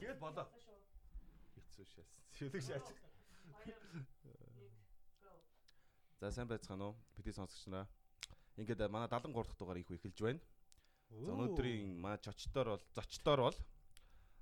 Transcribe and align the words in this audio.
Тэгээд 0.00 0.16
болоо. 0.16 0.48
Хэцүү 1.60 1.84
шээс. 1.84 2.10
Шүлэг 2.32 2.62
шаач. 2.64 2.86
За 6.20 6.32
сайн 6.32 6.48
байцгаана 6.48 6.88
уу? 6.88 6.96
Бидний 7.16 7.36
сонсогч 7.36 7.68
нараа. 7.68 7.84
Ингээд 8.56 8.88
манай 8.88 9.12
73 9.12 9.36
дахь 9.36 9.58
дугаар 9.60 9.76
их 9.76 9.92
эхэлж 9.92 10.16
байна. 10.24 10.40
За 11.12 11.36
өнөөдрийн 11.36 12.00
манай 12.00 12.16
чочтоор 12.16 12.80
бол 12.80 12.84
зочтоор 12.96 13.40
бол 13.44 13.58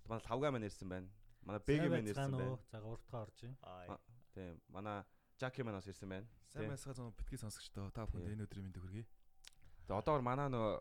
манай 0.07 0.23
лавга 0.31 0.51
маань 0.55 0.69
ирсэн 0.71 0.89
байна. 0.89 1.11
Манай 1.43 1.63
бэгэ 1.67 1.91
маань 1.91 2.07
ирсэн 2.07 2.39
байна. 2.39 2.59
За 2.71 2.79
3 2.79 2.95
дахь 3.11 3.19
орж 3.27 3.39
байна. 3.43 3.99
Тийм. 4.35 4.63
Манай 4.71 5.03
Жаки 5.43 5.63
маань 5.67 5.83
бас 5.83 5.91
ирсэн 5.91 6.09
байна. 6.09 6.27
Сайн 6.55 6.71
байсгаа 6.71 6.95
зам 6.95 7.11
битгий 7.19 7.39
сонсогчдоо 7.39 7.91
та 7.91 8.07
бүхэнд 8.07 8.31
энэ 8.31 8.47
өдрийн 8.47 8.63
мэндийг 8.71 8.83
хүргэе. 8.87 9.07
Тэгээ 9.91 9.99
одоогор 9.99 10.23
манай 10.23 10.47
нөө 10.55 10.79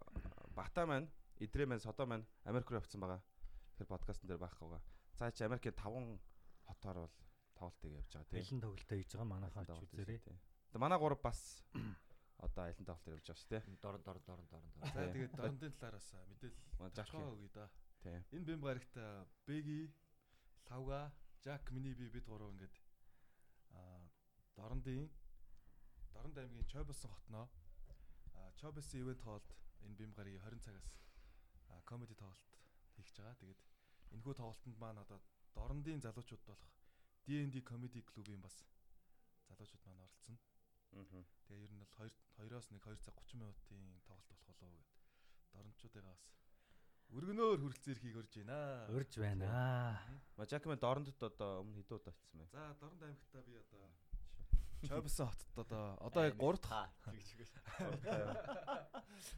Бата 0.54 0.86
маань, 0.86 1.10
Идрэ 1.42 1.66
маань, 1.66 1.82
Содо 1.82 2.06
маань 2.06 2.26
Америк 2.46 2.70
руу 2.70 2.78
явцсан 2.78 3.02
байгаа. 3.02 3.22
Тэр 3.78 3.88
подкастн 3.88 4.28
дээр 4.28 4.42
байхгүй. 4.42 4.80
За 5.18 5.32
чи 5.32 5.46
Америкийн 5.46 5.74
5 5.74 6.20
хотоор 6.68 6.98
бол 7.06 7.16
тоглолтыг 7.56 7.92
явж 7.94 8.12
байгаа 8.14 8.30
тийм. 8.30 8.42
Аялын 8.42 8.62
тоглолтоо 8.62 8.98
хийж 8.98 9.12
байгаа 9.14 9.30
манайхаа 9.30 9.66
ч 9.66 9.72
үзээрэй. 9.72 10.20
Тэгээ 10.22 10.82
манай 10.82 11.00
гурав 11.00 11.22
бас 11.22 11.64
одоо 12.46 12.64
аялын 12.66 12.86
тоглолт 12.86 13.08
явж 13.08 13.26
байгаа 13.26 13.42
шүү 13.42 13.52
дээ. 13.54 13.64
Дорн 13.82 14.02
дорн 14.04 14.24
дорн 14.26 14.46
дорн 14.50 14.70
дорн. 14.74 14.94
За 14.94 15.08
тэгээд 15.14 15.34
дорнодын 15.38 15.74
талаараас 15.78 16.10
мэдээлэл 16.30 16.96
жахаа 16.98 17.30
өгье 17.34 17.50
да. 17.54 17.70
Тийм. 18.02 18.22
Энэ 18.34 18.46
бэм 18.46 18.62
гарагт 18.62 18.94
Бэги, 19.48 19.94
Лавга, 20.70 21.12
Жак, 21.44 21.72
миний 21.72 21.94
би 21.94 22.10
бид 22.10 22.26
гурав 22.26 22.52
ингээд 22.54 22.76
а 23.72 24.10
Дорндын 24.56 25.10
Дорнд 26.14 26.38
аймгийн 26.38 26.66
Чойбосон 26.66 27.12
хотноо 27.12 27.50
Чойбосын 28.58 29.02
ивент 29.02 29.22
хоолд 29.22 29.48
энэ 29.86 29.96
бэм 29.96 30.12
гарагийн 30.14 30.42
20 30.42 30.66
цагаас 30.66 30.88
комеди 31.86 32.16
тоглолт 32.16 32.50
хийж 33.04 33.18
байгаа. 33.22 33.42
Тэгээд 33.42 33.62
энэхүү 34.16 34.34
тоглолтод 34.38 34.78
маань 34.80 35.02
одоо 35.04 35.20
Дорндын 35.56 36.02
залуучууд 36.02 36.44
болох 36.46 36.72
D&D 37.26 37.62
comedy 37.70 38.02
клубын 38.02 38.42
бас 38.42 38.56
залуучууд 39.50 39.84
маань 39.86 40.04
оролцсон. 40.06 40.38
Аа. 40.94 41.04
Тэгээ 41.48 41.66
ер 41.66 41.72
нь 41.74 41.82
бол 41.82 41.94
2 42.00 42.12
2-оос 42.48 42.68
1 42.72 42.80
2 42.80 43.06
цаг 43.06 43.16
30 43.22 43.42
минутын 43.42 44.02
тоглолт 44.08 44.28
болох 44.30 44.46
болов 44.48 44.72
гэд. 44.78 44.90
Дорнчуудыгаа 45.54 46.16
бас 46.16 46.26
өргөнөөр 47.16 47.60
хүрэлцэн 47.64 47.92
ирэхийг 47.94 48.20
урьж 48.20 48.34
байна. 48.36 48.60
Урьж 48.92 49.14
байна. 49.16 49.48
Мажак 50.36 50.64
маань 50.68 50.84
Дорндод 50.84 51.20
одоо 51.24 51.64
өмнө 51.64 51.80
хэдэн 51.80 51.98
удаа 52.00 52.12
очсон 52.12 52.40
бэ? 52.40 52.52
За 52.52 52.76
Дорнд 52.82 53.02
аймагтаа 53.04 53.42
би 53.48 53.56
одоо 53.56 53.88
Чойбсон 54.86 55.28
хотод 55.28 55.66
одоо 55.66 55.98
одоо 56.08 56.24
яг 56.30 56.36
3 56.36 56.60
дахь 56.62 56.92
чигчгээс. 57.10 57.52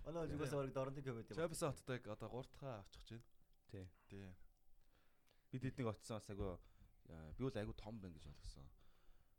Манай 0.05 0.27
зүгээс 0.27 0.53
орог 0.53 0.73
дорнодын 0.73 1.03
комеди. 1.03 1.33
Чойбсон 1.33 1.71
хотод 1.71 1.95
яг 1.95 2.07
одоо 2.07 2.29
3 2.29 2.49
дахь 2.59 2.83
очих 2.83 2.99
гэж 2.99 3.09
байна. 3.16 3.38
Тий. 3.72 3.86
Тий. 4.09 4.34
Бид 5.52 5.64
эднийг 5.66 5.88
очсон 5.92 6.17
бас 6.17 6.30
айгу 6.30 6.59
би 7.38 7.44
бол 7.44 7.58
айгу 7.62 7.73
том 7.73 8.00
байна 8.00 8.16
гэж 8.17 8.25
ойлгосон. 8.31 8.67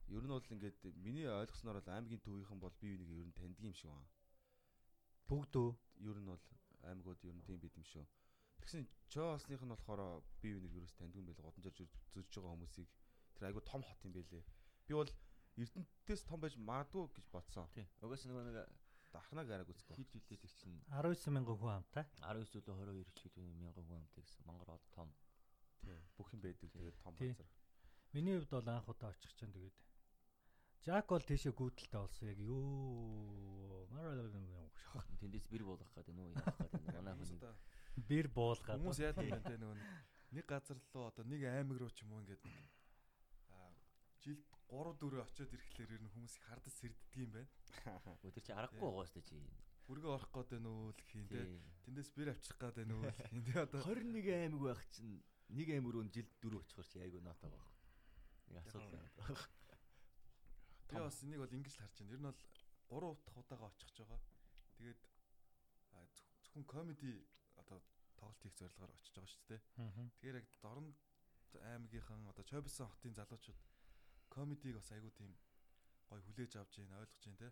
Ер 0.09 0.23
нь 0.23 0.35
бол 0.35 0.53
ингээд 0.55 0.79
миний 1.05 1.29
ойлгосноор 1.29 1.79
бол 1.81 1.95
аймгийн 1.95 2.23
төвийнхэн 2.23 2.61
бол 2.61 2.75
бие 2.81 2.97
биенийг 2.99 3.19
ер 3.23 3.27
нь 3.27 3.39
таньдаг 3.39 3.65
юм 3.65 3.75
шиг 3.75 3.91
байна. 3.91 4.09
Бүгд 5.29 5.55
өө. 5.63 5.71
Ер 6.09 6.17
нь 6.19 6.31
бол 6.31 6.43
аймагуд 6.83 7.25
ер 7.25 7.35
нь 7.35 7.47
тийм 7.47 7.61
байд 7.63 7.77
юм 7.79 7.87
шүү. 7.93 8.07
Тэгсэн 8.61 8.89
Чоосных 9.13 9.63
нь 9.63 9.73
болохоор 9.75 10.23
бие 10.43 10.55
биенийг 10.55 10.79
ерөөс 10.79 10.95
таньдаг 10.99 11.21
юм 11.23 11.27
байл 11.27 11.43
годонжорж 11.47 11.79
зөрж 12.15 12.31
байгаа 12.35 12.55
хүмүүсийг 12.55 12.89
тэр 13.35 13.47
айгу 13.47 13.61
том 13.63 13.83
хот 13.83 14.01
юм 14.07 14.13
байлээ. 14.15 14.45
Би 14.87 14.95
бол 14.95 15.11
Эрдэнтээс 15.59 16.23
том 16.25 16.41
байж 16.41 16.55
магадгүй 16.57 17.07
гэж 17.15 17.27
бодсон. 17.35 17.67
Угаас 18.03 18.23
нөгөө 18.27 18.45
нэг 18.47 18.57
дархнаа 19.13 19.45
гараг 19.45 19.69
үзэх. 19.69 19.97
хит 19.97 20.11
хилээд 20.11 20.45
их 20.45 20.55
чинь 20.57 20.79
19 20.89 21.35
мянган 21.35 21.57
хүн 21.59 21.73
хамтай. 21.77 22.05
19 22.23 22.51
зөвлөө 22.51 23.05
22 23.05 23.15
ч 23.15 23.19
гэдэг 23.27 23.45
мянган 23.61 23.85
хүн 23.85 23.99
хамтай 24.01 24.23
гэсэн. 24.25 24.47
Монгол 24.47 24.75
од 24.75 24.85
том. 24.95 25.09
Тийм. 25.83 26.01
Бүх 26.17 26.33
юм 26.35 26.41
байдаг. 26.41 26.71
Тэгээд 26.71 26.97
том 27.03 27.15
газар. 27.19 27.49
Миний 28.13 28.35
хувьд 28.39 28.51
бол 28.51 28.69
анх 28.69 28.89
удаа 28.89 29.11
очих 29.11 29.33
чинь 29.35 29.53
тэгээд. 29.53 29.77
Жак 30.87 31.07
бол 31.13 31.21
тийшээ 31.21 31.53
гүйдэлтэй 31.53 32.01
болсон 32.01 32.27
яг 32.33 32.39
юу 32.41 33.87
Тэндээс 35.21 35.47
бэр 35.53 35.63
буулгах 35.69 35.93
гэдэг 35.93 36.15
нүү 36.17 36.29
яах 36.35 36.57
гэдэг 36.57 36.95
манай 36.97 37.15
хүн. 37.15 37.55
бэр 38.09 38.27
буулгаад 38.33 38.81
хүмүүс 38.81 39.01
яадаг 39.05 39.29
юм 39.29 39.43
бэ 39.45 39.57
нөгөө 39.61 39.77
нэг 40.35 40.45
газар 40.47 40.79
руу 40.95 41.05
одоо 41.11 41.25
нэг 41.27 41.43
аймаг 41.45 41.77
руу 41.79 41.91
ч 41.93 42.03
юм 42.07 42.17
уу 42.17 42.25
жилд 42.25 42.43
3 44.71 44.95
4 45.03 45.23
очиод 45.27 45.51
ирэхлээр 45.51 45.91
ер 45.99 46.03
нь 46.07 46.13
хүмүүс 46.15 46.35
их 46.39 46.45
хардас 46.47 46.75
сэрддэг 46.79 47.19
юм 47.19 47.31
байна. 47.35 47.51
Тэр 48.23 48.39
чи 48.39 48.55
шүү 48.55 49.19
дээ 49.19 49.27
чи. 49.27 49.39
Бүргээ 49.91 50.15
орох 50.15 50.31
гээд 50.31 50.51
байна 50.55 50.71
уу 50.71 50.95
л 50.95 51.03
хийн 51.11 51.27
тэ. 51.27 51.43
Тэндээс 51.83 52.11
бэр 52.15 52.31
авчрах 52.31 52.59
гээд 52.63 52.77
байна 52.79 52.95
уу 52.95 53.05
л 53.11 53.19
хийн 53.27 53.45
тэ 53.51 53.53
одоо 53.67 53.81
21 53.83 54.31
аймаг 54.31 54.63
байх 54.63 54.83
чинь 54.95 55.19
нэг 55.51 55.69
аймаг 55.75 55.91
руу 55.91 56.07
жилд 56.07 56.31
дөрөв 56.39 56.63
очихор 56.63 56.87
чи 56.87 57.03
айгүй 57.03 57.19
ноотоо 57.19 57.51
баг. 57.51 57.67
Нэг 58.47 58.57
асуудал 58.63 58.95
байна. 58.95 59.11
би 60.87 60.95
бас 61.03 61.19
энийг 61.27 61.43
бол 61.43 61.57
ингэж 61.59 61.75
л 61.75 61.83
харж 61.83 61.97
байна. 61.99 62.15
Ер 62.15 62.21
нь 62.23 62.29
бол 62.31 62.41
3 62.95 63.27
дахь 63.27 63.39
удаага 63.43 63.67
очих 63.75 63.91
гэж 63.91 63.99
байгаа. 64.07 64.23
Тэгээд 64.79 65.01
зөвхөн 66.47 66.67
комеди 66.71 67.13
одоо 67.59 67.83
тоглолт 68.19 68.43
хийх 68.43 68.55
зорилгоор 68.59 68.95
очиж 68.95 69.15
байгаа 69.15 69.31
шүү 69.35 69.47
дээ. 69.51 69.61
Тэгэхээр 70.15 70.39
яг 70.41 70.47
Дорн 70.63 70.89
аймагийнхан 71.59 72.27
одоо 72.31 72.45
Чойбсон 72.45 72.89
хотын 72.91 73.15
залуучууд 73.15 73.59
комедиг 74.31 74.75
бас 74.79 74.91
айгүй 74.95 75.13
тийм 75.19 75.35
гой 76.09 76.21
хүлээж 76.23 76.57
авч 76.57 76.75
байна, 76.81 77.03
ойлгож 77.03 77.25
байна 77.27 77.39
те. 77.43 77.51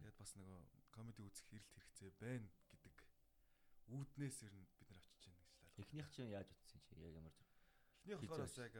Тэгээд 0.00 0.16
бас 0.20 0.32
нөгөө 0.36 0.60
комеди 0.96 1.20
үзэх 1.24 1.46
хэрэлт 1.48 1.72
хэрэгцээ 1.76 2.10
байна 2.20 2.48
гэдэг 2.72 2.96
үүднээс 3.92 4.38
ер 4.48 4.54
нь 4.56 4.66
бид 4.80 4.88
нар 4.90 5.00
очиж 5.00 5.22
байна 5.28 5.40
гэж 5.40 5.52
л 5.54 5.62
ойлгоо. 5.64 5.80
Эхнийх 5.84 6.08
чинь 6.12 6.32
яаж 6.32 6.48
утсан 6.52 6.80
чи 6.84 6.92
яг 7.00 7.14
ямар 7.14 7.32
зүг. 7.32 7.48
Эхний 8.04 8.16
Хийж 8.16 8.28
болохоор 8.28 8.44
бас 8.48 8.56
яг 8.58 8.74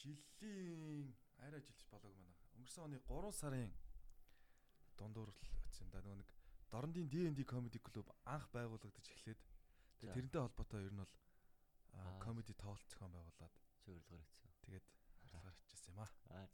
жилийн 0.00 1.08
арай 1.38 1.60
жилч 1.62 1.82
болоог 1.90 2.14
манай. 2.16 2.36
Өнгөрсөн 2.56 2.84
оны 2.86 2.98
3 3.06 3.32
сарын 3.40 3.72
дундуур 4.98 5.30
л 5.30 5.40
очив 5.68 5.88
да 5.92 6.00
нөгөө 6.02 6.18
нэг 6.22 6.30
Дорндын 6.70 7.08
D&D 7.08 7.44
comedy 7.46 7.78
club 7.78 8.08
анх 8.26 8.50
байгуулагдаж 8.50 9.06
эхлээд 9.06 9.40
тэрнтэй 10.02 10.40
холбоотой 10.42 10.82
ер 10.88 10.92
нь 10.92 11.00
бол 11.00 11.14
comedy 12.24 12.52
тоглолт 12.58 12.88
зохион 12.90 13.12
байгуулад 13.14 13.54
Зөвөрлөгөр 13.86 14.26
хийсэн. 14.26 14.50
тэгээд 14.66 14.86
харилцаар 15.30 15.54
очижсэн 15.62 15.94
юм 15.94 16.00
аа. 16.02 16.10
Аа 16.34 16.48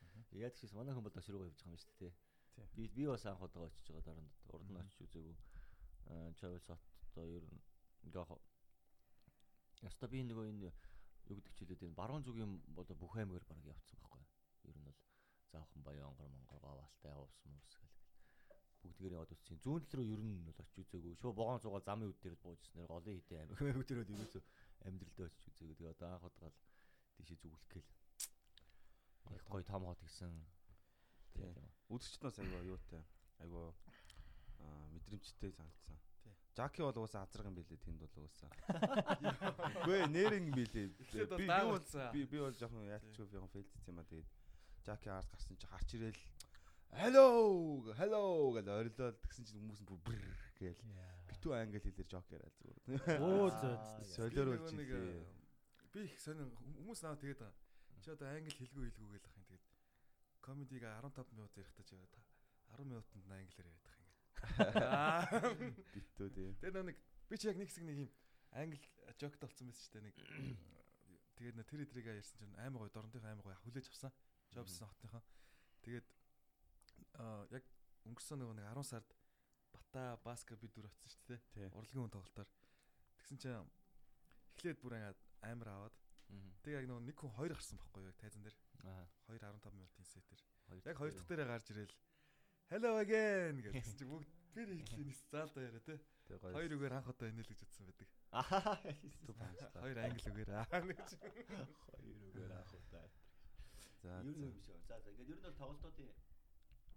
за 0.00 0.06
за. 0.08 0.20
Яг 0.40 0.52
гэсэн 0.56 0.76
манай 0.76 0.94
хүн 0.94 1.04
бол 1.04 1.16
руугаа 1.16 1.48
явж 1.48 1.60
байгаа 1.60 1.70
юм 1.70 1.82
шүү 1.84 1.96
дээ. 2.00 2.12
Тий. 2.54 2.66
Би 2.76 2.82
би 2.96 3.02
бас 3.06 3.24
анх 3.26 3.42
удаа 3.44 3.68
очиж 3.68 3.86
байгаа 3.88 4.14
дорнд. 4.14 4.32
Урд 4.54 4.68
нь 4.70 4.80
очиж 4.80 4.98
үзээгүй. 5.04 5.36
Аа 6.12 6.32
Travel 6.38 6.62
Sot 6.66 6.82
одоо 7.10 7.24
ер 7.36 7.44
нь 7.44 7.60
ингээ 8.06 8.24
Яста 9.88 10.08
би 10.12 10.20
нөгөө 10.24 10.46
энэ 10.50 10.62
юу 10.68 10.74
гэдэг 11.28 11.54
чилээд 11.56 11.84
энэ 11.86 11.98
баруун 12.00 12.24
зүгийн 12.24 12.52
бол 12.76 12.88
бүх 13.00 13.14
аймгаар 13.16 13.44
баг 13.48 13.64
явцсан 13.64 13.96
байхгүй. 14.00 14.24
Ер 14.68 14.76
нь 14.76 14.84
бол 14.84 14.98
заавхан 15.52 15.82
Баянгор, 15.86 16.28
Монгол, 16.28 16.60
Говалтай, 16.60 17.16
Увс, 17.16 17.40
Мус 17.48 17.72
гэл. 17.80 17.96
Бүгдгээр 18.82 19.16
яваад 19.16 19.32
үзсэн. 19.32 19.56
Зүүн 19.64 19.88
тал 19.88 20.00
руу 20.00 20.12
ер 20.12 20.20
нь 20.20 20.44
бол 20.44 20.60
очиж 20.60 20.84
үзээгүй. 20.84 21.16
Шөө 21.16 21.32
богоон 21.32 21.62
цугаал 21.64 21.86
замын 21.88 22.12
үд 22.12 22.20
дээр 22.20 22.36
бууж 22.44 22.60
ирсэн. 22.60 22.88
Голын 22.92 23.16
хитэ 23.16 23.40
дээр 23.48 23.76
бол 23.80 23.92
ерөөсөө 23.92 24.42
амьдралдаа 24.84 25.26
очиж 25.28 25.44
үзээгүй. 25.48 25.76
Тэгээ 25.80 25.94
одоо 25.96 26.08
анх 26.12 26.28
удаа 26.28 26.48
л 26.52 26.60
тийшээ 27.16 27.38
зүгэлэх 27.40 27.68
гээл. 27.72 27.90
Их 29.34 29.44
гоё 29.48 29.62
том 29.64 29.84
хот 29.84 30.00
гисэн. 30.02 30.32
Тийм. 31.34 31.54
Үзэгчднээс 31.90 32.38
айгу 32.40 32.64
юутай. 32.74 33.02
Айгу 33.40 33.74
аа 34.58 34.88
мэдрэмжтэй 34.94 35.52
санагдсан. 35.52 35.96
Жаки 36.56 36.82
бол 36.82 36.96
угаасаа 36.98 37.22
азраг 37.24 37.46
юм 37.46 37.54
билээ 37.54 37.78
тэнд 37.78 38.00
бол 38.02 38.14
угаасаа. 38.26 38.50
Үгүй 39.86 40.06
нэрэн 40.10 40.50
билээ. 40.52 40.88
Би- 40.98 41.26
би 41.38 41.46
даагуулсан. 41.46 42.12
Би 42.12 42.24
би 42.26 42.38
бол 42.42 42.52
жоохон 42.58 42.84
яалтчгүй 42.90 43.26
жоохон 43.30 43.48
фейлдсэн 43.54 43.92
юм 43.94 44.00
а 44.00 44.04
тэгээд 44.04 44.28
Жаки 44.84 45.08
ард 45.12 45.28
гарсан 45.30 45.56
чи 45.56 45.66
харч 45.66 45.94
ирээл 45.94 46.20
Hello, 46.90 47.86
hello 47.94 48.50
гэж 48.50 48.66
орилоод 48.66 49.16
тэгсэн 49.22 49.44
чинь 49.46 49.62
хүмүүс 49.62 49.82
бүр 49.86 50.02
гээл 50.58 50.80
битүү 51.30 51.52
англи 51.54 51.78
хэлээр 51.78 52.08
жок 52.10 52.26
яриа 52.34 52.50
зүгээр. 52.58 52.78
Оо 53.22 53.46
зөө. 53.46 53.76
Нэг, 54.74 54.90
илээ. 54.90 55.22
а, 55.22 55.86
Би 55.94 55.98
их 56.10 56.18
сонин 56.18 56.50
хүмүүс 56.50 57.00
наа 57.06 57.14
тэгээд 57.14 57.38
байгаа. 57.46 57.54
Чи 58.00 58.10
одоо 58.16 58.28
англи 58.32 58.52
хэлгүй 58.56 58.88
хэлгүй 58.88 59.08
гээл 59.12 59.28
ах 59.28 59.36
юм 59.36 59.44
тэгээд 59.44 59.64
комедиг 60.40 60.82
15 60.82 61.36
минут 61.36 61.52
ярихдаа 61.56 61.84
чи 61.84 61.96
та 62.08 62.20
10 62.76 62.88
минутанд 62.88 63.24
нь 63.28 63.36
англиар 63.36 63.68
яриад 63.68 63.86
ах 63.88 63.96
юм. 64.00 64.10
Битүү 65.94 66.28
тий. 66.32 66.48
Тэгээд 66.60 66.76
нөө 66.76 66.86
нэг 66.88 66.98
би 67.28 67.36
чи 67.36 67.48
яг 67.50 67.56
нэг 67.60 67.68
хэсэг 67.68 67.84
нэг 67.84 67.98
юм 68.00 68.10
англи 68.56 68.80
жокт 69.20 69.40
болсон 69.40 69.68
байсан 69.68 69.84
шүү 69.84 69.92
дээ 70.00 70.04
нэг. 70.08 70.16
Тэгээд 71.36 71.56
нэ 71.60 71.64
тэр 71.68 71.80
эдрийг 71.84 72.08
ярьсан 72.08 72.36
чинь 72.40 72.56
аймаг 72.56 72.80
гоё 72.80 72.92
дорнтын 72.94 73.28
аймаг 73.28 73.44
гоё 73.44 73.58
хүлээж 73.60 73.86
авсан. 73.92 74.12
Жобсон 74.54 74.88
хотынхаа. 74.88 75.22
Тэгээд 75.84 76.06
аа 77.20 77.44
яг 77.52 77.64
өнгөрсөн 78.08 78.40
нэг 78.40 78.64
10 78.64 78.84
сард 78.84 79.08
Бата 79.72 80.16
Баска 80.24 80.56
бид 80.56 80.72
дүр 80.74 80.88
очсон 80.88 81.10
шүү 81.12 81.36
дээ. 81.54 81.68
Урлагийн 81.76 82.08
хүн 82.08 82.14
тоглолтоор. 82.16 82.48
Тэгсэн 83.20 83.38
чинь 83.38 83.68
эхлээд 84.56 84.78
бүр 84.80 84.96
амар 85.44 85.68
аваад 85.68 85.94
тэг 86.62 86.72
яг 86.76 86.86
нэг 86.86 87.16
хүн 87.16 87.32
хоёр 87.36 87.52
гарсан 87.54 87.78
байхгүй 87.78 88.02
юу 88.04 88.10
яг 88.12 88.18
тайзан 88.20 88.42
дээр. 88.44 88.56
Аа. 88.84 89.06
2 89.28 89.38
15 89.38 89.74
минутын 89.74 90.06
сетэр. 90.06 90.40
Яг 90.84 90.96
хоёр 90.98 91.12
дахь 91.12 91.28
дээрээ 91.28 91.48
гарч 91.48 91.66
ирэл 91.70 91.94
Hello 92.70 93.02
again 93.02 93.58
гэсэн 93.58 93.98
чинь 93.98 94.10
бүгд 94.14 94.30
би 94.54 94.62
нэг 94.62 94.86
хэлний 94.86 95.16
заалдаа 95.26 95.62
яриа 95.66 95.82
те. 95.82 95.98
Тэ. 96.30 96.38
Хоёр 96.38 96.70
үгээр 96.78 96.94
анх 96.94 97.10
удаа 97.10 97.26
инээл 97.26 97.50
гэж 97.50 97.66
утсан 97.66 97.82
байдаг. 97.90 98.08
Аа. 98.30 98.78
Хоёр 99.82 99.98
англи 99.98 100.30
үгээр 100.30 100.50
аа 100.54 100.78
гэж. 100.86 101.10
Хоёр 101.18 102.18
үгээр 102.30 102.52
авах 102.54 102.74
удаа. 102.78 103.10
За. 104.02 104.22
Юу 104.22 104.34
за. 104.38 104.46
юм 104.46 104.60
шиг. 104.62 104.78
За 104.86 105.02
за 105.02 105.10
ингээд 105.10 105.34
ер 105.34 105.38
нь 105.38 105.42
бол 105.42 105.58
тоглолтуудын 105.58 106.10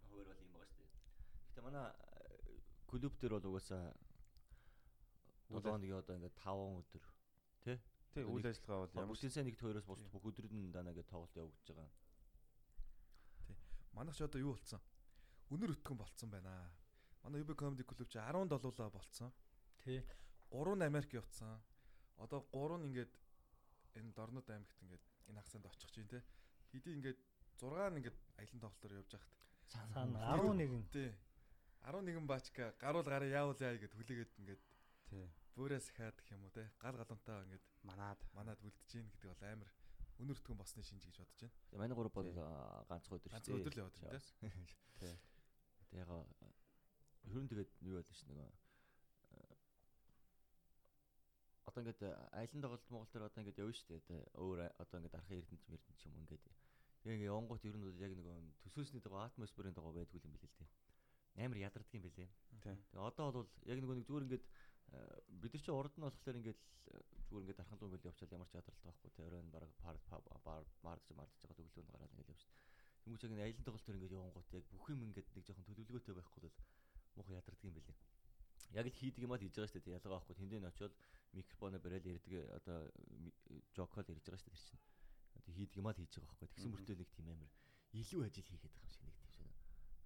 хуваар 0.06 0.28
бол 0.30 0.42
юм 0.46 0.52
байгаа 0.54 0.70
шүү 0.70 0.86
дээ. 0.86 0.94
Гэтэ 1.50 1.62
манай 1.66 1.86
э, 1.90 2.58
клуб 2.86 3.14
дээр 3.18 3.34
бол 3.34 3.50
угаасаа 3.50 3.84
Үйл 5.50 5.62
7 5.62 5.74
хоногийн 5.74 5.98
одоо 5.98 6.16
ингээд 6.18 6.38
5 6.38 6.86
өдөр 6.86 7.04
тий? 7.66 7.78
Тий, 8.14 8.24
үйл 8.24 8.46
ажиллагаа 8.46 8.86
бол 8.86 8.98
ямар 9.02 9.18
Бүтэн 9.18 9.34
сайн 9.34 9.46
нэгт 9.50 9.62
хоёроос 9.66 9.86
бус 9.90 10.06
бүх 10.14 10.26
өдрүүд 10.30 10.54
нь 10.54 10.70
дана 10.70 10.94
ингээд 10.94 11.10
тоглолт 11.10 11.34
явагдаж 11.34 11.66
байгаа. 11.74 11.90
Манайх 13.98 14.18
ч 14.18 14.22
одоо 14.22 14.40
юу 14.42 14.54
болцсон? 14.54 14.82
Үнэр 15.50 15.74
өтгөн 15.74 15.98
болцсон 15.98 16.30
байна. 16.30 16.70
Манай 17.26 17.42
UB 17.42 17.58
Comedy 17.58 17.82
Club 17.82 18.10
чи 18.10 18.20
17 18.22 18.54
лоо 18.54 18.90
болцсон. 18.94 19.34
Тий. 19.82 20.06
3 20.54 20.78
нь 20.78 20.86
Америк 20.86 21.14
явцсан. 21.14 21.58
Одоо 22.18 22.46
3 22.54 22.78
нь 22.78 22.86
ингээд 22.94 23.14
энэ 23.98 24.14
Дорнод 24.14 24.50
аймагт 24.50 24.78
ингээд 24.82 25.06
энэ 25.30 25.40
хагасанд 25.42 25.66
очих 25.66 25.90
чинь 25.90 26.10
те. 26.10 26.22
Хэдий 26.70 26.94
ингээд 26.94 27.20
6 27.58 27.90
нь 27.94 27.98
ингээд 27.98 28.18
аялын 28.38 28.62
тоглолтоор 28.62 28.94
явж 28.94 29.10
байхад. 29.14 29.34
Цаана 29.74 30.38
11. 30.38 30.90
Тий. 30.94 31.10
11 31.82 32.30
баачка 32.30 32.74
гаруул 32.78 33.06
гараа 33.10 33.30
яавлаа 33.30 33.78
гэд 33.78 33.94
хүлээгээд 33.98 34.32
ингээд 34.38 34.62
Тий. 35.10 35.26
Бөөрөөс 35.58 35.88
хаад 35.94 36.18
гэх 36.18 36.34
юм 36.34 36.46
уу 36.46 36.54
те. 36.54 36.66
Гал 36.82 36.98
галунтаа 36.98 37.46
ингээд 37.46 37.66
Манаад. 37.86 38.20
манад 38.34 38.60
үлдэж 38.66 38.90
гин 38.90 39.08
гэдэг 39.14 39.30
бол 39.30 39.44
амар 39.46 39.70
үнэр 40.18 40.38
өтгөн 40.42 40.58
болсны 40.58 40.82
шинж 40.82 41.06
гэж 41.06 41.18
бодож 41.22 41.40
байна. 41.42 41.54
Тэгээ 41.70 41.82
манай 41.82 41.98
гурав 41.98 42.14
бол 42.14 42.32
ганцхан 42.90 43.18
өдөр 43.18 43.32
Ганцхан 43.34 43.58
өдөр 43.62 43.74
л 43.74 43.82
яваад 43.82 43.98
байна. 44.02 44.20
Тий. 45.00 45.16
Тэгээ 45.90 46.02
яга 46.02 46.18
ерөн 47.30 47.48
тэгээд 47.50 47.72
юу 47.86 47.96
байлаа 47.98 48.16
ш 48.18 48.22
нөгөө 48.30 48.50
э, 48.50 49.56
одоо 51.70 51.80
ингээд 51.82 52.02
айлын 52.34 52.64
тоглолт 52.64 52.90
Монгол 52.90 53.12
төр 53.14 53.26
одоо 53.28 53.40
ингээд 53.42 53.62
явна 53.62 53.78
шүү 53.78 54.02
дээ. 54.10 54.22
Өөр 54.38 54.60
одоо 54.82 54.98
ингээд 55.00 55.18
архын 55.18 55.38
эрдэнэч 55.38 55.64
мэрдэнэч 55.70 56.02
юм 56.08 56.18
ингээд 56.24 56.46
ингээд 57.04 57.28
явангууд 57.30 57.64
ер 57.68 57.78
нь 57.78 57.86
бол 57.86 58.04
яг 58.06 58.14
нөгөө 58.18 58.36
төсөөсний 58.64 59.02
дагуу 59.02 59.22
атмосферын 59.24 59.76
дагуу 59.78 59.94
байдгүй 59.96 60.22
юм 60.24 60.34
билээ 60.36 60.50
л 60.50 60.58
дээ. 60.62 60.70
Амар 61.46 61.58
ядардаг 61.58 61.94
юм 61.98 62.04
билээ. 62.06 62.30
Тэгээ 62.62 63.02
одоо 63.02 63.26
бол 63.32 63.50
яг 63.66 63.80
нөгөө 63.82 63.96
нэг 63.98 64.08
зүгээр 64.08 64.26
ингээд 64.28 64.46
бид 65.42 65.54
нар 65.54 65.64
чи 65.64 65.72
урд 65.72 65.96
нь 65.98 66.06
болохоор 66.06 66.38
ингээд 66.40 66.62
э, 66.62 67.02
зүгээр 67.28 67.44
ингээд 67.44 67.60
дархан 67.60 67.80
руу 67.80 67.90
ингээд 67.90 68.10
явчаал 68.10 68.36
ямар 68.38 68.50
ч 68.50 68.54
ядралтай 68.58 68.88
байхгүй 68.88 69.12
те 69.16 69.22
оройн 69.26 69.50
баг 69.50 69.70
пар 69.82 69.98
пар 70.46 70.64
мардж 70.86 71.08
мардж 71.18 71.40
байгаа 71.42 71.58
төглөөнд 71.58 71.92
гараад 71.94 72.14
ингээд 72.14 72.34
явж. 72.34 72.44
Тэнгүүч 73.04 73.24
яг 73.26 73.42
аялын 73.44 73.66
тоглолт 73.66 73.86
төр 73.86 73.98
ингээд 73.98 74.18
явангууд 74.18 74.50
яг 74.54 74.66
бүх 74.72 74.86
юм 74.94 75.02
ингээд 75.08 75.28
нэг 75.36 75.44
жоохон 75.44 75.68
төлөвлөгөөтэй 75.68 76.16
байхгүй 76.16 76.42
бол 76.46 76.58
муухай 77.18 77.36
ядардаг 77.36 77.68
юм 77.68 77.76
билээ. 77.78 77.98
Яг 78.74 78.86
л 78.88 79.00
хийдэг 79.00 79.26
юм 79.26 79.34
аа 79.34 79.42
хийж 79.42 79.54
байгаа 79.54 79.72
шүү 79.74 79.84
дээ. 79.84 79.98
Ялгаа 79.98 80.14
байхгүй 80.14 80.36
тэндээ 80.40 80.62
нь 80.62 80.70
очиод 80.72 80.94
микрофоно 81.34 81.78
бариад 81.84 82.06
ярьдаг 82.06 82.34
одоо 82.58 82.78
жокол 83.76 84.08
ярьж 84.08 84.24
байгаа 84.24 84.40
шүү 84.40 84.50
дээ 84.50 84.58
тэр 84.58 84.66
чинь. 84.72 84.84
Одоо 85.38 85.54
хийдэг 85.54 85.78
юм 85.78 85.88
аа 85.90 85.94
л 85.94 86.00
хийж 86.02 86.14
байгаа 86.16 86.32
байхгүй. 86.32 86.50
Тэгсэн 86.54 86.72
мөртлөө 86.74 86.98
нэг 87.02 87.10
тийм 87.14 87.28
амар 87.34 87.52
илүү 87.94 88.22
ажил 88.26 88.50
хийгээд 88.50 88.74
байгаа 88.74 88.88
юм 88.88 88.94
шиг 88.94 89.04
нэг 89.06 89.18
тийм 89.20 89.32
санаа. 89.38 89.58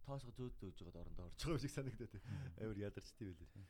Тоосго 0.04 0.32
зөөд 0.36 0.56
зөөж 0.60 0.76
жоод 0.84 0.98
орондоо 1.00 1.26
орж 1.28 1.40
байгаа 1.40 1.56
юм 1.56 1.64
шиг 1.64 1.76
санагдаад 1.76 2.12
тийм. 2.12 2.24
Амар 2.60 2.78
ядарчтай 2.82 3.28
билээ. 3.32 3.68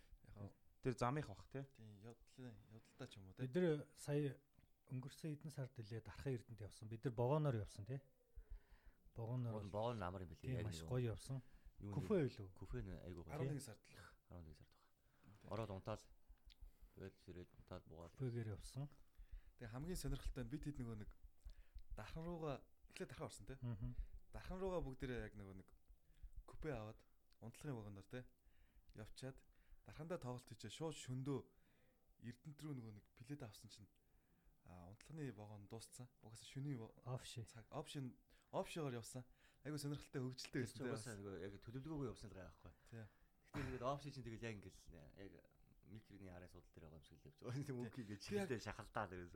Тэр 0.88 0.96
замынх 0.96 1.28
бах 1.28 1.44
тий. 1.52 1.64
тийм 1.76 1.92
явдлаа 2.00 2.52
явдалтай 2.72 3.08
ч 3.12 3.20
юм 3.20 3.28
уу 3.28 3.36
те. 3.36 3.44
Бид 3.44 3.56
нэр 3.60 3.84
сая 4.00 4.32
өнгөрсөн 4.88 5.36
хэдэн 5.36 5.52
сард 5.52 5.76
илээ 5.76 6.00
дархан 6.00 6.32
эрдэнэт 6.32 6.64
явсан. 6.64 6.88
Бид 6.88 7.04
нар 7.04 7.12
богоноор 7.14 7.56
явсан 7.60 7.84
тий. 7.84 8.00
Богоноор 9.20 9.68
бол 9.68 9.68
Боон 9.68 10.00
амар 10.00 10.24
юм 10.24 10.32
билээ. 10.32 10.64
маш 10.64 10.80
гоё 10.88 11.12
явсан. 11.12 11.44
Куфе 11.92 12.24
байлуу. 12.24 12.48
Куфе 12.56 12.80
нэ 12.88 13.04
айгуу 13.04 13.28
гоё. 13.28 13.36
11 13.36 13.60
сард 13.60 13.84
л. 13.84 14.00
11 14.32 14.56
сард 14.56 14.72
байгаа. 15.36 15.52
Ороод 15.52 15.72
унтаал. 15.76 16.04
Тэгээд 16.96 17.16
сэрээд 17.20 17.50
унтаал 17.60 17.84
буугаад. 17.92 18.16
Куфегээр 18.16 18.56
явсан. 18.56 18.88
Тэгээ 19.60 19.74
хамгийн 19.76 20.00
сонирхолтой 20.00 20.44
нь 20.48 20.52
бид 20.56 20.64
хэд 20.64 20.80
нөгөө 20.80 20.98
нэг 21.04 21.12
дархан 22.00 22.24
руугаа 22.24 22.64
эхлээд 22.96 23.12
дархан 23.12 23.28
орсон. 23.28 23.46
Аа. 23.52 23.76
Дархан 24.32 24.58
руугаа 24.64 24.82
бүгдээрээ 24.88 25.20
яг 25.28 25.34
нөгөө 25.36 25.56
нэг 25.60 25.68
купе 26.48 26.72
аваад 26.72 27.00
унтлагын 27.44 27.76
вагоноор 27.76 28.08
те 28.08 28.24
явчаад 28.96 29.36
дархандаа 29.88 30.20
тоглолт 30.20 30.48
хийчээ 30.52 30.72
шууд 30.72 30.96
шөндөө 30.96 31.40
Эрдэнэт 32.28 32.60
рүү 32.62 32.74
нөгөө 32.78 32.94
нэг 32.98 33.06
билет 33.24 33.42
авсан 33.48 33.70
чинь 33.72 33.88
а 34.68 34.90
унтлагын 34.92 35.32
вагон 35.38 35.64
дууссан. 35.72 36.08
Угаасаа 36.26 36.48
шөнийн 36.52 36.82
Офши. 37.08 37.46
цаг 37.48 37.64
опшн 37.72 38.12
опшогоор 38.52 38.94
явсан. 39.00 39.24
Айгу 39.64 39.78
сонирхолтой 39.80 40.22
хөвгөлтэй 40.22 40.52
Тэр 40.52 40.68
чинь 40.68 40.86
угаасаа 40.92 41.16
байсан. 41.16 41.24
нөгөө 41.24 41.44
яг 41.46 41.54
төлөвлөгөөгүй 41.64 42.08
явсан 42.12 42.30
л 42.30 42.36
байгаа 42.36 42.52
байхгүй. 42.52 42.74
Тий. 42.92 43.06
Гэхдээ 43.48 43.64
ингээд 43.64 43.86
опшн 43.88 44.12
чинь 44.12 44.26
тэгэл 44.28 44.44
яг 44.50 44.56
ингээд 44.60 44.78
яг 45.24 45.32
микроны 45.88 46.30
арын 46.36 46.50
судал 46.52 46.72
дээр 46.76 46.84
байгаа 46.84 47.00
юм 47.00 47.06
шиг 47.08 47.18
л 47.18 47.28
явж 47.32 47.38
байгаа. 47.40 47.64
Тийм 47.64 47.78
үг 47.80 47.96
ингээд 47.96 47.96
Тэг 47.96 48.10
яг- 48.12 48.24
чиглэлээ 48.28 48.66
шахалтаа 48.68 49.06
дээрээс 49.08 49.36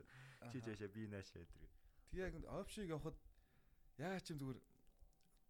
чи 0.51 0.57
жаашаа 0.68 0.89
би 0.92 1.01
наашаа 1.07 1.45
тэр. 1.48 1.63
Тэгээ 2.12 2.27
яг 2.27 2.36
опшиг 2.59 2.86
явахад 2.92 3.18
яагаад 4.03 4.25
ч 4.25 4.27
юм 4.36 4.39
зүгээр 4.42 4.59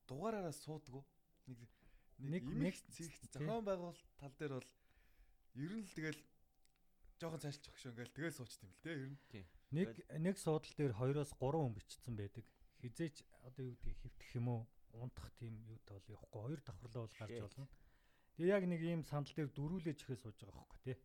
дугаараараа 0.07 0.53
суудаггүй. 0.53 1.03
Нэг 1.47 1.57
нэг 2.21 2.43
Нэг- 2.45 2.85
тий. 2.93 3.09
зохион 3.33 3.65
байгуулалт 3.65 4.05
тал 4.21 4.33
дээр 4.37 4.53
бол 4.61 4.69
ер 5.55 5.71
нь 5.75 5.83
л 5.85 5.91
тэгэл 5.95 6.21
жоохон 7.21 7.41
цаашилж 7.43 7.65
өгшөө 7.71 7.91
ингээл 7.91 8.15
тэгэл 8.15 8.37
суучт 8.39 8.61
юм 8.63 8.71
л 8.71 8.81
те 8.81 8.91
ер 8.95 9.09
нь. 9.11 9.17
Нэг 9.71 9.89
нэг 10.19 10.35
суудал 10.39 10.73
дээр 10.77 10.93
2-оос 10.95 11.31
3 11.37 11.59
хүн 11.59 11.75
бичсэн 11.75 12.15
байдаг. 12.15 12.45
Хизээч 12.81 13.15
одоо 13.45 13.63
юу 13.65 13.75
гэдгийг 13.77 13.97
хөвтөх 14.01 14.31
юм 14.35 14.47
уу? 14.49 14.61
Унтах 14.91 15.31
тийм 15.39 15.55
юутай 15.69 15.95
бол 15.95 16.11
явахгүй. 16.11 16.41
Хоёр 16.43 16.59
давхарлаа 16.65 17.03
бол 17.07 17.15
гарч 17.15 17.37
болно. 17.39 17.67
Тэгээ 18.35 18.51
яг 18.51 18.63
нэг 18.67 18.81
ийм 18.83 19.01
сандал 19.07 19.35
дээр 19.37 19.49
дөрүүлээ 19.55 19.95
чихээ 19.95 20.17
сууж 20.19 20.35
байгаа 20.41 20.59
байхгүй 20.65 20.79
тий. 20.83 20.97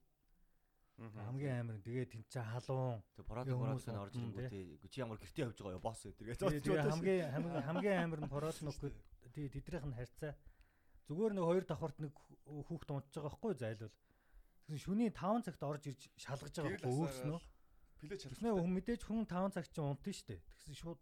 Хамгийн 0.96 1.60
амар. 1.60 1.76
Тэгээ 1.84 2.06
тэн 2.08 2.24
чи 2.26 2.40
халуун. 2.40 3.02
Тэг 3.14 3.24
бороод 3.28 3.46
Yoo, 3.46 3.60
бороод 3.60 3.76
хүмүүс 3.76 3.86
нь 3.92 4.00
орж 4.00 4.14
унтна, 4.16 4.48
ирэнгүүт 4.48 4.90
чи 4.90 4.98
ямар 5.04 5.18
гэртээ 5.20 5.44
явж 5.44 5.58
байгаа 5.60 5.76
юу 5.76 5.84
босс 5.84 6.00
тэргээ 6.02 6.36
Тэгээ 6.40 6.64
тэгээ 6.64 6.88
хамгийн 6.88 7.20
хамгийн 7.36 7.64
хамгийн 7.68 7.98
амар 8.00 8.20
нь 8.24 8.32
пороод 8.32 8.56
нөхөд 8.64 8.94
тий 9.36 9.46
тэдрийнх 9.52 9.86
нь 9.92 9.98
харьцаа. 10.00 10.32
Зүгээр 11.06 11.32
нэг 11.36 11.44
хоёр 11.44 11.64
давхарт 11.68 11.98
нэг 12.00 12.12
хүү- 12.16 12.64
хүүхд 12.72 12.88
унтж 12.96 13.12
байгаа 13.12 13.28
байхгүй 13.28 13.52
зайлвал. 13.60 13.94
Тэгсэн 14.66 14.82
шөнийн 14.82 15.14
5 15.14 15.46
цагт 15.46 15.62
орж 15.62 15.84
ирж 15.86 16.02
шалгаж 16.18 16.54
байгаа 16.58 16.74
байхгүй 16.74 16.90
өөрснөө. 16.90 17.40
Плеч 18.02 18.22
Тэгснэ 18.26 18.50
хүн 18.50 18.72
мэдээж 18.74 19.02
хүн 19.06 19.22
5 19.22 19.54
цаг 19.54 19.66
чинь 19.70 19.86
унтна 19.86 20.10
штэ. 20.10 20.42
Тэгсэн 20.42 20.74
шууд 20.74 21.00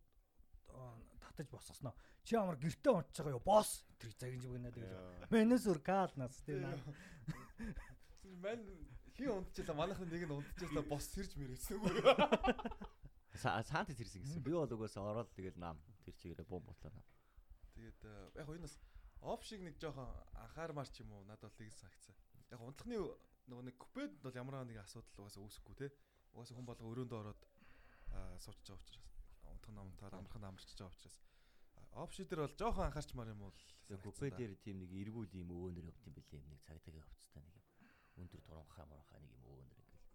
татаж 1.17 1.49
босгосноо. 1.49 1.97
Чи 2.29 2.37
ямар 2.37 2.61
гэртээ 2.61 2.93
унтж 2.93 3.17
байгаа 3.17 3.41
юу? 3.41 3.45
Босс. 3.45 3.89
Тэр 3.97 4.13
загинж 4.13 4.45
богинаад 4.45 4.77
гэж. 4.77 4.93
Мэнэс 5.33 5.65
үргал 5.73 6.13
нас 6.21 6.37
тийм 6.45 6.61
наа. 6.61 6.77
Ман 8.45 8.61
хий 9.17 9.33
унтчихлаа 9.33 9.77
манайхан 9.81 10.13
нэг 10.13 10.29
нь 10.29 10.37
унтчихлаа 10.37 10.85
бос 10.85 11.09
сэрж 11.09 11.33
мэрээсэн 11.41 11.81
үгүй. 11.81 12.05
саант 13.41 13.97
зэрсэн 13.97 14.21
гэсэн. 14.23 14.45
Би 14.45 14.53
бол 14.53 14.69
угаасаа 14.69 15.09
ороод 15.09 15.33
тэгэл 15.33 15.57
нам 15.57 15.81
тэр 16.05 16.15
чигээрээ 16.21 16.47
бум 16.47 16.63
ботлоо 16.69 16.93
нам. 16.93 17.05
Тэгээд 17.75 18.01
э, 18.05 18.45
яг 18.45 18.49
энэ 18.49 18.67
бас 18.69 18.77
опшиг 19.21 19.61
нэг 19.65 19.81
жоохон 19.81 20.07
анхаармаар 20.37 20.89
ч 20.89 21.03
юм 21.03 21.17
уу 21.17 21.25
надад 21.25 21.51
бол 21.51 21.59
тэгс 21.59 21.81
санагцсан. 21.81 22.15
Яг 22.53 22.61
унтлахны 22.61 23.01
нөгөө 23.49 23.65
нэг 23.69 23.77
купед 23.79 24.13
бол 24.25 24.35
ямар 24.35 24.65
нэг 24.65 24.81
асуудал 24.83 25.27
угаасаа 25.27 25.45
үүсэхгүй 25.45 25.77
те. 25.77 25.93
Угаасаа 26.33 26.57
хүн 26.57 26.69
болго 26.69 26.91
өрөөндөө 26.91 27.19
ороод 27.21 27.43
суучж 28.41 28.65
байгаа 28.69 28.83
учраас 28.83 29.09
унтах 29.51 29.73
намтаар 29.75 30.15
амархан 30.19 30.49
амарчж 30.49 30.79
байгаа 30.79 30.95
учраас 30.95 31.19
опши 31.95 32.25
дээр 32.27 32.43
бол 32.45 32.59
жоохон 32.59 32.87
анхаарчмаар 32.89 33.31
юм 33.31 33.41
бол 33.47 33.59
Тэгээ 33.85 34.01
купе 34.01 34.31
дээр 34.33 34.53
тийм 34.65 34.81
нэг 34.81 34.91
эргүүл 34.97 35.33
юм 35.45 35.53
өвөнөр 35.53 35.93
явд 35.93 36.09
юм 36.09 36.15
бэлээ. 36.17 36.41
Нэг 36.49 36.61
цагтаагийн 36.65 37.05
хувцастай 37.05 37.43
нэг 37.45 37.55
юм. 37.55 37.65
Өндөр 38.25 38.41
турамхаа 38.49 38.87
муранхаа 38.89 39.21
нэг 39.21 39.33
юм 39.37 39.45
өвөнөр 39.45 39.77
ингээл. 39.77 40.09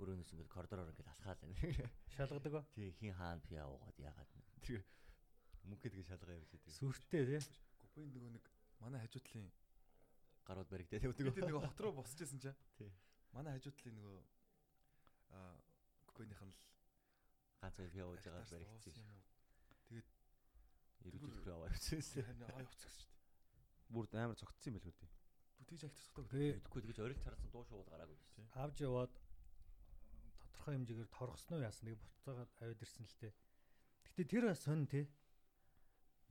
Өрөөнөөс 0.00 0.30
ингээл 0.32 0.54
коридороор 0.56 0.88
ингээл 0.88 1.12
алхаал 1.12 1.40
байна. 1.44 1.60
Шалгадаг 2.16 2.52
ба. 2.56 2.62
Тий 2.72 2.88
хин 2.96 3.12
хаан 3.12 3.44
пиа 3.44 3.68
уугаад 3.68 3.98
яагаад 4.00 4.30
нэг. 4.32 4.46
Тэр 4.64 4.82
мөнхөд 5.68 5.94
гэж 6.00 6.06
шалгаа 6.08 6.40
явж 6.40 6.48
идэг. 6.48 6.72
Сүртэй 6.80 7.22
тий. 7.28 7.40
купенд 7.76 8.10
нөгөө 8.16 8.32
нэг 8.40 8.44
манай 8.80 9.04
хажуутлын 9.04 9.52
Гарууд 10.50 10.68
баригдаад 10.74 11.02
бид 11.06 11.20
явдаг. 11.22 11.46
нөгөө 11.46 11.62
хот 11.70 11.80
руу 11.80 11.92
босч 11.94 12.18
исэн 12.26 12.40
чинь 12.42 12.58
Тий. 12.74 12.90
манай 13.30 13.54
хажуутлын 13.54 13.94
нөгөө 13.94 14.18
аа 15.38 15.54
купеных 16.10 16.42
нь 16.42 16.50
л 16.50 16.62
Ганцхан 17.60 17.90
пиа 17.92 18.06
ууж 18.08 18.24
байгаа 18.24 18.42
уу. 18.42 18.80
Тэгээд 19.86 20.08
Эргүүл 21.06 21.32
рүү 21.44 21.54
аваа 21.54 21.70
явчихсан. 21.70 22.24
аа 22.50 22.60
явцсан 22.66 22.90
шүү 22.90 23.08
дээ. 23.08 23.94
Бүр 23.94 24.06
амар 24.16 24.36
цогтсон 24.40 24.68
юм 24.72 24.76
байл 24.80 24.90
үү 24.90 24.98
тий. 25.00 25.10
Бүтээж 25.60 25.82
агтсдаг. 25.86 26.24
Тэгээ 26.34 26.52
Тэгэхгүй 26.60 26.82
тэгэж 26.82 26.98
орилт 27.04 27.22
харсан 27.24 27.50
дуу 27.52 27.64
шууд 27.68 27.88
гараагүй 27.92 28.16
шүү. 28.16 28.48
авж 28.58 28.76
яваад 28.80 29.12
тодорхой 30.40 30.72
хэмжээгээр 30.76 31.10
торгосноо 31.14 31.60
яасан 31.60 31.84
нэг 31.88 31.98
буцаагаад 32.00 32.50
аваад 32.64 32.80
ирсэн 32.84 33.04
л 33.06 33.16
тээ. 33.20 33.32
Гэтэ 34.08 34.22
тэр 34.24 34.44
бас 34.50 34.60
сонь 34.64 34.86
тий. 34.88 35.04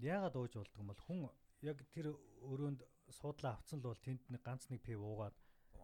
Яагаад 0.01 0.35
ууж 0.35 0.53
болдго 0.57 0.81
юм 0.81 0.89
бол 0.89 1.01
хүн 1.05 1.19
яг 1.61 1.77
тэр 1.93 2.13
өрөөнд 2.41 2.81
суудлаа 3.13 3.57
авцсан 3.57 3.79
л 3.79 3.89
бол 3.89 4.01
тэнд 4.03 4.21
нэг 4.29 4.41
ганц 4.43 4.69
нэг 4.69 4.81
пив 4.81 5.01
уугаад 5.01 5.35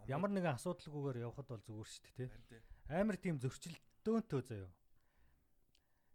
ямар 0.07 0.31
нэгэн 0.31 0.57
асуудалгүйгээр 0.57 1.25
явхад 1.25 1.47
бол 1.49 1.63
зүгээр 1.65 1.89
шүү 1.89 2.03
дээ 2.17 2.29
тий. 2.49 2.61
Амар 2.89 3.17
тийм 3.17 3.41
зөрчилдөөнтэй 3.41 4.41
заяо. 4.45 4.69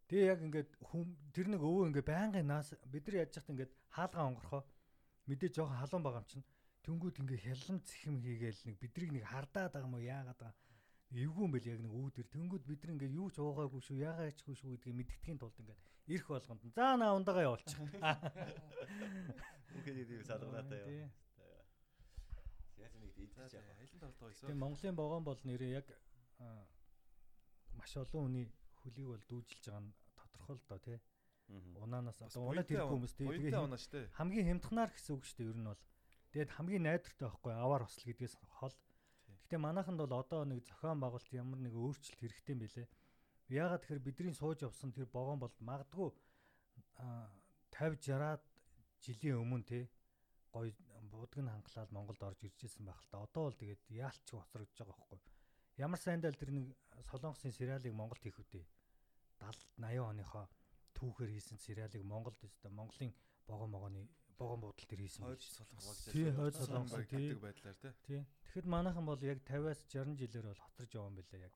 Тэгээ 0.07 0.31
яг 0.31 0.41
ингээд 0.47 0.71
хүм 0.91 1.03
тэр 1.35 1.47
нэг 1.51 1.63
өвөө 1.63 1.91
ингээд 1.91 2.11
байнгын 2.11 2.47
наас 2.47 2.75
бид 2.87 3.05
нар 3.11 3.27
яаж 3.27 3.35
яхад 3.35 3.53
ингээд 3.55 3.73
хаалгаа 3.95 4.25
онгорхоо 4.31 4.63
мэдээ 5.27 5.51
жоохон 5.55 5.79
халуун 5.79 6.05
байгаа 6.07 6.23
юм 6.23 6.31
чинь 6.31 6.47
Тэнгүүд 6.81 7.21
ингээ 7.21 7.45
хялам 7.45 7.79
цэхэм 7.85 8.17
хийгээл 8.25 8.67
нэг 8.67 8.77
бидрийг 8.81 9.13
нэг 9.13 9.25
хардаад 9.29 9.73
байгаа 9.77 9.87
юм 9.87 9.95
уу 9.95 10.03
яагаад 10.03 10.41
байгаа 10.41 10.57
эвгүй 11.13 11.45
юм 11.45 11.53
бэл 11.53 11.71
яг 11.71 11.81
нэг 11.85 11.93
үүдэр 11.93 12.27
тэнгүүд 12.33 12.65
бид 12.65 12.81
нар 12.83 12.95
ингээ 12.97 13.17
юу 13.21 13.29
ч 13.29 13.37
уугаагүй 13.43 13.81
шүү 13.85 14.01
яагаачихгүй 14.01 14.57
шүү 14.57 14.71
гэдгийг 14.81 14.97
мэддэхийн 14.97 15.39
тулд 15.39 15.61
ингээ 15.61 15.79
ирэх 16.09 16.29
болгонд 16.33 16.63
за 16.73 16.97
наа 16.97 17.13
ундагаа 17.19 17.45
явуулчих. 17.45 17.77
Үнхээр 19.77 19.99
юу 20.19 20.25
салганаатай 20.27 20.81
Тий. 20.85 21.01
юу. 21.05 21.11
Яаж 22.81 22.95
нэг 22.97 23.13
яах 23.19 23.53
вэ? 23.53 23.61
аялын 23.79 24.01
тоглолтоо 24.01 24.29
Тэгээ 24.31 24.35
эсвэл 24.35 24.63
Монголын 24.63 24.97
богоон 24.97 25.25
бол 25.25 25.41
нэрээ 25.45 25.71
яг 25.79 25.87
аа, 26.41 26.65
маш 27.77 27.93
олон 27.97 28.23
хүний 28.27 28.47
хөлийг 28.81 29.09
бол 29.13 29.25
дүүжилж 29.29 29.65
байгаа 29.69 29.83
нь 29.85 29.93
тодорхой 30.17 30.57
л 30.57 30.69
доо 30.69 30.81
тий. 30.81 30.99
Унаанаас 31.51 32.19
одоо 32.23 32.49
унаа 32.49 32.65
тэрхүү 32.65 32.89
хүмүүс 32.89 33.15
тий. 33.15 33.27
Тэгээ 33.29 34.15
хамгийн 34.17 34.49
хямдхнаар 34.49 34.91
гэсэн 34.95 35.13
үг 35.15 35.25
шүү 35.27 35.37
дээ 35.39 35.51
ер 35.53 35.59
нь 35.61 35.69
бол. 35.71 35.83
Тэгээд 36.31 36.55
хамгийн 36.57 36.85
найдвартай 36.87 37.27
байхгүй 37.27 37.53
аваар 37.53 37.83
осл 37.85 38.07
гэдгээс 38.07 38.35
хол. 38.59 38.77
Гэтэ 39.51 39.59
манайханд 39.59 39.99
бол 39.99 40.15
одоо 40.15 40.47
нэг 40.47 40.63
зохион 40.63 41.03
байгуулалт 41.03 41.35
ямар 41.35 41.59
нэг 41.59 41.75
өөрчлөлт 41.75 42.23
хэрэгтэй 42.23 42.55
юм 42.55 42.63
бэлээ. 42.63 42.89
Яагаад 43.51 43.83
тэгэхээр 43.83 44.07
бидний 44.07 44.35
сууж 44.39 44.63
явсан 44.63 44.95
тэр 44.95 45.11
богоон 45.11 45.43
бол 45.43 45.51
магадгүй 45.59 46.15
аа, 47.03 47.27
50 47.75 47.99
60-аад 47.99 48.43
жилийн 49.05 49.41
өмнө 49.43 49.65
тий 49.65 49.85
гой 50.53 50.75
будг 51.11 51.39
нь 51.39 51.51
хангалаад 51.51 51.91
Монголд 51.95 52.23
орж 52.23 52.41
ирж 52.45 52.59
ирсэн 52.67 52.87
байх 52.87 53.01
л 53.03 53.11
та. 53.11 53.23
Одоо 53.23 53.43
бол 53.49 53.61
тэгээд 53.61 53.83
яалч 53.89 54.27
хоцрогдож 54.31 54.77
байгаа 54.79 54.97
байхгүй. 54.99 55.21
Ямар 55.79 56.01
сайндаа 56.01 56.31
л 56.31 56.41
тэр 56.41 56.51
нэг 56.53 56.67
Солонгосын 57.09 57.55
сериалыг 57.55 57.95
Монголд 57.95 58.23
хийх 58.23 58.39
үдээ. 58.43 58.67
70 59.41 59.79
80 59.79 60.11
оныхоо 60.11 60.47
түүхээр 60.99 61.31
хийсэн 61.33 61.59
сериалыг 61.59 62.03
Монголд 62.05 62.39
өстө 62.45 62.69
Монголын 62.69 63.15
богоон 63.47 63.71
могооны 63.71 64.03
богоон 64.37 64.61
буудал 64.61 64.87
тэр 64.91 65.01
хийсэн 65.01 65.25
Хойд 65.25 65.43
солонгос. 65.43 65.99
Тий, 66.13 66.29
хойд 66.33 66.55
солонгос, 66.57 67.07
тий. 67.09 67.29
гэдэг 67.31 67.41
байдлаар 67.41 67.77
тий. 68.05 68.21
Тэгэхэд 68.45 68.67
манайхан 68.67 69.07
бол 69.07 69.23
яг 69.23 69.39
50-аас 69.47 69.81
60 69.89 70.21
жилээр 70.21 70.47
бол 70.51 70.65
хоцорж 70.65 70.93
юм 70.93 71.15
билээ 71.17 71.47
яг. 71.49 71.55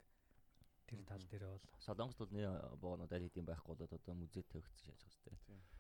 Тэр 0.89 1.01
тал 1.05 1.25
дээр 1.29 1.45
бол. 1.51 1.65
Солонгост 1.81 2.21
бол 2.23 2.33
нэ 2.33 2.45
боогонууд 2.81 3.13
аль 3.13 3.27
хэдийн 3.27 3.49
байхгүй 3.49 3.73
болоод 3.75 3.93
одоо 3.93 4.15
музейд 4.15 4.49
тавигдсан 4.49 4.93
яаж 4.93 5.03
байгаа 5.25 5.53
юм 5.53 5.74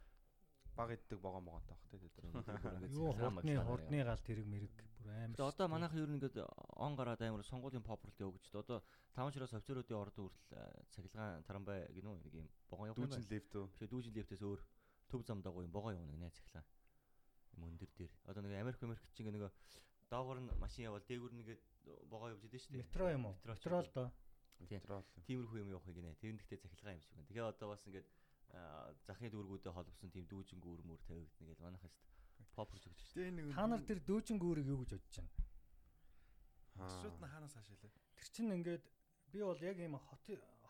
Баг 0.77 0.91
иддэг 0.91 1.21
богоо 1.21 1.41
могоонтой 1.41 1.77
бах 1.77 2.01
тий 2.01 2.11
те. 2.11 2.23
Юу 2.99 3.13
хурдны 3.13 3.55
хурдны 3.63 4.05
гал 4.05 4.19
тэрэг 4.27 4.47
мэрэг 4.47 4.75
бүр 4.99 5.11
амар. 5.15 5.37
Тэгээ 5.37 5.51
одоо 5.55 5.69
манайхан 5.69 6.03
ер 6.03 6.11
нь 6.11 6.17
ингээд 6.19 6.37
он 6.75 6.97
гараад 6.97 7.23
амар 7.23 7.45
сонгуулийн 7.47 7.83
попролт 7.87 8.19
явагдаж 8.19 8.51
дээ. 8.51 8.63
Одоо 8.65 8.79
таван 9.15 9.33
шираас 9.33 9.55
офицеруудын 9.55 9.97
орд 10.03 10.17
хүртэл 10.19 10.59
э, 10.59 10.83
цахилгаан 10.91 11.45
тарамбай 11.47 11.87
гинөө 11.95 12.19
нэг 12.27 12.35
юм 12.35 12.49
богоо 12.71 12.91
явах 12.91 12.99
дүүжин 12.99 13.23
байна. 13.23 13.33
лефтөө 13.39 13.65
Тэгээ 13.79 13.93
дүүжин 13.93 14.15
лифтээс 14.19 14.43
өөр 14.43 14.61
төв 15.11 15.23
зам 15.23 15.43
дагуу 15.47 15.63
юм 15.63 15.71
богоо 15.71 15.95
явна 15.95 16.11
гинэ 16.11 16.35
цахилгаан. 16.35 16.67
Юм 17.55 17.63
өндөр 17.71 17.91
дээр. 17.95 18.13
Одоо 18.27 18.43
нэг 18.43 18.59
Америк 18.59 18.83
Америк 18.83 19.03
чинь 19.15 19.31
нэг 19.31 19.53
доогор 20.11 20.41
нь 20.41 20.51
машин 20.59 20.91
явал 20.91 21.07
дээгүр 21.07 21.33
нь 21.33 21.43
ингээд 21.43 21.63
богоо 22.11 22.35
явж 22.35 22.43
идэв 22.45 22.61
шүү 22.61 22.73
дээ. 22.75 22.83
метро 22.83 23.07
юм 23.11 23.25
уу? 23.27 23.35
Метро 23.39 23.55
Метро 23.55 23.79
л 23.79 23.91
доо. 23.95 24.09
Тийм. 24.59 24.69
метрол 24.71 25.05
Тиймэрхүү 25.27 25.59
юм 25.63 25.71
явах 25.75 25.87
гинэ. 25.91 26.15
Тэр 26.21 26.35
гэхдээ 26.39 26.63
цахилгаан 26.63 26.97
юм 26.99 27.03
шиг 27.03 27.13
байна. 27.15 27.29
Тэгээ 27.29 27.51
одоо 27.51 27.69
бас 27.71 27.83
ингээд 27.87 28.07
захын 29.07 29.31
дүүргүүдэд 29.33 29.75
холбосон 29.75 30.11
тийм 30.11 30.27
дүүжин 30.31 30.61
гүүр 30.61 30.81
мөр 30.87 31.01
тавигдана 31.09 31.79
гэж 31.81 32.85
өгч 32.87 33.01
шүү 33.03 33.19
дээ. 33.19 33.31
Тэгээ 33.31 33.35
нэг 33.35 33.55
Та 33.55 33.67
нар 33.67 33.83
тэр 33.83 33.99
дөөжин 34.07 34.39
гүүрийг 34.39 34.69
юу 34.71 34.79
гэж 34.83 34.91
бодож 34.95 35.15
байна? 35.19 35.33
маршрут 36.75 37.17
нь 37.19 37.31
хаанаас 37.33 37.55
хаашаа 37.55 37.79
лээ. 37.83 37.93
Тэр 38.19 38.29
чинь 38.35 38.55
ингээд 38.55 38.85
би 39.33 39.39
бол 39.43 39.61
яг 39.63 39.79
ийм 39.79 39.95
хот 39.99 40.23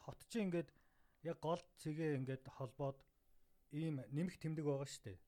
хот 0.05 0.21
чинь 0.29 0.45
ингээд 0.49 0.69
яг 1.25 1.37
гол 1.41 1.63
цэгээ 1.81 2.17
ингээд 2.21 2.45
холбоод 2.57 2.99
ийм 3.73 4.05
нэмэх 4.13 4.37
тэмдэг 4.41 4.65
байгаа 4.65 4.89
шүү 4.89 5.05
дээ. 5.09 5.19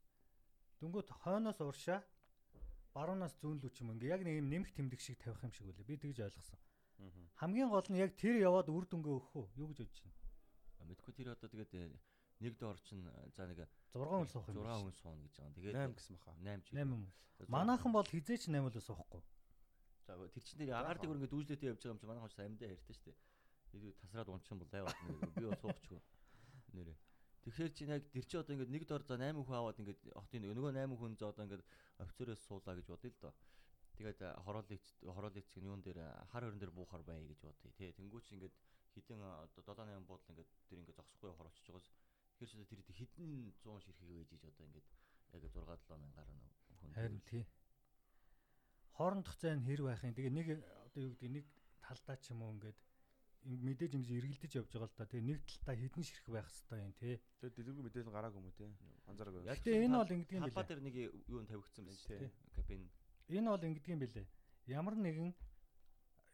Дөнгөт 0.80 1.08
хойноос 1.25 1.58
уршаа 1.60 2.00
баруунаас 2.92 3.34
зүүн 3.40 3.60
лүү 3.60 3.72
ч 3.72 3.80
юм 3.80 3.96
ингээ 3.96 4.12
яг 4.14 4.22
нэг 4.25 4.36
ийм 4.40 4.48
нэмэх 4.52 4.70
тэмдэг 4.76 5.00
шиг 5.00 5.16
тавих 5.20 5.40
юм 5.44 5.52
шиг 5.52 5.68
үлээ. 5.68 5.88
Би 5.88 5.96
тэгж 5.96 6.18
ойлгосон. 6.28 6.60
Хамгийн 7.40 7.72
гол 7.72 7.88
нь 7.88 8.00
яг 8.00 8.12
тэр 8.16 8.36
яваад 8.40 8.68
үр 8.68 8.84
дүнгээ 8.88 9.16
өгөх 9.16 9.32
үү? 9.36 9.46
Юу 9.60 9.68
гэж 9.72 9.78
бодож 9.84 10.00
байна? 10.04 10.16
Мэдгүй 10.88 11.12
тэр 11.16 11.28
одоо 11.32 11.48
тэгээд 11.48 11.72
нэг 12.40 12.59
доор 12.59 12.78
чинь 12.85 13.07
э, 13.07 13.31
за 13.33 13.47
нэг 13.47 13.64
6 13.93 14.05
хүн 14.05 14.28
суух 14.28 14.47
юм. 14.49 14.61
6 14.64 14.83
хүн 14.83 14.95
суuna 15.00 15.23
гэж 15.25 15.35
байгаа. 15.37 15.55
Тэгээд 15.57 15.76
8 15.76 15.97
гэсэн 15.97 16.14
баха 16.16 16.37
8 16.37 16.62
ч 16.62 16.69
8 16.73 16.85
юм 16.85 16.93
уу? 16.93 17.12
Манаахан 17.49 17.93
бол 17.93 18.07
хизээч 18.07 18.49
8 18.49 18.61
л 18.61 18.81
суухгүй. 18.81 19.23
За 20.07 20.14
тэр 20.28 20.45
чинь 20.45 20.61
дээр 20.61 20.76
агаардыг 20.76 21.11
ингээд 21.11 21.33
дүүжлээтэй 21.33 21.69
явж 21.73 21.81
байгаа 21.83 21.95
юм 21.97 22.00
чи 22.00 22.07
манайхан 22.07 22.31
ч 22.31 22.37
амьдаа 22.38 22.69
ярьдаа 22.71 22.95
шүү 22.95 23.07
дээ. 23.11 23.19
Илүү 23.76 23.93
тасраад 24.00 24.28
унчин 24.31 24.59
бол 24.61 24.71
лайв 24.71 24.85
байна. 24.87 25.33
Би 25.35 25.45
бол 25.49 25.61
суухчгүй. 25.64 26.00
Нэрээ. 26.76 26.97
Тэгэхээр 27.47 27.73
чи 27.75 27.85
яг 27.87 28.02
тэр 28.11 28.25
чи 28.26 28.37
одоо 28.38 28.52
ингээд 28.55 28.75
нэг 28.75 28.85
дор 28.87 29.02
за 29.02 29.16
8 29.19 29.38
хүн 29.38 29.57
аваад 29.57 29.81
ингээд 29.83 30.00
хотын 30.14 30.43
нөгөө 30.47 30.73
8 30.78 30.99
хүн 30.99 31.12
за 31.19 31.31
одоо 31.31 31.45
ингээд 31.47 31.64
офицерээс 32.02 32.43
суулаа 32.47 32.75
гэж 32.78 32.87
бодъё 32.90 33.11
л 33.11 33.23
доо. 33.23 33.35
Тэгээд 33.97 34.21
э, 34.21 34.28
хороолыг 34.45 34.83
хороолыг 35.00 35.47
чинь 35.49 35.66
юун 35.71 35.81
дээр 35.81 35.99
э, 36.05 36.09
хар 36.31 36.45
хорон 36.45 36.61
дээр 36.61 36.75
буухаар 36.75 37.02
бай 37.07 37.23
гэж 37.25 37.40
бодъё. 37.47 37.71
Тэ 37.78 37.97
тэнгуүч 37.97 38.28
ингээд 38.35 38.55
хідэн 38.93 39.21
э, 39.25 39.31
одоо 39.47 39.62
7 39.62 39.88
8 39.88 40.05
буудал 40.05 40.31
ингээд 40.37 40.50
тэр 40.69 40.78
ингээд 40.85 40.99
зогсохгүй 41.00 41.33
хороолчж 41.33 41.64
байгаас 41.64 41.87
тэгэхээр 42.38 42.66
чи 42.69 42.76
тэр 42.85 42.97
хідэн 43.00 43.52
100 43.64 43.81
ширхэг 43.85 44.09
байж 44.12 44.31
иж 44.37 44.43
одоо 44.45 44.64
ингээд 44.66 44.88
яг 45.35 45.43
6 45.43 45.50
7 45.57 46.00
мянгаар 46.00 46.28
нь 46.31 46.40
хүн 46.81 46.93
Харин 46.95 47.21
тий. 47.28 47.45
Хоорондох 48.97 49.37
зайн 49.40 49.61
хэр 49.64 49.83
байхын 49.85 50.14
тэгээ 50.16 50.33
нэг 50.33 50.49
одоо 50.88 51.00
юу 51.05 51.12
гэдэг 51.16 51.31
нэг 51.37 51.47
талдаа 51.85 52.16
ч 52.16 52.33
юм 52.33 52.40
уу 52.43 52.52
ингээд 52.57 52.78
ин- 53.47 53.62
мэдээж 53.64 53.93
ингэж 53.97 54.11
эргэлдэж 54.16 54.52
явж 54.57 54.71
байгаа 54.73 54.88
л 54.88 54.97
да. 54.97 55.05
Тэгээ 55.07 55.28
нэг 55.28 55.38
талдаа 55.45 55.76
хідэн 55.76 56.05
ширхэг 56.05 56.33
байх 56.33 56.49
хэрэгтэй 56.49 56.81
юм 56.81 56.93
тий. 56.97 57.14
тэгээ 57.40 57.52
дэлгэрэнгүй 57.57 57.85
мэдээлэл 57.85 58.14
гараагүй 58.16 58.40
юм 58.40 58.49
уу 58.49 58.57
тий 58.57 58.69
анзаараагүй 59.07 59.40
Яг 59.45 59.57
Гэтэ 59.61 59.85
энэ 59.85 59.97
бол 60.00 60.12
ингэдэг 60.16 60.37
юм 60.37 60.45
билээ. 60.49 60.66
дээр 60.69 60.81
нэг 60.85 60.95
юу 61.28 61.40
н 61.40 61.47
тавигдсан 61.47 61.85
байна 61.85 62.00
Тий. 62.09 62.31
Кабин 62.57 62.83
Энэ 63.28 63.49
бол 63.52 63.64
ингэдэг 63.69 63.93
юм 63.93 64.00
билээ. 64.00 64.26
Ямар 64.66 64.95
нэгэн 64.97 65.31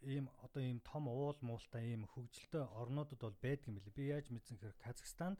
ийм 0.03 0.27
одоо 0.43 0.63
ийм 0.63 0.79
том 0.87 1.05
уул 1.11 1.37
муултай 1.43 1.83
ийм 1.95 2.07
хөгжилтэй 2.15 2.63
орнуудад 2.79 3.19
бол 3.19 3.37
байдаг 3.43 3.67
юм 3.71 3.77
билээ. 3.83 3.95
Би 3.99 4.03
яаж 4.15 4.27
мэдсэн 4.31 4.59
хэрэг 4.63 4.79
Казахстанд 4.83 5.39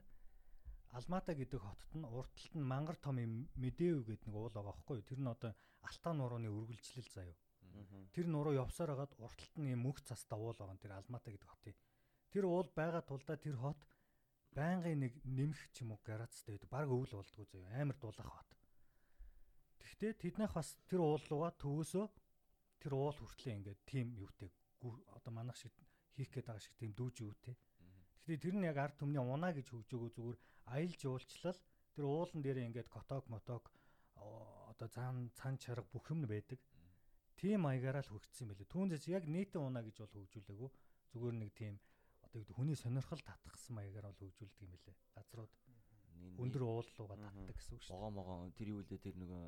Алмата 0.93 1.33
гэдэг 1.33 1.61
хотод 1.61 1.91
нь 1.97 2.05
уртталт 2.05 2.53
нь 2.53 2.69
мангар 2.69 2.97
том 3.01 3.17
юм 3.17 3.49
Медев 3.57 4.05
гэдэг 4.05 4.29
нэг 4.29 4.35
уул 4.37 4.53
байгаа 4.53 4.77
байхгүй 4.77 5.01
юу? 5.01 5.09
Тэр 5.09 5.19
нь 5.25 5.33
одоо 5.33 5.51
Алтан 5.81 6.21
нурууны 6.21 6.49
үргэлжлэл 6.53 7.09
заяа. 7.09 7.37
Тэр 8.13 8.29
нуруу 8.29 8.53
явсаар 8.53 8.93
хагаад 8.93 9.17
уртталт 9.17 9.55
нь 9.57 9.73
юм 9.73 9.89
мөнх 9.89 10.05
цастай 10.05 10.37
уул 10.37 10.53
байгаа 10.53 10.77
тэр 10.77 10.93
Алмата 10.93 11.33
гэдэг 11.33 11.49
хотын. 11.49 11.73
Тэр 12.29 12.45
уул 12.45 12.69
байгаа 12.77 13.01
тулдаа 13.01 13.37
тэр 13.41 13.57
хот 13.57 13.81
байнгын 14.53 15.01
нэг 15.01 15.13
нэмэх 15.25 15.61
ч 15.73 15.81
юм 15.81 15.97
уу 15.97 16.01
гарацтай 16.05 16.53
байдаг. 16.53 16.69
Бараг 16.69 16.89
өвөл 16.93 17.17
болдгоо 17.17 17.45
заяа. 17.49 17.81
Амар 17.81 17.97
дулаах 17.97 18.29
хот. 18.37 18.51
Тэгвэл 19.81 20.21
тэднийх 20.21 20.53
бас 20.53 20.77
тэр 20.85 21.01
уулууга 21.01 21.49
төвөөсөө 21.57 22.05
тэр 22.85 22.93
уул 22.93 23.17
хүртлээ 23.17 23.57
ингээд 23.57 23.81
тим 23.89 24.13
юутэй 24.13 24.53
одоо 25.15 25.31
манах 25.33 25.55
шиг 25.55 25.73
хийх 26.15 26.29
гээд 26.29 26.47
байгаа 26.47 26.61
шиг 26.61 26.75
тийм 26.77 26.91
дүүж 26.93 27.15
юутэй. 27.23 27.55
Гэхдээ 28.27 28.43
тэр 28.43 28.55
нь 28.59 28.67
яг 28.67 28.77
ард 28.77 28.95
түмний 28.99 29.23
унаа 29.23 29.51
гэж 29.55 29.71
хөгжөөгөө 29.71 30.11
зүгээр 30.13 30.37
аялал 30.65 30.95
жуулчлал 30.99 31.59
тэр 31.95 32.05
уулан 32.05 32.41
дээр 32.41 32.57
ингээд 32.67 32.89
коток 32.89 33.27
моток 33.29 33.71
одоо 34.15 34.87
цаан 34.87 35.29
цан 35.35 35.57
чарга 35.57 35.85
бүх 35.91 36.09
юм 36.09 36.25
байдаг. 36.27 36.59
Тийм 37.37 37.61
маягаараа 37.65 38.01
л 38.05 38.11
хөгжсөн 38.13 38.47
байлээ. 38.49 38.69
Түүнээс 38.71 39.05
яг 39.11 39.25
нийтийн 39.27 39.63
унаа 39.67 39.83
гэж 39.83 39.99
бол 40.01 40.13
хөгжүүлээгүй. 40.23 40.69
Зүгээр 41.13 41.35
нэг 41.37 41.51
тийм 41.53 41.75
одоо 42.23 42.41
хүний 42.55 42.77
сонирхол 42.77 43.19
татгсан 43.21 43.75
маягаар 43.75 44.07
бол 44.09 44.17
хөгжүүлдэг 44.21 44.61
юм 44.63 44.71
байлээ. 44.73 44.95
Газрууд 45.17 45.51
өндөр 46.39 46.63
ууллууга 46.63 47.15
Мгм. 47.19 47.25
татдаг 47.27 47.55
гэсэн 47.57 47.73
үг 47.77 47.83
шүү. 47.83 47.93
богоо 47.93 48.11
могоо 48.13 48.37
тэр 48.57 48.67
юу 48.73 48.81
лээ 48.85 48.99
тэр 49.01 49.15
нөгөө 49.19 49.43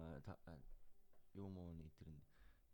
юу 1.40 1.50
муу 1.50 1.72
нэг 1.74 1.90
тэр 1.96 2.10
нь 2.12 2.22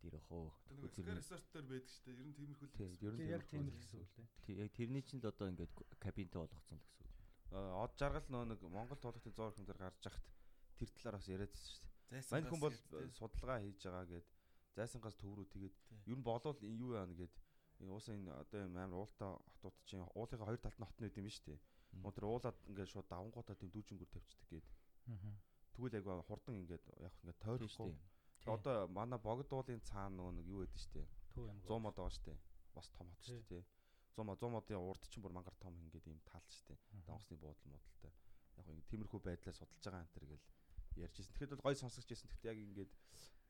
тэр 0.02 0.18
хоо 0.28 0.50
ска 0.90 1.14
resort 1.14 1.46
дээр 1.54 1.66
байдаг 1.70 1.90
шүү 1.92 2.04
дээ. 2.10 2.18
Ер 2.18 2.26
нь 2.28 2.36
тиймэрхүү 2.36 2.68
л 2.68 2.74
тий 2.74 2.88
байсан. 2.90 3.06
ер 3.08 3.14
нь 3.14 3.20
Тийм 3.22 3.30
яг 3.30 3.44
тийм 3.46 3.64
л 3.68 3.72
л 3.72 3.78
гэсэн 3.78 4.00
үг 4.02 4.12
лээ. 4.18 4.58
яг 4.66 4.70
тэрний 4.74 5.04
чинь 5.06 5.22
л 5.22 5.30
одоо 5.30 5.48
ингээд 5.54 5.72
кабинтэй 6.02 6.40
болгоцсон 6.42 6.78
л 6.82 6.86
гэсэн 6.90 7.06
үг. 7.06 7.11
Э, 7.52 7.60
од 7.84 7.96
жаргал 8.00 8.28
нөө 8.32 8.46
нэг 8.54 8.62
Монгол 8.72 9.00
туулгын 9.04 9.36
зураг 9.36 9.56
хүн 9.56 9.68
дээр 9.68 9.82
гарч 9.84 10.08
яхад 10.08 10.28
тэр 10.80 10.90
талаар 10.96 11.18
бас 11.20 11.28
яриадсэн 11.28 11.68
шүү 11.68 11.80
дээ. 11.84 11.92
Зайсан 12.12 12.34
Мань 12.36 12.48
хүн 12.48 12.62
бол 12.64 12.78
судалгаа 13.20 13.60
хийж 13.60 13.80
байгаа 13.84 14.06
гэд 14.08 14.28
зайсангаас 14.76 15.18
төв 15.20 15.36
рүү 15.36 15.48
тэгээд 15.52 15.76
ер 16.08 16.18
нь 16.18 16.24
болов 16.24 16.58
юу 16.64 16.96
яана 16.96 17.12
гэд 17.12 17.34
энэ 17.84 17.92
уусаа 17.92 18.16
энэ 18.16 18.32
одоо 18.32 18.60
юм 18.64 18.76
амар 18.80 19.04
уултаа 19.04 19.32
хотууд 19.60 19.76
чинь 19.84 20.08
уулынхаа 20.16 20.48
хоёр 20.48 20.62
талд 20.64 20.80
нь 20.80 20.88
хот 20.88 20.98
нь 21.00 21.04
байд 21.04 21.20
юм 21.20 21.28
биш 21.28 21.40
үү? 21.44 21.60
Мм. 21.60 22.02
Мөн 22.04 22.14
тэр 22.16 22.26
уулаад 22.32 22.58
ингээд 22.72 22.92
шууд 22.94 23.08
давангуудаа 23.12 23.56
тийм 23.60 23.72
дүүжингүр 23.76 24.10
тавьчихдаг 24.16 24.48
гээд. 24.48 24.68
Тэгвэл 25.76 25.98
яг 26.00 26.06
хурдан 26.24 26.56
ингээд 26.56 26.86
яг 27.04 27.14
ингээд 27.20 27.36
шүү 27.36 27.44
тойрохгүй. 27.44 27.92
дээ. 27.92 28.54
Одоо 28.56 28.76
манай 28.88 29.20
богдуулын 29.20 29.84
цаана 29.84 30.16
нөгөө 30.16 30.34
нэг 30.40 30.46
юу 30.48 30.60
байдаг 30.64 30.80
шүү 30.80 30.94
дээ. 30.96 31.08
Төв 31.36 31.44
юм. 31.52 31.60
100 31.68 31.84
мод 31.84 31.96
байгаа 32.00 32.16
шүү 32.16 32.26
дээ. 32.32 32.40
Бас 32.76 32.88
том 32.96 33.08
хот 33.12 33.24
шүү 33.28 33.44
дээ. 33.52 33.64
100 34.16 34.26
мод 34.28 34.40
100 34.40 34.52
модын 34.52 34.78
урд 34.78 35.04
чинь 35.08 35.24
бүр 35.24 35.36
мангар 35.36 35.56
том 35.60 35.76
ингээд 35.78 36.08
ийм 36.08 36.20
тал 36.28 36.44
дээ. 36.68 36.78
Донгосны 36.92 37.38
буудал 37.38 37.72
муудалтай. 37.72 38.12
Яг 38.60 38.68
ингэ 38.68 38.90
тиймэрхүү 38.92 39.20
байдлаа 39.24 39.56
судалж 39.56 39.84
байгаа 39.84 40.04
энэ 40.04 40.14
төр 40.16 40.26
гэл 40.32 40.46
ярьж 41.04 41.16
ирсэн. 41.20 41.34
Тэгэхэд 41.34 41.52
бол 41.56 41.66
гой 41.66 41.76
сонсогч 41.76 42.10
ирсэн. 42.12 42.30
Тэгэхдээ 42.30 42.52
яг 42.52 42.60
ингээд 42.60 42.92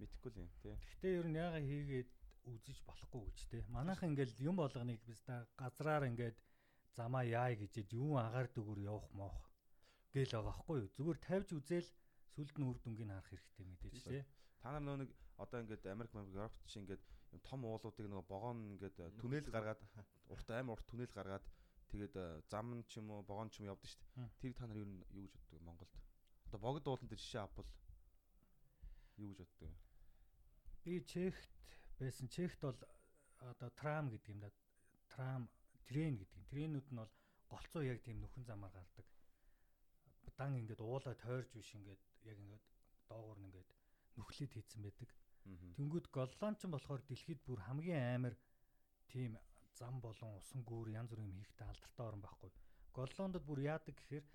мэдхгүй 0.01 0.29
л 0.31 0.41
юм 0.41 0.49
тий. 0.61 0.75
Гэхдээ 0.77 1.17
ер 1.17 1.27
нь 1.27 1.39
яага 1.41 1.59
хийгээд 1.61 2.09
үзэж 2.49 2.77
болохгүй 2.85 3.21
гэж 3.25 3.39
те. 3.49 3.57
Манайхан 3.69 4.13
ингээл 4.13 4.45
юм 4.49 4.55
болгоныг 4.61 5.01
biz 5.05 5.21
та 5.25 5.45
газраар 5.57 6.09
ингээд 6.09 6.37
замаа 6.97 7.23
яа 7.25 7.53
гэжээд 7.53 7.89
юу 7.93 8.17
агаар 8.17 8.47
дөгөр 8.53 8.79
явах 8.85 9.09
моох 9.13 9.37
гээл 10.13 10.35
байгаа 10.37 10.55
хгүй 10.57 10.77
юу. 10.81 10.93
Зүгээр 10.97 11.19
тавьж 11.21 11.49
үзээл 11.57 11.89
сүлд 12.33 12.55
нь 12.57 12.67
үр 12.67 12.77
дүнгийг 12.81 13.09
харах 13.09 13.29
хэрэгтэй 13.29 13.65
мэдээж 13.65 13.97
те. 14.05 14.25
Та 14.61 14.73
нар 14.73 14.83
нөө 14.83 14.97
нэг 15.05 15.09
одоо 15.37 15.59
ингээд 15.63 15.83
Америк 15.87 16.13
Европт 16.13 16.59
чи 16.67 16.79
ингээд 16.81 17.03
том 17.39 17.63
уулуудыг 17.65 18.07
нөгөө 18.07 18.27
богоон 18.27 18.59
ингээд 18.75 18.97
э, 18.99 19.09
түнэл 19.21 19.47
гаргаад 19.47 19.81
урт 20.27 20.47
амар 20.51 20.75
урт 20.75 20.85
түнэл 20.91 21.13
гаргаад 21.15 21.45
тэгээд 21.91 22.15
э, 22.19 22.25
зам 22.51 22.83
ч 22.83 22.99
юм 22.99 23.11
уу 23.11 23.23
богоон 23.23 23.49
ч 23.49 23.63
юм 23.63 23.71
явдаг 23.71 23.87
шүү 23.87 24.03
дээ. 24.15 24.29
Тэр 24.43 24.53
та 24.53 24.67
нар 24.67 24.83
юу 24.83 24.89
юу 25.15 25.23
гэж 25.23 25.33
боддог 25.39 25.61
Монголд? 25.63 25.93
Одоо 26.47 26.59
богд 26.59 26.87
уулан 26.87 27.07
дээр 27.07 27.23
жишээ 27.23 27.43
авбал 27.47 27.69
юу 29.17 29.31
гэж 29.31 29.39
боддог? 29.39 29.71
Би 30.83 30.99
Чехт 31.07 31.51
байсан. 31.99 32.27
Чехт 32.27 32.59
бол 32.61 32.79
одоо 33.39 33.69
трам 33.79 34.09
гэдэг 34.09 34.29
юм 34.33 34.39
да. 34.41 34.49
Трам, 35.07 35.49
трен 35.85 36.17
гэдэг. 36.17 36.41
Тренүүд 36.49 36.87
нь 36.91 36.99
бол 36.99 37.13
голцоо 37.49 37.83
яг 37.83 38.01
тийм 38.01 38.19
нөхөн 38.21 38.45
замаар 38.45 38.73
гардаг. 38.73 39.07
Дан 40.37 40.57
ингээд 40.57 40.81
уулаа 40.81 41.15
тойрж 41.15 41.51
биш 41.53 41.75
ингээд 41.75 42.01
яг 42.25 42.37
ингээд 42.39 42.65
доогуур 43.09 43.37
нь 43.39 43.47
ингээд 43.49 43.69
нүхлээд 44.17 44.51
хийцэн 44.55 44.81
байдаг. 44.81 45.09
Тэнгүүд 45.77 46.07
голлонч 46.17 46.59
болохоор 46.69 47.01
дэлхийд 47.05 47.41
бүр 47.47 47.59
хамгийн 47.67 48.03
амар 48.15 48.35
тийм 49.11 49.37
зам 49.79 50.01
болон 50.05 50.37
усан 50.37 50.61
гүүр 50.69 50.93
янз 50.99 51.09
бүрийн 51.09 51.31
юм 51.33 51.41
хийхтэй 51.41 51.67
алдартай 51.67 52.05
орн 52.05 52.21
байхгүй. 52.21 52.51
Голлондод 52.97 53.43
бүр 53.45 53.59
яадаг 53.73 53.95
гэхээр 53.97 54.25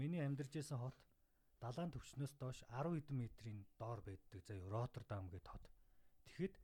миний 0.00 0.20
амьдарч 0.20 0.52
байсан 0.54 0.78
хот 0.78 0.96
далайн 1.64 1.90
төвчнөөс 1.94 2.34
доош 2.36 2.58
10 2.68 2.92
хэдэн 2.94 3.16
метрийн 3.16 3.60
доор 3.80 4.00
байдаг 4.04 4.40
заяа 4.44 4.68
Роттердам 4.68 5.30
гэдэг 5.32 5.52
хот. 5.52 5.64
Тэгэхэд 6.28 6.54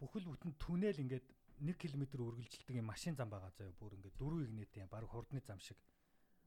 бүхэл 0.00 0.30
бүтэн 0.32 0.52
түнэл 0.56 1.02
ингээд 1.04 1.26
1 1.60 1.76
км 1.76 2.02
үргэлжилдэг 2.24 2.76
юм 2.80 2.88
машин 2.88 3.14
зам 3.16 3.28
байгаа 3.28 3.52
заяа 3.52 3.76
бүр 3.76 3.92
ингээд 4.00 4.16
дөрвөн 4.16 4.48
игнэтэй 4.48 4.88
баг 4.88 5.04
хурдны 5.04 5.40
зам 5.44 5.60
шиг. 5.60 5.76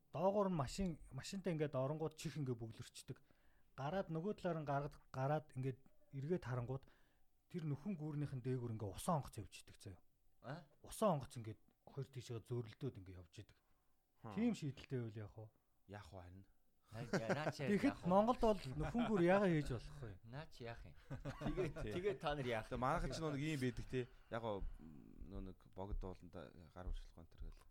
Доогоор 0.10 0.50
нь 0.50 0.58
машин 0.58 0.98
машинтай 1.14 1.54
ингээд 1.54 1.78
оронгууд 1.78 2.18
чих 2.18 2.34
ингээд 2.34 2.58
бүглэрчдэг. 2.58 3.18
Гараад 3.78 4.08
нөгөө 4.14 4.34
талаар 4.38 4.60
нь 4.62 4.70
гаргад 4.70 4.96
гараад 5.10 5.46
ингээд 5.58 5.80
эргээд 6.18 6.46
харангууд 6.46 6.86
тэр 7.50 7.64
нөхөн 7.70 7.94
гүүрнийхэн 7.98 8.42
дээгүүр 8.42 8.74
ингээд 8.78 8.96
усан 8.98 9.22
онгоц 9.22 9.36
явждаг 9.42 9.78
заяа. 9.82 10.02
Аа? 10.46 10.62
Усан 10.86 11.18
онгоц 11.18 11.34
ингээд 11.38 11.62
хоёр 11.90 12.08
тийшээ 12.14 12.42
зөрлөлдөөд 12.50 13.00
ингээд 13.02 13.22
явж 13.22 13.36
идэг. 13.42 13.58
Тийм 14.36 14.54
шийдэлтэй 14.54 15.00
байл 15.02 15.22
яах 15.26 15.36
вэ? 15.38 15.46
яах 15.90 16.10
вэ 16.14 16.22
харин? 16.22 16.46
Тэгэхэд 16.94 18.06
Монголд 18.06 18.42
бол 18.42 18.62
нөхөн 18.78 19.04
гүр 19.10 19.22
яага 19.26 19.50
хийж 19.50 19.70
болох 19.74 19.98
вэ? 20.02 20.14
Наач 20.30 20.54
яах 20.62 20.82
юм. 20.86 20.96
Тэгээд 21.50 21.76
тэгээд 21.82 22.20
та 22.22 22.38
нар 22.38 22.48
яах. 22.48 22.70
Манайхан 22.70 23.10
ч 23.10 23.18
нэг 23.18 23.42
ийм 23.42 23.60
байдаг 23.60 23.86
те. 23.90 24.06
Яг 24.30 24.42
гоо 24.46 24.62
нөө 25.34 25.42
нэг 25.50 25.58
богд 25.74 25.98
ууланда 26.06 26.42
гар 26.78 26.86
уршлах 26.86 27.18
энэ 27.18 27.32
төр 27.34 27.42
гэл. 27.50 27.62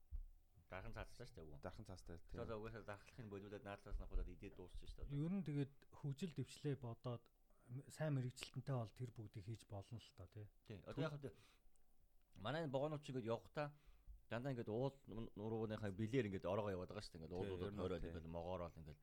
Дархан 0.72 0.94
цаацсан 0.96 1.26
шүү 1.28 1.36
дээ 1.38 1.46
үгүй. 1.46 1.60
Дархан 1.62 1.86
цаастай 1.86 2.16
те. 2.18 2.26
Тэгээд 2.32 2.56
угаасаа 2.58 2.82
дархлахын 2.82 3.28
болиулаад 3.30 3.64
наадлаас 3.64 3.98
нахудаад 4.00 4.32
идээд 4.34 4.54
дуусчих 4.58 4.90
шүү 4.90 5.06
дээ. 5.06 5.22
Ер 5.22 5.32
нь 5.36 5.46
тэгээд 5.46 5.72
хөгжил 6.02 6.32
дэвшлээ 6.34 6.76
бодоод 6.82 7.22
сайн 7.94 8.12
мэрэгчлэнтэй 8.18 8.74
бол 8.74 8.92
тэр 8.98 9.10
бүгдийг 9.16 9.44
хийж 9.46 9.62
болно 9.70 9.98
л 9.98 10.10
та 10.18 10.26
тий. 10.34 10.46
Тий. 10.66 10.78
Одоо 10.90 11.02
яг 11.08 11.14
манай 12.42 12.66
богонооч 12.66 13.06
ингээд 13.06 13.30
явхдаа 13.30 13.70
дандаа 14.28 14.52
ингээд 14.52 14.68
уул 14.68 14.92
нурууныхаа 15.38 15.90
билээр 15.94 16.26
ингээд 16.26 16.50
ороогоо 16.50 16.74
яваад 16.74 16.90
байгаа 16.90 17.06
шүү 17.06 17.22
дээ. 17.22 17.70
Нь 17.70 17.78
тойроод 17.78 18.02
тий. 18.02 18.10
ингээд 18.10 18.34
могоорол 18.36 18.74
ингээд 18.82 19.00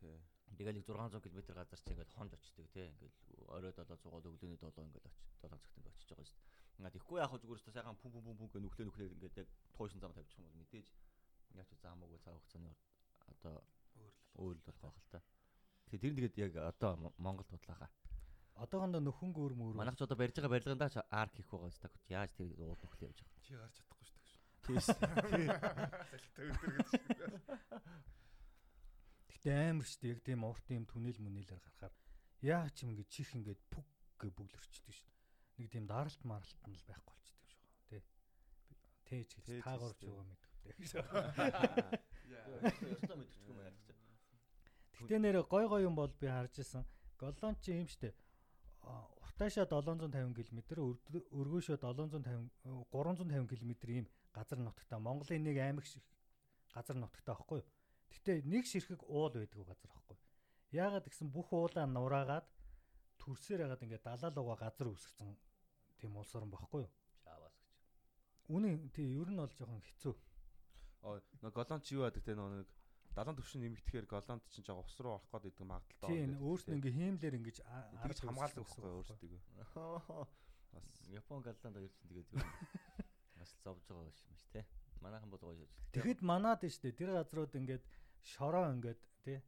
Тий. 0.00 0.16
тэгэл 0.56 0.76
нэг 0.78 0.86
600 0.86 1.24
км 1.24 1.40
газар 1.56 1.80
чи 1.82 1.90
ингээд 1.92 2.14
хонж 2.14 2.32
очдөг 2.36 2.66
тий. 2.70 2.86
Ингээд 2.94 3.16
орой 3.50 3.72
700 3.72 4.06
өглөөний 4.06 4.58
7 4.60 4.86
ингээд 4.86 5.06
очиж 5.10 5.26
7 5.42 5.58
цагт 5.58 5.76
ингээд 5.76 5.96
очиж 5.96 6.08
байгаа 6.12 6.26
шүү 6.30 6.38
дээ. 6.38 6.54
Ингээд 6.78 6.98
ихгүй 7.00 7.18
яг 7.20 7.28
хөө 7.32 7.40
зүгээр 7.42 7.58
өстө 7.58 7.72
сайхан 7.74 7.96
пүм 8.00 8.10
пүм 8.12 8.22
пүм 8.24 8.36
пүм 8.36 8.48
гэх 8.52 8.62
нүхлээ 8.62 8.86
нүхлээ 8.86 9.08
ингээд 9.16 9.36
яг 9.42 9.48
туушин 9.74 10.00
зам 10.00 10.12
тавьчих 10.14 10.38
юм 10.38 10.46
бол 10.46 10.60
мэдээж 10.62 10.86
яаж 11.56 11.68
ч 11.72 11.80
заамаагүй 11.80 12.20
цаг 12.20 12.34
хугацааны 12.36 12.72
одоо 13.32 13.54
Өөрлөл. 13.96 14.20
өөл 14.44 14.60
болох 14.60 14.82
байх 14.84 14.98
л 15.00 15.10
та. 15.16 15.20
Тэгэхээр 15.86 16.02
тэр 16.02 16.10
нь 16.12 16.18
тэгээд 16.18 16.36
яг 16.50 16.54
одоо 16.74 16.92
Мо- 16.98 17.14
Монголд 17.18 17.48
бодлахаа. 17.50 17.90
Одоохондоо 18.56 19.00
нөхөн 19.04 19.30
гүр 19.36 19.52
мөр. 19.54 19.74
Манайх 19.76 19.96
ч 19.96 20.02
одоо 20.02 20.16
барьж 20.18 20.34
байгаа 20.40 20.52
барилгандаа 20.56 20.90
ч 20.90 20.96
арк 21.12 21.32
хийх 21.36 21.46
байгаа 21.52 21.70
зү. 21.70 21.88
Яаж 22.08 22.30
тэр 22.34 22.48
уул 22.58 22.80
нүхлээ 22.80 23.08
явж 23.12 23.18
байгаа. 23.22 23.42
Чи 23.46 23.52
гарч 23.54 23.74
чадахгүй 23.76 24.06
шүү 24.08 24.18
дээ. 24.18 24.34
Тийш. 24.66 24.86
Гэтэ 29.30 29.50
амар 29.70 29.86
шүү 29.86 30.00
дээ. 30.02 30.12
Яг 30.16 30.20
тийм 30.26 30.40
урт 30.48 30.66
юм 30.72 30.84
түнэл 30.88 31.18
мүнэлээр 31.22 31.60
гарахаар 31.62 31.94
яа 32.42 32.66
ч 32.72 32.82
юм 32.84 32.90
ингээд 32.96 33.10
чих 33.12 33.30
ингээд 33.36 33.60
пүг 33.70 33.86
гэ 34.20 34.28
бүглэрчдэг 34.34 34.90
шүү 34.94 35.06
дээ. 35.06 35.20
Нэг 35.60 35.68
тийм 35.70 35.84
даралт 35.86 36.22
маралт 36.24 36.60
нь 36.66 36.74
л 36.74 36.84
байхгүй 36.88 37.12
болчихдээ 37.14 37.50
шүү 37.52 37.62
дээ. 37.92 38.00
Тий. 38.00 38.02
Тээж 39.06 39.28
Тээж 39.36 39.46
хийж 39.46 39.62
таагуурч 39.64 40.00
байгаа 40.02 40.26
мэдвэ. 40.26 40.50
Ястаа 42.96 43.16
мэдчихгүй 43.20 43.52
юм 43.52 43.60
яах 43.62 43.76
гэж. 43.86 44.00
Гэтэ 45.00 45.18
нэр 45.18 45.42
гой 45.44 45.68
гой 45.68 45.82
юм 45.84 45.94
бол 45.94 46.12
би 46.20 46.26
харж 46.26 46.60
исэн. 46.64 46.84
Голланд 47.20 47.60
чи 47.60 47.72
юм 47.72 47.88
штэ. 47.88 48.14
Уртаашаа 49.20 49.66
750 49.68 50.48
км, 50.48 50.60
өргөөшөө 51.32 51.76
750 51.76 52.48
э, 52.64 52.84
350 52.92 53.58
км 53.60 53.72
ийм 53.92 54.06
газар 54.32 54.58
нутагта 54.58 54.98
Монголын 54.98 55.42
нэг 55.44 55.56
аймаг 55.58 55.84
шиг 55.84 56.04
газар 56.72 56.96
нутагта 56.96 57.34
байхгүй 57.34 57.60
юу? 57.60 57.68
Гэтэ 58.14 58.46
нэг 58.46 58.64
ширхэг 58.64 59.02
уул 59.04 59.32
байдгүй 59.34 59.64
газар 59.64 59.90
байхгүй 59.90 60.16
юу? 60.16 60.24
Яагаад 60.72 61.08
гэсэн 61.08 61.28
бүх 61.34 61.52
уулаа 61.52 61.84
нураагаад 61.84 62.46
төрсээр 63.20 63.66
хагаад 63.66 63.84
ингээд 63.84 64.06
далаал 64.06 64.38
угаа 64.38 64.58
газар 64.64 64.88
үсгсэн 64.88 65.36
тийм 65.98 66.16
улс 66.16 66.32
орн 66.36 66.50
байхгүй 66.52 66.86
юу? 66.86 66.92
Шаваас 67.24 67.56
гэж. 67.58 67.72
Үнэн 68.54 68.88
тий 68.94 69.08
ер 69.20 69.28
нь 69.28 69.40
бол 69.40 69.52
жоохон 69.52 69.82
хэцүү. 69.82 70.14
Оо 71.02 71.20
нэг 71.42 71.52
голланд 71.52 71.84
чи 71.84 71.96
юу 71.96 72.06
яадаг 72.06 72.22
те 72.24 72.32
нэг 72.36 72.68
далайн 73.16 73.36
төвшин 73.36 73.64
нэмэгдэхээр 73.64 74.06
голланд 74.12 74.44
чинь 74.52 74.66
жоо 74.68 74.84
ус 74.84 74.96
руу 75.00 75.16
орох 75.16 75.32
гээд 75.32 75.56
идэг 75.56 75.64
магадaltaй. 75.64 76.12
Тийм 76.12 76.36
өөрт 76.36 76.66
нь 76.68 76.76
ингээ 76.76 76.96
хиймлэр 77.00 77.38
ингэж 77.40 77.58
а- 77.64 77.88
тэгж 78.04 78.18
арга 78.20 78.28
хамгаалдаг 78.28 78.64
байхгүй 78.68 78.92
өөрсдөө. 78.92 80.28
Бас 80.76 80.86
Япон 81.08 81.40
галланд 81.40 81.76
оюутсан 81.80 82.06
тэгээд 82.12 82.28
зүгээр 82.28 82.52
бас 83.40 83.50
л 83.56 83.60
зовж 83.64 83.82
байгаа 83.88 84.04
юм 84.04 84.12
шиг 84.12 84.28
те. 84.52 84.60
Манайхан 85.00 85.30
бол 85.32 85.40
гоё. 85.40 85.64
Тэгэхэд 85.96 86.20
манад 86.20 86.60
нь 86.60 86.74
штэ 86.76 86.92
тэр 86.92 87.16
газрууд 87.16 87.56
ингээд 87.56 87.84
шороо 88.20 88.68
ингээд 88.76 89.00
тий 89.24 89.40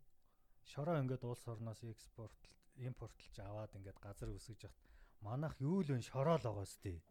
шороо 0.64 0.96
ингээд 1.04 1.28
улс 1.28 1.44
орноос 1.44 1.84
экспорт 1.84 2.40
импортлж 2.80 3.34
аваад 3.44 3.76
ингээд 3.76 4.00
газар 4.00 4.32
үсгэж 4.32 4.64
яхад 4.64 4.80
манайх 5.20 5.60
юу 5.60 5.84
л 5.84 5.92
вэ 5.92 6.00
шороо 6.00 6.40
л 6.40 6.46
байгаа 6.48 6.64
штэ. 6.64 7.04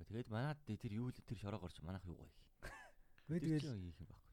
Тэгээд 0.00 0.32
манад 0.32 0.58
тэр 0.64 0.92
юу 0.96 1.12
л 1.12 1.18
тэр 1.28 1.38
шороо 1.38 1.60
горч 1.60 1.76
манайх 1.84 2.04
юу 2.08 2.16
гоё. 2.16 2.32
Хийх 3.92 4.00
юм 4.00 4.08
байхгүй. 4.08 4.23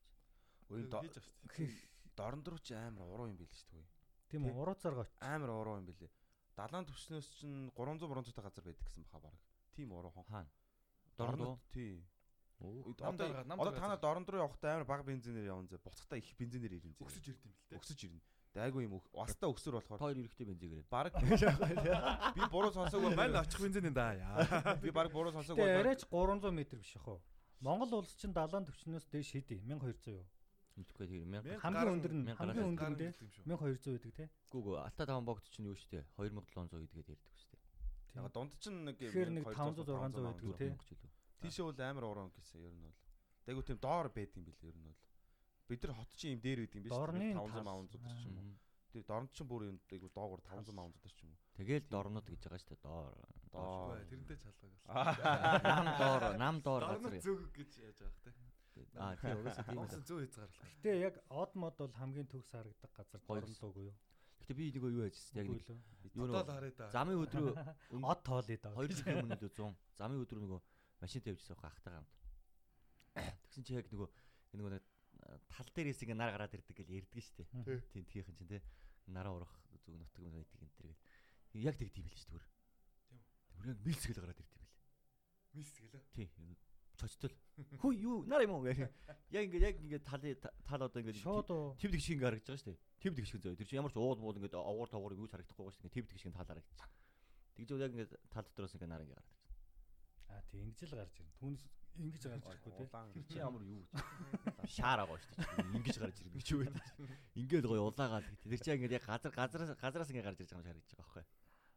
Үе 0.71 0.83
хийж 0.87 1.17
авч. 1.19 1.29
хийх 1.55 1.73
дорн 2.15 2.41
чи 2.63 2.73
амар 2.73 3.03
уруу 3.07 3.27
юм 3.27 3.37
бил 3.37 3.47
шүү 3.51 3.69
дээ. 3.71 3.85
тийм 4.31 4.41
үү 4.47 4.55
урууцаар 4.61 4.95
гоч. 4.95 5.11
Амар 5.19 5.51
уруу 5.51 5.77
юм 5.77 5.85
билээ. 5.85 6.11
Далайн 6.55 6.85
төвшнөөс 6.85 7.27
чинь 7.39 7.71
300 7.75 8.07
300 8.07 8.35
та 8.35 8.41
газар 8.41 8.63
байдаг 8.63 8.85
гэсэн 8.87 9.03
баха 9.03 9.19
баг. 9.19 9.35
Тийм 9.75 9.91
уруу 9.91 10.11
хон. 10.11 10.25
Хаана? 10.29 10.49
Дорн? 11.17 11.59
Тий. 11.71 12.03
Одоо 12.61 13.09
одоо 13.09 13.27
дараагаад. 13.27 13.79
танаа 13.79 13.97
дорн 13.97 14.25
руу 14.27 14.41
явахдаа 14.45 14.75
амар 14.75 14.85
бага 14.85 15.03
бензинээр 15.03 15.49
явна 15.49 15.67
зэ. 15.67 15.77
Буцахтаа 15.81 16.19
их 16.19 16.35
бензинээр 16.37 16.77
ирэн 16.77 16.93
зэ. 16.93 17.01
Өксөж 17.01 17.25
ирд 17.31 17.41
юм 17.41 17.51
бэл 17.51 17.65
те. 17.69 17.75
Өксөж 17.75 17.99
ирнэ. 18.05 18.21
Тэгээ 18.51 18.65
айгу 18.67 18.79
юм 18.83 18.93
устаа 19.15 19.49
өксөр 19.49 19.73
болохоор 19.79 19.99
Хоёр 20.03 20.17
эрэхтэй 20.21 20.45
бензин 20.45 20.69
гэрээ. 20.69 20.87
баг 20.91 21.15
би 22.35 22.41
буруу 22.51 22.71
сонсоогүй 22.75 23.15
Мань 23.15 23.33
очих 23.39 23.61
бензин 23.63 23.87
энэ 23.89 23.95
да. 23.95 24.13
Яа. 24.13 24.75
би 24.83 24.91
баг 24.91 25.09
буруу 25.09 25.31
сонсоогүй 25.31 25.63
Тэгээ 25.63 25.79
арайч 25.79 26.03
300 26.05 26.51
м 26.51 26.57
биш 26.59 26.93
ах 26.99 27.07
уу. 27.07 27.21
Монгол 27.63 28.03
улс 28.03 28.13
чинь 28.19 28.35
далайн 28.35 28.67
төвчнөөс 28.67 29.07
дээш 29.07 29.31
хэдий 29.39 29.63
1200 29.63 30.19
юу? 30.19 30.25
Мэдхгүй 30.79 31.07
тэр 31.07 31.25
мянган 31.27 31.59
Хамгийн 31.59 31.93
өндөр 31.99 32.13
нь 32.15 32.25
хамгийн 32.31 32.69
өндөр 32.71 32.89
нь 32.95 32.99
тий 32.99 33.11
1200 33.43 33.91
байдаг 33.91 34.13
тий. 34.15 34.27
Гүг 34.51 34.65
алта 34.79 35.03
таван 35.05 35.25
богд 35.27 35.45
чинь 35.51 35.67
юу 35.67 35.75
штэ 35.75 36.05
2700 36.15 36.79
гэдгээд 36.87 37.11
ярьдаг 37.11 37.35
штэ. 37.35 37.57
Яг 38.15 38.31
дунд 38.31 38.53
чинь 38.63 38.79
нэг 38.87 38.95
Тэгэхээр 38.97 39.31
нэг 39.35 39.45
500 39.51 39.83
600 39.83 40.55
байдаг 40.55 40.79
тий. 40.87 41.11
Тийшээ 41.43 41.65
бол 41.67 41.81
амар 41.83 42.05
уруу 42.07 42.31
гэсэн 42.31 42.61
ер 42.63 42.71
нь 42.71 42.83
бол. 42.87 42.95
Тэгвэл 43.45 43.67
тийм 43.67 43.79
доор 43.83 44.07
байд 44.15 44.31
юм 44.37 44.43
бэл 44.47 44.63
ер 44.63 44.75
нь 44.79 44.85
бол. 44.87 44.99
Бид 45.67 45.81
нар 45.83 45.95
хот 45.99 46.11
чинь 46.15 46.33
юм 46.35 46.41
дээр 46.41 46.59
байд 46.63 46.75
юм 46.77 46.83
биш 46.87 46.91
Доорны 46.95 47.27
500 47.35 47.63
тал. 47.63 47.87
500 47.87 48.21
ч 48.21 48.25
юм 48.29 48.37
уу. 48.39 48.55
Тэр 48.91 49.03
дорнд 49.07 49.31
чинь 49.31 49.47
бүр 49.47 49.61
юм 49.71 49.77
айгу 49.91 50.07
доогуур 50.11 50.41
500 50.43 50.71
500 50.71 51.15
ч 51.15 51.19
юм 51.23 51.31
уу. 51.31 51.39
Тэгэл 51.55 51.87
дорнод 51.87 52.27
гэж 52.27 52.41
байгаа 52.43 52.59
штэ 52.59 52.75
доор. 52.83 53.15
Доор. 53.51 53.99
Тэрнтэй 54.07 54.37
чалгаг. 54.39 54.71
Нам 55.67 55.87
доор, 55.99 56.23
нам 56.39 56.55
доор 56.61 56.81
Дорнод 56.83 57.11
газар. 57.11 57.23
зүг 57.23 57.39
гэж 57.55 57.71
яаж 57.79 57.97
байгаа 58.03 58.23
те. 58.23 58.31
Аа 58.95 59.15
тий 59.19 59.33
угаасаа 59.35 59.65
тийм 59.67 59.77
Монгол 59.81 59.99
үү. 59.99 60.07
зөө 60.07 60.19
хязгаарлаа. 60.25 60.67
Гэтэ 60.81 60.91
яг 61.01 61.15
од 61.29 61.51
мод 61.55 61.75
бол 61.77 61.93
хамгийн 61.99 62.27
төгс 62.31 62.49
харагдах 62.51 62.91
газар 62.95 63.21
Хоёр. 63.27 63.43
дорнлоогүй 63.45 63.83
юу? 63.91 63.95
Гэтэ 64.41 64.53
би 64.57 64.63
нэг 64.71 64.83
юу 64.83 65.03
яжсэн 65.05 65.35
яг 65.37 65.47
нэг 65.51 65.63
юу 66.15 66.25
Одоо 66.31 66.43
л 66.43 66.71
нөө 66.71 66.91
замын 66.91 67.17
өдрөө 67.23 67.53
Од 68.01 68.19
тоолъё 68.25 68.57
даа. 68.61 68.73
2 68.75 68.95
жилийн 68.95 69.23
өмнө 69.23 69.37
л 69.37 69.49
100 69.49 69.75
замын 69.99 70.21
өдрөө 70.23 70.41
нөгөө 70.41 70.61
машин 71.01 71.21
тавьжсэн 71.21 71.55
байх 71.59 71.75
ахтай 71.75 71.93
хамт. 71.93 72.11
Тэгсэн 73.43 73.63
чи 73.67 73.71
яг 73.75 73.87
нөгөө 73.91 74.09
нөгөө 74.55 74.71
нэг 74.75 74.83
тал 75.51 75.69
дээрээс 75.75 76.01
ингээ 76.03 76.17
нар 76.17 76.31
гараад 76.33 76.55
ирдэг 76.55 76.75
гэж 76.81 76.89
ярьдаг 76.89 77.21
штэ. 77.21 77.43
Тий. 77.67 77.79
Тийм 77.93 78.05
тгийнхэн 78.09 78.35
чинь 78.39 78.51
те 78.51 78.59
нараа 79.07 79.35
урах 79.37 79.53
зүг 79.85 79.95
нутаг 79.99 80.23
юм 80.23 80.35
байдаг 80.35 80.59
энэ 80.61 80.75
төр 80.79 80.87
гэл. 80.89 81.03
Яг 81.61 81.75
тэг 81.77 81.91
тийм 81.93 82.07
л 82.09 82.15
ш 82.17 82.25
түр. 82.27 82.43
Тийм. 83.09 83.21
Түр 83.55 83.65
яг 83.71 83.79
мэлсгэл 83.85 84.19
гараад 84.23 84.39
ирд 84.41 84.51
юм 84.51 84.61
бэл. 84.65 84.73
Мис 85.53 85.71
гэлээ. 85.75 86.03
Тий. 87.01 87.09
чочтол. 87.09 87.33
Хүү 87.81 87.91
юу 87.97 88.23
нар 88.29 88.45
юм 88.45 88.53
уу 88.57 88.65
гэх. 88.65 88.89
Яг 89.33 89.49
ингээд 89.49 89.65
яг 89.65 89.77
ингээд 89.81 90.05
тал 90.05 90.21
тал 90.65 90.81
одоо 90.85 91.01
ингээд 91.01 91.17
Шууд 91.17 91.49
уу. 91.49 91.75
Тэв 91.81 91.91
тэг 91.91 92.01
шиг 92.01 92.21
ингээд 92.21 92.29
харагдаж 92.29 92.47
байгаа 92.47 92.61
шүү 92.61 92.69
дээ. 92.69 92.79
Тэв 93.01 93.13
тэг 93.17 93.25
шиг 93.25 93.41
зөө. 93.41 93.57
Тэр 93.57 93.67
чинь 93.67 93.79
ямар 93.81 93.91
ч 93.91 93.97
уул 93.97 94.19
муул 94.21 94.37
ингээд 94.37 94.57
овор 94.57 94.89
товор 94.89 95.13
юу 95.17 95.25
ч 95.25 95.33
харагдахгүй 95.33 95.65
байгаа 95.65 95.75
шүү 95.77 95.85
дээ. 95.89 95.95
Тэв 95.97 96.05
тэг 96.09 96.19
шиг 96.21 96.33
тал 96.37 96.45
харагдаж. 96.45 96.79
Тэгж 97.57 97.69
яг 97.81 97.91
ингээд 97.91 98.13
тал 98.29 98.45
дотроос 98.45 98.73
ингээд 98.77 98.91
нар 98.91 99.01
ингээд 99.01 99.17
гараад. 99.17 99.37
Аа 100.31 100.41
тий 100.49 100.59
ингэж 100.61 100.79
л 100.87 100.97
гарч 100.97 101.15
ирнэ. 101.19 101.33
Түүнээс 101.41 101.63
ингэж 102.01 102.23
гарч 102.31 102.45
ирэхгүй 102.47 102.73
тий. 102.77 102.87
Тэр 102.87 103.25
чинь 103.27 103.43
ямар 103.43 103.63
юу 103.67 103.81
гэж. 103.81 103.89
Шаар 104.71 104.99
байгаа 105.03 105.19
шүү 105.19 105.35
дээ. 105.35 105.75
Ингэж 105.75 105.97
гарч 105.99 106.17
ирнэ 106.21 106.33
гэж 106.39 106.47
юу 106.53 106.61
гэдэг. 106.63 106.85
Ингээд 107.35 107.65
гоё 107.67 107.83
улаагаад 107.91 108.25
тэр 108.39 108.59
чинь 108.61 108.75
ингээд 108.79 108.95
яг 108.97 109.05
газар 109.05 109.31
газараас 109.35 109.75
газараас 109.75 110.09
ингээд 110.09 110.27
гарч 110.31 110.39
ирж 110.39 110.51
байгаа 110.55 110.71
юм 110.71 110.81
шиг 110.81 110.95
харагдаж 110.95 110.95
байгаа 110.95 111.05
байхгүй. 111.11 111.25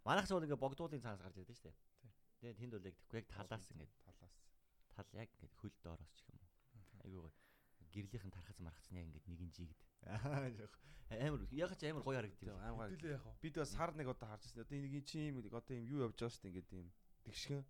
Манайх 0.06 0.26
ч 0.28 0.30
бол 0.30 0.46
ингээд 0.46 0.62
богдуулын 0.62 1.02
цаанаас 1.02 1.24
гарч 1.26 1.36
ирдэ 1.42 1.56
шүү 1.58 1.72
дээ. 1.72 1.76
Тэгээ 2.38 2.58
тэнд 2.60 2.72
бол 2.78 2.88
яг 2.88 2.96
тэггүй 3.02 3.18
яг 3.18 3.28
талаас 3.34 3.64
талаас. 3.66 4.13
Тал 4.94 5.10
яг 5.12 5.28
ингээд 5.34 5.54
хөл 5.58 5.74
доороос 5.82 6.12
ч 6.14 6.24
юм 6.30 6.38
уу. 6.38 6.48
Айгуу 7.04 7.22
гоё. 7.26 7.32
Гэрлийнхэн 7.92 8.32
тархац 8.34 8.58
мархац 8.62 8.86
нь 8.90 8.98
яг 8.98 9.06
ингээд 9.10 9.26
нэгэн 9.28 9.50
жигд. 9.52 9.80
Амар 10.06 10.50
яг 10.54 10.72
ч 11.76 11.82
амар 11.90 12.02
гоё. 12.02 12.94
Хэдүүлээ 12.94 13.14
яах 13.18 13.26
вэ? 13.26 13.34
Бид 13.42 13.54
бас 13.58 13.70
сар 13.74 13.90
нэг 13.94 14.08
одоо 14.08 14.28
харж 14.30 14.50
байна. 14.54 14.64
Одоо 14.66 14.78
нэг 14.78 14.92
юм 14.98 15.04
чи 15.04 15.18
юм 15.30 15.36
одоо 15.52 15.74
юм 15.76 15.86
юу 15.86 16.00
явж 16.06 16.16
байгаа 16.18 16.32
шүү 16.34 16.42
дээ 16.42 16.50
ингээд 16.50 16.70
юм 16.74 16.88
тэгшгэн. 17.26 17.62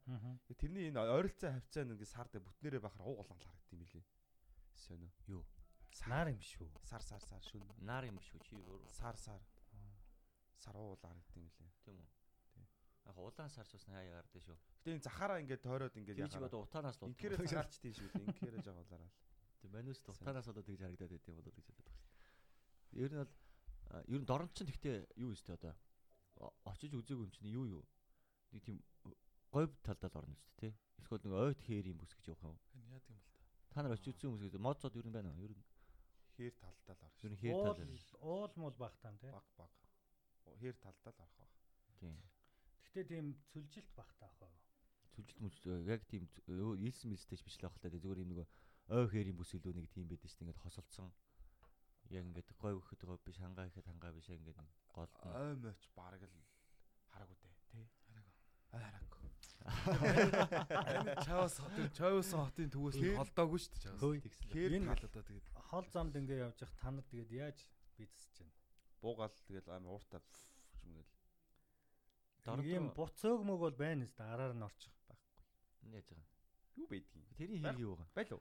Тэрний 0.60 0.84
энэ 0.88 1.00
ойролцоо 1.00 1.50
хавцаа 1.52 1.84
нэг 1.84 2.00
сар 2.06 2.28
дээр 2.30 2.44
бүтнээрээ 2.46 2.82
бахаар 2.84 3.08
уугалан 3.08 3.40
харагдсан 3.40 3.74
юм 3.76 3.82
билий. 3.84 4.04
Сонио. 4.74 5.10
Юу? 5.28 5.42
Нар 6.06 6.28
юм 6.32 6.40
шүү. 6.40 6.68
Сар 6.88 7.02
сар 7.02 7.22
сар 7.22 7.42
шүн. 7.42 7.64
Нар 7.84 8.04
юм 8.08 8.18
шүү 8.18 8.40
чи 8.46 8.54
өөр. 8.56 8.82
Сар 8.90 9.16
сар. 9.16 9.40
Сар 10.58 10.74
уугал 10.76 11.02
харагдсан 11.04 11.42
юм 11.42 11.48
билий. 11.48 11.72
Тийм 11.84 11.98
үү? 12.00 12.13
Тийм. 13.04 13.12
Яг 13.12 13.18
улаан 13.20 13.50
сарч 13.52 13.70
бас 13.76 13.84
хаяа 13.84 14.22
гардаа 14.24 14.40
шүү. 14.40 14.56
Гэтэ 14.80 14.90
энэ 14.96 15.04
захаараа 15.04 15.38
ингээд 15.44 15.62
тойроод 15.62 15.94
ингээд 16.00 16.18
Тэр 16.24 16.32
чиг 16.32 16.42
одоо 16.48 16.60
утаанаас 16.64 16.96
л 16.98 17.08
Инкээрээ 17.12 17.38
цагаарч 17.44 17.74
тийм 17.78 17.92
шүү 17.92 18.08
дээ. 18.08 18.24
Инкээрээ 18.32 18.62
жагалаараа 18.64 19.08
л. 19.08 19.16
Тийм 19.60 19.70
манус 19.76 20.00
утаанаас 20.08 20.48
одоо 20.48 20.62
тэгж 20.64 20.80
харагдаад 20.80 21.12
байт 21.12 21.28
юм 21.28 21.36
болоо 21.36 21.52
гэж 21.52 21.66
бодож 21.68 21.84
байна. 21.84 22.00
Ер 22.96 23.10
нь 23.12 23.18
бол 23.20 23.32
ер 24.08 24.20
нь 24.20 24.28
дорнод 24.28 24.52
чинь 24.56 24.68
тэгтээ 24.72 24.96
юу 25.20 25.30
юм 25.30 25.36
бэ 25.36 25.52
одоо 25.60 25.74
очиж 26.64 26.92
үзээгүй 26.96 27.24
юм 27.28 27.32
чинь 27.36 27.52
юу 27.52 27.64
юу 27.80 27.84
нэг 28.52 28.62
тийм 28.64 28.80
говь 29.52 29.72
талдаа 29.84 30.10
л 30.10 30.18
орно 30.24 30.34
шүү 30.34 30.48
дээ 30.58 30.72
тий. 30.72 30.72
Эсвэл 31.04 31.22
нэг 31.28 31.34
ойд 31.36 31.60
хээр 31.60 31.86
юм 31.92 31.98
бүс 32.00 32.12
гэж 32.16 32.26
явах 32.32 32.56
юм. 32.56 32.58
Энэ 32.74 32.88
яа 32.96 33.00
гэм 33.04 33.16
бол 33.20 33.28
та. 33.36 33.42
Та 33.70 33.82
нар 33.84 33.92
очиж 33.94 34.16
үзсэн 34.16 34.28
хүмүүс 34.32 34.42
гэдэг 34.48 34.62
модцод 34.64 34.96
ер 34.96 35.06
нь 35.06 35.14
байна 35.14 35.30
уу? 35.30 35.44
Ер 35.44 35.52
нь 35.54 35.62
Хээр 36.34 36.54
талдаа 36.58 36.94
л 36.98 37.02
орох. 37.06 37.14
ер 37.14 37.30
шүү. 37.30 37.30
нь 37.30 37.38
хээр 37.38 37.54
Уул 37.54 37.74
тал. 37.78 37.86
уул 38.26 38.52
мул 38.58 38.74
баг 38.74 38.94
таам 38.98 39.16
тий. 39.22 39.30
Баг 39.30 39.46
баг. 39.54 39.70
Хээр 40.58 40.76
талдаа 40.82 41.12
л 41.14 41.20
орох 41.22 41.36
баг. 41.38 41.50
Тийм. 42.02 42.18
Гэхдээ 42.94 43.10
тийм 43.10 43.34
цүлжилт 43.50 43.90
баг 43.98 44.06
таах 44.22 44.38
аа. 44.46 44.54
Сүлжилт 45.18 45.40
мүлжилт 45.42 45.82
яг 45.90 46.06
тийм 46.06 46.30
ийсэн 46.78 47.10
мэлстэйч 47.10 47.42
бичлээ 47.42 47.66
хальтаа 47.74 47.90
зүгээр 47.90 48.22
юм 48.22 48.30
нэг 48.38 48.46
ой 48.86 49.04
хээр 49.10 49.34
юм 49.34 49.38
бүс 49.42 49.50
илүү 49.58 49.74
нэг 49.74 49.90
тийм 49.90 50.06
байдаг 50.06 50.30
шүү 50.30 50.38
дээ. 50.38 50.54
Ингээд 50.54 50.62
хосолцсон. 50.62 51.10
Яг 52.14 52.22
ингээд 52.22 52.54
говь 52.54 52.78
өгөхөд 52.78 53.02
говь 53.02 53.18
биш 53.26 53.42
хангаа 53.42 53.66
ихэд 53.66 53.82
хангаа 53.90 54.14
биш 54.14 54.30
ингээд 54.30 54.62
гол 54.94 55.10
Ой 55.26 55.58
моч 55.58 55.82
баг 55.98 56.22
л 56.22 56.38
хараагүй 57.10 57.34
дээ. 57.42 57.54
Тий. 57.74 57.84
Хараагүй. 58.06 58.34
Ой 58.70 58.82
хараагүй. 58.86 59.18
Энэ 61.02 61.18
чаваас 61.26 61.56
хотын 61.58 61.90
чаваас 61.98 62.30
хотын 62.30 62.70
төвөөс 62.70 62.94
нь 63.02 63.18
холдоогүй 63.18 63.58
шүү 63.58 63.74
дээ. 63.74 64.30
Хээр 64.54 64.72
Энэ- 64.78 64.86
Тал 64.94 65.08
одоо 65.10 65.22
тэгээд 65.26 65.46
Хол 65.66 65.86
замд 65.90 66.14
ингээ 66.14 66.46
явж 66.46 66.62
явах 66.62 66.78
та 66.78 66.90
нар 66.94 67.06
тэгээд 67.10 67.30
яаж 67.34 67.58
бидсэж 67.98 68.34
байна? 68.38 68.54
Буугаал 69.02 69.34
тэгэл 69.50 69.66
амар 69.74 69.98
ууртаа 69.98 70.22
юм 70.86 70.94
гээл. 71.00 71.13
Юм 72.44 72.92
буцөөг 72.92 73.40
мөг 73.40 73.58
бол 73.58 73.76
байна 73.76 74.04
шүү 74.04 74.20
дээ. 74.20 74.32
Араар 74.36 74.52
нь 74.52 74.64
орчих. 74.64 74.92
Яаж 75.88 76.04
байгаа. 76.12 76.28
Юу 76.76 76.86
байдгийг. 76.88 77.24
Тэрийн 77.40 77.62
хэрэг 77.64 77.80
юу 77.80 77.96
байгаа? 77.96 78.12
Байлуу. 78.12 78.40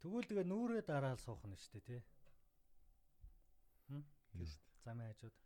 Тэгвэл 0.00 0.28
тэгээ 0.28 0.46
нүрээ 0.48 0.82
дараал 0.88 1.20
суух 1.20 1.44
нь 1.44 1.56
шүү 1.60 1.72
дээ 1.76 1.84
тий. 1.84 2.00
Хм? 3.92 4.02
Юу? 4.40 4.48
Замын 4.84 5.12
хажууд. 5.12 5.36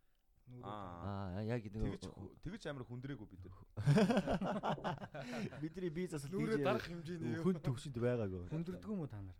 Нүрээ. 0.47 0.71
Аа. 0.71 1.43
Яг 1.43 1.63
нэг 1.67 1.99
Тэгэж 1.99 2.03
тэгэж 2.47 2.61
амар 2.71 2.87
хүндрээгүй 2.87 3.27
бид 3.27 3.43
нар. 3.43 3.59
бидний 5.63 5.91
бизнес 5.91 6.31
нүрээ 6.31 6.63
дарах 6.63 6.87
хэмжээний 6.87 7.35
юу? 7.35 7.43
хүн 7.43 7.59
төвшөнд 7.59 7.97
байгаагүй. 7.99 8.47
Хүндэрдгүү 8.55 8.95
мө 8.95 9.11
та 9.11 9.19
нар? 9.19 9.35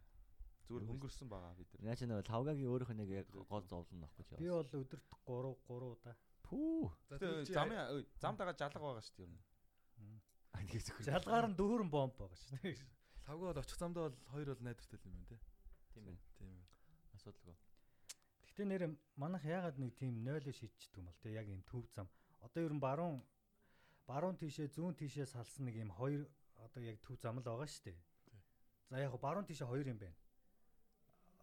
Зүгээр 0.67 0.83
хөнгөрсөн 0.91 1.31
байгаа 1.31 1.55
бид 1.55 1.71
нар. 1.71 1.81
Наа 1.87 1.95
чи 1.95 2.03
нэг 2.03 2.27
тавгагийн 2.27 2.67
өөрийнх 2.67 2.91
нь 2.91 2.99
нэг 2.99 3.09
яг 3.23 3.27
гол 3.31 3.63
зовлон 3.63 4.03
нөхгүй 4.03 4.23
ч 4.27 4.35
Би 4.35 4.51
бол 4.51 4.67
өдөрт 4.67 5.05
3 5.23 5.55
3 5.63 5.95
удаа. 5.95 6.15
Пүү. 6.47 6.91
За 7.07 7.15
Гэтэ 7.15 7.27
тэгээд 7.27 7.47
чи 7.47 7.53
замын 7.53 7.79
ой, 7.91 8.03
зам 8.23 8.35
дагаа 8.39 8.55
жалга 8.55 8.79
байгаа 8.79 9.03
шүү 9.03 9.15
дээ. 9.19 9.27
ер 9.27 9.33
нь. 9.35 9.43
Тэгээс 10.67 10.87
хөр. 10.95 11.05
Жалгаар 11.11 11.45
нь 11.51 11.57
дүүрэн 11.59 11.89
бомб 11.91 12.15
байгаа 12.15 12.39
шүү 12.39 12.59
дээ. 12.63 12.75
Лавгаа 13.27 13.47
бол 13.51 13.61
очих 13.61 13.77
замдаа 13.77 14.03
бол 14.07 14.17
хоёр 14.31 14.47
бол 14.55 14.63
найдвартай 14.63 14.99
юм 15.03 15.13
байна 15.13 15.27
те. 15.27 15.37
Тийм 15.91 16.05
ээ. 16.07 16.17
Тийм 16.39 16.49
ээ. 16.55 16.65
Асуудалгүй. 17.19 17.55
Гэтэ 18.47 18.63
нэр 18.63 18.83
манайх 19.19 19.43
ягаад 19.43 19.77
нэг 19.77 19.91
тийм 19.99 20.23
0 20.23 20.39
шийдчихдэг 20.47 20.97
юм 21.03 21.07
бол 21.11 21.19
те 21.19 21.29
яг 21.35 21.47
юм 21.51 21.61
төв 21.67 21.83
зам. 21.91 22.07
Одоо 22.39 22.63
ер 22.63 22.73
нь 22.73 22.79
баруун 22.79 23.19
баруун 24.07 24.39
тишээ 24.39 24.71
зүүн 24.71 24.95
тишээ 24.95 25.27
салсан 25.27 25.67
нэг 25.67 25.75
юм 25.83 25.91
хоёр 25.91 26.23
одоо 26.63 26.81
яг 26.81 26.97
төв 27.03 27.19
зам 27.19 27.37
л 27.37 27.43
байгаа 27.43 27.67
шүү 27.67 27.91
дээ. 27.91 27.99
За 28.89 28.95
яг 29.03 29.13
баруун 29.19 29.45
тишээ 29.45 29.67
хоёр 29.67 29.87
юм 29.91 29.99
байна. 29.99 30.15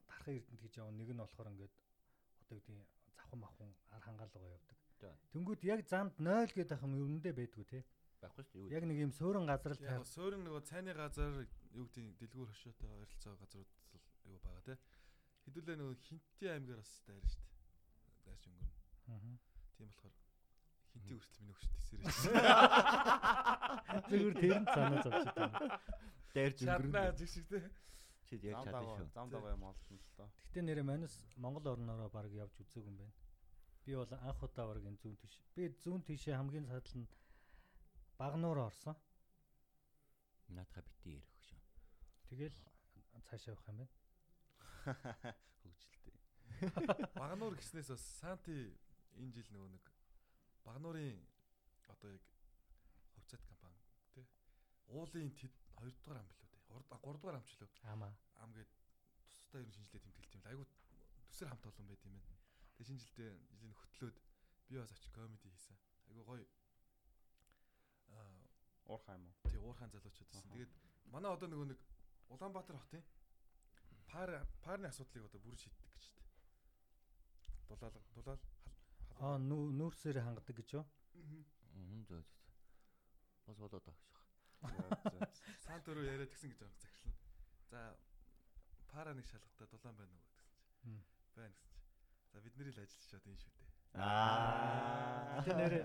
Дархан 0.08 0.34
эрдэнэт 0.40 0.62
гэж 0.64 0.74
явна 0.80 0.96
нэг 0.96 1.12
нь 1.12 1.20
болохоор 1.20 1.52
ингээд 1.52 1.74
одоо 2.40 2.56
гэдэг 2.56 2.76
завхан 3.14 3.40
махун 3.44 3.70
ар 3.92 4.00
хангаалгаа 4.00 4.56
явдаг. 4.56 4.73
Тэнгүүд 5.32 5.60
яг 5.68 5.80
замд 5.88 6.14
0 6.18 6.52
гэдэг 6.54 6.82
юм 6.84 6.94
өрөндөө 6.98 7.32
байдгүй 7.34 7.64
те. 7.68 7.84
Байхгүй 8.22 8.44
шүү 8.48 8.68
дээ. 8.68 8.74
Яг 8.78 8.84
нэг 8.88 8.98
юм 9.04 9.12
суурин 9.12 9.46
газар 9.46 9.72
л 9.76 9.80
тавь. 9.84 10.04
суурин 10.08 10.42
нөгөө 10.46 10.62
цайны 10.64 10.92
газар 10.96 11.32
юу 11.76 11.86
гэдэг 11.92 12.16
дэлгүүр 12.20 12.48
хошоотой 12.52 12.88
ойролцоо 12.88 13.34
газрууд 13.36 13.68
л 13.68 13.72
юу 14.32 14.38
байгаа 14.40 14.64
те. 14.64 14.74
Хэдүүлээ 15.44 15.76
нөгөө 15.76 15.96
хинтээ 16.08 16.50
аймгаар 16.56 16.80
бас 16.80 16.92
дайр 17.04 17.20
шүү 17.28 17.44
дээ. 17.44 17.52
Дайрч 18.24 18.44
өнгөрнө. 18.48 18.72
Аа. 19.12 19.20
Тийм 19.76 19.88
болохоор 19.92 20.14
хинтээ 20.94 21.16
хүртэл 21.20 21.40
миний 21.44 21.52
өгшөд 21.52 21.72
тийсэрээ. 21.76 22.04
Зүгээр 24.08 24.34
тэр 24.40 24.56
нь 24.64 24.68
санаа 24.72 25.04
зовчих 25.04 25.36
юм. 25.36 25.52
Дайрж 26.32 26.56
Чаднаа 26.64 26.80
өнгөрнө. 26.80 27.12
жиг 27.20 27.28
шиг 27.28 27.44
те. 27.52 27.60
Чи 28.24 28.40
яг 28.40 28.56
дагаа 28.64 28.96
шүү. 28.96 29.12
зам 29.12 29.28
дагаа 29.28 29.52
юм 29.52 29.68
олсон 29.68 30.00
л 30.00 30.08
доо. 30.16 30.32
Гэтэ 30.48 30.64
нэрээ 30.64 30.80
манус 30.88 31.12
Монгол 31.36 31.76
орноороо 31.76 32.08
баг 32.08 32.32
явж 32.32 32.56
үзээгүй 32.64 32.88
юм 32.88 32.96
байна. 32.96 33.12
Би 33.84 33.94
бол 33.94 34.12
анх 34.12 34.42
удаа 34.42 34.66
баг 34.68 34.80
энэ 34.80 35.00
зүүн 35.02 35.16
тийш. 35.20 35.34
Би 35.54 35.68
зүүн 35.82 36.02
тийшээ 36.08 36.36
хамгийн 36.36 36.66
садал 36.66 36.96
нь 37.00 37.08
Багнуур 38.18 38.58
орсон. 38.68 38.96
Наадха 40.48 40.80
бити 40.82 41.18
ярих 41.18 41.40
шүү. 41.48 41.60
Тэгэл 42.28 42.56
цаашаа 43.28 43.54
явах 43.54 43.68
юм 43.68 43.76
байна. 43.76 43.86
Хөгжилтэй. 45.60 46.16
Багнуур 47.20 47.56
гиснээс 47.58 47.90
бас 47.92 48.04
Санти 48.20 48.56
энэ 49.18 49.34
жил 49.36 49.50
нөгөө 49.52 49.70
нэг 49.74 49.84
Багнуурын 50.64 51.20
одоо 51.92 52.10
яг 52.14 52.24
хувьцаат 53.14 53.44
компани 53.48 53.80
те. 54.14 54.24
Уулын 54.88 55.30
тэд 55.36 55.52
2 55.76 55.92
дугаар 55.92 56.22
ам 56.22 56.28
билүү 56.30 56.48
те. 56.52 56.60
3 56.72 57.20
дугаар 57.20 57.36
ам 57.36 57.44
ч 57.44 57.58
лөө. 57.60 57.68
Амаа. 57.92 58.14
ам 58.42 58.52
гээд 58.56 58.70
тусдаа 59.28 59.60
ер 59.60 59.68
нь 59.68 59.74
шинжилгээ 59.76 60.04
тэмдэглэлт 60.04 60.34
юм 60.36 60.42
л 60.44 60.50
айгу 60.50 60.64
төсөр 61.28 61.48
хамт 61.48 61.68
олон 61.68 61.86
байт 61.88 62.02
юм 62.06 62.14
байна. 62.16 62.33
Тэгээ 62.76 62.87
шинжилгээ 62.88 63.30
жилийн 63.54 63.74
хөтлөөд 63.74 64.16
би 64.68 64.74
бас 64.78 64.90
очи 64.92 65.10
комеди 65.14 65.48
хийсэн. 65.50 65.76
Айгу 66.08 66.22
гоё 66.24 66.46
аа 68.08 68.42
Уурхай 68.87 69.16
юм 69.16 69.26
уу? 69.28 69.50
тий 69.50 69.58
уурхайн 69.58 69.90
залуучууд 69.90 70.28
байсан. 70.32 70.50
Тэгээд 70.52 70.72
манай 71.12 71.30
одоо 71.32 71.48
нөгөө 71.48 71.68
нэг 71.72 71.80
Улаанбаатар 72.28 72.76
хотын 72.76 73.04
пар 74.10 74.30
парны 74.64 74.88
асуудлыг 74.88 75.24
одоо 75.28 75.40
бүр 75.40 75.56
шийддэг 75.56 75.88
гэж 75.94 76.02
штэ. 76.04 76.22
Дулаал 77.68 77.94
дулаал 78.14 78.40
Аа 79.22 79.38
нүү- 79.38 79.72
нүүрсээр 79.78 80.18
хангадаг 80.20 80.56
гэж 80.56 80.68
юу? 80.74 80.84
Мм 81.14 82.02
зөө 82.08 82.20
зөө. 82.22 82.40
Бас 83.46 83.56
болоод 83.58 83.84
байгаа 83.84 84.02
шүү. 84.02 85.28
Сант 85.64 85.87
өрөө 85.88 86.04
яриад 86.12 86.30
гисэн 86.32 86.50
гэж 86.50 86.58
байгаа 86.60 86.80
захирлна. 86.82 87.14
За 87.70 87.80
пара 88.90 89.14
нэг 89.14 89.26
шалгалтаа 89.26 89.66
дулаан 89.70 89.96
байна 89.96 90.12
уу 90.12 90.20
гэсэн 90.20 90.44
чинь. 90.44 91.04
Байна 91.37 91.54
гэсэн 91.54 91.73
За 92.34 92.40
бидний 92.42 92.66
л 92.66 92.74
ажиллаж 92.82 93.06
чад 93.06 93.22
энэ 93.30 93.38
шүү 93.38 93.52
дээ. 93.54 93.70
Аа. 94.02 95.38
Тэ 95.46 95.54
нэрээ 95.54 95.82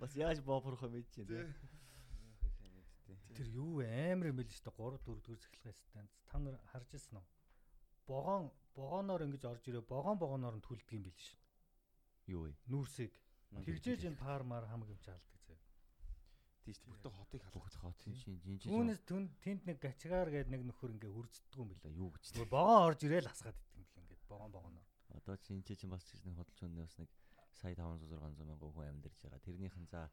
Бас 0.00 0.12
яаж 0.16 0.40
боопорох 0.40 0.80
юм 0.88 0.96
бэ 0.96 1.04
чинь 1.12 1.28
тэр 3.36 3.46
юу 3.52 3.84
амар 3.84 4.32
юм 4.32 4.40
бэл 4.40 4.48
шүү 4.48 4.64
дээ 4.64 4.80
3 4.80 4.96
4 5.04 5.20
дэх 5.28 5.38
цахилгаан 5.44 5.76
станц. 6.08 6.12
Та 6.26 6.38
нар 6.40 6.56
харж 6.72 6.88
ирсэн 6.96 7.20
үү? 7.20 7.26
Богоон 8.08 8.48
богооноор 8.74 9.22
ингэж 9.28 9.44
орж 9.44 9.62
ирээ 9.68 9.84
богоон 9.84 10.16
богооноор 10.18 10.56
нь 10.56 10.64
түлдэг 10.64 10.96
юм 10.96 11.04
бэл 11.04 11.20
ш. 11.20 11.36
Юу 12.26 12.48
вэ? 12.48 12.56
Нүүрсийг. 12.72 13.12
Тэгжээж 13.52 14.08
энэ 14.08 14.16
пармаар 14.18 14.64
хамаг 14.66 14.88
юм 14.88 14.98
чаалдаг 15.04 15.40
зөө. 15.46 15.60
Тийш 16.64 16.80
бүтэн 16.82 17.12
хотыг 17.12 17.42
халах. 17.44 17.76
Хотын 17.78 18.12
чинь 18.16 18.40
жинжин. 18.40 18.72
Түүнээс 18.72 19.00
түн- 19.04 19.30
тэнд 19.44 19.62
нэг 19.68 19.78
гачгаар 19.84 20.28
гээд 20.32 20.48
нэг 20.48 20.64
нөхөр 20.68 20.96
ингээ 20.96 21.12
хүрцдэггүй 21.12 21.60
юм 21.62 21.68
бэл. 21.76 22.00
юу 22.00 22.10
гэж. 22.16 22.24
Богоон 22.48 22.88
орж 22.90 23.00
ирээл 23.04 23.28
хасгаад 23.28 23.56
идэв 23.56 23.76
юм 23.76 23.84
бэл 23.84 24.00
ингээд 24.02 24.22
богоон 24.28 24.50
богооноор. 24.52 24.87
Одоо 25.16 25.36
чи 25.36 25.54
энэ 25.54 25.64
чинь 25.64 25.90
бас 25.90 26.04
ч 26.04 26.20
нэг 26.24 26.36
хөдөлж 26.36 26.60
өнөө 26.68 26.84
бас 26.84 26.96
нэг 27.00 27.10
сая 27.56 27.74
500 27.74 28.08
600 28.08 28.44
мянган 28.44 28.72
хүн 28.72 28.88
амьдарч 28.92 29.16
байгаа. 29.22 29.40
Тэрнийхэн 29.40 29.86
за 29.88 30.10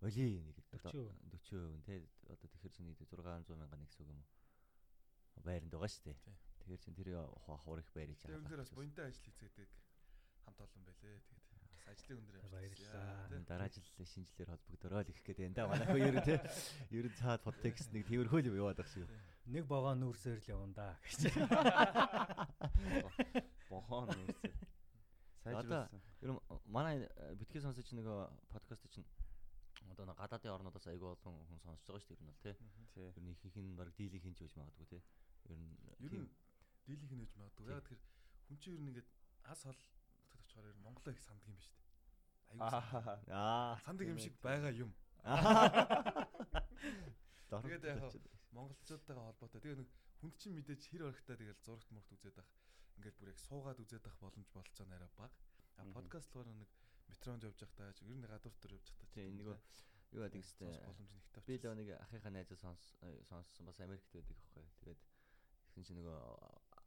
боли 0.00 0.42
нэг 0.46 0.56
одоо 0.72 0.92
40%. 0.92 1.10
40% 1.32 1.82
те 1.86 1.94
одоо 2.30 2.48
тэгэхэр 2.50 2.72
чинь 2.72 2.86
нэг 2.86 2.96
600 3.00 3.56
мянган 3.58 3.80
нэг 3.80 3.90
гэсэн 3.90 4.04
үг 4.06 4.10
юм 4.14 4.20
уу? 4.22 4.28
байранд 5.44 5.72
байгаа 5.72 5.90
шүү 5.92 6.04
дээ. 6.06 6.16
Тий. 6.24 6.36
Тэгэхээр 6.64 6.80
чин 6.82 6.94
тэр 6.96 7.08
хуур 7.44 7.78
их 7.80 7.90
байр 7.92 8.08
хийж 8.08 8.20
Тэгээ 8.24 8.40
өндөр 8.40 8.58
бас 8.62 8.70
байгаа. 8.70 8.78
буянтай 8.80 9.04
ажил 9.06 9.24
хийцгээдэг 9.26 9.68
хамт 10.46 10.60
олон 10.64 10.82
байлээ. 10.86 11.20
Тэгээд 11.20 11.26
бас 11.36 11.46
ажлын 11.86 12.18
өндөр 12.18 12.36
Баярлалаа. 12.50 13.28
тий. 13.28 13.40
Дараа 13.46 13.68
жил 13.68 13.86
шинжилээр 14.06 14.50
холбогдороо 14.50 15.00
л 15.04 15.12
их 15.12 15.20
гээд 15.22 15.38
энэ 15.46 15.54
да 15.54 15.68
манайхаа 15.68 16.00
ер 16.00 16.16
нь 16.16 16.24
тий. 16.26 16.38
Ер 16.96 17.06
нь 17.06 17.16
цаад 17.20 17.40
подтекст 17.44 17.92
нэг 17.92 18.08
тиймэрхүү 18.08 18.40
л 18.42 18.48
юм 18.50 18.56
яваад 18.64 18.78
байгаа 18.80 18.94
шүү. 18.96 19.06
Нэг 19.46 19.64
богоо 19.70 19.94
нүүрсээр 19.94 20.40
л 20.42 20.50
явна 20.50 20.74
да 20.74 20.86
гэж. 21.04 21.20
Бохоо 23.70 24.06
нүүрсээ. 24.06 24.54
Сайжруулсан. 25.42 26.02
Ер 26.22 26.30
нь 26.32 26.40
манай 26.66 26.96
битгий 27.38 27.62
сонсож 27.62 27.88
нөгөө 27.92 28.18
подкаст 28.50 28.86
чинь 28.90 29.06
одоо 29.90 30.06
нэг 30.06 30.16
гадаадын 30.18 30.54
орнуудаас 30.56 30.86
айгүй 30.90 31.08
олон 31.14 31.34
хүн 31.46 31.60
сонсож 31.64 31.86
байгаа 31.86 32.02
шүү 32.02 32.16
дээ 32.16 32.18
ер 32.18 32.22
нь 32.22 32.30
бол 32.30 32.42
тий. 32.42 32.54
Ер 33.06 33.18
нь 33.22 33.30
ихэнх 33.34 33.56
нь 33.62 33.78
баг 33.78 33.88
дийлийг 33.98 34.22
хинж 34.22 34.38
байж 34.42 34.54
магадгүй 34.58 34.86
тий. 34.90 35.02
Ер 35.46 35.58
нь 35.58 35.66
Ер 36.02 36.10
тийм 36.10 36.24
нь 36.26 36.32
дийлийнх 36.86 37.14
нь 37.14 37.22
гэж 37.24 37.32
магадгүй. 37.38 37.64
Яг 37.70 37.86
тэр 37.86 38.00
хүн 38.46 38.58
чинь 38.58 38.74
ер 38.76 38.82
нь 38.82 38.90
ингээд 38.90 39.08
ас 39.50 39.60
хол 39.62 39.78
нутагт 39.78 40.42
очихоор 40.42 40.70
ер 40.70 40.76
нь 40.78 40.84
Монголоо 40.86 41.12
их 41.14 41.22
санддаг 41.22 41.48
юм 41.50 41.56
ба 41.58 41.62
шүү 41.66 41.74
дээ. 41.76 41.86
Санддаг. 42.46 42.72
Аа. 43.30 43.78
санддаг 43.86 44.06
юм 44.08 44.18
шиг 44.18 44.34
байгаа 44.42 44.72
юм. 44.74 44.90
Тэгээд 47.46 47.84
яг 47.86 47.98
монголчуудтайгаа 48.54 49.26
холбоотой. 49.30 49.60
Тэгээ 49.62 49.78
нэг 49.82 49.90
хүнд 50.20 50.34
чинь 50.40 50.54
мэдээж 50.56 50.82
хэр 50.90 51.02
орхитой 51.10 51.36
тэгэл 51.38 51.64
зурагт 51.66 51.90
мурт 51.90 52.10
үзээд 52.14 52.38
ах. 52.42 52.48
Ингээд 52.96 53.16
бүр 53.20 53.30
яг 53.32 53.38
суугаад 53.44 53.78
үзээд 53.82 54.04
ах 54.08 54.16
боломж 54.20 54.48
болцоо 54.52 54.86
нарай 54.86 55.10
баг. 55.16 55.32
А 55.76 55.84
подкаст 55.96 56.32
болохоор 56.32 56.56
нэг 56.56 56.70
метронд 57.08 57.44
явж 57.44 57.58
явахдаа 57.62 57.92
ч 57.92 58.02
ер 58.02 58.16
нь 58.16 58.24
гадуур 58.26 58.54
дээр 58.60 58.76
явж 58.76 58.86
явахдаа 58.88 59.08
ч 59.08 59.14
Тийм, 59.14 59.28
юм 59.30 59.36
нөгөө 59.40 59.56
те. 59.56 59.84
юу 60.16 60.24
хэвчээ 60.24 60.70
Сонсох 60.72 60.86
боломж 60.88 61.10
нь 61.12 61.20
ихтэй 61.20 61.42
Би 61.46 61.54
л 61.60 61.76
нэг 61.76 61.88
ахыхаа 62.00 62.32
найзаа 62.32 62.58
сонс 62.58 62.82
э, 63.04 63.22
сонссон 63.28 63.66
бас 63.68 63.78
Америкт 63.80 64.08
байдаг 64.12 64.36
аахгүй. 64.36 64.64
Тэгээд 64.80 65.00
тэгсэн 65.66 65.84
чинь 65.84 65.98
нөгөө 66.00 66.18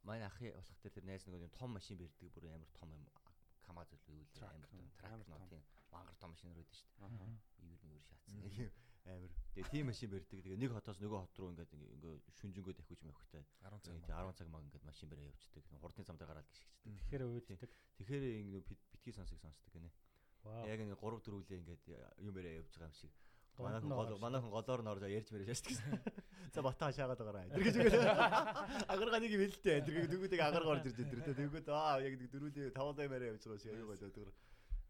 манай 0.03 0.25
ахи 0.25 0.49
болох 0.57 0.79
тэр 0.81 1.05
найз 1.05 1.23
нөгөө 1.29 1.45
юм 1.45 1.53
том 1.53 1.69
машин 1.77 1.97
бэрдэг 2.01 2.33
бүр 2.33 2.45
амар 2.49 2.71
том 2.73 2.89
юм 2.89 3.05
камаз 3.61 3.93
л 3.93 4.01
Трак, 4.33 4.55
амар 4.57 4.69
том 4.73 4.79
м, 4.81 4.89
трак 4.97 5.13
амар 5.13 5.27
нөө 5.29 5.45
тийм 5.49 5.63
мангар 5.93 6.17
том 6.17 6.33
шүү 6.33 6.49
дээ. 6.57 6.65
Аха. 7.05 7.25
Ивэр 7.61 7.81
мөр 7.85 8.01
шаацсан. 8.09 8.41
Амар. 9.05 9.31
Тэгээ 9.55 9.71
тийм 9.71 9.85
машин 9.87 10.09
бэрдэг. 10.11 10.39
Тэгээ 10.43 10.59
нэг 10.59 10.71
хотоос 10.75 10.99
нөгөө 10.99 11.19
хот 11.23 11.37
руу 11.39 11.49
ингээд 11.53 11.71
ингээ 11.73 12.13
шүнжэнгөө 12.39 12.73
давхиж 12.75 13.01
мавхтай. 13.07 13.43
10 13.63 13.79
цаг. 13.79 13.95
Тэгээ 14.03 14.19
10 14.19 14.37
цаг 14.37 14.47
маг 14.51 14.63
ингээд 14.67 14.85
машин 14.85 15.07
бэрээ 15.09 15.31
явждаг. 15.31 15.63
Хурдны 15.79 16.03
замдаа 16.03 16.27
гараад 16.27 16.47
гიშгчдэг. 16.51 16.93
Тэгэхээр 17.09 17.23
үүддэг. 17.25 17.57
Тэгэхээр 17.99 18.23
ингээ 18.43 18.61
битгий 18.67 19.13
сонсыг 19.15 19.39
сонсдог 19.39 19.71
гинэ. 19.73 19.89
Яг 20.67 20.79
нэг 20.83 20.99
3 20.99 21.23
4 21.23 21.39
үлээ 21.39 21.59
ингээд 21.63 21.83
юм 22.23 22.33
бэрээ 22.35 22.59
явж 22.59 22.71
байгаа 22.75 22.91
юм 22.91 22.99
шиг. 22.99 23.13
Манайхан 23.59 23.91
гол 23.91 24.17
манайхан 24.23 24.51
голоор 24.51 24.81
нь 24.83 24.91
орж 24.91 25.03
ярьж 25.03 25.29
мэрэж 25.31 25.47
шаашдаг 25.51 25.71
гэсэн. 25.75 25.91
За 26.55 26.61
батаа 26.63 26.91
шаагаад 26.95 27.19
байгаарай. 27.19 27.51
Тэр 27.51 27.63
гэж 27.67 27.75
үгүй. 27.75 27.99
Агарга 28.87 29.19
нэг 29.19 29.31
юм 29.35 29.43
хэлтэй. 29.43 29.83
Тэр 29.83 30.07
дүүгүүдийг 30.07 30.39
агарга 30.39 30.71
орж 30.79 30.87
ирж 30.87 30.95
тэр 30.95 31.19
дүүгүүд 31.35 31.67
аа 31.67 31.99
яг 31.99 32.15
нэг 32.15 32.31
дөрүүлээ 32.31 32.71
тавлаа 32.71 33.11
мэрэ 33.11 33.35
явж 33.35 33.43
байгаа 33.43 33.59
шиг 33.59 33.75
аюу 33.75 33.91
гоо 33.91 33.99
тэр. 33.99 34.31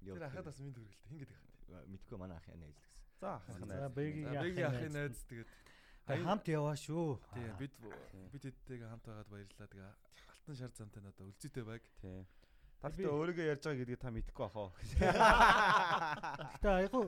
Тэр 0.06 0.22
ахад 0.22 0.46
бас 0.46 0.60
минь 0.62 0.76
төрөлтэй. 0.78 1.10
Хин 1.10 1.18
гэдэг 1.18 1.34
хаа. 1.34 1.82
мэдгүй 1.90 2.18
манай 2.22 2.38
найз 2.38 2.78
л 2.78 2.82
гэсэн. 2.86 2.99
За 3.20 3.36
ахын 3.36 3.56
За 3.60 3.66
найз. 3.66 3.80
За 3.80 3.90
бэгийн 3.90 4.66
ахын 4.66 4.92
найз 4.96 5.24
тэгээд 5.28 5.50
Тэгээ 6.10 6.26
хамт 6.26 6.46
яваа 6.50 6.76
шүү. 6.76 7.20
тийм 7.36 7.54
бид 7.60 7.74
Тийм. 7.78 8.28
бид 8.34 8.44
хэдтэйгээ 8.48 8.90
хамт 8.90 9.06
байгаад 9.06 9.30
баярлалаа. 9.30 9.68
Тэгээ 9.70 9.92
алтан 10.34 10.56
шар 10.58 10.72
замтай 10.74 11.02
надаа 11.04 11.26
үлзийтэй 11.30 11.64
байг. 11.68 11.84
Тий. 12.02 12.26
Та 12.80 12.88
Би- 12.90 13.04
гэхдээ 13.04 13.12
өөрийгөө 13.14 13.46
ярьж 13.52 13.64
байгаа 13.68 13.80
гэдгийг 13.84 14.00
та 14.02 14.10
мэдэхгүй 14.10 14.46
бахаа. 14.48 14.72
Гэтэ 16.56 16.70
айгу 16.80 17.00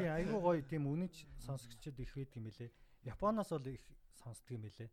тийм 0.00 0.10
айгу 0.16 0.36
гоё 0.40 0.62
тийм 0.64 0.88
үнэнч 0.88 1.14
сонсогчдод 1.44 2.00
их 2.00 2.12
байдаг 2.16 2.36
юм 2.40 2.48
лээ. 2.48 2.70
Японоос 3.04 3.50
бол 3.52 3.66
их 3.68 3.84
сонсдог 4.16 4.50
юм 4.56 4.64
лээ. 4.64 4.90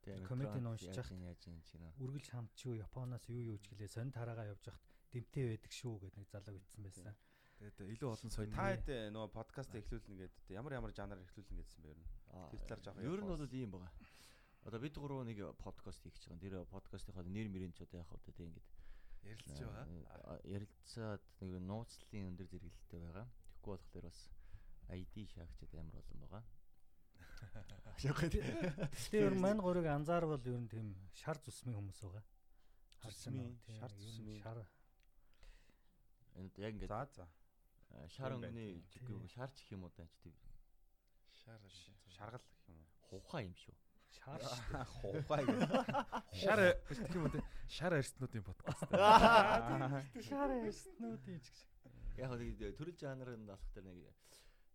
Тийм. 0.00 0.24
Комедиг 0.24 0.56
нь 0.58 0.66
уншиж 0.66 0.88
яаж 0.96 1.04
хахад. 1.12 1.20
яаж 1.20 1.40
юм 1.46 1.60
чинь. 1.68 1.92
Үргэлж 2.00 2.26
хамт 2.32 2.52
шүү 2.56 2.80
Японоос 2.80 3.28
юу 3.28 3.52
юу 3.54 3.58
ч 3.60 3.68
гэлээ 3.68 3.92
сонь 3.92 4.10
тараагаа 4.10 4.48
явж 4.48 4.64
хахад 4.64 4.80
дэмтэй 5.12 5.44
байдаг 5.52 5.72
шүү 5.76 5.94
гэдэг 6.00 6.18
нэг 6.24 6.28
залуу 6.32 6.56
битсэн 6.56 6.82
байсан. 6.88 7.14
Тэгээд 7.60 7.92
илүү 7.92 8.08
олон 8.08 8.32
сонь. 8.32 8.52
Та 8.56 8.72
хэд 8.72 8.88
э, 8.88 9.12
нөгөө 9.12 9.30
подкаст 9.36 9.74
эхлүүлнэ 9.76 10.16
гэдэг 10.16 10.48
ямар 10.56 10.80
ямар 10.80 10.92
жанраар 10.96 11.20
эхлүүлнэ 11.28 11.60
гэдсэн 11.60 11.84
бэ 11.84 11.92
ер 11.92 11.98
нь. 12.00 12.08
Тэр 12.56 12.60
талаар 12.64 12.80
жоохон 12.88 13.04
Ер 13.04 13.20
нь 13.20 13.28
бол 13.28 13.44
ийм 13.52 13.70
байгаа. 13.76 13.92
Одоо 14.64 14.80
бид 14.80 14.96
гурав 14.96 15.20
нэг 15.28 15.38
подкаст 15.60 16.00
хийх 16.00 16.16
гэж 16.16 16.24
байгаа. 16.32 16.40
Тэр 16.40 16.54
подкастынхаа 16.72 17.24
нэр 17.28 17.52
мөрийн 17.52 17.76
ч 17.76 17.84
одоо 17.84 18.00
яг 18.00 18.08
одоо 18.08 18.32
тийм 18.32 18.48
ингээд 18.48 18.68
ярилцж 19.28 19.60
байгаа. 19.60 19.86
А, 20.24 20.40
ярилцаад 20.48 21.24
нэг 21.44 21.60
нууцлалын 21.60 22.28
өндөр 22.32 22.48
зэрэгэлэлтэй 22.48 23.00
байгаа. 23.04 23.26
Тэгэхгүй 23.28 23.72
болохоор 23.76 24.04
бас 24.08 24.20
ID 24.88 25.14
шаагчд 25.28 25.72
амар 25.76 26.00
олон 26.00 26.18
байгаа. 26.24 26.44
Гэтэ 28.00 29.20
ер 29.20 29.36
нь 29.36 29.44
мань 29.44 29.60
гурыг 29.60 29.84
анзаарвал 29.84 30.40
ер 30.40 30.60
нь 30.64 30.68
тийм 30.72 30.96
шар 31.12 31.36
зүсмийн 31.36 31.76
хүмүүс 31.76 32.00
байгаа. 32.08 32.24
Харсан 33.04 33.36
уу? 33.36 33.52
Зүсмийн, 33.52 33.52
Тийм, 33.68 33.76
шар 33.80 33.92
зүсмийн. 34.00 34.40
Шар. 34.44 34.58
Энд 36.40 36.56
яг 36.56 36.72
ингээд 36.72 36.92
За 36.92 37.04
за. 37.12 37.39
А, 37.90 38.08
шар 38.08 38.32
юм 38.32 38.42
өнгөний 38.44 38.82
Тийм. 38.94 39.28
шарч 39.28 39.60
их 39.62 39.72
юм 39.72 39.84
уу 39.84 39.92
даа 39.96 40.06
ч 40.06 40.14
тийм 40.22 40.34
Шар 41.44 41.60
Шаргал 42.16 42.40
гэх 42.40 42.68
юм 42.68 42.78
уу? 42.80 43.20
хухаа 43.20 43.42
юм 43.42 43.54
шүү. 43.56 43.74
Шар. 44.10 44.40
Хувай 45.00 45.44
гэх. 45.46 45.70
Шар 46.36 46.60
гэх 46.88 47.14
юм 47.14 47.30
те? 47.30 47.42
Шар 47.68 47.92
арьснуудын 47.94 48.42
подкаст. 48.44 48.82
Шар 50.28 50.50
яснуудын 50.66 51.40
ч 51.40 51.46
гэж. 51.50 51.58
Яг 52.20 52.34
нэг 52.36 52.76
төрөл 52.76 52.98
жанрын 53.00 53.46
болох 53.46 53.66
тэр 53.74 53.84
нэг 53.88 54.04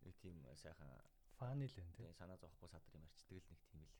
нэг 0.04 0.16
тийм 0.24 0.40
сайхан 0.56 0.90
Фаны 1.38 1.68
л 1.68 1.76
энэ 1.78 1.92
тий. 1.94 2.06
тийм 2.08 2.14
санаа 2.16 2.38
зовхгүй 2.40 2.70
садар 2.72 2.96
юм 2.96 3.04
арчдаг 3.06 3.38
л 3.38 3.50
нэг 3.52 3.62
тийм 3.70 3.84
л. 3.84 3.94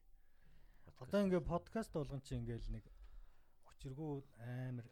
Одоо 1.04 1.22
ингээ 1.28 1.44
подкаст 1.44 1.92
болгон 1.94 2.22
чи 2.24 2.36
ингээл 2.40 2.72
нэг 2.72 2.86
учиргүй 3.68 4.24
амар 4.40 4.88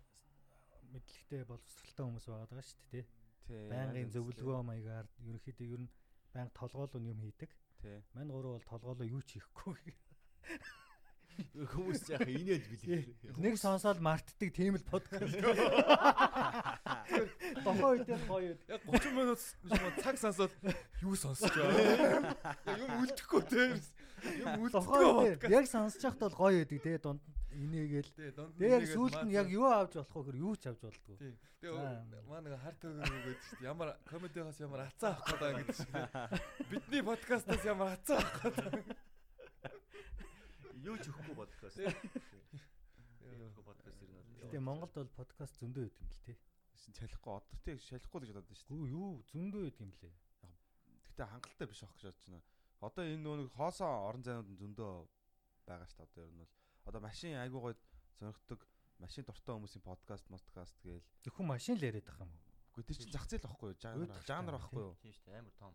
мэдлэгтэй 0.91 1.47
боловсралтай 1.47 2.03
хүмүүс 2.05 2.27
байгаа 2.27 2.47
даа 2.51 2.61
шүү 2.61 2.79
дээ 2.91 3.01
тий. 3.01 3.05
Байнгын 3.49 4.09
зөвлөгөө 4.13 4.63
маягаар 4.63 5.07
ерөнхийдөө 5.27 5.67
ер 5.75 5.81
нь 5.83 5.91
байнга 6.33 6.53
толгоолон 6.57 7.03
юм 7.11 7.19
хийдэг. 7.19 7.51
Мань 8.15 8.31
гурав 8.31 8.55
бол 8.55 8.69
толгоолоо 8.71 9.05
юу 9.07 9.21
ч 9.21 9.37
хийхгүй. 9.37 9.77
Хүмүүс 11.53 12.13
яах 12.13 12.29
инээд 12.29 12.65
билээ. 12.69 13.01
Нэг 13.41 13.57
сонсоод 13.57 13.99
мартдаг 14.05 14.49
тийм 14.53 14.77
л 14.77 14.85
подкаст. 14.85 15.33
Дохоо 17.65 17.97
үедээ 17.97 18.19
гоё. 18.29 18.53
Яг 18.69 18.81
30 18.85 19.17
минут 19.17 19.41
цаг 20.01 20.15
сонсоод 20.21 20.53
юу 21.01 21.17
сонсож 21.17 21.49
байгаа. 21.49 22.37
Яг 22.69 22.77
юм 22.85 22.93
үлдэхгүй 23.01 23.41
те. 23.49 23.81
Юм 24.45 24.69
үлдэхгүй. 24.69 25.49
яг 25.49 25.65
сонсож 25.65 26.01
байхад 26.05 26.21
бол 26.21 26.37
гоё 26.37 26.61
байдаг 26.61 26.79
тий 26.85 26.97
дунд 27.01 27.21
инээгээл. 27.53 28.11
Тэгээ 28.57 28.73
яг 28.73 28.85
сүүлд 28.89 29.21
нь 29.25 29.35
яг 29.37 29.47
юу 29.49 29.69
авч 29.69 29.93
болох 29.97 30.13
вэ 30.13 30.21
гэхээр 30.21 30.43
юу 30.43 30.53
ч 30.57 30.63
авч 30.69 30.81
болдгоо. 30.81 31.17
Тэгээ 31.63 32.25
маа 32.27 32.41
нэг 32.43 32.53
харт 32.59 32.81
өгөө 32.83 33.07
гэдэг 33.07 33.39
чинь 33.39 33.63
ямар 33.63 33.89
комедигоос 34.03 34.59
ямар 34.59 34.81
хацаа 34.89 35.15
авах 35.15 35.27
гэдэг 35.31 35.55
гэдэг 35.63 35.77
чинь. 35.77 35.93
Бидний 36.71 37.03
подкастаас 37.03 37.63
ямар 37.63 37.95
хацаа 37.95 38.19
авах 38.19 38.43
гэдэг. 38.57 38.83
Юу 40.83 40.97
ч 40.99 41.07
өгөхгүй 41.07 41.35
подкаст. 41.39 41.79
Юу 41.79 43.49
подкаст 43.63 43.99
ирнэ. 44.03 44.19
Гэтэ 44.43 44.59
Монголд 44.59 44.91
бол 44.91 45.11
подкаст 45.15 45.55
зөндөө 45.63 45.87
байдаг 45.87 46.03
юм 46.03 46.11
л 46.11 46.21
тий. 46.27 46.35
Шалихгүй 46.75 47.31
одоо 47.31 47.57
тий 47.63 47.79
шалихгүй 47.79 48.19
л 48.19 48.23
гэж 48.27 48.35
бодоод 48.35 48.51
байна 48.51 48.59
шүү 48.59 48.75
дээ. 48.75 48.91
Юу 48.91 49.23
зөндөө 49.31 49.61
байдаг 49.63 49.83
юм 49.87 49.91
лээ. 50.03 50.13
Гэтэ 51.07 51.23
хангалттай 51.31 51.67
биш 51.71 51.81
авах 51.87 51.95
гэж 51.95 52.03
бодож 52.11 52.27
байна. 52.27 52.43
Одоо 52.83 53.03
энэ 53.07 53.23
нөгөө 53.23 53.55
хоосоо 53.55 53.91
орон 54.11 54.23
зайнууд 54.27 54.51
зөндөө 54.59 54.91
байгаа 55.63 55.87
шүү 55.87 56.03
дээ. 56.03 56.07
Одоо 56.11 56.23
ер 56.27 56.31
нь 56.35 56.41
бол 56.43 56.51
одоо 56.85 57.01
машин 57.01 57.35
айгуу 57.39 57.61
гой 57.61 57.75
сонирхдаг 58.19 58.67
машин 58.99 59.25
дуртай 59.25 59.55
хүмүүсийн 59.55 59.83
подкаст, 59.83 60.27
подкаст 60.27 60.75
гээл. 60.83 61.03
Зөвхөн 61.23 61.47
машин 61.47 61.77
л 61.77 61.83
яриад 61.83 62.07
байгаа 62.07 62.27
юм 62.27 62.33
уу? 62.33 62.53
Үгүй 62.73 62.95
чинь 62.97 63.13
зах 63.13 63.27
зээл 63.29 63.45
байхгүй 63.45 63.69
юу? 63.73 63.79
Жанр 63.79 64.09
жанр 64.25 64.55
байхгүй 64.57 64.81
юу? 64.81 64.95
Тийм 65.01 65.13
шүү 65.13 65.25
дээ 65.29 65.39
амар 65.39 65.55
том. 65.61 65.73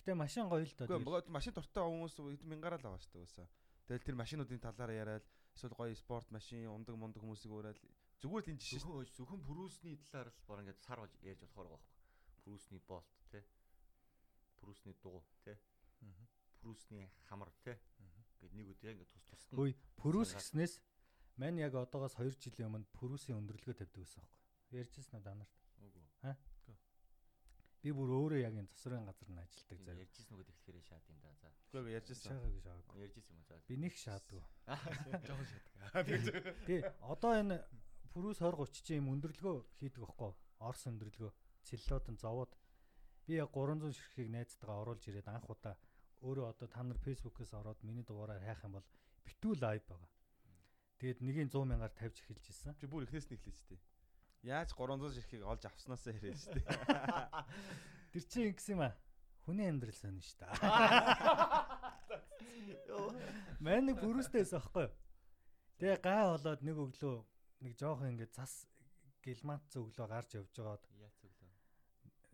Гэтэ 0.00 0.14
машин 0.16 0.48
гоё 0.48 0.64
л 0.64 0.74
доо. 0.78 0.86
Үгүй 0.88 1.04
богод 1.04 1.28
машин 1.28 1.52
дуртай 1.52 1.84
хүмүүс 1.84 2.16
эд 2.34 2.42
мянгаараа 2.48 2.80
л 2.80 2.86
байгаа 2.88 3.02
шүү 3.04 3.12
дээ 3.12 3.24
уусаа. 3.26 3.48
Тэгэл 3.86 4.06
тэр 4.08 4.16
машинуудын 4.16 4.62
талаараа 4.64 4.96
яриад 4.96 5.26
эсвэл 5.52 5.76
гоё 5.76 5.94
спорт 5.96 6.28
машин, 6.32 6.68
ундаг 6.72 6.96
мундаг 6.96 7.20
хүмүүсийг 7.20 7.52
уураад 7.52 7.78
зүгээр 8.24 8.44
л 8.44 8.50
энэ 8.52 8.62
жишээ 8.64 8.80
шүү 8.80 9.04
Зөвхөн 9.12 9.14
зөвхөн 9.16 9.42
Прүсний 9.44 9.96
талаар 10.08 10.28
л 10.32 10.46
баг 10.48 10.58
ингээд 10.64 10.80
сар 10.80 10.98
болж 11.04 11.14
ярьж 11.20 11.40
болохоор 11.44 11.68
байгаа 11.68 11.80
байхгүй. 11.84 12.42
Прүсний 12.44 12.80
болт 12.88 13.12
те. 13.30 13.40
Прүсний 14.60 14.96
дуу 15.02 15.20
те. 15.44 15.54
Прүсний 16.60 17.04
хамар 17.28 17.52
те. 17.64 17.76
Гэт 18.42 18.52
нэг 18.54 18.66
өдөр 18.74 18.90
ингээд 18.94 19.10
тус 19.12 19.24
тусна. 19.26 19.56
Хөөе, 19.58 19.74
Пүрүс 19.98 20.30
гэснээс 20.38 20.74
мань 21.38 21.58
яг 21.62 21.74
одоогоос 21.74 22.14
2 22.18 22.38
жилийн 22.38 22.68
өмнө 22.70 22.90
Пүрүсийн 22.94 23.38
өндөрлөгөө 23.38 23.76
тавьдаг 23.78 23.98
байсан 23.98 24.22
байхгүй. 24.22 24.78
Ярьжсэн 24.78 25.18
уу 25.18 25.24
данарт? 25.24 25.54
Үгүй. 25.82 26.04
Би 27.78 27.94
бүр 27.94 28.10
өөрөө 28.10 28.40
яг 28.42 28.54
энэ 28.58 28.70
засварын 28.74 29.06
газар 29.06 29.30
нь 29.30 29.38
ажилладаг 29.38 29.78
заяа. 29.86 30.02
Ярьжсэн 30.02 30.34
үг 30.34 30.42
тэгэхээр 30.50 30.82
шаад 30.82 31.04
юм 31.08 31.18
да. 31.22 31.30
За. 31.38 31.48
Үгүй 31.78 31.92
ярьжсэн. 31.94 32.30
Шаагаа 32.34 32.50
гэж 32.58 32.66
аагүй. 32.66 32.96
Ярьжсэн 33.06 33.32
юм 33.32 33.38
уу 33.38 33.46
за. 33.46 33.54
Би 33.70 33.74
нэг 33.78 33.94
шаадгүй. 33.94 34.42
Жохоо 35.30 35.46
шатгаа. 35.46 36.02
Тий, 36.66 36.80
одоо 37.06 37.32
энэ 37.38 37.56
Пүрүс 38.10 38.42
20 38.42 38.66
30 38.66 38.82
чи 38.82 38.98
юм 38.98 39.14
өндөрлөгөө 39.14 39.56
хийдэг 39.78 40.02
байхгүй. 40.02 40.32
Орс 40.58 40.82
өндөрлөгөө. 40.90 41.32
Цэллотон 41.70 42.18
зовоод 42.18 42.52
би 43.30 43.38
яг 43.38 43.54
300 43.54 43.94
ширхгийг 43.94 44.28
найзтайгаа 44.34 44.82
оруулж 44.82 45.04
ирээд 45.06 45.30
анх 45.30 45.46
удаа 45.46 45.78
өөрөө 46.22 46.46
одоо 46.50 46.68
та 46.68 46.82
нар 46.82 46.98
фэйсбүүкээс 47.04 47.52
ороод 47.54 47.80
миний 47.86 48.02
дугаараар 48.02 48.42
хайх 48.42 48.64
юм 48.64 48.72
бол 48.78 48.88
битүү 49.26 49.54
лайв 49.62 49.82
байгаа. 49.86 50.10
Тэгээд 50.98 51.22
нэгийг 51.22 51.48
100 51.54 51.64
мянгаар 51.70 51.94
тавьж 51.94 52.16
эхэлж 52.18 52.44
исэн. 52.50 52.74
Чи 52.74 52.90
бүр 52.90 53.06
эхнээс 53.06 53.30
нь 53.30 53.36
эхлэв 53.38 53.54
штэ. 53.54 53.78
Яаж 54.42 54.74
300 54.74 55.14
ширхгийг 55.14 55.46
олж 55.46 55.62
авснаасаа 55.66 56.12
яриа 56.18 56.34
штэ. 56.34 56.58
Тэр 58.12 58.24
чинь 58.26 58.50
ингэсэн 58.50 58.74
юм 58.74 58.82
аа. 58.82 58.98
Хүний 59.46 59.70
амьдрал 59.70 59.94
сонин 59.94 60.20
шүү 60.20 60.42
дээ. 60.42 60.52
Мэн 63.62 63.82
нэг 63.88 63.96
бүрүүстэйс 64.02 64.52
аахгүй 64.58 64.90
юу? 64.90 64.94
Тэгээ 65.78 65.98
гай 66.02 66.22
болоод 66.26 66.60
нэг 66.66 66.76
өглөө 66.78 67.16
нэг 67.62 67.72
жоох 67.78 68.02
ингээд 68.02 68.34
цас 68.34 68.66
гэлманц 69.22 69.70
өглөө 69.78 70.06
гарч 70.10 70.34
явж 70.34 70.50
байгаад 70.52 70.82
Яац 70.98 71.17
өглөө. 71.17 71.17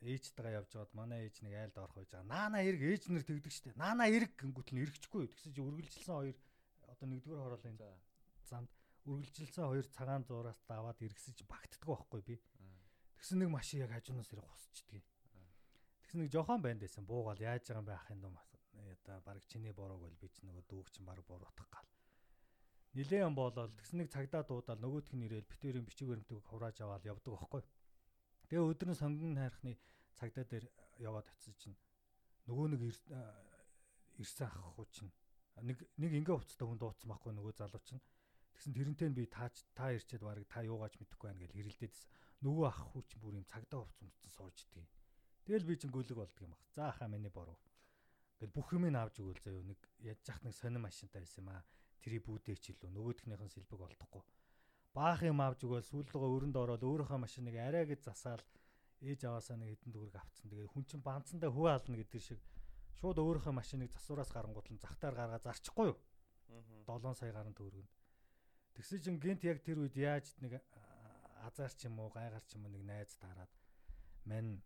Ээжтэйгээ 0.05 0.57
явж 0.61 0.71
байгаад 0.73 0.93
манай 0.95 1.21
ээж 1.27 1.37
нэг 1.41 1.55
айлд 1.57 1.77
орох 1.81 1.97
байж 1.97 2.11
байгаа. 2.13 2.29
Наана 2.29 2.59
эрг 2.61 2.81
ээж 2.85 3.03
нэр 3.09 3.25
тэгдэг 3.25 3.53
штэ. 3.53 3.73
Наана 3.81 4.05
эрг 4.13 4.33
гингүүт 4.37 4.71
нь 4.71 4.83
эргэчихгүй. 4.85 5.25
Тэгсэн 5.33 5.53
чи 5.57 5.61
үргэлжилсэн 5.65 6.15
хоёр 6.15 6.37
одоо 6.93 7.07
нэгдүгээр 7.09 7.43
хороолын 7.43 7.77
За. 7.81 7.89
замд 8.45 8.71
үргэлжилсэн 9.09 9.65
хоёр 9.65 9.87
цагаан 9.89 10.25
зураас 10.25 10.61
даваад 10.69 11.01
эргэсэж 11.01 11.45
багтдаг 11.49 11.83
байхгүй 11.85 12.23
би. 12.25 12.37
Тэгсэн 13.21 13.41
нэг 13.41 13.51
машин 13.53 13.85
яг 13.85 13.93
хажуунаас 13.93 14.33
ирэх 14.33 14.45
хусчдгийг. 14.45 15.05
Тэгсэн 16.05 16.19
нэг 16.21 16.31
жохон 16.33 16.61
банд 16.61 16.81
байсан. 16.85 17.05
Буугаал 17.09 17.41
яаж 17.41 17.65
байгаа 17.69 17.81
юм 17.81 17.89
бэ 17.89 17.95
ахын 17.97 18.21
дум. 18.21 18.37
Яда 18.85 19.21
баг 19.25 19.41
чиний 19.49 19.73
борог 19.73 20.01
бол 20.01 20.17
би 20.21 20.29
ч 20.29 20.45
нөгөө 20.45 20.65
дүүг 20.69 20.89
чинь 20.93 21.09
баг 21.09 21.25
буруутах 21.25 21.69
гал. 21.73 21.89
Нилээн 22.95 23.35
болоод 23.35 23.75
тэгсэн 23.75 23.99
нэг 24.05 24.09
цагдаа 24.15 24.45
дуудаал 24.47 24.79
нөгөөтг 24.79 25.19
нь 25.19 25.27
ирээл 25.27 25.51
битүүрийн 25.51 25.83
бичиг 25.89 26.07
баримтыг 26.09 26.39
хурааж 26.47 26.79
аваад 26.79 27.03
явдаг 27.03 27.33
байхгүй. 27.35 27.63
Тэгээ 28.49 28.69
өдөр 28.71 28.89
нь 28.93 29.01
сонгон 29.01 29.35
хайрхны 29.41 29.73
цагдаа 30.19 30.45
дээр 30.45 30.67
яваад 31.01 31.27
очиж 31.33 31.57
чинь 31.59 31.77
нөгөө 32.49 32.67
нэг 32.77 32.83
ирсэн 34.21 34.47
ах 34.47 34.57
хуу 34.77 34.87
чинь 34.93 35.13
нэг 35.63 35.79
нэг 35.97 36.13
ингээ 36.19 36.37
уцтай 36.37 36.67
хүн 36.67 36.79
дууцсан 36.79 37.09
байхгүй 37.11 37.33
нөгөө 37.35 37.55
залуу 37.57 37.83
чинь. 37.83 38.03
Тэгсэн 38.55 38.75
тэрнтэй 38.75 39.09
нь 39.11 39.19
би 39.19 39.25
таач 39.27 39.67
та 39.75 39.91
ирчээд 39.91 40.23
баг 40.23 40.39
та 40.47 40.63
юугаач 40.63 40.95
мэдэхгүй 40.99 41.27
байна 41.27 41.43
гэж 41.43 41.53
хэрэлдээдсэн 41.55 42.09
нөгөө 42.47 42.67
ах 42.71 42.81
хүү 42.95 43.03
чинь 43.09 43.23
бүр 43.23 43.39
юм 43.41 43.47
цагдаа 43.51 43.81
хувцсан 43.83 44.07
мөцсөн 44.07 44.33
сууж 44.37 44.57
идгийг 44.63 44.91
тэгэл 45.45 45.69
би 45.69 45.75
чинь 45.81 45.95
гүлэг 45.95 46.19
болдго 46.19 46.45
юм 46.47 46.53
баг 46.55 46.63
за 46.77 46.93
хаа 46.95 47.09
миний 47.11 47.33
боров 47.35 47.59
гэл 48.39 48.55
бүх 48.55 48.69
юм 48.77 48.85
авч 48.95 49.19
өгөөл 49.19 49.43
заяа 49.43 49.65
нэг 49.65 49.81
яаж 50.05 50.21
яах 50.29 50.41
нэг 50.45 50.55
сонир 50.55 50.83
машинтай 50.85 51.21
байсан 51.23 51.43
юм 51.43 51.51
аа. 51.51 51.63
Тэрий 52.03 52.21
бүүдээ 52.21 52.57
ч 52.61 52.65
илүү 52.77 52.91
нөгөөдхнийх 52.93 53.43
нь 53.43 53.55
сэлбэг 53.55 53.81
болдохгүй 53.81 54.23
баах 54.95 55.21
юм 55.27 55.43
авч 55.43 55.61
өгөөл 55.67 55.87
сүүлдгөө 55.91 56.31
өрөнд 56.37 56.57
ороод 56.57 56.83
өөрийнхөө 56.87 57.19
машиныг 57.19 57.57
арай 57.59 57.85
гэж 57.91 58.01
засаал 58.09 58.43
ээж 59.03 59.21
аваасаа 59.27 59.59
нэг 59.59 59.69
хэдэн 59.75 59.93
төгрөг 59.93 60.17
авцсан 60.17 60.49
тэгээ 60.49 60.73
хүн 60.73 60.85
чинь 60.89 61.03
банцсандаа 61.03 61.51
хөө 61.51 61.69
ална 61.75 61.99
гэдэг 61.99 62.23
шиг 62.23 62.41
шууд 62.99 63.19
өөрийнхөө 63.19 63.55
машиныг 63.59 63.91
засвараас 63.93 64.31
гарангуут 64.33 64.71
нь 64.71 64.81
захтаар 64.81 65.15
гаргаа 65.19 65.43
зарчихгүй 65.43 65.87
юу 65.93 65.99
7 66.87 67.15
сая 67.19 67.33
гаруй 67.33 67.55
төгрөгөнд. 67.59 67.91
Тэгсэн 68.75 69.01
чинь 69.03 69.19
гинт 69.23 69.43
яг 69.45 69.59
тэр 69.67 69.83
үед 69.83 69.97
яаж 69.97 70.27
нэг 70.43 70.63
азар 71.47 71.73
ч 71.75 71.87
юм 71.89 71.99
уу 71.99 72.11
гайгаар 72.15 72.45
ч 72.47 72.57
юм 72.57 72.67
уу 72.67 72.73
нэг 72.75 72.85
найз 72.87 73.13
таарад 73.19 73.53
мань 74.25 74.63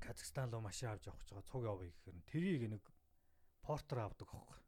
Казахстан 0.00 0.50
руу 0.52 0.60
машин 0.60 0.90
авч 0.90 1.06
явах 1.08 1.20
гэж 1.20 1.30
байгаа 1.32 1.50
цуг 1.50 1.62
явъя 1.64 1.90
гэхээр 1.90 2.16
тэрийг 2.30 2.62
нэг 2.70 2.84
портер 3.64 3.98
авдаг 4.00 4.28
хөөхгүй. 4.28 4.60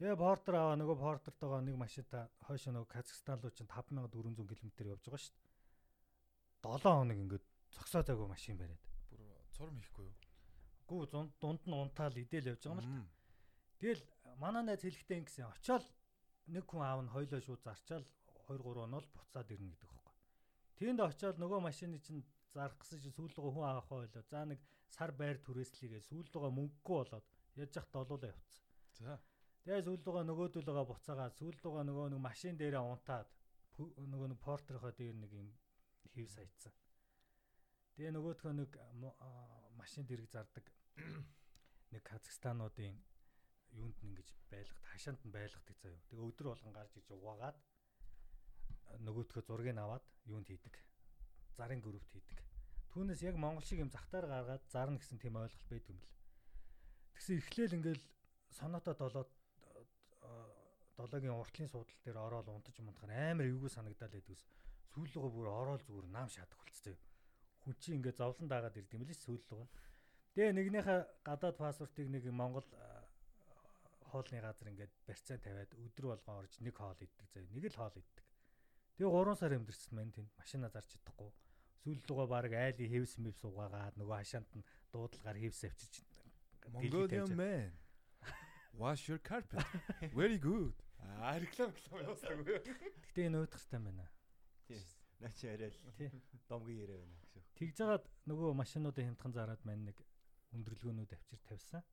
Тэгээ 0.00 0.16
портер 0.16 0.56
аваа 0.56 0.80
нөгөө 0.80 0.96
портертойгоо 0.96 1.60
нэг 1.60 1.76
машинтаа 1.76 2.32
хойшоо 2.48 2.72
нөгөө 2.72 2.88
Казахстан 2.88 3.36
руу 3.44 3.52
чинь 3.52 3.68
5400 3.68 4.48
км 4.48 4.96
явж 4.96 5.04
байгаа 5.04 5.20
шүү 5.20 5.36
дээ. 5.36 5.44
7 6.64 6.88
хоног 6.88 7.18
ингээд 7.20 7.44
зогсоо 7.76 8.00
зайгүй 8.08 8.28
машин 8.32 8.56
бариад. 8.56 8.80
Бүр 9.12 9.20
цурм 9.52 9.76
хийхгүй 9.76 10.08
юу? 10.08 10.16
Гүү 10.88 11.04
зунд 11.12 11.36
дунд 11.36 11.62
нь 11.68 11.76
унтаал 11.76 12.16
идэл 12.16 12.48
явж 12.48 12.64
байгаа 12.64 12.80
юм 12.80 12.80
л 12.80 12.88
Мм. 12.88 13.08
Тэгэл 13.76 14.02
манай 14.40 14.64
найз 14.64 14.80
хэлэхдээ 14.80 15.20
ингэсэн 15.20 15.52
очоод 15.52 15.84
нэг 16.48 16.64
хүн 16.64 16.80
аав 16.80 17.00
нь 17.04 17.12
хойлоо 17.12 17.40
шууд 17.44 17.60
зарчаал 17.60 18.04
2 18.48 18.56
3 18.56 18.88
онол 18.88 19.04
буцаад 19.12 19.52
ирнэ 19.52 19.68
гэдэг 19.68 19.84
байхгүй. 19.84 20.16
Тэнд 20.80 21.00
очоод 21.04 21.36
нөгөө 21.36 21.60
машины 21.60 22.00
чинь 22.00 22.24
зарах 22.56 22.80
гэсэн 22.80 23.04
чинь 23.04 23.16
сүүлдгөө 23.20 23.52
хүн 23.52 23.68
авах 23.68 23.84
хойлоо. 23.92 24.24
За 24.32 24.48
нэг 24.48 24.64
сар 24.88 25.12
байр 25.12 25.36
түрээслийгээ 25.44 26.08
сүүлдгөө 26.08 26.50
мөнгөгүй 26.56 26.96
болоод 27.04 27.26
яаж 27.60 27.72
яхад 27.76 28.00
олуулаа 28.00 28.32
явцсан. 28.32 28.64
За. 28.96 29.20
Тэгээ 29.64 29.84
сүүлдгөө 29.86 30.22
нөгөөдөлгөө 30.24 30.84
буцаагаад 30.88 31.34
сүүлдгөө 31.36 31.82
нөгөө 31.84 32.06
нэг 32.12 32.20
машин 32.20 32.56
дээрээ 32.56 32.80
унтаад 32.80 33.28
нөгөө 33.80 34.28
нэг 34.32 34.40
портерхоо 34.40 34.92
дээр 34.92 35.16
нэг 35.20 35.32
юм 35.36 35.48
хийв 36.12 36.28
саячсан. 36.32 36.72
Тэгээ 37.94 38.12
нөгөөдхөө 38.16 38.52
нэг 38.56 38.70
машин 39.76 40.04
дэрэг 40.08 40.28
зардаг 40.32 40.66
нэг 41.92 42.02
Казахстануудын 42.04 42.96
юунд 43.76 43.96
нь 44.02 44.08
ингэж 44.08 44.28
байлгад 44.50 44.84
хашаанд 44.90 45.20
нь 45.24 45.34
байлгадаг 45.36 45.76
заяа. 45.80 46.00
Тэгээ 46.08 46.28
өдөр 46.28 46.46
болгон 46.50 46.74
гарч 46.74 46.92
иж 46.96 47.06
угаагаад 47.12 47.56
нөгөөдхөө 49.06 49.42
зургийг 49.46 49.78
аваад 49.78 50.04
юунд 50.26 50.48
хийдэг. 50.48 50.74
Зарын 51.56 51.80
группт 51.80 52.10
хийдэг. 52.12 52.40
Түүнээс 52.90 53.22
яг 53.22 53.36
монгол 53.38 53.64
шиг 53.64 53.78
юм 53.84 53.90
захтаар 53.92 54.26
гаргаад 54.26 54.64
зарна 54.72 54.98
гэсэн 54.98 55.18
тийм 55.22 55.38
ойлголт 55.38 55.68
байдаг 55.70 55.90
юм 55.94 56.00
л. 56.02 56.10
Тэгсэн 57.14 57.38
эхлээл 57.38 57.76
ингээл 57.78 58.04
соноотоо 58.50 58.94
долоод 58.98 59.30
долоогийн 61.00 61.32
уртлын 61.32 61.68
суудлал 61.72 62.02
дээр 62.04 62.18
ороод 62.20 62.48
унтаж 62.52 62.76
мунтахаар 62.84 63.32
амар 63.32 63.48
эвгүй 63.48 63.72
санагдал 63.72 64.12
байдгүйс. 64.12 64.44
Сүүллөгөө 64.92 65.30
бүр 65.32 65.48
ороод 65.48 65.82
зүгээр 65.88 66.08
нам 66.12 66.28
шатах 66.28 66.60
болцсон. 66.60 66.96
Хүн 67.64 67.74
чинь 67.80 67.96
ингээд 67.98 68.20
зовлон 68.20 68.48
дагаад 68.52 68.76
ирд 68.76 68.92
юм 68.92 69.08
л 69.08 69.12
ш 69.16 69.24
сүүллөгөө. 69.24 69.68
Тэгээ 70.36 70.52
нэгнийхээ 70.60 71.00
гадаад 71.24 71.56
паспортыг 71.56 72.08
нэг 72.12 72.24
Монгол 72.28 72.68
хоолны 74.12 74.38
газар 74.44 74.68
ингээд 74.68 74.92
барьцаа 75.08 75.38
тавиад 75.40 75.72
өдөр 75.74 76.06
болгон 76.12 76.40
орж 76.44 76.54
нэг 76.60 76.74
хоол 76.76 77.00
иддэг 77.00 77.28
заяа. 77.32 77.54
Нэг 77.56 77.64
л 77.72 77.78
хоол 77.80 77.96
иддэг. 77.96 78.26
Тэгээ 78.98 79.10
3 79.10 79.40
сар 79.40 79.52
амьдэрсэн 79.56 79.94
мэн 79.96 80.10
тэнд 80.12 80.30
машина 80.36 80.68
зарч 80.68 80.98
чадахгүй. 80.98 81.30
Сүүллөгөө 81.82 82.26
баг 82.28 82.52
айлын 82.52 82.92
хэвс 82.92 83.14
мэвс 83.22 83.42
угаагаад 83.48 83.96
нөгөө 83.96 84.16
хашаанд 84.20 84.50
нь 84.58 84.66
дуудлагаар 84.92 85.38
хэвс 85.40 85.64
авчирч 85.64 86.04
Mongolian 86.72 87.36
man. 87.36 87.72
Wash 88.78 89.08
your 89.08 89.18
carpet. 89.18 89.64
Very 90.14 90.38
good. 90.38 90.72
Аа 91.20 91.38
реклам 91.38 91.70
реклам 91.74 92.00
явуулсан 92.04 92.38
уу? 92.38 92.44
Гэтэ 92.46 93.20
энэ 93.28 93.38
өөдөртэй 93.44 93.80
байна. 93.80 94.06
Тийм. 94.66 94.82
Наа 95.20 95.32
чи 95.36 95.46
арай 95.48 95.68
л 95.68 95.80
Тий. 95.96 96.08
домгийн 96.48 96.80
яриа 96.84 96.98
байна 97.04 97.16
гэж. 97.20 97.44
Тэгж 97.60 97.74
жагаад 97.76 98.04
нөгөө 98.28 98.50
машинуудын 98.56 99.06
хямдхан 99.12 99.32
зараад 99.36 99.62
мань 99.68 99.84
нэг 99.88 99.98
өндөрлгөөнүүд 100.56 101.12
авчир 101.12 101.40
тавьсан. 101.44 101.84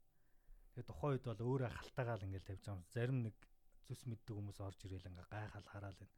Тэгээ 0.72 0.88
тухайн 0.88 1.14
үед 1.20 1.26
бол 1.28 1.42
өөрөө 1.58 1.70
халтаагаал 1.76 2.24
ингээл 2.24 2.48
тавьж 2.48 2.64
байгаа 2.64 2.80
юм. 2.80 2.88
Зарим 2.96 3.20
нэг 3.28 3.36
зүс 3.88 4.02
мэддэг 4.08 4.36
хүмүүс 4.36 4.60
орж 4.64 4.80
ирээл 4.88 5.10
ингээ 5.12 5.28
гайхал 5.28 5.68
хараал 5.68 5.98
байна. 6.00 6.16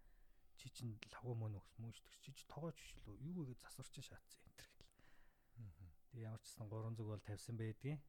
Чи 0.59 0.67
чин 0.69 0.99
лавга 1.09 1.33
мөн 1.33 1.57
өгс 1.57 1.73
мөншдөг 1.79 2.13
чи 2.19 2.29
чи 2.35 2.43
тоогооч 2.51 2.77
биш 2.77 2.93
лөө 3.07 3.15
юу 3.25 3.33
гэгээд 3.47 3.63
засварч 3.63 3.95
шаацсан 4.03 4.43
энэ 4.45 4.57
төр 4.59 4.69
гэл. 4.69 4.99
Тэгээ 6.11 6.27
ямар 6.27 6.41
ч 6.43 6.45
гэсэн 6.51 6.67
300 6.67 7.09
бол 7.09 7.21
тавьсан 7.23 7.55
байдгийн. 7.55 7.99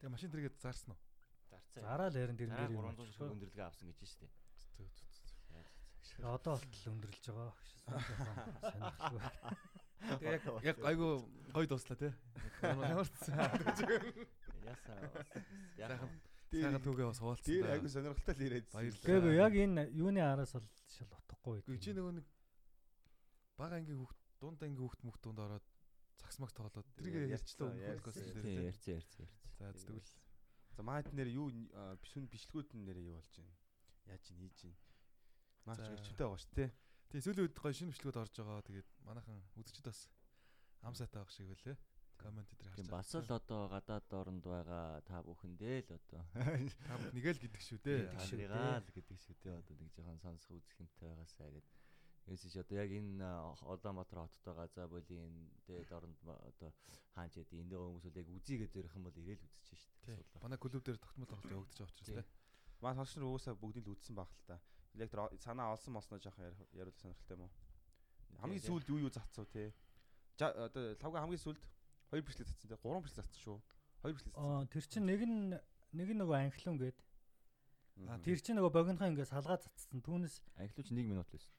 Тэгээ 0.00 0.10
машин 0.10 0.32
тэргээд 0.32 0.58
заарсан 0.58 0.96
уу? 0.96 1.00
Зарцаа. 1.52 1.82
Зараад 1.84 2.16
ярин 2.16 2.36
юм. 2.40 2.48
300 2.48 3.12
ширхэг 3.12 3.32
өндөрлөгөө 3.36 3.66
авсан 3.68 3.92
гэж 3.92 4.00
штэ. 4.08 4.26
Одоо 6.22 6.56
болтол 6.56 6.92
өндөрлж 6.92 7.24
байгаа. 7.28 7.54
Сонирхолгүй. 8.72 9.20
Тэгээ 10.02 10.32
яг 10.36 10.44
яг 10.64 10.78
айгу 10.86 11.08
гой 11.54 11.66
дуслаа 11.68 11.96
те. 11.98 12.10
Ямар 12.62 13.06
ч 13.06 13.16
Ясаа. 14.62 14.98
сайхан 15.76 16.10
сайхан 16.50 16.82
түүгээ 16.82 17.06
бас 17.10 17.18
хуваалцсан. 17.22 17.46
Тэр 17.48 17.66
айгу 17.74 17.88
сонирхолтой 17.90 18.34
л 18.34 18.44
яриад. 18.46 18.66
Баярлалаа. 18.72 19.08
Гэвь 19.08 19.28
яг 19.36 19.52
энэ 19.56 19.82
юуны 19.92 20.20
араас 20.22 20.52
бол 20.54 20.66
шал 20.88 21.10
утгагүй 21.10 21.62
Үгүй 21.66 21.78
чи 21.82 21.90
нөгөө 21.96 22.12
нэг 22.22 22.26
бага 23.58 23.78
ангийн 23.78 23.98
хүүхд 23.98 24.18
дунд 24.40 24.60
ангийн 24.62 24.82
хүүхд 24.82 25.00
мөхтөнд 25.06 25.38
ороод 25.42 25.66
цагсмагс 26.22 26.54
тоглоод 26.54 26.86
тэргээ 26.98 27.34
ярьчлаа 27.34 27.70
өмнөх 27.72 27.90
подкаст 27.98 28.18
Тийм 28.22 28.42
дээр. 28.42 28.68
ярьцээ 28.70 28.94
ярьцээ 29.00 29.26
ярьцээ. 29.26 29.26
За 29.58 29.72
тэгвэл 29.74 30.10
За 30.76 30.82
маад 30.82 31.12
нэр 31.12 31.28
юу 31.28 31.48
а, 31.76 31.96
бишүн 32.00 32.28
бичлгүүд 32.32 32.72
нэрээ 32.72 33.12
юу 33.12 33.20
болж 33.20 33.32
байна? 33.36 33.56
Яаж 34.08 34.24
ин 34.32 34.38
хийж 34.40 34.58
байна? 34.64 34.78
Маш 35.68 35.78
За. 35.78 35.92
өрчтэй 35.92 36.16
байгаа 36.24 36.40
шүү, 36.40 36.54
тий. 36.56 36.68
тий 37.12 37.20
сүүлийн 37.20 37.44
үед 37.46 37.56
гоё 37.60 37.74
шинэ 37.76 37.92
бичлэгүүд 37.92 38.20
орж 38.22 38.34
байгаа. 38.40 38.66
Тэгээд 38.66 38.88
манайхан 39.04 39.40
үзэгчд 39.60 39.84
бас 39.84 40.00
ам 40.80 40.94
сайтай 40.96 41.20
авах 41.20 41.32
шиг 41.34 41.52
байлээ. 41.52 41.76
Коммент 42.16 42.48
дээр 42.56 42.70
харж 42.72 42.78
Тийм 42.80 42.90
бас 42.90 43.10
л 43.12 43.30
одоо 43.36 43.62
гадаад 43.68 44.08
оронд 44.16 44.44
байгаа 44.46 45.02
та 45.04 45.20
бүхэндээ 45.26 45.78
л 45.86 45.96
одоо 45.98 46.22
та 46.88 46.94
бүх 46.98 47.12
нэгээл 47.14 47.42
гэдэг 47.42 47.62
шүү 47.62 47.78
дээ. 47.82 48.00
Гэдэг 48.08 48.20
шүү. 48.22 48.38
Андрыгаа 48.48 48.78
л 48.80 48.94
гэдэг 48.96 49.18
шүү 49.20 49.36
дээ 49.42 49.54
одоо 49.60 49.74
нэг 49.76 49.90
жоохон 49.92 50.18
сонсох 50.24 50.56
үзэх 50.56 50.78
юмтай 50.80 51.06
байгаасаа 51.10 51.50
гэд. 52.26 52.32
Ясэж 52.38 52.54
одоо 52.62 52.76
яг 52.78 52.90
энэ 52.90 53.26
Улаанбаатар 53.66 54.18
хоттой 54.26 54.54
газаа 54.54 54.86
болийн 54.88 55.50
дээд 55.66 55.90
оронд 55.92 56.16
одоо 56.22 56.70
хаач 57.14 57.36
яд 57.36 57.50
энэ 57.50 57.74
хүмүүс 57.74 58.04
бол 58.06 58.18
яг 58.22 58.28
үзийгээ 58.30 58.68
дээрх 58.70 58.94
юм 58.96 59.04
бол 59.04 59.16
ирээл 59.18 59.42
үзчихэж 59.42 59.80
Тий. 60.06 60.14
шүү 60.14 60.38
дээ. 60.38 60.42
Манай 60.42 60.58
клуб 60.58 60.82
дээр 60.86 60.98
тогтмол 61.02 61.26
тоглолт 61.28 61.50
явагдаж 61.52 61.78
байгаа 61.78 61.90
учраас 61.90 62.06
Тий. 62.06 62.14
тий. 62.22 62.26
Маа 62.80 62.94
сонсч 62.94 63.12
нар 63.18 63.26
уусаа 63.26 63.54
бүгдийг 63.58 63.86
л 63.86 63.94
үдсэн 63.94 64.14
баг 64.14 64.30
л 64.30 64.46
та. 64.46 64.60
Электро 64.94 65.30
санаа 65.42 65.72
олсон 65.74 65.92
мосноо 65.98 66.18
жоохон 66.22 66.46
яриул 66.72 66.94
сонирхолтой 67.00 67.36
юм 67.36 67.42
уу? 67.46 67.52
Хамгийн 68.42 68.62
сүүлд 68.62 68.86
юу 68.90 68.98
юу 69.06 69.10
зацсав 69.10 69.46
те? 69.50 69.74
За 70.38 70.50
одоо 70.52 70.94
лавга 70.98 71.20
хамгийн 71.26 71.42
сүүлд 71.42 71.62
хоёр 72.10 72.22
бичлэг 72.22 72.48
цацсан 72.48 72.68
те. 72.70 72.76
Гурван 72.82 73.02
бичлэг 73.02 73.24
цацсан 73.26 73.42
шүү. 73.42 73.58
Хоёр 74.02 74.14
бичлэг 74.16 74.34
цацсан. 74.34 74.46
Аа 74.46 74.66
тэр 74.70 74.84
чинь 74.86 75.06
нэг 75.06 75.20
нь 75.26 75.54
нэг 75.92 76.08
нь 76.12 76.20
нөгөө 76.22 76.38
анхлон 76.38 76.78
гээд 76.78 76.98
Аа, 78.08 78.16
Тэр 78.24 78.40
чинь 78.40 78.56
нөгөө 78.56 78.72
богинохон 78.72 79.12
ингээд 79.12 79.28
салгаа 79.28 79.60
цацсан. 79.60 80.00
Түүнээс 80.00 80.40
Анхлууч 80.56 80.88
1 80.90 81.04
минут 81.04 81.28
л 81.28 81.36
байсан. 81.36 81.52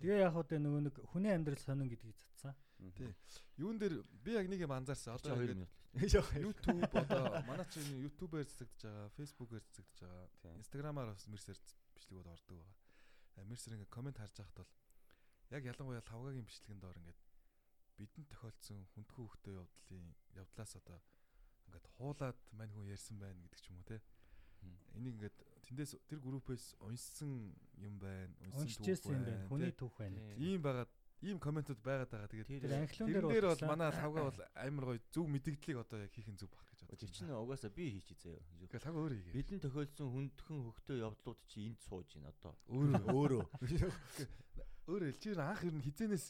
Тэгээ 0.00 0.24
яг 0.24 0.32
хөө 0.36 0.58
нөгөө 0.60 0.82
нэг 0.86 0.96
хүний 1.12 1.32
амьдрал 1.32 1.62
сонин 1.62 1.88
гэдгийг 1.88 2.16
цацсан. 2.16 2.54
Тий. 2.96 3.12
Юун 3.56 3.80
дээр 3.80 4.04
би 4.24 4.36
яг 4.36 4.46
нэг 4.48 4.60
юм 4.60 4.72
анзаарсан. 4.76 5.16
Одоо 5.16 5.32
Одоо 5.32 5.40
2 5.40 5.48
ингээд 5.48 5.60
минут 6.36 6.58
л 6.60 6.76
байсан. 6.76 6.76
YouTube 6.76 6.92
одоо 6.92 7.24
манай 7.48 7.66
чинь 7.72 7.88
YouTube-ээр 8.04 8.48
цэцэгдэж 8.52 8.80
байгаа, 8.84 9.08
Facebook-ээр 9.16 9.64
цэцэгдэж 9.64 9.98
байгаа. 10.04 10.60
Instagram-аар 10.60 11.08
бас 11.16 11.24
Mercer 11.32 11.56
бичлэг 11.96 12.16
бол 12.20 12.34
ордог 12.36 12.56
байгаа. 12.60 12.76
А 13.40 13.44
Mercer 13.48 13.72
ингээд 13.72 13.94
комент 13.96 14.18
харж 14.20 14.36
байхад 14.36 14.56
бол 14.60 14.72
яг 15.56 15.62
ялангуяа 15.64 16.04
лавгагийн 16.04 16.44
бичлэгэн 16.44 16.80
доор 16.84 16.96
ингээд 17.00 17.20
бидэнд 17.96 18.28
тохиолдсон 18.28 18.80
хүндхэн 18.92 19.16
хөвгтэй 19.16 19.54
явдлын 19.56 20.06
явдлаас 20.36 20.72
одоо 20.76 21.00
ингээд 21.64 21.86
хуулаад 21.96 22.38
мань 22.52 22.72
хүн 22.76 22.92
ярьсан 22.92 23.16
байна 23.16 23.40
гэдэг 23.40 23.60
ч 23.64 23.66
юм 23.72 23.80
уу 23.80 23.88
те. 23.88 24.04
Энийг 24.92 25.16
ингээд 25.16 25.38
тэндээс 25.66 25.92
тэр 26.06 26.20
группээс 26.22 26.76
уншсан 26.80 27.52
юм 27.78 27.98
байна, 27.98 28.32
уншсан 28.54 28.86
юм 29.12 29.24
байна. 29.26 29.46
Хүний 29.50 29.72
түүх 29.74 29.94
байна. 29.98 30.18
ийм 30.38 30.62
байгаад 30.62 30.90
ийм 31.26 31.38
комментууд 31.42 31.80
байгаад 31.82 32.10
байгаа. 32.12 32.28
Тэгээд 32.30 32.48
Тэр 32.48 32.62
Тэр 32.86 33.24
дээр 33.26 33.46
бол 33.50 33.64
манай 33.66 33.90
лавга 33.90 34.20
бол 34.30 34.40
амар 34.54 34.84
гоё 34.94 35.00
зөв 35.10 35.26
мэдгдлийг 35.26 35.78
одоо 35.82 35.98
яг 36.06 36.12
хийх 36.14 36.28
нь 36.30 36.38
зөв 36.38 36.50
баг 36.52 36.62
гэж 36.70 36.80
бодож 36.86 37.00
Тэр 37.02 37.10
чинь 37.10 37.32
угаасаа 37.34 37.70
би 37.74 37.84
хийчих 37.98 38.18
заяа. 38.22 38.42
Гэхдээ 38.62 38.84
лавга 38.86 39.00
өөр 39.00 39.12
хийгээ. 39.16 39.34
Бидэн 39.34 39.60
тохиолдсон 39.64 40.08
хүндхэн 40.12 40.58
хөхтөө 40.70 40.96
явдлууд 41.02 41.40
чи 41.50 41.58
энд 41.66 41.80
сууж 41.82 42.08
байна 42.14 42.30
одоо. 42.30 42.52
Өөрөө 42.68 43.04
Өөрөө. 43.16 43.42
өөрөө 44.86 45.08
л 45.10 45.18
чи 45.18 45.28
анх 45.34 45.62
ер 45.66 45.74
нь 45.74 45.82
хизэнээс 45.82 46.26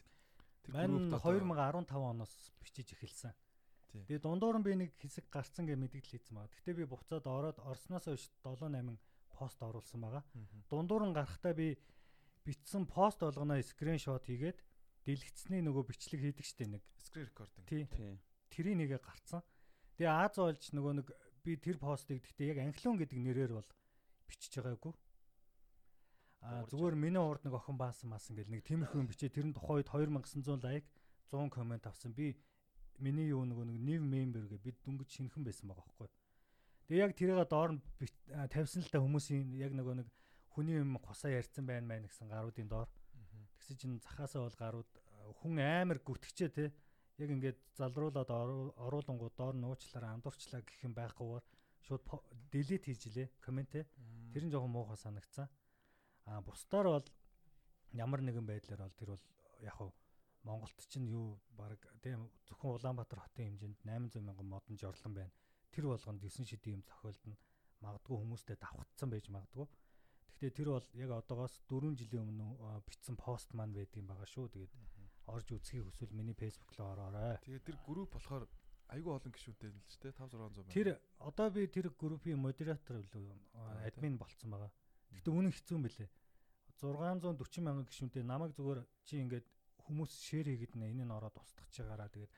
тэр 0.65 0.73
группт 0.87 1.13
одоо- 1.13 1.35
2015 1.45 1.93
оноос 1.93 2.35
бичиж 2.63 2.89
эхэлсэн. 2.97 3.35
Тэгээ 3.97 4.21
дундуур 4.23 4.57
нь 4.61 4.65
би 4.67 4.73
нэг 4.77 4.91
хэсэг 4.97 5.29
гарцсан 5.33 5.65
гэ 5.67 5.77
мэдээлэл 5.77 6.13
хийсэн 6.15 6.37
байгаа. 6.37 6.53
Гэхдээ 6.53 6.77
би 6.77 6.85
буцаад 6.89 7.25
ороод 7.27 7.59
орсноос 7.65 8.05
хойш 8.09 8.29
7 8.45 8.69
8 8.71 8.97
пост 9.37 9.61
оруулсан 9.61 10.01
байгаа. 10.01 10.25
Дундуур 10.73 11.05
нь 11.05 11.17
гарахтаа 11.17 11.53
би 11.53 11.77
бичсэн 12.49 12.89
пост 12.89 13.21
болгоно 13.21 13.61
скриншот 13.61 14.25
хийгээд 14.25 14.59
дэлгэцний 15.05 15.61
нөгөө 15.61 15.85
бичлэг 15.93 16.21
хийдэг 16.25 16.47
штеп 16.49 16.69
нэг. 16.81 16.83
screen 16.99 17.29
recording. 17.29 17.65
Тий. 17.69 18.19
Тэрийг 18.51 18.77
нэгэ 18.81 18.99
гарцсан. 18.99 19.43
Тэгээ 19.97 20.11
Аз 20.11 20.35
олж 20.39 20.65
нөгөө 20.73 20.93
нэг 20.99 21.09
би 21.45 21.57
тэр 21.57 21.79
постыг 21.79 22.21
гэхдээ 22.25 22.51
яг 22.57 22.59
анхлуун 22.65 22.99
гэдэг 22.99 23.19
нэрээр 23.23 23.53
бол 23.55 23.71
бичиж 24.27 24.59
байгаагүй. 24.59 24.93
А 26.43 26.67
зүгээр 26.69 26.95
миний 26.99 27.23
урд 27.23 27.47
нэг 27.47 27.55
охин 27.55 27.79
баасан 27.79 28.11
маасан 28.11 28.37
гэл 28.37 28.51
нэг 28.51 28.67
тиймэрхүү 28.67 29.03
бичээ 29.09 29.31
тэр 29.31 29.47
нь 29.51 29.57
тухайн 29.57 29.81
үед 29.83 29.91
2900 29.91 30.63
лайк 30.67 30.85
100 31.31 31.51
комент 31.51 31.87
авсан. 31.87 32.13
Би 32.13 32.37
миний 32.99 33.31
юу 33.31 33.47
нөгөө 33.47 33.67
нэг 33.73 33.79
нив 33.81 34.03
мембер 34.03 34.47
гэ 34.51 34.59
бид 34.61 34.77
дүнгэж 34.85 35.09
шинхэн 35.11 35.43
байсан 35.47 35.71
байгаа 35.71 35.87
байхгүй. 35.87 36.09
Тэгээ 36.87 37.03
яг 37.03 37.13
тэрийг 37.19 37.43
доор 37.51 37.71
нь 37.75 37.83
тавьсан 38.51 38.83
л 38.87 38.91
та 38.95 39.03
хүмүүсийн 39.03 39.59
яг 39.59 39.75
нөгөө 39.75 39.95
нэг 40.03 40.09
хүний 40.55 40.79
юм 40.79 40.95
хусаа 41.03 41.35
ярьсан 41.35 41.67
байна 41.67 41.87
мэн 41.87 42.07
гэсэн 42.07 42.31
гаруудын 42.31 42.71
доор. 42.71 42.87
Тэгсэн 43.59 43.77
чинь 43.77 43.97
захаасаа 43.99 44.47
бол 44.47 44.55
гарууд 44.55 44.91
хүн 45.43 45.59
амар 45.59 45.99
гүтгэжээ 45.99 46.51
те. 46.55 46.71
Яг 47.19 47.31
ингээд 47.35 47.59
залруулаад 47.75 48.31
оруу- 48.31 48.75
оруулангууд 48.79 49.35
доор 49.35 49.57
нуучлаараа 49.59 50.15
андуурчлаа 50.15 50.63
гэх 50.63 50.85
юм 50.87 50.95
байхгүйгээр 50.95 51.45
шууд 51.91 52.03
делет 52.55 52.85
хийж 52.87 53.03
илээ 53.11 53.29
комментэ. 53.43 53.83
Мм. 53.83 54.31
Тэр 54.31 54.45
нь 54.47 54.53
жоохон 54.53 54.71
муухай 54.71 54.97
санагцсан. 55.01 55.49
А 56.29 56.41
бусдаар 56.41 56.87
бол 56.87 57.07
ямар 57.93 58.21
нэгэн 58.23 58.47
байдлаар 58.47 58.87
бол 58.87 58.95
тэр 59.01 59.11
бол 59.17 59.25
яг 59.59 59.75
хав 59.75 59.91
Монголд 60.47 60.79
чинь 60.87 61.11
юу 61.11 61.41
баг 61.51 61.83
тийм 61.99 62.31
зөвхөн 62.47 62.79
Улаанбаатар 62.79 63.19
хотын 63.19 63.59
хэмжээнд 63.59 63.83
800 63.83 64.23
мянган 64.23 64.47
модон 64.47 64.79
жорлон 64.79 65.15
байна. 65.15 65.33
Тэр 65.77 65.93
болгонд 65.93 66.25
9 66.25 66.49
шидийн 66.49 66.81
юм 66.81 66.83
тохиолдно. 66.89 67.37
Магадгүй 67.85 68.17
хүмүүстэй 68.17 68.57
давхцсан 68.57 69.13
байж 69.13 69.29
магадгүй. 69.29 69.69
Гэхдээ 70.41 70.57
тэр 70.57 70.69
бол 70.73 70.89
яг 70.97 71.11
одоогоос 71.21 71.61
4 71.69 71.93
жилийн 72.01 72.25
өмнө 72.25 72.81
бичсэн 72.89 73.17
пост 73.21 73.53
маань 73.53 73.77
байдаг 73.77 74.01
юм 74.01 74.09
байгаа 74.09 74.25
шүү. 74.25 74.49
Тэгээд 74.57 74.73
орж 75.29 75.49
үзхийг 75.53 75.85
хүсвэл 75.85 76.17
миний 76.17 76.33
фэйсбુક 76.33 76.73
руу 76.81 76.89
ороорой. 76.97 77.37
Тэгээ 77.45 77.67
тэр 77.69 77.77
групп 77.85 78.17
болохоор 78.17 78.49
айгүй 78.89 79.13
олон 79.13 79.33
гишүүнтэй 79.37 79.69
л 79.69 79.85
ч 79.85 80.01
те 80.01 80.17
5600 80.17 80.65
байна. 80.65 80.73
Тэр 80.73 80.89
одоо 81.21 81.49
би 81.51 81.69
тэр 81.69 81.93
группийн 81.93 82.41
модератор 82.41 83.03
үлээ 83.03 83.37
Аа, 83.61 83.85
админ 83.91 84.17
болцсон 84.17 84.57
байгаа. 84.57 84.73
Гэтэ 85.13 85.29
үнэн 85.29 85.53
хэцүү 85.53 85.77
юм 85.77 85.85
бэлээ. 85.85 86.09
640 86.81 87.65
мянган 87.67 87.85
гишүүнтэй 87.85 88.23
намайг 88.25 88.57
зүгээр 88.57 88.81
чи 89.05 89.21
ингээд 89.21 89.47
хүмүүс 89.85 90.13
шеэр 90.25 90.47
хийгээд 90.53 90.75
нэ 90.79 90.93
энэ 90.93 91.05
нь 91.05 91.15
ороод 91.15 91.37
устгах 91.41 91.69
чигаараа 91.73 92.11
тэгээд 92.13 92.33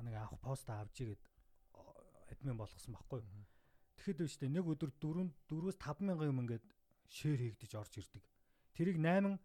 нэг 0.00 0.14
авах 0.16 0.40
пост 0.40 0.66
авч 0.70 0.96
игээд 1.04 1.20
о, 1.20 1.31
админ 2.32 2.56
болгосон 2.56 2.96
байхгүй 2.96 3.20
юу. 3.20 3.46
Тэгэхэд 4.00 4.18
биш 4.24 4.36
үү 4.40 4.50
нэг 4.50 4.66
өдөр 4.66 4.90
4 4.98 5.28
4-өөс 5.46 5.78
5 5.78 6.02
мянган 6.08 6.32
юм 6.32 6.42
ингээд 6.42 6.64
шеэр 7.12 7.38
хийгдэж 7.38 7.72
орж 7.76 7.92
ирдэг. 8.00 8.24
Тэрийг 8.72 8.98
8 8.98 9.36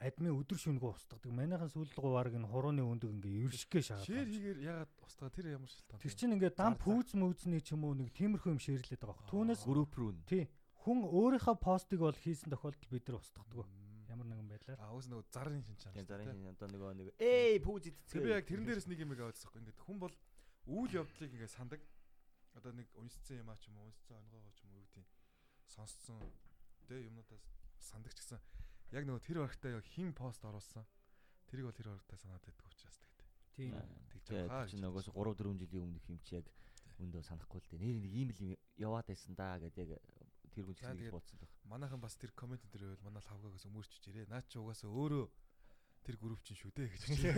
админ 0.00 0.32
өдөр 0.32 0.56
шөнөгүй 0.56 0.90
устгадаг. 0.96 1.28
Манайхан 1.28 1.68
сүүлдгүү 1.68 2.12
баг 2.12 2.32
энэ 2.32 2.48
хурууны 2.48 2.80
өндөг 2.80 3.10
ингээ 3.20 3.52
ершгэ 3.52 3.80
шаагаад. 3.84 4.08
Юм 4.08 4.24
чи. 4.24 4.32
хийгээр 4.32 4.58
ягаад 4.64 4.92
устгаа 5.04 5.28
тэр 5.28 5.46
ямар 5.52 5.68
шалтгаан. 5.68 6.00
Тэр 6.00 6.14
чинь 6.16 6.34
ингээд 6.36 6.56
дан 6.56 6.74
пүүз 6.80 7.08
мүүзний 7.12 7.60
ч 7.60 7.76
юм 7.76 7.84
уу 7.84 7.92
нэг 7.92 8.08
тиймэрхүү 8.16 8.48
юм 8.48 8.60
шеэрлээд 8.64 9.04
байгаа. 9.04 9.20
Аа. 9.20 9.28
Түүнээс 9.28 9.62
Групп 9.68 9.92
руу 10.00 10.12
нь. 10.16 10.24
тий 10.24 10.48
хүн 10.80 11.04
өөрийнхөө 11.04 11.56
постыг 11.60 12.00
бол 12.00 12.16
хийсэн 12.16 12.48
тохиолдолд 12.48 12.88
бид 12.88 13.04
нар 13.04 13.20
устгадаг. 13.20 13.68
Ямар 14.08 14.26
нэгэн 14.32 14.48
байдлаар. 14.48 14.80
Аа 14.80 14.96
уус 14.96 15.06
нөгөө 15.12 15.24
зарын 15.28 15.60
шин 15.60 15.76
чанар. 15.76 16.00
Тийм 16.00 16.08
зарын 16.08 16.32
шин 16.32 16.48
одоо 16.48 16.68
нөгөө 16.72 16.90
нэг 16.96 17.08
эй 17.20 17.60
пүүз 17.60 17.84
идцгээ. 17.92 18.12
Тэр 18.16 18.24
би 18.24 18.32
яг 18.32 18.48
тэрэн 18.48 18.64
дээрээс 18.64 18.88
нэг 18.88 18.98
юм 19.04 19.12
ойлгосон. 19.12 19.52
Ингээд 19.60 19.80
хүн 19.84 19.98
бол 20.00 20.14
үйл 20.64 20.92
явдлыг 20.96 21.30
ингээд 21.36 21.52
сандаг. 21.52 21.80
Одоо 22.58 22.72
нэг 22.74 22.88
уншсан 22.98 23.38
юм 23.42 23.50
а 23.50 23.56
ч 23.56 23.68
юм 23.70 23.78
уу, 23.78 23.86
уншсан 23.90 24.16
онгоогоо 24.18 24.52
ч 24.52 24.64
юм 24.66 24.72
уу 24.74 24.80
юу 24.82 24.86
гэдэг 24.90 25.06
сонссон 25.70 26.18
тэ 26.88 27.06
юмнуудаас 27.06 27.44
сандаг 27.78 28.12
ч 28.14 28.20
гэсэн 28.24 28.40
яг 28.90 29.04
нөгөө 29.06 29.22
тэр 29.22 29.38
барагтаа 29.46 29.70
яг 29.78 29.86
хин 29.86 30.10
пост 30.14 30.42
оруулсан. 30.44 30.84
Тэрийг 31.46 31.66
бол 31.70 31.78
тэр 31.78 31.88
барагтаа 31.94 32.18
санаад 32.18 32.42
байдаг 32.42 32.66
учраас 32.66 32.98
тэгээд. 32.98 33.18
Тий. 33.54 33.70
Тэгж 34.10 34.26
байгаа 34.34 34.66
чи 34.66 34.76
нөгөөс 34.82 35.08
3 35.14 35.14
4 35.14 35.62
жилийн 35.62 35.84
өмнөх 35.86 36.06
юм 36.10 36.18
чи 36.26 36.34
яг 36.42 36.46
өндөө 36.98 37.22
санахгүй 37.22 37.60
л 37.62 37.68
дээ. 37.70 37.80
Нэр 37.86 37.96
нэг 38.02 38.12
ийм 38.12 38.28
л 38.34 38.40
юм 38.42 38.52
яваад 38.78 39.06
байсан 39.06 39.34
да 39.38 39.58
гэдэг 39.62 39.88
яг 39.94 40.02
тэр 40.50 40.64
хүн 40.66 40.74
ч 40.74 40.82
За, 40.82 40.90
гэсэн 40.90 40.98
тэгээд- 40.98 41.10
гэж 41.10 41.14
бодсон 41.14 41.38
баг. 41.38 41.50
Манайхан 41.70 42.00
бас 42.02 42.14
тэр 42.18 42.34
коммент 42.34 42.66
дээр 42.66 42.82
байвал 42.98 43.06
манай 43.06 43.22
лавгаагаас 43.30 43.66
өмөрчж 43.70 44.02
ирээ. 44.10 44.26
Наа 44.26 44.42
чи 44.42 44.58
угаасаа 44.58 44.90
өөрөө 44.90 45.24
тэр 46.06 46.16
групп 46.16 46.40
чинь 46.42 46.58
шүү 46.58 46.72
дээ 46.74 46.88
гэж 46.88 47.02
хэлээ. 47.08 47.34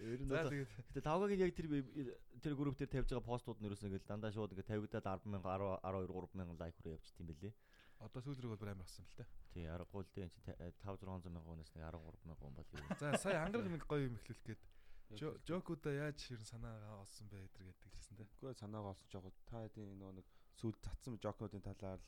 Ер 0.00 0.20
нь 0.22 0.30
тэгээд 0.30 1.04
тавгагийн 1.06 1.42
яг 1.44 1.52
тэр 1.54 1.66
тэр 2.42 2.54
групп 2.58 2.76
дээр 2.78 2.90
тавьж 2.90 3.08
байгаа 3.14 3.30
постууд 3.30 3.58
нь 3.60 3.68
ерөөсөө 3.70 3.88
ингээл 3.88 4.10
дандаа 4.10 4.34
шууд 4.34 4.52
ингээд 4.52 4.70
тавигдаад 4.70 5.06
10 5.24 5.30
мянга 5.30 5.78
12 5.82 6.10
3000 6.10 6.60
лайк 6.60 6.74
хүрээ 6.78 6.96
явчихт 6.98 7.20
юм 7.22 7.28
бэлээ. 7.30 7.54
одоо 8.00 8.20
сүүлрэг 8.24 8.50
бол 8.56 8.64
амар 8.64 8.88
асан 8.88 9.04
л 9.04 9.16
та. 9.16 9.24
Тий, 9.52 9.68
аргагүй 9.68 10.02
л 10.02 10.12
дээ 10.16 10.24
энэ 10.24 10.72
5 10.80 10.96
600 11.04 11.28
мянган 11.28 11.44
хүнээс 11.44 11.72
нэг 11.76 11.84
13 11.84 12.24
мянган 12.24 12.38
хүн 12.40 12.56
бол 12.56 12.68
юу. 12.72 12.88
За 12.96 13.06
сая 13.20 13.44
ангараг 13.44 13.68
нэг 13.68 13.84
гоё 13.84 14.08
юм 14.08 14.16
эхлүүлэх 14.16 14.46
гээд 14.48 14.62
жокуда 15.44 15.90
яаж 15.90 16.16
ширэн 16.22 16.46
санаагаа 16.48 17.02
олсон 17.04 17.28
бэ 17.28 17.44
гэдэр 17.44 17.64
гэдэг 17.66 17.90
гэсэн 17.92 18.16
тэ. 18.16 18.24
Үгүй 18.40 18.54
санаагаа 18.56 18.94
олсон 18.94 19.08
жоо 19.10 19.32
та 19.44 19.60
хэдийн 19.66 19.98
нөгөө 20.00 20.16
нэг 20.16 20.26
сүүл 20.56 20.76
цацсан 20.80 21.18
жокнуудын 21.18 21.66
талаар 21.66 21.98
л 21.98 22.06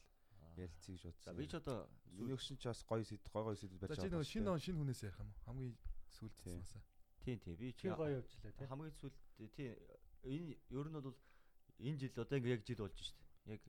ярилцгийг 0.57 0.99
За 0.99 1.03
шуудсан. 1.11 1.37
би 1.37 1.47
ч 1.47 1.55
одоо 1.57 1.89
Өнөөгшин 2.19 2.57
ч 2.61 2.65
бас 2.69 2.81
гоё 2.85 3.05
сэд 3.05 3.23
гоё 3.33 3.45
гоё 3.49 3.57
сэд 3.57 3.73
байж 3.81 3.91
За 3.91 3.97
чи 4.03 4.09
нөгөө 4.13 4.27
шинэ 4.29 4.49
он 4.51 4.61
шинэ 4.61 4.79
хүнээс 4.79 5.03
ярих 5.07 5.19
юм 5.21 5.29
уу? 5.33 5.41
Хамгийн 5.47 5.75
сүүлд 6.13 6.35
Тийм. 6.45 6.61
цацсанасаа. 6.63 6.83
тий 7.25 7.37
тий 7.39 7.55
би 7.57 7.73
Чи 7.73 7.89
гоё 7.89 8.11
явжлаа 8.21 8.53
тий. 8.53 8.67
хамгийн 8.67 8.95
сүүлд 9.01 9.17
тий 9.57 9.69
энэ 10.23 10.57
ер 10.71 10.87
нь 10.89 10.97
бол 11.01 11.17
энэ 11.81 11.99
жил 11.99 12.13
одоо 12.21 12.37
ингээ 12.39 12.55
яг 12.57 12.63
жил 12.67 12.81
болж 12.85 12.97
шít. 13.01 13.19
Яг 13.47 13.61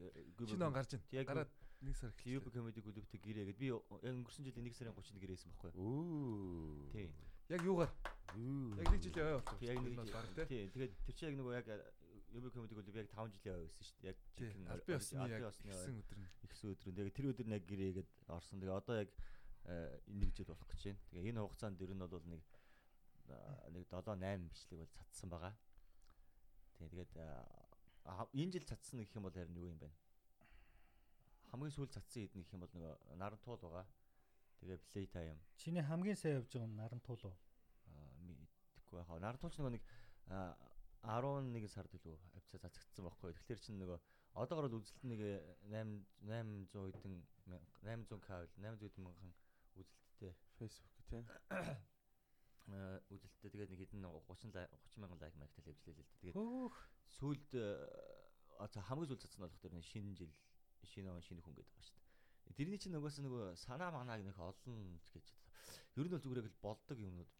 Шинэ 0.49 0.65
он 0.67 0.73
гарч 0.73 0.93
ийн. 0.93 1.01
яг 1.11 1.27
Гараад 1.27 1.51
нэг 1.83 1.95
сар 1.97 2.11
YouTube 2.25 2.47
эхэллээ. 2.47 2.63
comedy 2.63 2.81
group-тэй 2.83 3.19
гэрээгээд 3.19 3.57
би 3.59 3.67
яг 3.71 3.81
өнгөрсөн 3.89 4.45
жилийн 4.45 4.67
1 4.67 4.73
сарын 4.77 4.93
30-нд 4.95 5.19
гэрээсэн 5.23 5.51
байхгүй. 5.51 5.71
Үу. 5.75 6.89
Тий. 6.93 7.09
Яг 7.49 7.61
юугаар? 7.65 7.91
Юу. 8.35 8.71
Яг 8.79 8.87
нэг 8.91 9.01
жилийн 9.03 9.25
ой 9.27 9.35
болсон. 9.41 9.57
Яг 9.61 9.77
нэг 9.83 9.95
бол 9.99 10.11
баг 10.13 10.27
тэ. 10.35 10.45
тий. 10.47 10.63
Тэгээд 10.71 10.93
тэр 11.03 11.15
чинь 11.15 11.29
яг 11.31 11.35
нөгөө 11.41 11.53
яг 11.59 11.67
YouTube 12.33 12.53
comedy 12.53 12.75
group 12.75 12.97
яг 12.97 13.09
5 13.13 13.35
жилийн 13.37 13.61
байсан 13.61 13.85
шүү 13.85 13.97
дээ. 14.01 14.09
Яг 14.09 14.17
жинхэнэ 14.37 14.69
Албан 14.73 14.95
ёсны 14.97 15.27
яг 15.29 15.43
ихсэн 15.53 15.95
өдөр 16.01 16.17
нь. 16.17 16.29
ихсэн 16.47 16.67
өдөр 16.73 16.89
нь. 16.89 16.95
Тэгээд 16.97 17.15
тэр 17.17 17.27
өдөр 17.29 17.47
нэг 17.53 17.63
гэрээгээд 17.69 18.09
орсон. 18.33 18.59
Тэгээ 18.59 18.79
одоо 18.81 18.95
яг 18.97 19.09
э, 19.69 20.01
нэг 20.09 20.29
жил 20.33 20.49
болох 20.49 20.67
гэж 20.67 20.81
байна. 20.89 21.01
Тэгээ 21.13 21.29
энэ 21.29 21.41
хугацаанд 21.45 21.81
ер 21.81 21.91
нь 21.93 22.01
бол 22.01 22.25
нэг 22.25 22.43
а, 23.29 23.69
нэг 23.69 23.85
7 23.87 24.17
8 24.17 24.49
бичлэг 24.49 24.79
бол 24.81 24.95
цацсан 24.97 25.29
байгаа. 25.29 25.53
Тий, 26.77 26.89
тэгээд 26.89 27.13
а, 27.21 28.27
энэ 28.33 28.51
жил 28.57 28.65
цацсан 28.65 28.99
гэх 28.99 29.15
юм 29.15 29.29
бол 29.29 29.37
харин 29.37 29.55
юу 29.55 29.69
юм 29.69 29.79
бэ? 29.79 29.89
Хамгийн 31.53 31.71
сүүл 31.71 31.93
цацсан 31.93 32.25
хэд 32.25 32.35
нэг 32.35 32.49
юм 32.49 32.65
бол 32.65 32.73
нөгөө 32.73 32.93
наран 33.21 33.39
туул 33.45 33.61
байгаа. 33.61 33.85
Тэгээ 34.59 34.79
play 34.91 35.05
time 35.07 35.39
Чиний 35.59 35.83
хамгийн 35.83 36.17
сайн 36.17 36.41
явж 36.41 36.51
байгаа 36.51 36.67
нь 36.67 36.79
наран 36.81 37.01
туул 37.05 37.23
уу? 37.23 37.35
Аа, 37.87 38.09
мэдхгүй 38.73 38.99
яхаа. 38.99 39.19
Нарантууч 39.21 39.55
нөгөө 39.59 39.73
нэг 39.77 39.83
11 41.03 41.67
сард 41.67 41.91
илүү 41.99 42.15
авцаа 42.39 42.59
цацагдсан 42.63 43.03
байхгүй. 43.03 43.35
Тэгэхээр 43.35 43.59
чинь 43.59 43.79
нөгөө 43.83 43.99
одоогор 44.39 44.69
бол 44.71 44.79
үзэлт 44.79 45.03
нэг 45.03 45.21
8 45.67 45.99
800 46.23 46.95
хэдэн 46.95 47.15
800к 47.83 48.29
800 48.55 48.87
хэдэн 48.87 49.03
мянган 49.03 49.31
үзэлттэй 49.75 50.31
Facebook 50.57 50.95
тий. 51.11 51.23
аа, 52.71 53.03
үзэлттэй 53.11 53.51
тэгээд 53.51 53.71
нэг 53.75 53.79
хэдэн 53.83 54.07
30 54.07 54.55
лай- 54.55 54.71
30 54.71 55.03
мянган 55.03 55.19
лайк 55.19 55.35
маягтай 55.35 55.61
л 55.67 55.71
явжлаа 55.75 55.91
л 55.91 55.99
дээ. 55.99 56.33
Тэгээд 56.33 56.37
сүүлд 57.19 57.51
за 57.51 58.79
хамгийн 58.87 59.09
сүүл 59.11 59.19
цацсан 59.19 59.43
болох 59.43 59.59
тэр 59.59 59.75
шинэ 59.83 60.15
жил 60.15 60.31
шинэ 60.87 61.11
он 61.11 61.19
шинэ 61.19 61.43
хүн 61.43 61.55
гэдэг 61.59 61.67
байгаа 61.67 61.83
шүү 61.83 61.99
дээ. 61.99 62.55
Тэрний 62.57 62.79
чинь 62.79 62.95
нөгөөс 62.95 63.17
нөгөө 63.23 63.43
санаа 63.59 63.91
манааг 63.91 64.23
нэг 64.23 64.37
олон 64.39 64.99
гэж. 65.11 65.25
Ер 65.99 66.07
нь 66.07 66.13
бол 66.15 66.23
зүгээр 66.23 66.47
л 66.47 66.61
болдог 66.63 66.97
юмнууд. 66.99 67.31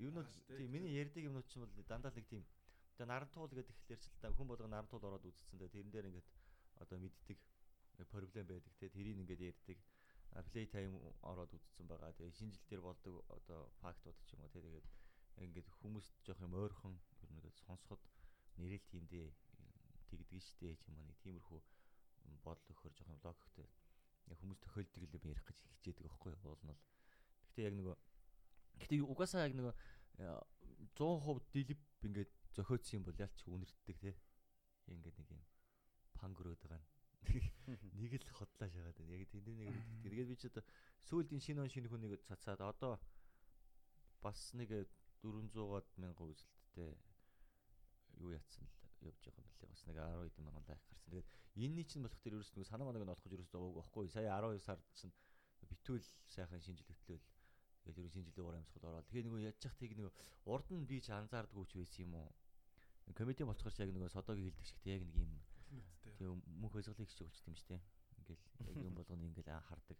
Ер 0.00 0.10
нь 0.12 0.16
бол 0.16 0.28
тийм 0.56 0.70
миний 0.72 0.96
ярьдаг 0.96 1.20
юмнууд 1.24 1.48
чинь 1.48 1.64
бол 1.64 1.72
дандаа 1.84 2.12
л 2.12 2.16
нэг 2.16 2.26
тийм 2.28 2.44
Тэгээ 3.00 3.16
нарантуул 3.16 3.48
гэдэг 3.48 3.72
ихлээр 3.72 3.96
ч 3.96 4.12
л 4.12 4.20
та 4.20 4.28
хүн 4.28 4.44
болго 4.44 4.68
нарантуул 4.68 5.00
ороод 5.08 5.24
үзсэн 5.24 5.56
дээ. 5.56 5.72
Тэрэн 5.72 5.88
дээр 5.88 6.08
ингээд 6.12 6.28
одоо 6.84 7.00
мэддэг 7.00 7.40
проблем 8.12 8.44
байдаг 8.44 8.76
те 8.76 8.92
тэрийг 8.92 9.16
ингээд 9.24 9.40
ярьдаг. 9.40 9.80
Play 10.52 10.68
time 10.68 11.00
ороод 11.24 11.48
үзсэн 11.48 11.88
байгаа. 11.88 12.12
Тэгээ 12.12 12.36
шинэ 12.36 12.52
жил 12.52 12.68
дээр 12.68 12.82
болдог 12.84 13.24
одоо 13.32 13.72
фактууд 13.80 14.20
ч 14.28 14.36
юм 14.36 14.44
уу 14.44 14.52
те 14.52 14.60
тэгээд 14.60 14.84
ингээд 15.48 15.68
хүмүүст 15.80 16.12
жоох 16.28 16.44
юм 16.44 16.52
ойрхон 16.60 17.00
ер 17.24 17.30
нь 17.32 17.40
сонсоход 17.64 18.04
нэрэл 18.60 18.84
тиймдээ 18.92 19.32
тэгдэг 20.12 20.44
штэ 20.44 20.76
ч 20.76 20.84
юм 20.92 21.00
уу 21.00 21.08
нэг 21.08 21.16
тиймэрхүү 21.24 21.60
бодол 22.44 22.68
өгөхөр 22.68 22.92
жоох 23.00 23.08
юм 23.16 23.24
логиктэй 23.24 23.68
хүмүүс 24.28 24.60
тохиолдог 24.60 25.08
л 25.08 25.24
ярих 25.32 25.44
гэж 25.48 25.56
хичээдэг 25.56 26.04
байхгүй 26.04 26.36
уул 26.44 26.60
нь 26.60 26.68
бол. 26.68 26.84
Гэхдээ 27.48 27.64
яг 27.64 27.74
нөгөө 27.80 27.96
гэхдээ 28.84 29.08
угаасаа 29.08 29.48
яг 29.48 29.56
нөгөө 29.56 29.72
100% 31.00 31.48
дэлб 31.48 31.80
ингээд 32.04 32.39
зөхөөцсөн 32.56 32.98
юм 33.00 33.04
бол 33.06 33.18
ялч 33.18 33.38
үнэрддэг 33.46 33.96
те. 34.00 34.12
Ингээд 34.90 35.16
нэг 35.18 35.28
юм 35.30 35.42
пангөрөөд 36.18 36.60
байгаа 36.66 36.82
нэг 38.00 38.12
л 38.16 38.28
хотлоо 38.32 38.68
шагаад 38.68 38.96
байна. 38.96 39.14
Яг 39.14 39.28
тэнд 39.28 39.46
нэг 39.46 39.70
мэддэг. 39.70 40.10
Тэгээд 40.10 40.30
би 40.32 40.36
ч 40.40 40.48
одоо 40.48 40.64
сүүлдийн 41.06 41.42
шинэ 41.44 41.62
он 41.62 41.70
шинэ 41.70 41.88
хүнийг 41.88 42.22
цацаад 42.24 42.60
одоо 42.64 42.98
бас 44.24 44.40
нэг 44.56 44.88
400-аад 45.22 45.86
мянга 46.00 46.24
үзэлттэй 46.24 46.96
юу 48.24 48.32
ятсан 48.32 48.64
л 48.64 49.08
явж 49.12 49.20
байгаа 49.20 49.44
юм 49.44 49.52
лээ. 49.60 49.68
Бас 49.68 49.82
нэг 49.86 49.96
10 50.00 50.32
хэдэн 50.32 50.44
мянган 50.48 50.64
лайк 50.66 50.80
гарсан. 50.80 50.98
Тэгээд 51.06 51.28
энэний 51.60 51.84
чинь 51.84 52.04
болох 52.04 52.20
тэр 52.24 52.34
ерөөс 52.40 52.52
нэг 52.56 52.66
санаа 52.66 52.88
манаг 52.88 53.04
нь 53.04 53.12
олох 53.12 53.24
гэж 53.24 53.32
ерөөс 53.36 53.52
зовоог 53.52 53.74
байхгүй. 53.84 54.08
Сая 54.08 54.32
12 54.32 54.64
сард 54.64 54.84
чинь 54.96 55.12
битүүл 55.68 56.04
сайхан 56.26 56.64
шинжил 56.64 56.88
хөтлөөл 56.88 57.24
тэгээд 57.84 58.00
ерөө 58.00 58.12
шинжилгээ 58.14 58.44
уур 58.44 58.56
амьсгал 58.58 58.88
ороод 58.90 59.06
тэгээ 59.08 59.24
нөгөө 59.26 59.40
зах 59.60 59.74
тийг 59.80 59.92
нөгөө 59.96 60.12
урд 60.52 60.68
нь 60.72 60.88
би 60.90 60.98
ч 61.00 61.08
анзаардгүй 61.10 61.64
ч 61.68 61.72
байсан 61.80 62.04
юм 62.06 62.14
уу. 62.20 62.30
Комеди 63.16 63.42
болцохоор 63.42 63.74
яг 63.82 63.90
нөгөө 63.90 64.14
содогийн 64.14 64.46
хилдэг 64.52 64.66
шиг 64.66 64.80
яг 64.86 65.02
нэг 65.02 65.16
юм 65.18 65.32
Тэгээ 66.20 66.36
мөнх 66.60 66.74
хязгаарлыг 66.76 67.08
хичээх 67.08 67.28
болчихсон 67.32 67.48
юм 67.48 67.56
шүү 67.56 67.68
дээ. 67.72 67.82
Ингээл 68.20 68.44
яг 68.68 68.76
юм 68.84 68.94
болгоно 68.98 69.24
ингээл 69.24 69.50
хардаг. 69.64 69.98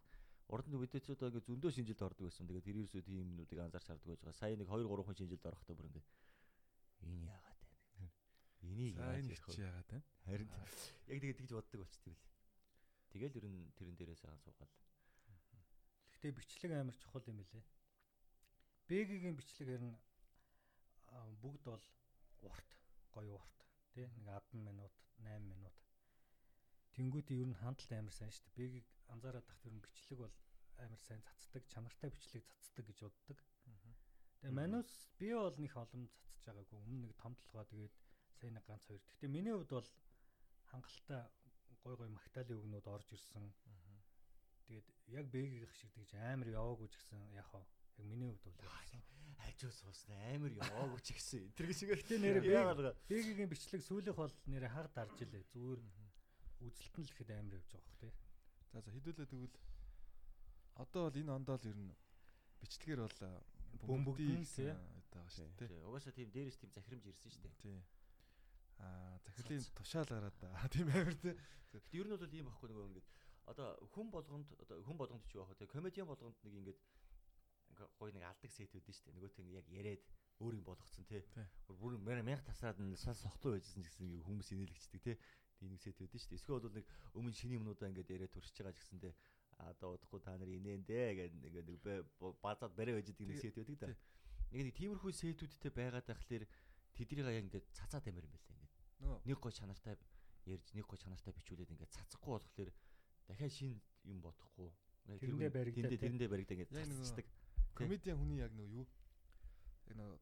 Урд 0.53 0.67
нь 0.69 0.77
видеоцууд 0.77 1.21
ингээ 1.23 1.49
зөндөө 1.49 1.71
шинжилд 1.73 2.03
ордог 2.05 2.25
байсан. 2.29 2.45
Тэгээд 2.45 2.67
тэр 2.67 2.79
ерөөсөө 2.83 3.03
тийм 3.09 3.19
юмнуудыг 3.25 3.59
анзаарч 3.63 3.87
хардаг 3.89 4.09
байж 4.11 4.21
байгаа. 4.21 4.37
Сая 4.37 4.57
нэг 4.59 4.69
2 4.69 4.85
3 4.85 5.07
хүн 5.07 5.17
шинжилд 5.17 5.49
орохдоо 5.49 5.75
бүр 5.81 5.89
ингээ 5.89 6.05
энэ 7.09 7.25
яагаад 7.31 7.61
байна. 7.65 8.09
Энийг 8.69 8.95
яаж 9.01 9.25
чи 9.49 9.63
яагаад 9.65 9.89
байна? 9.89 10.05
Харин 10.29 10.49
яг 11.09 11.19
тэгээд 11.25 11.39
тэгж 11.41 11.53
боддог 11.57 11.81
болчтой 11.81 12.13
бил. 12.13 12.25
Тэгэл 13.15 13.39
ер 13.39 13.47
нь 13.49 13.61
тэрэн 13.81 13.97
дээрээ 13.97 14.19
сайхан 14.21 14.43
суугаал. 14.45 14.75
Гэхдээ 16.21 16.37
бичлэг 16.37 16.73
амар 16.77 16.97
чухал 17.01 17.25
юм 17.33 17.41
лээ. 17.41 17.65
Бэгийн 18.93 19.37
бичлэг 19.41 19.69
харин 19.73 19.97
бүгд 21.41 21.65
бол 21.65 21.85
урт, 22.45 22.71
гоё 23.17 23.41
урт 23.41 23.59
тий 23.97 24.05
нэг 24.05 24.29
10 24.53 24.69
минут 24.69 24.93
8 25.25 25.41
минут 25.49 25.77
Тэнгүүд 26.93 27.29
ер 27.41 27.49
нь 27.49 27.57
хандлт 27.57 27.91
амар 27.97 28.13
сайн 28.13 28.29
шүү 28.29 28.45
дээ. 28.45 28.57
Бэгийг 28.61 28.87
анзаараад 29.09 29.47
тахт 29.49 29.65
ер 29.65 29.73
нь 29.73 29.81
бичлэг 29.81 30.19
бол 30.21 30.37
амар 30.85 31.01
сайн 31.01 31.23
цацдаг, 31.25 31.63
чанартай 31.73 32.11
бичлэг 32.13 32.45
цацдаг 32.45 32.85
гэж 32.85 32.99
боддог. 33.01 33.39
Тэгээ 34.45 34.59
манус 34.61 34.91
би 35.17 35.33
бол 35.33 35.57
нэг 35.57 35.73
олон 35.73 36.05
цацж 36.21 36.45
байгаагүй. 36.45 36.77
Өмнө 36.85 37.09
нэг 37.09 37.17
том 37.17 37.33
толгой 37.41 37.65
тэгээд 37.73 37.95
сайн 38.37 38.53
нэг 38.57 38.65
ганц 38.69 38.85
хоёр. 38.85 39.01
Гэхдээ 39.01 39.31
миний 39.33 39.55
хувьд 39.57 39.73
бол 39.73 39.89
хангалттай 40.69 41.23
гой 41.85 41.95
гой 41.97 42.11
магтаалын 42.13 42.61
үгнүүд 42.61 42.87
орж 42.93 43.09
ирсэн. 43.17 43.49
Тэгээд 44.69 44.89
яг 45.15 45.27
бэгийг 45.31 45.71
шиг 45.75 45.91
тэгж 45.95 46.15
амар 46.17 46.49
яваагүй 46.49 46.89
ч 46.89 46.95
гэсэн 46.99 47.21
яг 47.35 47.47
хаа 47.51 47.65
яг 47.99 48.07
миний 48.07 48.31
хувьд 48.31 48.45
бол 48.45 48.65
явсан. 48.65 49.03
Хажуу 49.41 49.73
суусна 49.73 50.15
амар 50.35 50.53
яваагүй 50.55 51.01
ч 51.03 51.09
гэсэн. 51.17 51.53
Тэр 51.57 51.73
шиг 51.75 51.91
ихтэй 51.95 52.19
нэр 52.19 52.41
бэгийн 53.09 53.51
бичлэг 53.51 53.83
сүүлийнх 53.83 54.19
бол 54.19 54.35
нэр 54.47 54.69
хаг 54.69 54.89
дарж 54.95 55.17
илээ. 55.21 55.45
Зүгээр 55.53 55.81
үзэлтэн 56.67 57.05
л 57.05 57.13
ихэд 57.13 57.31
амар 57.35 57.57
явж 57.59 57.69
байгаа 57.73 57.87
бох 57.89 57.99
тий. 58.01 58.13
За 58.71 58.79
за 58.81 58.91
хэдүүлээ 58.93 59.29
тэгвэл 59.29 59.57
одоо 60.81 61.03
бол 61.09 61.21
энэ 61.21 61.35
ондоо 61.35 61.57
л 61.59 61.71
ер 61.71 61.79
нь 61.79 61.93
бичлэгээр 62.61 63.01
бол 63.05 63.19
бөмбөгдөн 63.89 64.45
тий 64.45 64.73
байгаа 65.11 65.31
шүү 65.35 65.49
дээ. 65.59 65.69
Тий. 65.69 65.83
Угаасаа 65.89 66.15
тийм 66.15 66.31
дээрээс 66.31 66.59
тийм 66.61 66.71
захирамж 66.71 67.05
ирсэн 67.07 67.31
шүү 67.35 67.43
дээ. 67.43 67.57
Тий. 67.63 67.79
Аа 68.79 69.19
захирлын 69.25 69.65
тушаал 69.75 70.11
гараад 70.11 70.39
тийм 70.75 70.89
амар 70.89 71.17
тий. 71.19 71.35
Ер 71.99 72.07
нь 72.07 72.15
бол 72.15 72.37
ийм 72.37 72.47
байхгүй 72.47 72.69
нөгөө 72.71 72.87
ингээд 72.91 73.09
одоо 73.51 73.69
хүн 73.93 74.09
болгонд 74.15 74.49
одоо 74.63 74.79
хүн 74.87 74.99
болгонд 74.99 75.25
ч 75.27 75.35
юу 75.35 75.43
яах 75.43 75.59
вэ? 75.59 75.67
Комедиан 75.67 76.07
болгонд 76.07 76.39
нэг 76.45 76.55
ингээд 76.55 76.81
гоё 77.99 78.13
нэг 78.13 78.25
алдаг 78.25 78.51
сет 78.51 78.73
үүдэн 78.75 78.95
шүү 78.95 79.05
дээ. 79.11 79.17
Нөгөөт 79.19 79.37
нь 79.43 79.55
яг 79.55 79.67
яриад 79.69 80.03
өөр 80.41 80.55
юм 80.59 80.65
болгоцсон 80.65 81.05
тий. 81.05 81.23
Бүр 81.69 81.99
мянга 81.99 82.45
тасраад 82.45 82.79
нь 82.81 82.97
сал 82.97 83.17
сохтуу 83.17 83.57
байжсэн 83.57 83.83
гэсэн 83.83 84.07
хүмүүс 84.25 84.53
инээлгчдэг 84.55 85.03
тий. 85.03 85.17
Тийм 85.59 85.75
нэг 85.75 85.81
сет 85.83 85.99
үүдэн 86.01 86.21
шүү 86.21 86.31
дээ. 86.31 86.41
Эсвэл 86.41 86.61
бол 86.61 86.77
нэг 86.77 86.87
өмнө 87.17 87.37
шиний 87.37 87.59
юмнуудаа 87.59 87.89
ингээд 87.91 88.15
яриад 88.15 88.33
туршиж 88.33 88.57
байгаа 88.61 88.77
ч 88.77 88.81
гэсэндээ 88.81 89.15
одоо 89.69 89.97
удахгүй 89.97 90.21
та 90.25 90.37
нар 90.37 90.49
инээн 90.49 90.85
дээ 90.89 91.11
гэдэг 91.21 91.65
нэг 91.69 91.81
базаад 92.41 92.73
барай 92.73 92.97
байж 92.97 93.13
байгаа 93.13 93.29
нэг 93.29 93.41
сет 93.41 93.57
үүддэг 93.61 93.79
да. 93.81 93.93
Нэг 94.51 94.63
нэг 94.73 94.75
тиймэрхүү 94.81 95.13
сетүүдтэй 95.13 95.73
байгаад 95.73 96.09
байхлаэр 96.09 96.45
тэдрийг 96.97 97.29
яг 97.29 97.45
ингээд 97.45 97.67
цацаад 97.77 98.09
амир 98.09 98.25
юм 98.25 98.33
байлаа 98.33 98.55
ингээд. 98.57 98.75
Нэг 99.29 99.39
гоо 99.39 99.53
чанартай 99.53 100.01
ярьж 100.49 100.73
нэг 100.73 100.87
гоо 100.89 100.97
чанартай 100.97 101.33
бичүүлээд 101.37 101.73
ингээд 101.77 101.93
цацахгүй 101.93 102.33
болохоор 102.41 102.71
дахиад 103.31 103.55
шин 103.55 103.79
юм 104.05 104.19
бодохгүй 104.21 104.71
тэрэндээ 105.07 105.51
баригдаад 105.51 106.01
тэрэндээ 106.03 106.29
баригдаа 106.31 106.55
ингээд 106.59 106.75
цацдаг. 106.75 107.27
Комедиан 107.75 108.19
хүний 108.19 108.43
яг 108.43 108.53
нөгөө 108.55 108.75
юу 108.83 108.87
яг 109.89 109.97
нөгөө 109.97 110.19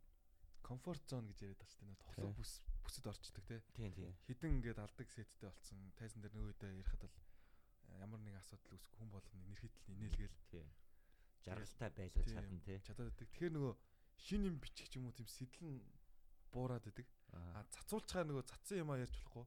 комфорт 0.63 1.05
зон 1.09 1.27
гэж 1.33 1.39
яриад 1.45 1.61
байгаа 1.61 1.73
шүү 1.73 1.87
дээ. 1.89 2.03
Тоглох 2.05 2.37
бүс 2.37 2.53
бүсэд 2.85 3.09
орчдөг 3.09 3.45
те. 3.49 3.57
Тийм 3.73 3.93
тийм. 3.97 4.13
Хідэн 4.29 4.61
ингээд 4.61 4.79
алдаг 4.85 5.09
сеттэй 5.09 5.49
болцсон. 5.49 5.81
Тайзан 5.97 6.21
дээр 6.21 6.35
нөгөө 6.37 6.53
үедээ 6.53 6.81
ярихад 6.85 7.03
бол 7.05 7.17
э, 7.17 8.01
ямар 8.05 8.21
нэг 8.21 8.37
асуудал 8.37 8.77
үүсэх 8.77 8.93
хүн 8.97 9.11
болгоны 9.13 9.45
нэр 9.49 9.61
хитэл 9.65 9.93
инээлгээл. 9.97 10.39
Тийм. 10.53 10.69
Жаргалтай 11.45 11.91
байлаа 11.97 12.25
чадна 12.29 12.61
те. 12.65 12.81
Чадаад 12.85 13.09
байдаг. 13.13 13.29
Тэгэхээр 13.33 13.55
нөгөө 13.57 13.75
шин 14.29 14.45
юм 14.45 14.57
бичих 14.61 14.89
ч 14.93 15.01
юм 15.01 15.09
уу 15.09 15.17
тийм 15.17 15.29
сэтлэн 15.29 15.81
буураад 16.53 16.85
байдаг. 16.85 17.09
А 17.33 17.65
цацуулчаар 17.73 18.29
нөгөө 18.29 18.45
цацсан 18.45 18.85
юм 18.85 18.93
а 18.93 19.01
ярьж 19.01 19.15
болохгүй. 19.17 19.47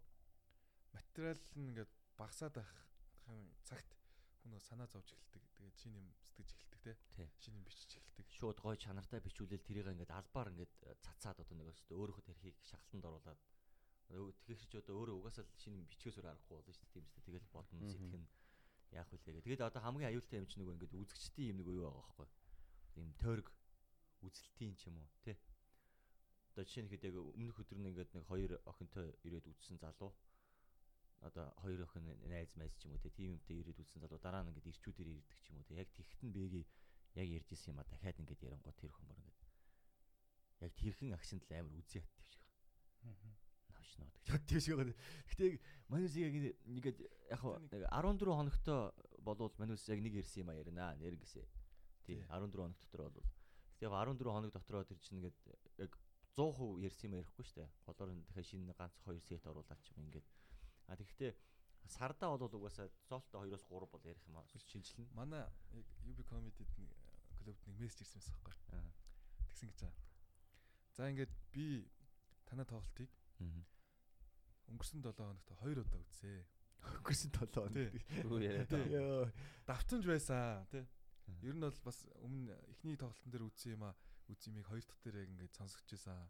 Материал 0.94 1.42
нь 1.58 1.70
ингээд 1.70 1.92
багасаад 2.18 2.54
байх 2.58 2.72
цагт 3.68 3.90
хүн 4.42 4.58
нөгөө 4.58 4.66
санаа 4.66 4.88
зовж 4.90 5.14
эхэлдэг. 5.14 5.44
Тэгээд 5.58 5.78
шин 5.78 5.94
юм 6.02 6.08
сэтгэж 6.18 6.50
эхэлдэг 6.52 6.82
те. 7.14 7.26
Шин 7.38 7.56
юм 7.58 7.64
бичиж 7.66 7.92
эхэлдэг. 7.98 8.28
Шууд 8.38 8.58
гой 8.62 8.78
чанартай 8.78 9.22
бичүүлэл 9.22 9.62
тэрийг 9.62 9.88
ингээд 9.94 10.12
албаар 10.12 10.50
ингээд 10.50 10.74
цацаад 11.06 11.38
одоо 11.46 11.56
нэг 11.58 11.70
өстө 11.70 11.94
өөрөөхөө 11.94 12.26
тархийг 12.26 12.58
шахалтанд 12.66 13.06
оруулаад 13.06 13.42
тэгэхээр 14.12 14.60
ч 14.68 14.74
одоо 14.82 14.96
өөрөө 15.00 15.16
угаасаа 15.22 15.46
шин 15.62 15.78
юм 15.80 15.86
бичгөөсөр 15.88 16.26
арахгүй 16.28 16.56
болно 16.58 16.74
шүү 16.74 16.84
дээ. 16.84 16.94
Тийм 16.94 17.06
үстэй. 17.06 17.24
Тэгэл 17.28 17.54
бодно 17.54 17.86
сэтгэн 17.86 18.26
яах 18.92 19.10
вүлээ 19.14 19.34
гэх. 19.40 19.46
Тэгээд 19.46 19.68
одоо 19.72 19.82
хамгийн 19.82 20.10
аюултай 20.12 20.38
юм 20.42 20.48
чи 20.52 20.60
нөгөө 20.60 20.76
ингээд 20.76 21.00
үзэгчдийн 21.00 21.50
юм 21.56 21.58
нэг 21.64 21.68
юу 21.72 21.84
байгаа 21.88 22.02
байхгүй. 22.02 22.28
Ийм 23.00 23.10
тойрог 23.22 23.48
үзэлтийн 24.26 24.74
ч 24.76 24.82
юм 24.92 25.00
уу 25.00 25.08
те. 25.24 25.40
Одоо 26.52 26.64
жишээ 26.68 26.84
нь 26.84 26.92
хэд 26.92 27.08
яг 27.08 27.16
өмнөх 27.16 27.58
өдөр 27.64 27.80
нь 27.80 27.90
ингээд 27.94 28.12
нэг 28.12 28.26
хоёр 28.28 28.52
охинтой 28.68 29.16
ирээд 29.24 29.48
үзсэн 29.48 29.80
залуу 29.80 30.12
одоо 31.22 31.54
хоёр 31.62 31.86
охин 31.86 32.06
найз 32.28 32.52
майз 32.58 32.74
ч 32.78 32.86
юм 32.86 32.94
уу 32.98 33.10
тийм 33.14 33.38
юмтай 33.38 33.62
ирээд 33.62 33.82
үзсэн 33.82 34.02
залуу 34.02 34.20
дараа 34.22 34.42
нь 34.44 34.50
ингээд 34.50 34.72
ирчүүдээр 34.72 35.10
ирдэг 35.22 35.40
ч 35.42 35.46
юм 35.54 35.62
уу 35.62 35.78
яг 35.78 35.90
тэгхтэн 35.94 36.30
бэги 36.34 36.66
яг 37.22 37.28
ярьж 37.38 37.50
исэн 37.54 37.74
юм 37.74 37.80
а 37.82 37.86
дахиад 37.86 38.18
ингээд 38.22 38.46
ярангуй 38.48 38.74
тэр 38.74 38.92
хүмүүс 38.96 39.20
ингээд 39.22 39.42
яг 40.62 40.74
тэрхэн 40.78 41.14
акшнд 41.18 41.44
л 41.46 41.54
амар 41.58 41.74
үзий 41.78 42.02
хат 42.02 42.18
шиг. 42.30 42.42
Аа. 43.06 43.34
Навш 43.74 43.92
нод 43.98 44.14
гэж 44.26 44.50
шиг 44.62 44.76
байгаа. 44.78 44.98
Гэтэ 45.30 45.46
манус 45.90 46.14
яг 46.16 46.34
ингээд 46.38 47.00
яг 47.30 47.42
14 47.42 48.30
хоногтой 48.30 48.80
болвол 49.26 49.54
манус 49.58 49.86
яг 49.90 50.00
нэг 50.02 50.14
ирсэн 50.22 50.46
юм 50.46 50.50
а 50.50 50.58
ярина 50.58 50.94
нэр 51.02 51.18
гэсэ. 51.18 51.42
Тий 52.06 52.22
14 52.30 52.56
хоног 52.56 52.78
дотор 52.78 53.02
болвол. 53.10 53.30
Гэтэ 53.78 53.86
яг 53.90 53.94
14 53.94 54.26
хоног 54.26 54.52
дотроо 54.54 54.84
тэр 54.86 55.00
чинь 55.02 55.18
ингээд 55.18 55.38
яг 55.82 55.92
100% 56.38 56.86
ярьсан 56.86 57.10
юм 57.10 57.18
ярихгүй 57.20 57.46
штэ. 57.46 57.66
Голоор 57.86 58.14
нь 58.14 58.24
дахиад 58.30 58.46
шинэ 58.46 58.74
ганц 58.78 58.96
хоёр 59.04 59.22
сет 59.26 59.44
оруулаад 59.50 59.82
ч 59.82 59.92
юм 59.98 60.06
ингээд 60.08 60.28
А 60.92 61.00
тэгэхдээ 61.00 61.32
сардаа 61.88 62.36
бол 62.36 62.52
угаасаа 62.52 62.92
зоолтой 63.08 63.48
2-оос 63.48 63.64
3 63.72 63.88
бол 63.88 64.04
ярих 64.04 64.28
юм 64.28 64.36
аа 64.36 64.46
шинжилнэ. 64.52 65.08
Манай 65.16 65.48
яг 65.72 65.88
UB 66.04 66.20
comedy-д 66.28 66.68
нэг 66.84 66.92
клубд 67.40 67.64
нэг 67.68 67.80
мессеж 67.80 68.04
ирсэн 68.04 68.20
байсан 68.20 68.36
байхгүй. 68.44 68.84
Тэгсэн 69.48 69.68
гэж 69.72 69.80
байгаа. 69.88 70.04
За 70.92 71.08
ингээд 71.08 71.34
би 71.56 71.88
танай 72.44 72.68
тоглолтыг 72.68 73.10
өнгөрсөн 74.68 75.00
7 75.00 75.16
хоногт 75.16 75.48
2 75.64 75.80
удаа 75.80 76.00
үзээ. 76.04 76.44
Өнгөрсөн 77.00 77.32
7 77.40 77.56
хоног. 77.56 77.96
Юу 78.28 78.40
яриа. 78.40 79.32
Давтамж 79.68 80.06
байсан 80.08 80.68
тий. 80.72 80.84
Ер 81.42 81.56
нь 81.56 81.64
бол 81.64 81.80
бас 81.84 82.04
өмнө 82.20 82.56
эхний 82.72 83.00
тоглолтын 83.00 83.32
дээр 83.32 83.48
үзсэн 83.48 83.80
юм 83.80 83.88
а 83.88 83.96
үзьмийг 84.28 84.68
хоёр 84.68 84.84
дахь 84.84 85.02
дээр 85.04 85.24
яг 85.24 85.30
ингээд 85.32 85.56
сонсогч 85.56 85.88
байсан. 85.96 86.28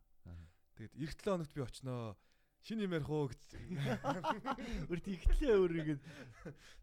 Тэгээд 0.78 0.94
эх 1.02 1.12
7 1.18 1.34
хоногт 1.34 1.54
би 1.54 1.62
очноо 1.62 2.18
Шинэ 2.62 2.86
юм 2.86 2.94
ярих 2.94 3.10
уу 3.10 3.26
гэж. 3.26 3.42
Өөр 4.90 5.02
тэгтлээ 5.02 5.54
өөр 5.58 5.74
яг 5.82 5.90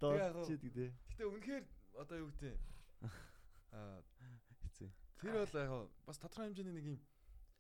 доодчихэд 0.03 0.63
гэдэг. 0.67 0.91
Гэтэ 1.15 1.25
үнэхээр 1.31 1.65
одоо 2.03 2.17
юу 2.19 2.31
гэдэг 2.35 2.59
аа 3.75 4.03
хэцүү. 4.63 4.91
тэр 5.23 5.35
бол 5.39 5.55
яг 5.55 5.73
бас 6.07 6.19
тодорхой 6.19 6.51
хэмжээний 6.51 6.75
нэг 6.75 6.87
юм 6.95 6.99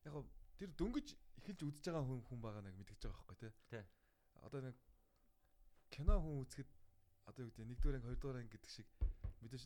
яг 0.07 0.15
тэр 0.59 0.71
дөнгөж 0.75 1.09
эхэлж 1.39 1.61
үзэж 1.63 1.85
байгаа 1.87 2.05
хүн 2.07 2.21
хүн 2.27 2.41
байгаа 2.43 2.63
нэг 2.67 2.75
мэдгэж 2.75 3.01
байгаа 3.07 3.23
байхгүй 3.23 3.39
тий. 3.39 3.53
Тий. 3.71 3.85
Одоо 4.43 4.61
нэг 4.67 4.77
кино 5.95 6.15
хүн 6.19 6.43
үзэхэд 6.43 6.71
одоо 7.29 7.43
юу 7.47 7.51
гэдэг 7.55 7.69
нэгдүгээр 7.71 7.97
анги 7.99 8.09
хоёрдугаар 8.09 8.41
анги 8.43 8.53
гэдэг 8.55 8.73
шиг 8.73 8.89
мэдээж 9.43 9.65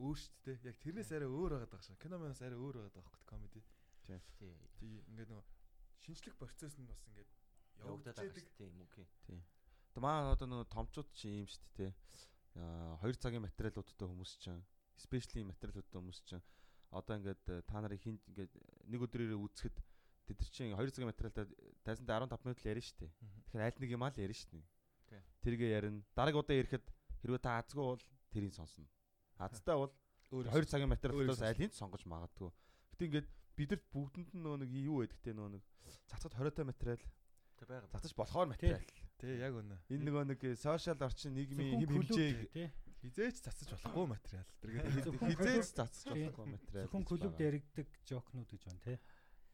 өөр 0.00 0.16
шүү 0.16 0.32
дээ. 0.44 0.56
Яг 0.72 0.76
тэрнээс 0.80 1.10
арай 1.12 1.28
өөр 1.28 1.52
байгаа 1.56 1.70
даа 1.70 1.82
шээ. 1.84 2.00
Кино 2.00 2.16
манаас 2.16 2.40
арай 2.40 2.56
өөр 2.56 2.76
байгаа 2.80 2.94
даа 2.96 3.04
байхгүй 3.04 3.26
комеди. 3.28 3.60
Тий. 4.08 4.20
Тий 4.40 4.52
ингээд 5.12 5.30
нөгөө 5.32 5.44
шинжлэх 6.00 6.36
процесс 6.40 6.76
нь 6.80 6.88
бас 6.88 7.00
ингээд 7.08 7.28
Явагдаад 7.84 8.16
байгаа 8.16 8.34
шүү 8.34 8.46
дээ. 8.46 8.58
Тийм 8.58 8.82
үгүй. 8.84 9.06
Тэгээ 9.90 10.04
маа 10.04 10.32
одоо 10.34 10.46
нөгөө 10.50 10.68
томчууд 10.70 11.08
чи 11.16 11.28
юм 11.40 11.48
шүү 11.48 11.64
дээ. 11.78 11.92
Аа 12.60 12.98
2 13.06 13.20
цагийн 13.22 13.44
материалуудтай 13.46 14.06
хүмүүс 14.06 14.32
чинь 14.42 14.62
especially 14.98 15.44
материалуудтай 15.46 15.98
хүмүүс 15.98 16.20
чинь 16.26 16.44
одоо 16.90 17.14
ингээд 17.18 17.44
э, 17.46 17.62
та 17.64 17.78
нарыг 17.80 18.02
хинт 18.02 18.22
ингээд 18.30 18.52
нэг 18.90 19.00
өдрөөр 19.06 19.38
үзэхэд 19.38 19.76
тэд 20.26 20.38
нар 20.38 20.50
чинь 20.50 20.74
2 20.74 20.94
цагийн 20.94 21.10
материалтай 21.10 21.44
тайзанда 21.86 22.26
15 22.26 22.46
минут 22.46 22.58
л 22.60 22.70
ярина 22.70 22.86
шүү 22.86 22.98
дээ. 23.02 23.12
Тэгэхээр 23.46 23.66
аль 23.66 23.80
нэг 23.80 23.90
юм 23.94 24.02
аа 24.02 24.10
л 24.10 24.22
ярина 24.22 24.38
шүү 24.38 24.50
дээ. 24.50 25.22
Тэргээ 25.42 25.70
ярина. 25.74 26.02
Дараагийн 26.14 26.42
удаа 26.42 26.56
ирэхэд 26.58 26.86
хэрвээ 27.22 27.42
та 27.42 27.58
азгүй 27.62 27.84
бол 27.86 28.02
тэрийг 28.34 28.54
сонсно. 28.54 28.86
Азтай 29.38 29.74
бол 29.78 29.94
өөр 30.30 30.46
2 30.52 30.70
цагийн 30.70 30.90
материалаас 30.90 31.40
Өөрийг 31.40 31.50
аль 31.50 31.66
нь 31.66 31.74
сонгож 31.74 32.02
магадгүй. 32.06 32.50
Гэтэ 32.94 33.06
ингээд 33.08 33.28
бидэрт 33.58 33.84
бүгдэнд 33.90 34.30
нь 34.36 34.42
нөгөө 34.42 34.58
нэг 34.62 34.70
юу 34.84 35.02
байдаг 35.02 35.18
те 35.24 35.34
нөгөө 35.34 35.52
нэг 35.58 35.64
цацгад 36.06 36.34
20 36.38 36.68
материал, 36.68 37.02
Тэг 37.60 37.68
байгаа. 37.68 37.88
цацаж 37.92 38.12
болохоор 38.16 38.48
материал. 38.48 38.80
Тий 39.20 39.36
яг 39.36 39.52
үнэ. 39.52 39.76
Энэ 39.92 40.04
нөгөө 40.08 40.24
нэг 40.32 40.40
сошиал 40.56 40.96
орчин 41.04 41.34
нийгмийн 41.36 41.84
хэм 41.84 41.92
хэмжээг 41.92 42.52
тий. 42.56 42.68
Хизээч 43.04 43.36
цацаж 43.44 43.68
болохгүй 43.76 44.06
материал. 44.08 44.48
Хизээ- 44.64 45.04
Зөвхөн 45.04 45.28
хизээж 45.36 45.68
клуб- 45.68 45.76
цацаж 45.76 46.04
Тий. 46.04 46.24
болохгүй 46.24 46.46
материал. 46.56 46.84
Зөвхөн 46.88 47.04
клубд 47.04 47.36
яригдаг 47.40 47.88
жокнууд 48.08 48.48
гэж 48.48 48.62
байна 48.64 48.80
тий. 48.84 48.98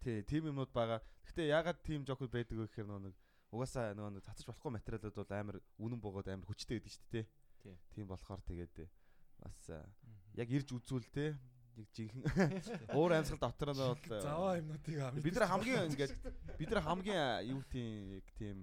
Тий, 0.03 0.23
тийм 0.23 0.43
юмнууд 0.51 0.71
байгаа. 0.71 1.01
Гэтэ 1.27 1.43
ягаад 1.51 1.79
тийм 1.83 2.07
жокуд 2.07 2.31
байдаг 2.31 2.59
вэ 2.59 2.67
гэхээр 2.71 2.87
нөгөө 2.87 3.03
нэг 3.11 3.15
угаасаа 3.51 3.95
нөгөө 3.95 4.13
нэг 4.19 4.23
цацаж 4.23 4.45
болохгүй 4.47 4.71
материалууд 4.79 5.15
бол 5.19 5.31
амар 5.35 5.57
үнэн 5.83 6.01
богоод 6.03 6.29
амар 6.31 6.47
хүчтэй 6.47 6.79
байдаг 6.79 6.93
шүү 6.95 7.07
дээ. 7.11 7.27
Тий. 7.63 7.75
Тийм 7.95 8.07
болохоор 8.07 8.41
тэгээд 8.47 8.75
бас 9.43 9.71
а, 9.71 9.83
яг 10.39 10.49
ирж 10.51 10.71
үзүүл 10.75 11.07
те. 11.11 11.35
Яг 11.77 11.89
жинхэнэ 11.93 12.27
уур 12.97 13.13
амьсгал 13.13 13.41
дотор 13.41 13.71
нь 13.73 13.81
бол 13.81 14.01
а, 14.17 14.21
Заваа 14.25 14.57
юмнуудыг 14.57 14.97
аа 14.97 15.13
бид 15.13 15.37
нар 15.37 15.49
хамгийн 15.53 15.87
ингээд 15.93 16.13
бид 16.57 16.71
нар 16.73 16.83
хамгийн 16.83 17.21
а, 17.21 17.45
юу 17.45 17.61
тийм 17.69 18.17
яг 18.17 18.29
тийм 18.41 18.59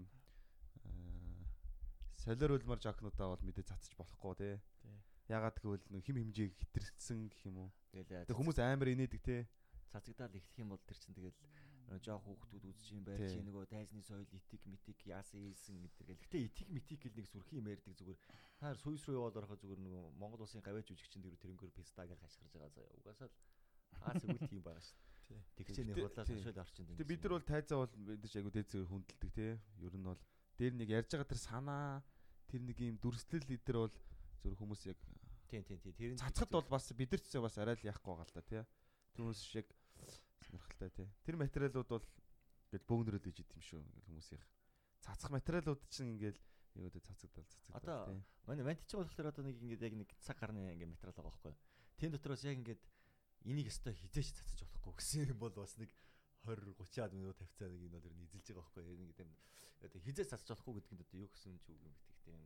солиор 2.18 2.56
үлмар 2.58 2.80
жокнуудаа 2.80 3.36
бол 3.36 3.44
мэдээ 3.44 3.68
цацаж 3.68 3.94
болохгүй 4.00 4.34
те. 4.40 4.50
Тий. 4.82 4.98
Ягаад 5.28 5.60
гэвэл 5.60 5.86
нэг 5.92 6.02
хим 6.08 6.18
хэмжээг 6.24 6.52
хитэрсэн 6.56 7.28
гэх 7.28 7.42
юм 7.52 7.68
уу. 7.68 7.70
Тэгэл 7.92 8.28
Тэг 8.32 8.38
хүмүүс 8.40 8.58
амар 8.64 8.96
инээдэг 8.96 9.22
те. 9.22 9.48
цацагдаал 9.92 10.34
эхлэх 10.34 10.58
юм 10.58 10.74
бол 10.74 10.82
тэр 10.88 10.98
чинь 10.98 11.14
тэгэл 11.14 11.36
э, 11.36 11.63
жоох 12.04 12.24
хүүхдүүд 12.26 12.64
үзэж 12.70 12.88
юм 12.96 13.04
байр 13.06 13.22
чи 13.28 13.40
нөгөө 13.44 13.66
дайсны 13.70 14.02
соёл 14.02 14.28
итик 14.34 14.64
митик 14.66 15.00
яасан 15.08 15.44
ийсэн 15.46 15.78
гэдэг 15.84 16.06
гэл. 16.08 16.24
Гэтэ 16.26 16.38
итик 16.48 16.70
митик 16.70 17.00
гэл 17.04 17.18
нэг 17.18 17.28
сүрхий 17.30 17.60
юм 17.60 17.68
ярьдаг 17.70 17.94
зүгээр. 17.94 18.20
Хаар 18.60 18.78
сүйс 18.80 19.04
рүү 19.08 19.18
яваад 19.20 19.38
орохоо 19.40 19.58
зүгээр 19.62 19.82
нөгөө 19.84 20.04
Монгол 20.18 20.44
улсын 20.44 20.64
гавьяа 20.64 20.88
жүжигчин 20.88 21.22
дэр 21.22 21.38
тэрнгөр 21.38 21.72
писта 21.76 22.08
гэж 22.08 22.20
хашгирж 22.24 22.54
байгаа 22.56 22.72
заяа. 22.74 22.98
Угаасаа 22.98 23.28
л 23.30 23.36
хаас 24.02 24.24
үл 24.26 24.42
тийм 24.50 24.64
байгаа 24.64 24.84
шүү. 24.84 24.98
Тэгчээний 25.56 25.96
худлаа 25.96 26.26
сошиал 26.28 26.64
орчинд 26.64 26.98
Тэг 27.00 27.08
бид 27.08 27.22
нар 27.24 27.34
бол 27.38 27.48
тайзаа 27.48 27.78
бол 27.84 27.94
бид 27.96 28.32
ч 28.32 28.36
айгу 28.38 28.52
дээд 28.52 28.70
зэрэг 28.70 28.90
хүндэлдэг 28.92 29.32
те. 29.34 29.48
Ер 29.80 29.96
нь 29.96 30.08
бол 30.08 30.22
дээр 30.60 30.74
нэг 30.76 30.90
ярьж 30.92 31.10
байгаа 31.14 31.32
тэр 31.32 31.42
санаа 31.42 32.04
тэр 32.50 32.62
нэг 32.62 32.78
юм 32.82 32.98
дүрслэл 33.00 33.48
эдэр 33.48 33.78
бол 33.88 33.96
зөв 34.44 34.54
хүмүүс 34.60 34.82
яг 34.92 35.00
тийм 35.48 35.64
тийм 35.64 35.80
тийм 35.80 35.94
тэр 35.96 36.20
цацхад 36.20 36.52
бол 36.52 36.68
бас 36.68 36.92
бидэрч 36.92 37.32
бас 37.40 37.58
арай 37.58 37.80
л 37.80 37.88
яахгүй 37.88 38.12
байгаа 38.12 38.28
л 38.28 38.36
да 38.36 38.44
тий. 38.44 38.64
Түүнээс 39.16 39.42
шиг 39.48 39.68
сонирхолтой 40.54 40.90
тий. 40.94 41.08
Тэр 41.26 41.36
материалууд 41.42 41.90
бол 41.90 42.06
ингээд 42.70 42.86
бөөгнөрөл 42.86 43.26
гэж 43.26 43.38
идэм 43.42 43.62
шүү 43.66 43.82
ингээд 43.82 44.06
хүмүүсийн. 44.06 44.44
Цацах 45.02 45.32
материалууд 45.34 45.82
чинь 45.90 46.14
ингээд 46.14 46.38
юу 46.78 46.86
гэдэг 46.90 47.04
цацагдал 47.10 47.46
цацагдал 47.50 47.82
Одоо 47.82 48.00
тий. 48.14 48.22
манай 48.46 48.66
мант 48.66 48.86
чи 48.86 48.98
болохоор 48.98 49.30
одоо 49.34 49.44
нэг 49.46 49.58
ингээд 49.58 49.82
яг 49.82 49.94
нэг 49.98 50.10
цаг 50.22 50.38
гарны 50.38 50.62
ингээд 50.78 50.94
материал 50.94 51.18
байгаа 51.18 51.34
байхгүй. 51.34 51.54
Тэн 51.98 52.12
дотроос 52.14 52.46
яг 52.46 52.58
ингээд 52.62 52.82
энийг 53.50 53.68
өстой 53.70 53.94
хизээч 53.98 54.38
цацаж 54.38 54.62
болохгүй 54.70 54.94
гэсэн 54.98 55.34
юм 55.34 55.40
бол 55.42 55.54
бас 55.54 55.78
нэг 55.78 55.90
20 56.44 56.76
30-аад 56.76 57.14
минут 57.14 57.38
тавьцаа 57.40 57.70
нэг 57.72 57.82
энэ 57.88 57.96
бол 57.98 58.08
ер 58.08 58.14
нь 58.14 58.26
эзэлж 58.26 58.48
байгаа 58.52 58.64
байхгүй. 58.64 58.84
Нэг 58.84 59.20
юм 59.22 59.32
одоо 59.82 60.00
хизээч 60.02 60.28
цацаж 60.30 60.50
болохгүй 60.54 60.74
гэдг 60.82 60.92
нь 60.94 61.04
одоо 61.04 61.18
юу 61.20 61.30
гэсэн 61.34 61.58
ч 61.60 61.66
үг 61.72 61.80
юм 61.82 61.94
гэдэг 61.94 62.18
тийм. 62.24 62.42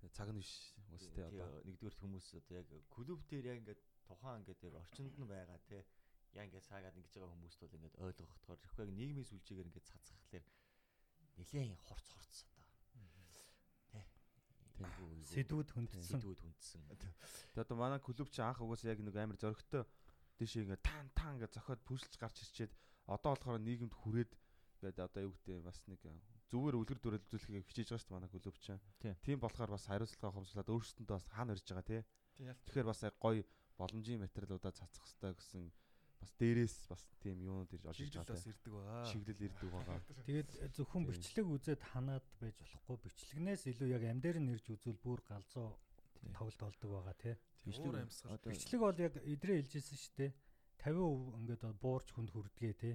Тэгээ 0.00 0.16
цаг 0.16 0.28
нь 0.32 0.38
биш 0.40 0.52
бас 0.88 1.04
тий 1.12 1.24
одоо. 1.24 1.48
нэгдүгээр 1.66 1.96
хүмүүс 2.00 2.26
одоо 2.40 2.54
яг 2.56 2.68
клуб 2.88 3.20
дээр 3.30 3.46
яг 3.52 3.58
ингээд 3.62 3.80
тухайн 4.08 4.40
ингээд 4.42 4.60
яг 4.66 4.74
орчинд 4.80 5.14
нь 5.18 5.28
байгаа 5.30 5.58
те. 5.68 5.84
Яг 6.38 6.46
ингээд 6.46 6.68
саагаад 6.70 6.98
ингэж 6.98 7.14
байгаа 7.14 7.32
хүмүүст 7.34 7.58
бол 7.60 7.76
ингээд 7.76 7.96
ойлгохдохоор 8.06 8.58
тэгэхгүй 8.62 8.84
яг 8.86 8.92
нийгмийн 8.94 9.28
сүлжээгээр 9.30 9.68
ингээд 9.70 9.90
цацхахлаар 9.90 10.44
нэлээд 11.40 11.82
хорц 11.88 12.06
хорц 12.14 12.34
одоо. 12.46 12.64
Тэ. 13.90 14.04
Сэдвүүд 15.34 15.70
хүндсэн. 15.74 16.06
сэдвүүд 16.06 16.40
хүндсэн. 16.40 16.80
Тэгээ 17.54 17.64
одоо 17.66 17.76
манай 17.76 18.00
клуб 18.00 18.28
чи 18.30 18.40
анх 18.40 18.62
угаасаа 18.62 18.94
яг 18.94 19.00
нэг 19.02 19.16
амар 19.16 19.36
зөрөгтэй 19.40 19.84
тийш 20.38 20.56
ингээд 20.56 20.84
тан 20.86 21.06
тан 21.18 21.34
гэж 21.42 21.58
зохиод 21.58 21.82
пүшилж 21.84 22.14
гарч 22.16 22.36
ирчээд 22.46 22.72
одоо 23.10 23.34
болохоор 23.34 23.60
нийгэмд 23.60 23.92
хүрээд 23.92 24.32
ингээд 24.80 24.98
одоо 25.04 25.20
юу 25.28 25.34
гэдэг 25.36 25.66
бас 25.66 25.82
нэг 25.84 26.00
зүгээр 26.50 26.78
үлгэр 26.80 26.98
дуурайл 26.98 27.26
үзүүлэхийг 27.28 27.68
хичээж 27.68 27.88
байгаа 27.92 28.00
шүү 28.00 28.08
дээ 28.10 28.16
манай 28.16 28.30
клуб 28.32 28.56
чи. 28.58 28.74
Тийм. 29.22 29.38
Болохоор 29.38 29.70
бас 29.70 29.84
хариуцлага 29.86 30.34
хомслоод 30.34 30.72
өөрсдөндөө 30.72 31.14
бас 31.14 31.26
хаана 31.30 31.54
ирж 31.54 31.66
байгаа 31.68 31.86
тий. 31.86 32.02
Тэгэхээр 32.40 32.88
бас 32.88 33.00
гоё 33.20 33.44
боломжийн 33.78 34.24
материалуудаа 34.24 34.72
цацах 34.72 35.04
хэрэгтэй 35.04 35.32
гэсэн 35.36 35.62
бас 36.20 36.30
дээрээс 36.36 36.76
бас 36.92 37.02
тийм 37.20 37.40
юунууд 37.40 37.72
ирж 37.72 37.84
олж 37.88 38.16
бас 38.28 38.44
тий. 38.44 38.52
ирдэг 38.52 38.72
байгаа. 38.76 39.04
Чиглэл 39.08 39.44
ирдэг 39.48 39.70
байгаа. 39.72 39.98
Тэгээд 40.28 40.50
зөвхөн 40.76 41.04
бичлэг 41.08 41.46
үзээд 41.48 41.82
ханаад 41.92 42.26
байж 42.40 42.56
болохгүй. 42.60 42.96
Бичлэгнээс 43.08 43.62
илүү 43.72 43.88
яг 43.96 44.04
амдэр 44.04 44.36
нь 44.40 44.52
ирж 44.52 44.66
үзвэл 44.68 45.00
бүр 45.00 45.20
галзуу 45.24 45.68
тоглолт 46.36 46.60
болдог 46.60 46.90
байгаа 46.92 47.16
тий. 47.16 47.34
Бичлэг. 47.64 48.08
Одоо 48.28 48.50
Бичлэг 48.52 48.80
бол 48.80 48.98
яг 49.00 49.14
эдрээ 49.16 49.56
хэлжсэн 49.64 49.96
шүү 49.96 50.14
дээ. 50.20 50.32
50% 50.84 51.40
ингээд 51.40 51.62
буурч 51.80 52.08
хүнд 52.12 52.30
хүрдгээ 52.32 52.74
тий. 52.76 52.94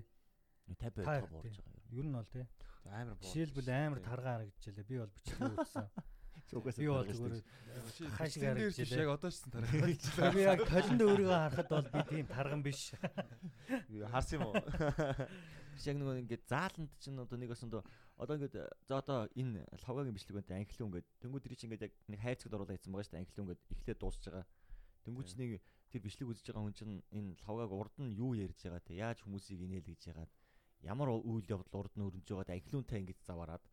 50 0.69 0.77
Та- 0.77 0.89
байдлаа 1.05 1.29
буурж 1.29 1.53
тий. 1.53 1.61
байгаа 1.65 1.81
юм. 1.81 1.97
Ер 1.97 2.05
нь 2.05 2.17
бол 2.17 2.29
тий. 2.29 2.45
Амар 2.85 3.15
боо. 3.17 3.25
Жишээлбэл 3.25 3.69
амар 3.69 4.01
таргаа 4.01 4.33
харагдчихлаа. 4.41 4.85
Би 4.85 4.95
бол 5.01 5.13
бичлэг 5.13 5.53
үзсэн. 5.57 5.89
Бичлэг 7.85 8.41
дээр 8.41 8.57
харагдчихлээ. 8.57 8.85
биш 8.85 9.01
яг 9.01 9.09
одоо 9.09 9.29
ч 9.29 9.35
гэсэн 9.35 9.51
тарах. 9.51 10.33
би 10.35 10.41
яг 10.45 10.61
толинд 10.69 11.01
өөрийгөө 11.01 11.39
харахад 11.41 11.69
бол 11.69 11.87
би 11.89 12.01
тийм 12.09 12.27
тарган 12.29 12.61
биш. 12.61 12.81
Харсан 14.13 14.39
юм 14.39 14.47
уу? 14.49 14.55
Яг 15.83 15.97
нөгөө 15.99 16.23
ингээд 16.23 16.43
зааланд 16.47 16.91
чинь 17.03 17.19
одоо 17.19 17.35
нэг 17.35 17.51
осондоо 17.51 17.83
одоо 18.15 18.39
ингээд 18.39 18.55
за 18.87 18.93
одоо 18.95 19.27
энэ 19.35 19.67
лавгагийн 19.83 20.15
бичлэг 20.15 20.39
байна 20.39 20.63
анхлын 20.63 20.87
ингээд 20.87 21.07
дөнгөж 21.19 21.41
тэр 21.43 21.55
чинь 21.59 21.67
ингээд 21.67 21.85
яг 21.91 21.93
нэг 22.07 22.19
хайрцагт 22.23 22.55
оруулаад 22.55 22.79
ийцсан 22.79 22.95
байгаа 22.95 23.03
шүү 23.03 23.11
дээ 23.11 23.23
анхлын 23.27 23.43
ингээд 23.43 23.61
эхлээд 23.75 23.99
дуусж 23.99 24.21
байгаа. 24.23 24.45
Дөнгөж 25.03 25.29
нэг 25.35 25.51
тэр 25.91 26.01
бичлэг 26.01 26.31
үзэж 26.31 26.45
байгаа 26.47 26.63
хүн 26.63 26.77
чинь 26.79 27.03
энэ 27.11 27.35
лавгаг 27.43 27.71
урд 27.75 27.95
нь 27.99 28.15
юу 28.15 28.31
ярьж 28.39 28.59
байгаа 28.63 28.87
те 28.87 28.95
яаж 29.03 29.19
хүмүүсийг 29.19 29.67
инээл 29.67 29.91
гэж 29.91 30.01
яагаад 30.15 30.31
ямар 30.87 31.09
үйл 31.11 31.43
явдал 31.43 31.83
урд 31.83 31.93
нь 31.99 32.07
өрнөж 32.07 32.23
байгаад 32.23 32.55
анхлуунтай 32.55 33.03
ингэж 33.03 33.19
заваарад 33.27 33.63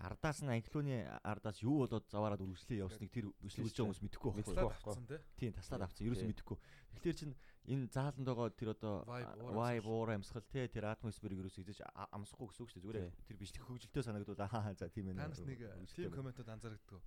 ардаас 0.00 0.40
нь 0.40 0.48
анхлууны 0.48 0.96
ардаас 1.22 1.60
юу 1.60 1.84
болоод 1.84 2.08
заваарад 2.08 2.40
үргэлжлээ 2.40 2.80
явсныг 2.80 3.10
тэр 3.12 3.28
үзэж 3.44 3.76
байгаа 3.76 3.84
хүмүүс 3.84 4.00
мэдэхгүй 4.00 4.30
байхгүй. 4.32 4.56
байхгүй. 4.56 4.90
Авцсан 4.96 5.06
тий. 5.06 5.20
Тийм 5.36 5.52
таслаад 5.52 5.82
авцсан. 5.84 6.06
Ерөөсөө 6.08 6.24
Тий. 6.24 6.30
мэдэхгүй. 6.32 6.56
Тэгэхээр 6.96 7.18
чин 7.20 7.30
энэ 7.68 7.84
зааланд 7.92 8.24
байгаа 8.24 8.48
тэр 8.56 8.70
одоо 8.72 8.94
Vibe, 9.04 9.28
уур 9.44 9.54
вай 9.60 9.76
амьсгал. 9.76 9.84
буур 9.92 10.10
амьсгал 10.16 10.46
те 10.48 10.60
тэр 10.72 10.84
атмосферыг 10.88 11.38
ерөөсөө 11.44 11.84
а- 11.92 12.08
амсахгүй 12.16 12.48
гэсэн 12.48 12.62
үг 12.64 12.70
шүү 12.72 12.80
дээ. 12.80 12.84
Зүгээр 12.88 12.98
Тий. 13.04 13.24
тэр 13.28 13.36
бичлэг 13.36 13.64
хөгжилтэй 13.68 14.02
санагдвал 14.08 14.40
аа 14.40 14.72
за 14.72 14.88
тийм 14.88 15.06
ээ. 15.12 15.20
Та 15.20 15.28
нас 15.28 15.44
нэг 15.44 15.58
тим 15.92 16.10
комментод 16.16 16.48
анзаардаг. 16.48 17.02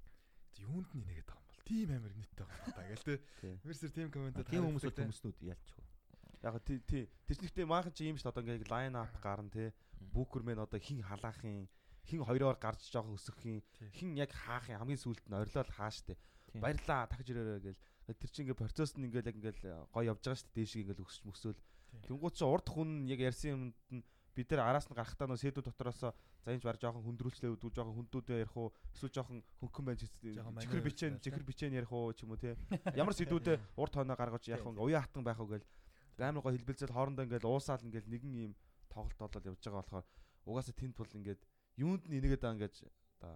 Юунд 0.61 0.89
нь 0.93 1.01
нэгээд 1.01 1.27
байгаа 1.33 1.41
юм 1.41 1.49
бол 1.49 1.65
тим 1.65 1.89
амир 1.97 2.13
нэттэй 2.13 2.45
байгаа 2.45 2.73
даа 2.77 2.87
гэл 2.93 3.07
тий. 3.09 3.17
Тий. 3.41 3.53
Мерсер 3.65 3.89
тим 3.89 4.09
комментод 4.13 4.45
тийм 4.45 4.61
хүмүүс 4.69 4.85
бол 4.85 4.99
хүмүүснүүд 5.01 5.37
ялчгүй. 5.41 5.83
Яг 6.45 6.55
тий 6.61 6.77
тий. 6.85 7.03
Тэр 7.25 7.35
чинь 7.41 7.49
ихтэй 7.49 7.65
maaхан 7.65 7.89
чи 7.89 8.05
юм 8.05 8.21
шүү 8.21 8.29
дээ 8.29 8.33
одоо 8.37 8.43
ингээд 8.45 8.69
лайн 8.69 8.93
ап 9.01 9.17
гарна 9.17 9.49
тий. 9.49 9.73
Бүкермен 10.13 10.61
одоо 10.61 10.77
хин 10.77 11.01
халаахын 11.01 11.65
хин 12.07 12.21
хоёроор 12.23 12.57
гарч 12.59 12.87
жоохон 12.91 13.15
өсөхийн 13.17 13.61
хин 13.95 14.15
яг 14.19 14.31
хаахын 14.31 14.79
хамгийн 14.79 15.01
сүүлд 15.01 15.25
нь 15.27 15.37
орилол 15.37 15.71
хаа 15.71 15.91
штэ. 15.91 16.19
Баярлаа 16.59 17.07
дахиж 17.07 17.31
ирээрэй 17.31 17.61
гэл. 17.73 17.81
Тэр 18.19 18.29
чинь 18.29 18.43
ингээд 18.47 18.61
процесс 18.61 18.93
нь 18.99 19.07
ингээд 19.07 19.29
яг 19.31 19.37
ингээд 19.39 19.59
гоё 19.91 20.11
явж 20.11 20.21
байгаа 20.23 20.39
штэ. 20.39 20.53
Дээшиг 20.53 20.81
ингээд 20.83 21.03
өсч 21.03 21.23
мөсөөл. 21.23 21.59
Тэнгууд 22.05 22.35
чи 22.35 22.43
урд 22.43 22.67
хүн 22.67 23.07
яг 23.07 23.19
ярьсан 23.21 23.49
юмд 23.55 23.77
нь 23.93 24.03
бид 24.35 24.49
нар 24.51 24.73
араас 24.73 24.89
нь 24.89 24.97
гарахтаа 24.97 25.29
нөө 25.29 25.37
сэдвүүд 25.37 25.69
дотроос 25.69 26.01
за 26.01 26.09
энэ 26.49 26.59
ч 26.59 26.65
баг 26.65 26.81
жоохон 26.81 27.05
хүндрүүлчлээ 27.05 27.53
үүдүү 27.53 27.69
жоохон 27.69 27.97
хүндүүдээ 28.01 28.41
ярих 28.41 28.57
уу 28.57 28.73
эсвэл 28.97 29.13
жоохон 29.13 29.39
хөнгөн 29.61 29.85
байж 29.93 30.01
чихэр 30.09 30.81
бичэн 30.81 31.13
чихэр 31.21 31.45
бичэн 31.45 31.77
ярих 31.77 31.93
уу 31.93 32.09
ч 32.17 32.25
юм 32.25 32.33
уу 32.33 32.41
те 32.41 32.57
ямар 32.99 33.13
сэдвүүдээ 33.13 33.77
урд 33.77 33.93
хойноо 33.93 34.17
гаргаж 34.17 34.49
яах 34.49 34.65
вэ 34.65 34.81
уян 34.81 35.05
хатан 35.05 35.21
байх 35.21 35.37
уу 35.37 35.53
гэл 35.53 35.65
амар 36.17 36.41
гоо 36.41 36.53
хэлбэлзэл 36.57 36.97
хоорондоо 36.97 37.25
ингээд 37.29 37.45
уусаал 37.45 37.85
ингээд 37.85 38.09
нэгэн 38.09 38.33
юм 38.49 38.53
тоглолт 38.89 39.21
болоод 39.21 39.45
явж 39.53 39.61
байгаа 39.61 39.81
болохоор 39.85 40.05
угаасаа 40.49 40.75
тэнд 40.81 40.97
бол 40.97 41.13
ингээд 41.13 41.41
юунд 41.77 42.03
нь 42.05 42.17
энийгээд 42.19 42.43
байгаа 42.43 42.57
ингэж 42.57 42.75
одоо 43.17 43.35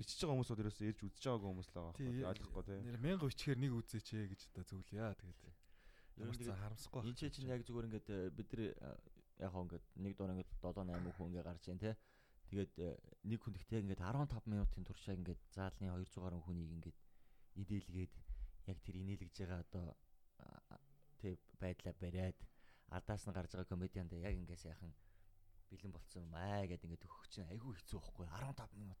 бичиж 0.00 0.18
байгаа 0.24 0.34
хүмүүс 0.34 0.50
бол 0.50 0.62
ерөөсөө 0.64 0.86
ирж 0.90 1.00
үзэж 1.04 1.24
байгаагүй 1.28 1.50
хүмүүс 1.50 1.68
л 1.68 1.74
байгаа 1.76 1.92
байхгүй 1.92 2.24
ойлгохгүй 2.32 2.64
тий. 2.64 2.78
Нэр 2.80 2.98
1000 3.04 3.28
өчгээр 3.28 3.58
нэг 3.60 3.72
үзээч 3.76 4.08
ээ 4.16 4.26
гэж 4.32 4.40
одоо 4.50 4.64
зөвлөе. 4.64 5.12
Тэгээд 5.20 5.40
ямар 6.20 6.36
ч 6.36 6.44
харамсахгүй. 6.48 7.00
энэ 7.04 7.18
ч 7.20 7.22
чинь 7.28 7.52
яг 7.52 7.60
зүгээр 7.68 7.86
ингээд 7.88 8.08
э, 8.08 8.18
бид 8.32 8.48
нар 8.50 8.62
э, 8.64 8.72
яг 9.44 9.50
хоо 9.52 9.62
ингээд 9.68 9.86
нэг 10.00 10.12
дор 10.16 10.32
ингээд 10.32 10.50
7 10.56 10.88
8 10.88 11.16
хүн 11.16 11.28
ингээд 11.28 11.48
гарч 11.48 11.64
ийн 11.68 11.80
те. 11.80 11.92
Тэгээд 12.48 12.74
э, 12.80 12.96
нэг 13.28 13.40
хүн 13.44 13.54
ихтэй 13.60 13.80
ингээд 13.84 14.00
15 14.00 14.48
минутын 14.48 14.84
туршаа 14.88 15.14
ингээд 15.20 15.40
заалны 15.52 15.86
200 15.92 16.24
гаруй 16.24 16.40
хүнийг 16.42 16.70
ингээд 16.80 16.98
идэлгээд 17.60 18.14
яг 18.72 18.78
тэр 18.80 18.96
инээлгэж 19.04 19.34
байгаа 19.36 19.60
одоо 19.68 19.86
тэг 21.20 21.38
байдлаа 21.60 21.94
бариад 22.00 22.38
алдаас 22.96 23.24
нь 23.28 23.36
гарч 23.36 23.52
байгаа 23.52 23.68
комедианд 23.68 24.12
яг 24.16 24.34
ингээд 24.34 24.64
сайхан 24.64 24.92
бэлэн 25.70 25.92
болцсон 25.94 26.26
юм 26.26 26.34
аа 26.34 26.66
гэдэг 26.66 26.86
ингээд 26.90 27.06
өгөх 27.06 27.26
чинь 27.30 27.48
айгүй 27.50 27.72
хэцүү 27.78 27.98
байхгүй. 28.02 28.26
15 28.26 28.82
минут 28.82 29.00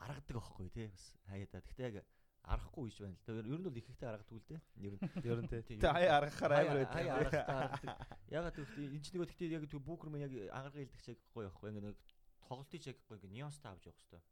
аргадаг 0.00 0.36
байхгүй 0.36 0.68
тий. 0.72 0.88
Бас 0.88 1.04
хаяада 1.28 1.60
гэхдээ 1.60 1.88
яг 1.92 1.96
арахгүй 2.42 2.88
гэж 2.88 2.96
байна 3.04 3.16
л 3.16 3.24
да 3.28 3.32
ер 3.36 3.58
нь 3.60 3.64
бол 3.68 3.80
их 3.80 3.88
ихтэй 3.92 4.08
аргадаг 4.08 4.32
үл 4.32 4.48
дээ. 4.48 4.60
Ер 4.80 4.94
нь. 4.96 5.00
Ер 5.28 5.38
нь 5.44 5.48
тий. 5.52 5.62
Тий, 5.62 5.76
Тэ 5.78 5.92
хаяа 5.92 6.16
аргахаар 6.18 6.52
амар 6.56 6.78
байдаг. 6.88 7.04
ягаад 8.32 8.56
гэвэл 8.56 8.96
энэ 8.96 9.04
ч 9.04 9.08
нөгөө 9.12 9.28
гэхдээ 9.28 9.54
яг 9.60 9.64
тэр 9.68 9.82
бүкермэн 9.84 10.24
яг 10.24 10.32
ангаргийн 10.48 10.88
хэлдэг 10.88 11.04
чиг 11.04 11.18
гоё 11.36 11.52
байхгүй. 11.52 11.68
Ингээд 11.68 11.86
нэг 11.92 11.98
тоглолтын 12.48 12.80
чиг 12.80 12.96
гоё 13.04 13.16
ингээд 13.20 13.36
нюанстай 13.36 13.70
авч 13.70 13.84
явах 13.86 14.00
хэрэгтэй 14.00 14.22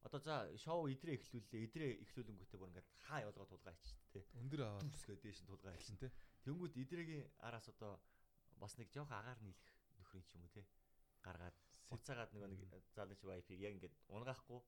одоо 0.00 0.20
за 0.20 0.34
шоу 0.56 0.88
идрээ 0.88 1.20
эхлүүллээ. 1.20 1.64
Идрээ 1.68 1.90
эхлүүлэнгүүтээ 2.08 2.56
бүр 2.60 2.70
ингээд 2.72 2.88
хаа 3.04 3.20
явуулгаа 3.20 3.48
тулгаа 3.52 3.74
ич 3.76 3.84
тээ 4.12 4.24
Өндөр 4.40 4.60
аваад. 4.64 4.88
Дүрсгээ 4.88 5.18
дээш 5.20 5.38
нь 5.44 5.48
тулгаа 5.50 5.76
хэлсэн 5.76 6.00
те. 6.00 6.08
Тэнгүүд 6.44 6.72
идрэгийн 6.80 7.28
араас 7.44 7.68
одоо 7.68 8.00
бас 8.56 8.76
нэг 8.80 8.88
жоох 8.88 9.12
агаар 9.12 9.36
нийлэх 9.44 9.76
нөхрийн 10.00 10.24
ч 10.24 10.36
юм 10.36 10.44
уу 10.48 10.52
те 10.56 10.64
гаргаад 11.26 11.56
буцаагаад 11.90 12.30
нөгөө 12.34 12.48
нэг 12.50 12.62
залж 12.96 13.20
вайфиг 13.28 13.58
яг 13.66 13.72
ингээд 13.74 13.94
унгаахгүй 14.14 14.60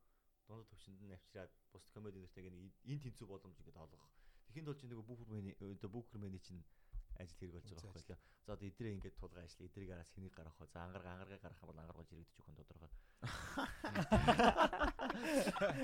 дундад 0.47 0.69
төвшөнд 0.71 1.01
нь 1.03 1.17
авчираад 1.17 1.53
бус 1.73 1.85
комеди 1.95 2.19
нэртэйг 2.21 2.47
нэг 2.51 2.75
эн 2.91 2.99
тэнцүү 3.05 3.27
боломж 3.31 3.57
ингээд 3.59 3.83
олгох. 3.85 4.11
Тэхийн 4.47 4.67
тулд 4.67 4.79
чинь 4.81 4.91
нөгөө 4.93 5.07
бүхэрмэний 5.09 5.55
одоо 5.61 5.91
бүхэрмэний 5.95 6.43
чинь 6.47 6.63
ажил 7.21 7.37
хэрэг 7.39 7.55
болж 7.57 7.67
байгаа 7.73 7.93
байхгүй 7.93 8.15
л. 8.17 8.21
За 8.47 8.53
одоо 8.53 8.67
идрээ 8.69 8.93
ингээд 8.97 9.17
тулгаа 9.21 9.45
ажил 9.45 9.67
идрийг 9.67 9.91
араас 9.93 10.11
хэнийг 10.15 10.35
гаргах 10.35 10.59
вэ? 10.61 10.67
За 10.73 10.79
ангарга 10.85 11.11
ангаргаа 11.13 11.39
гаргах 11.43 11.63
юм 11.63 11.69
бол 11.71 11.81
ангаргуулж 11.83 12.11
ирэгдэж 12.13 12.37
өгөх 12.39 12.51
нь 12.53 12.59
тодорхой. 12.61 12.91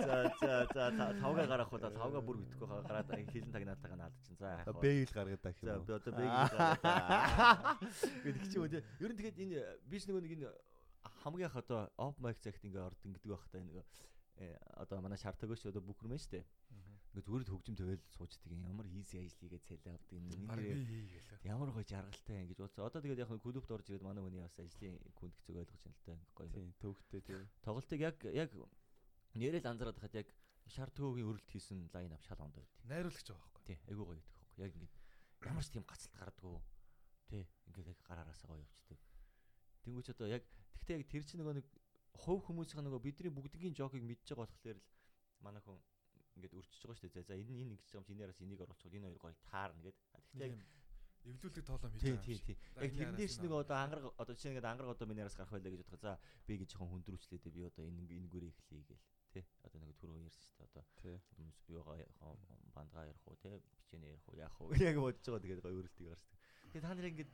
За 0.09 0.17
за 0.41 0.53
за 0.75 0.85
та- 0.99 1.15
тавгаа 1.21 1.47
гаргах 1.47 1.73
уу? 1.73 1.79
Тавгаа 1.79 2.23
бүр 2.23 2.37
битгэхгүй 2.43 2.69
гараад 2.69 3.09
хилэн 3.33 3.53
тагнаатайгаа 3.53 3.99
наад 3.99 4.15
чинь. 4.25 4.37
За 4.39 4.47
яах 4.59 4.67
вэ? 4.67 4.81
Бэйл 4.83 5.13
гаргаад 5.13 5.43
гэх 5.43 5.61
За 5.63 5.75
юм 5.77 5.85
би 5.85 5.93
одоо 5.93 6.13
бэг 6.17 6.31
гэдэг 8.25 8.45
чи 8.53 8.57
үү. 8.59 8.69
Ер 9.01 9.11
нь 9.13 9.19
тэгээд 9.19 9.39
энэ 9.39 9.59
биш 9.87 10.05
нөгөө 10.07 10.23
нэг 10.25 10.33
энэ 10.39 10.51
хамгийн 11.23 11.49
их 11.51 11.57
одоо 11.57 11.91
оп 11.97 12.19
майк 12.19 12.39
цагт 12.43 12.65
ингээ 12.65 12.83
ордон 12.83 13.13
гэдэг 13.15 13.31
байх 13.31 13.47
та 13.53 13.59
нэг 13.63 13.85
одоо 14.79 15.01
манай 15.03 15.19
төгөөч 15.39 15.67
одоо 15.71 15.83
бүкэрмэн 15.83 16.19
штэ. 16.19 16.43
Ингээ 17.19 17.27
зүгээр 17.27 17.45
л 17.51 17.51
хөгжим 17.51 17.75
төөл 17.75 18.03
суучдаг 18.15 18.51
юм. 18.55 18.63
Ямар 18.63 18.87
ажил 18.87 19.27
хийгээд 19.27 19.67
цайлаа 19.67 19.99
авдаг 19.99 20.15
юм. 20.15 20.31
Ямар 21.43 21.71
гоё 21.75 21.83
жаргалтай 21.83 22.47
ингэж 22.47 22.59
бодсон. 22.63 22.87
Одоо 22.87 23.03
тэгээд 23.03 23.23
яг 23.27 23.31
клубт 23.43 23.71
орж 23.75 23.87
ирээд 23.91 24.07
манай 24.07 24.23
хүний 24.23 24.39
бас 24.39 24.55
ажлын 24.55 24.95
күнд 25.19 25.35
хэцэг 25.35 25.57
ойлгож 25.59 25.83
байна 25.83 25.99
л 25.99 26.07
та. 26.07 26.15
Гоё. 26.39 26.51
Тий, 26.55 26.71
төвхтэй 26.79 27.21
тий. 27.27 27.43
Тоглолтыг 27.67 28.01
яг 28.07 28.23
яг 28.23 28.51
нэрэл 29.35 29.67
анзаараад 29.67 29.99
хахад 29.99 30.15
яг 30.15 30.29
шар 30.71 30.95
төгөөгийн 30.95 31.27
өрөлт 31.27 31.51
хийсэн 31.51 31.91
лайн 31.91 32.15
ап 32.15 32.23
шал 32.23 32.39
ондоо 32.39 32.63
байд. 32.63 32.87
Найруулагч 32.87 33.27
байгаа 33.27 33.43
байхгүй. 33.51 33.63
Тий, 33.67 33.79
айгүй 33.91 34.05
гоё 34.07 34.15
гэдэг 34.15 34.39
байхгүй. 34.39 34.63
Яг 34.63 34.73
ингээд 34.79 34.95
ямар 35.43 35.65
ч 35.67 35.69
тийм 35.75 35.85
гацалт 35.91 36.15
гардггүй. 36.15 36.63
Тий, 37.35 37.45
ингээд 37.67 37.91
яг 37.91 37.99
гараараасаа 38.07 38.49
гоё 38.55 38.63
явцдаг. 38.63 38.99
Тэнгүүч 39.83 40.07
одоо 40.15 40.29
яг 40.31 40.47
тэгтээ 40.71 41.03
яг 41.03 41.07
тэр 41.11 41.25
чинь 41.27 41.43
нөгөө 41.43 41.57
нэг 41.59 41.67
хувь 42.15 42.47
хүмүүсийн 42.47 42.87
нөгөө 42.87 43.03
бидний 43.03 43.33
бүгдгийн 43.35 43.75
жокийг 43.75 44.07
мэдж 44.07 44.23
байгаа 44.31 44.47
болохоор 44.47 44.79
л 44.79 44.87
манай 45.43 45.63
хүн 45.67 45.83
ингээд 46.39 46.55
өрчөж 46.55 46.83
байгаа 46.87 46.99
шүү 47.03 47.11
дээ. 47.11 47.29
За 47.29 47.35
энэ 47.35 47.53
энэ 47.53 47.73
ингэж 47.75 47.89
байгаа 47.91 47.99
юм 47.99 48.07
чи 48.07 48.15
энэраас 48.15 48.41
энийг 48.41 48.61
оруулчихвол 48.63 48.99
энэ 48.99 49.07
хоёр 49.11 49.19
гоё 49.19 49.37
таарна 49.51 49.83
гэд. 49.83 49.97
А 50.15 50.19
Тэгтээ 50.23 50.47
яг 50.49 50.55
эвлүүлэг 51.29 51.65
тоолоо 51.67 51.91
хийж 51.91 52.03
байгаа. 52.07 52.25
тий 52.25 52.39
тий. 52.47 52.57
Яг 52.79 52.93
тэрнээс 52.95 53.37
нэг 53.43 53.53
одоо 53.53 53.77
ангараг 53.77 54.05
одоо 54.15 54.35
жишээ 54.35 54.51
нэгэд 54.55 54.71
ангараг 54.71 54.91
одоо 54.95 55.07
миний 55.11 55.23
араас 55.27 55.37
гарах 55.37 55.53
байлаа 55.53 55.73
гэж 55.75 55.83
бодохоо. 55.83 56.01
За 56.01 56.13
би 56.47 56.55
гэж 56.63 56.69
жоохон 56.73 56.91
хүндрүүлчлээ 56.95 57.41
дээ 57.43 57.57
би 57.59 57.63
одоо 57.67 57.85
энэ 57.85 58.03
энэ 58.07 58.31
гүрээ 58.33 58.53
эхлэе 58.55 58.83
гээл. 58.87 59.07
Тий. 59.35 59.45
Одоо 59.67 59.79
нэг 59.83 59.99
түрүү 59.99 60.25
ярьсан 60.25 60.45
шүү 60.47 60.57
дээ. 60.57 60.69
Одоо 60.71 60.85
хүмүүс 61.37 61.59
юугаа 61.69 61.97
бандгаа 62.73 63.05
ярих 63.11 63.25
уу 63.27 63.37
те 63.43 63.61
бичэнэ 63.77 64.07
ярих 64.15 64.27
уу 64.31 64.37
яах 64.39 64.57
уу 64.63 64.71
яг 64.91 64.97
бодож 64.97 65.27
байгаа 65.27 65.43
тэгээд 65.45 65.65
гоё 65.65 65.79
өрөлтийг 65.83 66.09
гарчдаг. 66.09 66.39
Тэгээд 66.73 66.87
та 66.87 66.95
нар 66.95 67.11
ингээд 67.11 67.33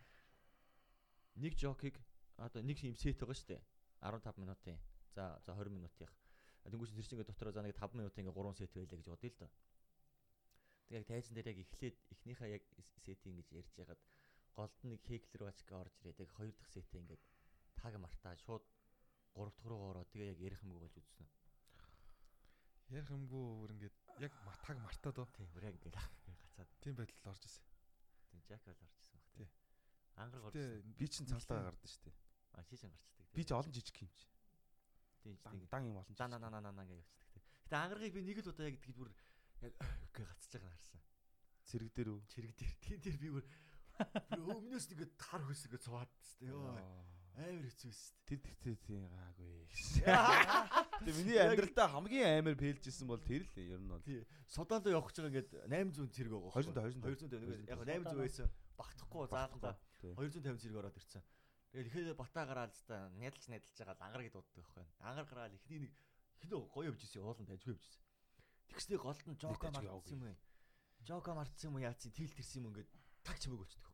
нэг 1.44 1.52
жокийг 1.54 1.96
одоо 2.40 2.62
нэг 2.62 2.78
юм 2.82 2.96
сет 2.96 3.20
байгаа 3.20 3.36
шүү 3.36 3.48
дээ. 3.52 3.62
15 4.00 4.42
минутын. 4.42 4.78
За 5.14 5.38
за 5.46 5.52
20 5.54 5.70
минутын. 5.70 6.10
Тэнгүүч 6.64 6.90
тэр 6.96 7.04
чинь 7.04 7.14
ингээд 7.20 7.30
дотороо 7.30 7.52
за 7.52 7.62
нэг 7.62 7.76
5 7.76 7.94
минутын 7.98 8.22
ингээд 8.24 8.38
3 8.40 8.58
сет 8.58 8.72
байлаа 8.72 8.98
гэж 8.98 9.08
бодъё 9.12 9.30
л 9.30 9.38
доо. 9.40 9.50
Тэг 10.88 10.94
яг 10.98 11.04
тайзан 11.08 11.34
дээр 11.36 11.48
яг 11.52 11.58
эхлээд 11.64 11.96
эхнийхээ 12.12 12.50
яг 12.56 12.62
сетийг 12.80 13.20
ингэж 13.24 13.48
ярьж 13.52 13.72
ягаад 13.78 14.00
голд 14.56 14.76
нэг 14.84 15.00
хеклер 15.04 15.42
бачка 15.48 15.72
орж 15.82 15.94
ирээд 16.00 16.22
яг 16.24 16.30
хоёр 16.36 16.52
дахь 16.56 16.72
сетээ 16.72 17.00
ингээд 17.04 17.22
таг 17.76 17.94
мартаа 18.00 18.34
шууд 18.44 18.64
3 19.34 19.50
дахь 19.52 19.68
руу 19.68 19.80
ороод 19.92 20.08
тэгээ 20.12 20.32
яг 20.32 20.40
ярих 20.40 20.60
юмгүй 20.64 20.80
болж 20.80 20.96
үзсэн. 20.96 21.26
Ярих 22.92 23.10
юмгүй 23.10 23.42
өөр 23.64 23.70
ингээд 23.76 23.96
яг 24.24 24.32
матаг 24.44 24.76
мартаад 24.78 25.16
оо. 25.20 25.28
Тий, 25.36 25.46
бүр 25.52 25.64
яг 25.68 25.74
ингээд 25.80 25.96
гацаад 26.44 26.68
Тийм 26.84 26.94
байдалд 26.96 27.26
орж 27.32 27.42
ирсэн. 27.44 27.64
тийм 28.30 28.40
жакал 28.48 28.76
орчихсон 28.76 29.18
баг 29.18 29.26
Тий. 29.34 29.46
тий. 29.46 29.48
Ангар 30.16 30.40
Гэтэ 30.44 30.62
орчихсон. 30.62 30.94
Би 31.00 31.06
чинь 31.08 31.26
цаалтаа 31.26 31.60
гардаг 31.64 31.88
шүү 31.90 32.02
дээ. 32.04 32.16
А 32.54 32.62
чи 32.64 32.76
ч 32.76 32.82
ангарчдаг. 32.84 33.26
Би 33.34 33.42
ч 33.44 33.50
олон 33.50 33.72
жижиг 33.74 33.96
юм 34.04 34.10
чи. 34.14 34.26
Тийм 35.24 35.36
Дан 35.40 35.52
тийм. 35.56 35.68
дан 35.72 35.82
юм 35.88 35.96
олон. 35.96 36.14
Дан 36.14 36.30
дан 36.36 36.52
дан 36.52 36.64
дан 36.76 36.86
гэж 36.86 37.00
явцдаг 37.00 37.28
тий. 37.32 37.42
Гэтэ 37.64 37.76
ангарыг 37.80 38.12
би 38.12 38.20
нэг 38.20 38.38
л 38.44 38.50
удаа 38.52 38.68
яг 38.68 38.76
тэгж 38.84 38.96
бүр 39.00 39.10
яг 39.64 39.72
гээ 40.12 40.26
гацж 40.28 40.52
байгаа 40.52 40.68
нь 40.68 40.76
харсан. 40.76 41.00
Цэрэг 41.64 41.90
дээр 41.96 42.08
үү? 42.12 42.20
Чирэг 42.28 42.52
дээр 42.60 42.74
тийм 42.84 42.98
дээр 43.00 43.18
би 43.18 43.28
бүр 43.32 43.44
өмнөөс 44.44 44.86
нэг 44.92 45.00
тар 45.16 45.42
хөсгөө 45.48 45.80
цуваад 45.80 46.10
тест 46.20 46.44
ёо. 46.44 46.76
Амар 47.34 47.66
хэцүү 47.66 47.90
тест. 47.90 48.14
Тэр 48.28 48.38
тэгтээ 48.44 48.76
тий 48.84 49.00
гаагүй. 49.00 49.66
Тэгээ 51.02 51.16
миний 51.18 51.38
амьдралдаа 51.42 51.88
хамгийн 51.90 52.30
амар 52.44 52.54
фейлжсэн 52.54 53.08
бол 53.10 53.18
тэр 53.18 53.42
л 53.42 53.58
ер 53.58 53.80
нь 53.82 53.90
бол. 53.90 54.02
Тий. 54.06 54.22
Судаанд 54.46 54.86
явах 54.86 55.10
гэж 55.10 55.18
байгаа 55.18 55.32
ингээд 55.34 55.50
800 55.66 56.14
цэрэг 56.14 56.30
байгаа. 56.30 56.52
200 56.54 57.00
200. 57.02 57.26
200 57.26 57.42
нэг 57.42 57.66
яг 57.66 57.80
800 57.82 58.22
байсан. 58.22 58.46
Багтахгүй 58.78 59.26
Тий. 59.98 60.12
250 60.14 60.62
цэрэг 60.62 60.78
ороод 60.78 60.94
ирсэн. 61.00 61.22
Тэгээд 61.74 61.90
ихээр 61.90 62.14
бата 62.14 62.46
гараал 62.46 62.70
л 62.70 62.86
та 62.86 63.10
нядалж 63.18 63.50
нядалж 63.50 63.74
байгаа 63.74 63.98
л 63.98 64.06
ангар 64.06 64.22
гэдээ 64.22 64.38
боддог 64.38 64.62
байхгүй. 64.62 64.86
Ангар 65.02 65.26
гараал 65.26 65.58
ихний 65.58 65.80
нэг 65.82 65.92
хинөө 66.38 66.70
гоё 66.70 66.86
явж 66.94 67.02
исэн 67.02 67.26
ууланд 67.26 67.50
ажгүй 67.50 67.74
явж 67.74 67.82
исэн. 67.82 68.02
Тэгснээ 68.70 68.98
голд 69.02 69.26
нь 69.26 69.40
жока 69.42 69.74
мартсан 69.74 70.14
юм 70.14 70.22
ээ. 70.30 70.38
Жока 71.02 71.34
мартсан 71.34 71.74
юм 71.74 71.74
уу 71.74 71.82
яац 71.82 72.06
тэгэл 72.06 72.38
тэрсэн 72.38 72.62
юм 72.62 72.70
ингээд 72.70 72.90
таг 73.26 73.36
чимээг 73.42 73.58
болчихдог. 73.58 73.90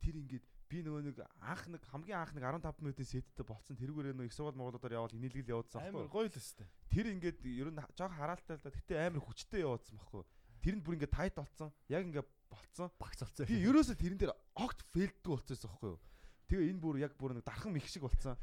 Тэр 0.00 0.14
ингээд 0.24 0.46
би 0.72 0.78
нөгөө 0.86 1.02
нэг 1.04 1.18
анх 1.42 1.62
нэг 1.68 1.82
хамгийн 1.90 2.16
анх 2.16 2.32
нэг 2.32 2.44
15 2.48 2.80
минутын 2.80 3.06
сеттэй 3.10 3.44
болцсон 3.44 3.76
тэрүүгээрээ 3.76 4.14
нөгөө 4.14 4.28
их 4.30 4.36
сургууль 4.38 4.56
Монголоор 4.56 4.94
явал 4.96 5.18
инээлгэл 5.18 5.52
явуулсан 5.52 5.82
Амар 5.82 6.06
байхгүй. 6.06 6.14
гоё 6.14 6.28
л 6.30 6.40
өстэй. 6.40 6.66
Тэр 6.90 7.06
ингээд 7.12 7.38
ер 7.42 7.68
нь 7.74 7.82
жоох 7.92 8.14
хараалтай 8.14 8.56
л 8.56 8.64
да. 8.64 8.70
Гэтэ 8.70 8.94
амар 9.02 9.22
хүчтэй 9.22 9.60
явуулсан 9.66 9.98
байхгүй. 9.98 10.22
Тэр 10.62 10.74
нь 10.78 10.82
бүр 10.86 10.94
ингээд 10.98 11.14
тайт 11.14 11.34
болцсон. 11.34 11.70
Яг 11.90 12.02
ингээд 12.06 12.28
болцсон. 12.50 12.90
Багц 13.00 13.22
олцсон. 13.26 13.46
Би 13.46 13.58
ерөөсөө 13.66 13.96
тэрэн 13.96 14.18
дээр 14.20 14.34
огт 14.56 14.84
фейлддэг 14.92 15.26
болцсон 15.26 15.70
байхгүй 15.70 15.90
юу? 15.94 16.00
Тэгээ 16.46 16.70
энэ 16.70 16.78
бүр 16.78 16.96
яг 17.02 17.12
бүр 17.18 17.34
нэг 17.34 17.44
дархан 17.44 17.74
их 17.74 17.88
шиг 17.90 18.06
болцсон. 18.06 18.38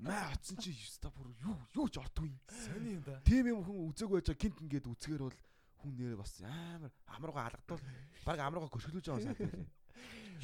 Маа 0.00 0.32
оцсон 0.32 0.56
чи 0.56 0.72
юуста 0.72 1.12
бүр 1.12 1.32
юу 1.44 1.56
юу 1.76 1.88
ч 1.92 2.00
ортгүй. 2.00 2.32
Сони 2.48 2.96
юм 2.96 3.02
да. 3.04 3.20
Тим 3.28 3.44
юм 3.52 3.60
хүн 3.60 3.92
үзээгүй 3.92 4.24
байж 4.24 4.32
гинт 4.40 4.56
ингээд 4.64 4.88
үзгээр 4.88 5.22
бол 5.28 5.36
хүн 5.84 5.92
нэрээ 6.00 6.16
бас 6.16 6.32
амар 6.40 6.92
амрууга 7.12 7.44
алгадвал 7.52 7.82
баг 8.24 8.38
амрууга 8.40 8.72
көшгөлөж 8.72 9.04
байгаа 9.04 9.24
санагдав 9.28 9.52
лээ. 9.52 9.68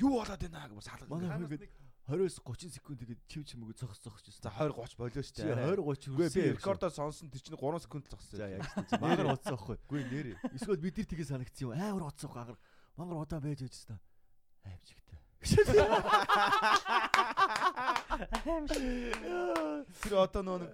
Юу 0.05 0.21
болоод 0.21 0.37
байна 0.37 0.69
гэж 0.69 0.85
салгаж. 0.85 1.09
Манай 1.09 1.29
Манай 1.33 1.49
хүн 1.49 1.49
ингээд 1.49 1.73
20-с 2.09 2.41
30 2.41 2.73
секунд 2.73 3.01
тэгээд 3.05 3.21
чив 3.29 3.45
чимээг 3.45 3.77
зогс 3.77 4.01
зогсчихсон. 4.01 4.41
за 4.41 4.53
20 4.53 4.73
30 4.77 4.97
болоо 4.97 5.23
шүү 5.25 5.45
дээ. 5.45 5.61
20 5.61 5.77
30 5.77 6.09
Үгүй 6.09 6.29
би 6.29 6.41
хүрсэн. 6.41 6.57
рекордоо 6.57 6.89
сонсон 6.89 7.29
тэр 7.29 7.41
чинь 7.45 7.57
3 7.61 7.85
секунд 7.85 8.05
л 8.09 8.13
зогссон. 8.17 8.37
За 8.41 8.49
яг 8.49 8.65
шүү. 8.65 9.01
Мангар 9.01 9.29
уцсан 9.37 9.53
байхгүй. 9.61 9.77
Үгүй 9.89 10.03
нэрээ. 10.09 10.37
Эсвэл 10.57 10.81
бид 10.81 10.97
нар 10.97 11.05
тгээ 11.05 11.29
санагдсан 11.29 11.65
юм. 11.69 11.77
Амар 11.77 12.09
уцсан 12.09 12.33
байхгүй. 12.33 12.57
Ангар 12.99 13.15
мангар 13.15 13.27
удаан 13.27 13.43
байж 13.43 13.61
байж 13.63 13.87
та. 13.87 13.99
Аимшигтай. 14.67 15.19
Тэр 20.03 20.15
одоо 20.19 20.43
нөө 20.43 20.67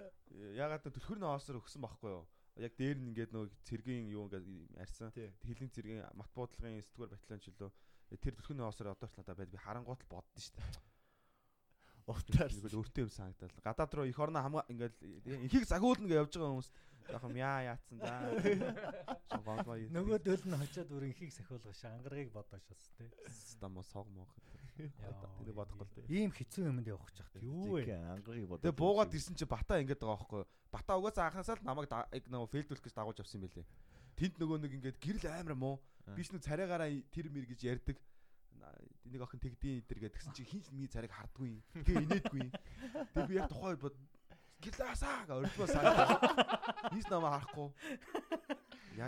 ягаад 0.57 0.89
төлхөр 0.89 1.21
ноосоор 1.21 1.61
өгсөн 1.61 1.85
байхгүй 1.85 2.09
юу? 2.09 2.25
Яг 2.57 2.73
дээр 2.81 2.97
нь 2.97 3.13
ингээд 3.13 3.29
нөө 3.29 3.53
цэргийн 3.69 4.09
юу 4.09 4.25
ингээд 4.25 4.41
арьсан. 4.81 5.13
Хилийн 5.45 5.69
цэргийн 5.69 6.01
мат 6.17 6.33
буудлын 6.33 6.81
9 6.81 6.97
дугаар 6.97 7.13
батальон 7.13 7.45
ч 7.45 7.53
лөө 7.53 7.69
тэр 8.17 8.33
төлхөр 8.41 8.57
ноосоор 8.57 8.97
одоо 8.97 9.05
ч 9.05 9.13
надад 9.21 9.37
байд 9.37 9.53
би 9.53 9.61
харангуут 9.61 10.01
л 10.01 10.09
боддоо 10.09 10.41
шүү 10.41 10.57
дээ. 10.57 10.94
Утаар. 12.05 12.51
Ингээд 12.53 12.77
өөртөө 12.77 13.03
юм 13.05 13.11
санагдал. 13.11 13.53
Гадаад 13.65 13.93
руу 13.97 14.05
эх 14.05 14.19
орно 14.21 14.41
хамгаа 14.45 14.65
ингээд 14.69 14.95
инхийг 15.25 15.65
загуулна 15.65 16.05
гэж 16.05 16.21
явж 16.21 16.33
байгаа 16.37 16.53
хүмүүс 16.53 16.69
жоохон 17.09 17.37
яа 17.37 17.59
яатсан 17.73 17.97
за. 18.01 18.13
Нөгөө 19.89 20.17
дөл 20.21 20.45
нь 20.45 20.57
хожоод 20.57 20.89
бүр 20.89 21.09
инхийг 21.09 21.33
сахиулгаш 21.33 21.81
ангарыг 21.89 22.29
бодож 22.33 22.61
шас 22.65 22.89
тий. 22.97 23.09
стамо 23.29 23.81
сог 23.81 24.05
мог. 24.13 24.29
Тэнийг 24.77 25.55
бодохгүй 25.55 25.85
л 25.85 25.93
дээ. 26.05 26.13
Ийм 26.13 26.31
хэцүү 26.33 26.69
юмд 26.69 26.87
явах 26.89 27.09
гэж 27.09 27.25
хат 27.25 27.41
юу 27.41 27.77
вэ? 27.79 27.93
Ангарыг 27.95 28.45
бодоо. 28.49 28.63
Тэгээ 28.65 28.81
буугаад 28.81 29.13
ирсэн 29.13 29.37
чи 29.37 29.45
бата 29.45 29.79
ингээд 29.79 30.01
байгаа 30.01 30.19
байхгүй. 30.19 30.43
Бата 30.69 30.91
угаасаа 30.97 31.25
анхнаасаа 31.29 31.57
л 31.57 31.65
намайг 31.65 31.89
нөгөө 31.89 32.51
фейлдүүлэх 32.51 32.85
гэж 32.85 32.93
дагуулж 32.93 33.19
авсан 33.21 33.39
юм 33.39 33.47
байлээ. 33.47 33.65
Тэнд 34.19 34.35
нөгөө 34.41 34.57
нэг 34.61 34.73
ингээд 34.77 34.97
гэрэл 34.99 35.31
амар 35.31 35.55
муу. 35.55 35.75
Би 36.11 36.21
ч 36.21 36.29
нэг 36.35 36.43
царайгаараа 36.43 36.91
тэр 37.09 37.31
мэр 37.31 37.47
гэж 37.47 37.59
ярьдаг. 37.65 37.97
Энийг 39.05 39.21
охин 39.21 39.39
тэгдээн 39.39 39.79
идэр 39.85 39.99
гэдгсэн 40.09 40.33
чи 40.33 40.43
хинч 40.43 40.73
миний 40.73 40.89
царайг 40.89 41.13
хардгүй. 41.13 41.61
Тэгээ 41.85 42.03
инээдгүй. 42.09 42.47
Тэгээ 43.13 43.29
би 43.29 43.35
яг 43.37 43.49
тухайн 43.53 43.77
үед 43.77 43.83
бод 43.85 43.95
гэлаасаа 44.65 45.29
ордмоо 45.29 45.67
саа. 45.69 46.89
Нийс 46.89 47.07
намаа 47.07 47.37
харахгүй. 47.37 47.69
Вэ? 48.97 49.05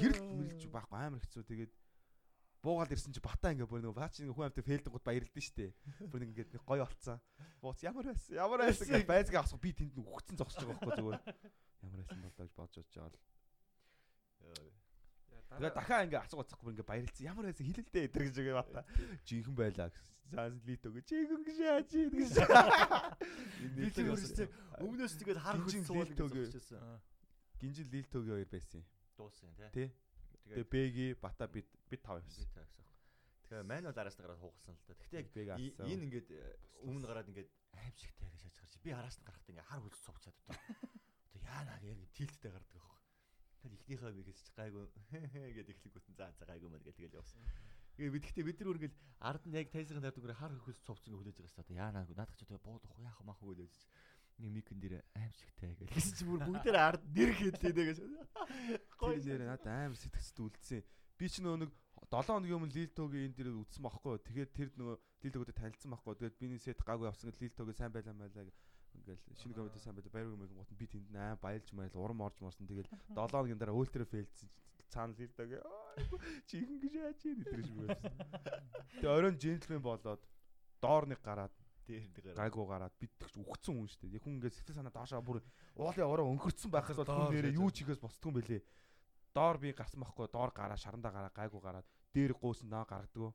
Гэрэл 0.00 0.22
мэлж 0.24 0.62
байхгүй 0.72 0.98
амар 0.98 1.20
хэцүү. 1.20 1.44
Тэгээд 1.44 1.72
буугаад 2.64 2.94
ирсэн 2.96 3.12
чи 3.12 3.20
бата 3.20 3.52
ингээ 3.52 3.68
бүр 3.68 3.84
нөгөө 3.84 4.00
баач 4.00 4.24
ингээ 4.24 4.32
хүн 4.32 4.48
амтай 4.48 4.64
фейлдэнгууд 4.64 5.04
баярлдэн 5.04 5.44
штэ. 5.44 5.76
Бүр 6.08 6.24
ингээ 6.24 6.48
нэг 6.48 6.64
гоё 6.64 6.88
болцсон. 6.88 7.20
Бууц 7.60 7.84
ямар 7.84 8.08
байсан? 8.08 8.32
Ямар 8.32 8.64
байсан 8.64 8.88
гэж 8.88 9.04
байцгаа 9.04 9.44
асах 9.44 9.60
би 9.60 9.76
тэнд 9.76 10.00
үхсэн 10.00 10.40
зогсож 10.40 10.64
байгаа 10.64 10.80
байхгүй 10.80 10.96
зүгээр. 10.96 11.20
Ямар 11.84 11.98
байсан 12.00 12.24
болоо 12.24 12.40
гэж 12.48 12.54
бодож 12.56 12.76
бодож 12.80 12.96
байгаа 12.96 13.12
л. 13.12 14.83
Тэгээ 15.54 15.74
дахиад 15.74 16.04
ингээ 16.10 16.22
асуух 16.24 16.46
цахгүй 16.50 16.72
ингээ 16.74 16.88
баярлцсан. 16.88 17.26
Ямар 17.30 17.46
байсан 17.46 17.66
хилэлдээ 17.68 18.04
өдр 18.10 18.22
гэж 18.26 18.36
байгаа 18.38 18.58
бата. 18.64 18.80
Жинхэн 19.22 19.54
байлаа 19.54 19.88
гэсэн. 19.94 20.14
Заасан 20.34 20.60
лито 20.66 20.88
гэж 20.90 21.04
жинхэн 21.06 21.42
гэж 21.46 21.58
яаж 21.62 21.90
ийн 21.94 22.10
гэж. 22.10 22.32
Би 23.78 23.88
тэр 23.94 24.06
өөрөөсөө 24.10 24.46
өмнөөс 24.82 25.14
тэгээд 25.20 25.40
хар 25.44 25.56
суулж 25.70 26.18
байсан. 26.18 26.80
Гинжил 27.60 27.88
лилтогийн 27.92 28.34
хоёр 28.34 28.50
байсан 28.50 28.82
юм. 28.82 28.86
Дуусан 29.14 29.52
тий. 29.70 29.88
Тэгээ 30.50 30.66
Бэги, 30.68 31.06
Бата 31.22 31.46
бид 31.46 31.68
бид 31.86 32.02
тав 32.02 32.18
явсан. 32.18 32.42
Би 32.42 32.50
тав 32.50 32.64
явсан. 32.66 32.84
Тэгээ 33.48 33.64
мань 33.68 33.86
бол 33.86 34.00
араас 34.00 34.16
нь 34.18 34.22
гараад 34.24 34.40
хуугалсан 34.42 34.74
л 34.74 34.84
да. 34.88 34.94
Гэхдээ 34.98 35.44
яг 35.46 35.60
энэ 35.60 36.04
ингээд 36.08 36.28
өмнө 36.82 37.06
гараад 37.06 37.30
ингээд 37.30 37.50
аимшигтай 37.78 38.28
гэж 38.32 38.40
шаж 38.42 38.56
гарч. 38.58 38.74
Би 38.82 38.90
араас 38.90 39.16
нь 39.20 39.26
гарахтаа 39.28 39.52
ингээд 39.54 39.70
хар 39.70 39.80
хүлж 39.80 39.96
цугч 40.02 40.22
чаддаг. 40.26 40.58
Одоо 41.36 41.40
яана 41.46 41.78
яг 41.84 41.98
тилттэй 42.16 42.50
гардаг 42.50 42.93
Тэгэхээр 43.64 43.80
ихнийхээ 43.80 44.12
мэгээс 44.12 44.40
ч 44.44 44.48
гайгүй 44.52 44.84
гэдэг 45.56 45.72
эхлэх 45.72 45.92
гүтэн 45.96 46.14
заа 46.20 46.30
заа 46.36 46.52
гайгүй 46.52 46.68
мэл 46.68 46.84
тэгэл 46.84 47.16
явсан. 47.16 47.40
Тэгээ 47.96 48.12
бид 48.12 48.24
гэхдээ 48.28 48.44
бид 48.44 48.58
нар 48.60 48.70
үргэл 48.76 48.96
ард 49.24 49.44
нь 49.48 49.56
яг 49.56 49.68
тайсрын 49.72 50.04
дард 50.04 50.20
өнгөр 50.20 50.36
хар 50.36 50.52
хөлс 50.52 50.84
цовцсон 50.84 51.16
хүлээж 51.16 51.40
байгаа 51.40 51.52
шүү 51.56 51.64
дээ. 51.72 51.80
Яана 51.80 52.04
наадах 52.04 52.36
ч 52.36 52.44
одоо 52.44 52.60
буудах 52.60 52.92
яах 53.00 53.16
мах 53.24 53.40
хөлөөж 53.40 53.72
нэг 54.44 54.50
микэн 54.52 54.78
дээр 54.84 54.94
аимшигтай 55.16 55.72
гэж. 55.80 55.88
Гэсэн 55.96 56.12
чи 56.12 56.24
бүр 56.28 56.44
бүгдээр 56.44 56.76
ард 56.76 57.02
нэр 57.08 57.30
хэлээ 57.32 57.72
гэж. 57.88 57.98
Гоё 59.00 59.16
нэр 59.16 59.48
надад 59.48 59.72
аим 59.72 59.96
сэтгцэд 59.96 60.44
үлдсэн. 60.44 60.84
Би 61.16 61.26
ч 61.32 61.40
нөгөө 61.40 61.64
нэг 61.64 61.70
7 62.12 62.36
хоногийн 62.36 62.58
өмнө 62.60 62.74
Лилтогийн 62.74 63.32
энэ 63.32 63.36
дээр 63.38 63.48
үзсэн 63.64 63.80
байхгүй. 63.80 64.20
Тэгээд 64.28 64.50
тэр 64.52 64.68
нөгөө 64.76 64.96
Лилтогтой 65.24 65.56
танилцсан 65.56 65.90
байхгүй. 65.94 66.14
Тэгээд 66.20 66.36
биний 66.42 66.60
сет 66.60 66.82
гаагүй 66.84 67.08
явсан 67.08 67.30
гэд 67.32 67.40
Лилтогийн 67.40 67.78
сайн 67.78 67.94
байлаа 67.94 68.12
маяг 68.12 68.52
ингээл 68.98 69.22
шинэ 69.40 69.54
комеди 69.54 69.78
сайн 69.82 69.94
байлаа. 69.96 70.14
Баяр 70.14 70.32
өмнө 70.34 70.54
гот 70.54 70.70
би 70.78 70.86
тэнд 70.86 71.14
аа 71.16 71.36
баялж 71.36 71.68
майл 71.72 71.94
урам 71.98 72.22
орж 72.22 72.38
морсон. 72.40 72.66
Тэгээд 72.66 72.88
7 73.12 73.30
хоногийн 73.30 73.58
дараа 73.58 73.74
өлтрөө 73.74 74.06
фейлдсэн. 74.06 74.48
Цаана 74.94 75.14
Лилтогийн 75.18 75.62
чихэн 76.46 76.78
гэж 76.78 76.92
яаж 76.94 77.20
ийм 77.26 77.38
шиг 77.42 77.74
байсан. 77.74 78.12
Тэгээд 79.00 79.16
оройн 79.16 79.36
джентльмен 79.38 79.82
болоод 79.82 80.22
доор 80.78 81.04
нэг 81.10 81.20
гараад 81.24 81.54
дээр 81.84 82.36
гайгүй 82.36 82.64
гараад 82.64 82.94
бид 82.96 83.12
тэгч 83.20 83.34
үхсэн 83.42 83.74
хүн 83.76 83.88
шүү 83.88 84.00
дээ. 84.08 84.16
Яг 84.16 84.22
хүн 84.24 84.36
ингээд 84.40 84.56
сэтгэл 84.56 84.78
санаа 84.80 84.94
доошоо 84.94 85.20
бүр 85.20 85.42
уулын 85.76 86.08
ороо 86.08 86.26
өнгөрцөн 86.32 86.72
байхаас 86.72 86.96
бол 86.96 87.10
хүн 87.10 87.34
нэрээ 87.34 87.58
юу 87.60 87.68
ч 87.68 87.84
хийгээс 87.84 88.00
босдгүй 88.00 88.30
юм 88.32 88.36
бэлээ. 88.40 88.62
Доор 89.36 89.56
би 89.60 89.74
гарсан 89.76 90.00
байхгүй 90.00 90.30
доор 90.32 90.52
гараа 90.54 90.78
шарандаа 90.80 91.12
гараа 91.12 91.32
гайгүй 91.34 91.60
гараад 91.60 91.86
дээр 92.14 92.32
гуусан 92.38 92.70
наа 92.72 92.88
гаргадгүй. 92.88 93.32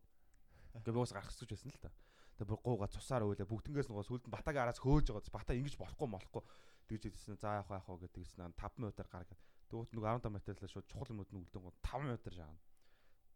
Ингээд 0.80 0.98
уус 0.98 1.14
гарах 1.14 1.30
гэж 1.30 1.50
байсан 1.52 1.70
л 1.70 1.82
та. 1.84 1.94
Тэгээ 2.40 2.56
бүр 2.56 2.64
гууга 2.64 2.88
цусаар 2.88 3.28
өөлөө 3.28 3.52
бүгднгээс 3.52 3.92
нөгөө 3.92 4.06
сүлд 4.08 4.32
батагийн 4.32 4.64
араас 4.64 4.80
хөөж 4.80 5.12
байгаа. 5.12 5.36
Бата 5.36 5.52
ингэж 5.60 5.76
болохгүй 5.76 6.08
молохгүй. 6.08 6.44
Тэгж 6.88 7.12
хэлсэн 7.12 7.36
за 7.36 7.60
яах 7.60 7.68
яах 7.68 7.84
вэ 7.92 8.08
гэдэг 8.08 8.24
хэлсэн 8.24 8.56
5 8.56 8.80
минутаар 8.80 9.10
гаргаад. 9.12 9.44
Тэгвэл 9.68 9.92
нөгөө 9.92 10.10
15 10.24 10.32
минутаар 10.32 10.72
шууд 10.72 10.88
чухал 10.88 11.12
юмуд 11.12 11.30
нь 11.36 11.40
үлдэн 11.44 11.60
гоо 11.60 11.76
5 11.84 12.00
минутаар 12.08 12.36
шаана. 12.40 12.60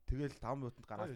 Тэгэл 0.08 0.40
5 0.40 0.56
минутанд 0.56 0.88
гараад. 0.88 1.12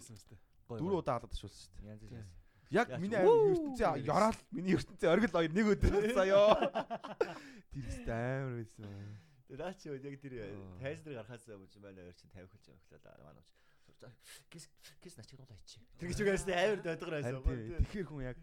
Дөрөв 0.68 1.00
удаа 1.00 1.16
алаад 1.16 1.32
ташуулсан 1.32 1.64
шүү 1.64 1.80
дээ. 1.80 1.88
Янз 1.88 2.04
янз. 2.12 2.36
Яг 2.76 2.88
миний 3.00 3.16
ертөнцийн 3.16 4.04
ёраал 4.04 4.40
миний 4.52 4.76
ертөнцийн 4.76 5.12
оргил 5.16 5.32
хоёр 5.32 5.52
нэг 5.56 5.68
өдөр 5.72 5.96
заяа. 6.12 6.60
Тэр 7.72 7.86
ихтэй 7.88 8.12
амар 8.12 8.60
байсан. 8.60 8.84
Тэгээ 9.48 9.64
наа 9.64 9.74
чи 9.80 9.88
яг 9.88 10.20
тэр 10.20 10.34
тайзнер 10.84 11.14
гарахаас 11.24 11.48
өмнө 11.48 11.80
манай 11.80 12.04
хоёр 12.04 12.20
чинь 12.20 12.36
50 12.36 12.52
хэлж 12.52 12.68
явахлаа 12.92 13.24
манай 13.24 13.40
уч. 13.40 13.48
Кис 14.50 14.70
кис 15.02 15.18
начиг 15.18 15.40
дуулаа 15.40 15.60
чи. 15.66 15.82
Тэр 15.98 16.10
гэж 16.12 16.20
үгээс 16.22 16.46
амар 16.54 16.82
дойдгор 16.86 17.12
байсан. 17.18 17.42
Тэгэхээр 17.42 18.08
хүн 18.08 18.24
яг 18.28 18.38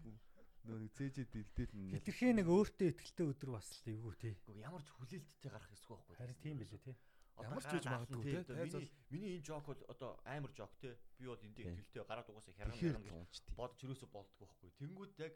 нөө 0.65 0.79
нэг 0.81 0.91
цээжэд 0.97 1.29
дэлдээд 1.29 1.71
нь 1.77 1.93
хитрхээ 1.93 2.33
нэг 2.41 2.47
өөртөө 2.49 2.89
ихтэй 2.97 3.25
өдөр 3.29 3.49
бас 3.53 3.69
л 3.69 3.93
эвгүй 3.93 4.15
тий. 4.17 4.33
Ямар 4.57 4.81
ч 4.81 4.89
хүлээлттэй 4.97 5.51
гарах 5.53 5.71
эсгүй 5.71 5.93
байхгүй. 5.93 6.15
Харин 6.17 6.37
тийм 6.41 6.57
билээ 6.57 6.81
тий. 6.81 6.95
Ямар 7.37 7.61
ч 7.61 7.69
гэж 7.69 7.85
магадгүй 7.85 8.23
те. 8.25 8.39
Миний 8.65 8.89
миний 9.13 9.33
энэ 9.37 9.45
жок 9.45 9.65
бол 9.69 9.81
одоо 9.91 10.11
амар 10.25 10.51
жок 10.57 10.73
те. 10.81 10.97
Би 11.21 11.29
бол 11.29 11.37
энд 11.37 11.59
ихтэй 11.61 12.01
гараад 12.01 12.29
угаасаа 12.33 12.55
хярган 12.57 12.79
хярган 12.81 13.05
гэж 13.05 13.35
бод 13.53 13.71
чөрөөсө 13.77 14.07
болдгоо 14.09 14.47
байхгүй. 14.49 14.71
Тэнгүүд 14.81 15.13
яг 15.21 15.33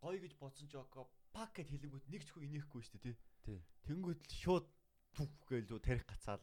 гоё 0.00 0.18
гэж 0.24 0.32
бодсон 0.40 0.68
жоко 0.72 1.10
пак 1.36 1.52
гэд 1.52 1.68
хэлэнгүүт 1.76 2.06
нэг 2.08 2.22
ч 2.24 2.32
хүү 2.32 2.48
инехгүй 2.48 2.80
шүү 2.80 3.00
дээ 3.04 3.16
тий. 3.44 3.60
Тэнгүүд 3.84 4.20
л 4.24 4.36
шууд 4.40 4.66
түх 5.12 5.32
гээл 5.48 5.84
тарих 5.84 6.06
гацаал 6.08 6.40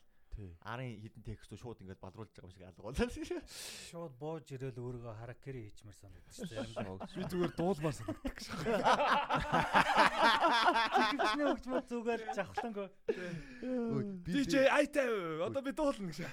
Арын 0.66 0.98
хідэн 0.98 1.24
текстөө 1.28 1.58
шууд 1.62 1.82
ингээд 1.86 2.02
балруулж 2.02 2.34
байгаа 2.34 2.50
юм 2.50 2.56
шиг 2.58 2.66
алга 2.66 2.82
болоо. 2.82 3.06
Шууд 3.94 4.14
бууж 4.18 4.50
ирэл 4.50 4.74
өөрийгөө 4.74 5.14
харакери 5.22 5.70
хийчмэр 5.70 5.94
санагдчих 5.94 6.50
заримдаа. 6.50 7.06
Би 7.14 7.24
зүгээр 7.30 7.54
дуулмаар 7.54 7.94
санагддаг 7.94 8.38
шээ. 8.42 8.82
Чигчний 11.14 11.46
хөгжмөд 11.54 11.86
зүгээр 11.86 12.22
жавхлангаа. 12.34 12.90
DJ 14.26 14.54
айтай 14.74 15.08
одоо 15.46 15.62
би 15.62 15.72
дуулна 15.72 16.10
гэж. 16.10 16.26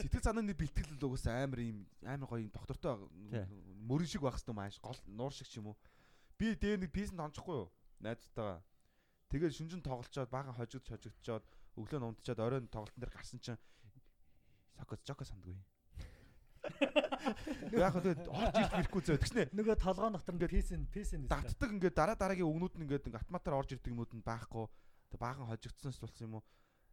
Сэтгэл 0.00 0.24
санааны 0.24 0.56
бэлтгэл 0.56 0.96
угаас 1.04 1.28
амар 1.28 1.60
юм 1.60 1.84
амар 2.08 2.28
гоё 2.32 2.48
доктортой 2.48 3.04
мөрөн 3.84 4.08
шиг 4.08 4.24
байх 4.24 4.40
хэвээр 4.40 4.56
маш 4.56 4.80
гол 4.80 4.96
нуур 5.12 5.32
шиг 5.36 5.52
ч 5.52 5.60
юм 5.60 5.72
уу. 5.72 5.76
Би 6.40 6.56
дээр 6.56 6.80
нэг 6.80 6.90
писэн 6.90 7.20
тончихгүй 7.20 7.68
юу? 7.68 7.68
Найзтайгаа. 8.00 8.64
Тэгээд 9.28 9.56
шүнжин 9.56 9.84
тоглолцоод 9.84 10.32
баахан 10.32 10.56
хожигдож 10.56 10.88
хожигдчоод 10.92 11.44
өглөө 11.76 12.00
нь 12.00 12.08
унтчаад 12.08 12.40
оройн 12.40 12.68
тоглолтын 12.68 13.00
дээр 13.00 13.12
гарсан 13.12 13.40
чинь 13.40 13.60
сокос 14.76 15.00
жоко 15.06 15.24
сандгүй. 15.24 15.56
Яг 17.74 17.96
хөө 17.96 18.14
орж 18.30 18.54
ирэх 18.54 18.72
хэрэггүй 18.76 19.02
зөө 19.02 19.18
тэгснэ. 19.18 19.44
Нөгөө 19.56 19.76
толгоо 19.82 20.10
дотор 20.14 20.34
ингээд 20.36 20.54
писэн 20.54 20.86
писэн 20.94 21.26
давтдаг 21.26 21.70
ингээд 21.74 21.96
дараа 21.96 22.14
дараагийн 22.18 22.46
өгнүүд 22.46 22.78
нь 22.78 22.84
ингээд 22.86 23.10
автоматар 23.18 23.58
орж 23.58 23.74
ирдэг 23.74 23.90
юмуд 23.90 24.14
нь 24.14 24.22
байхгүй. 24.22 24.66
Тэг 25.10 25.18
баахан 25.18 25.50
хожигдсанс 25.50 25.98
болсон 25.98 26.22
юм 26.28 26.34
уу? 26.38 26.44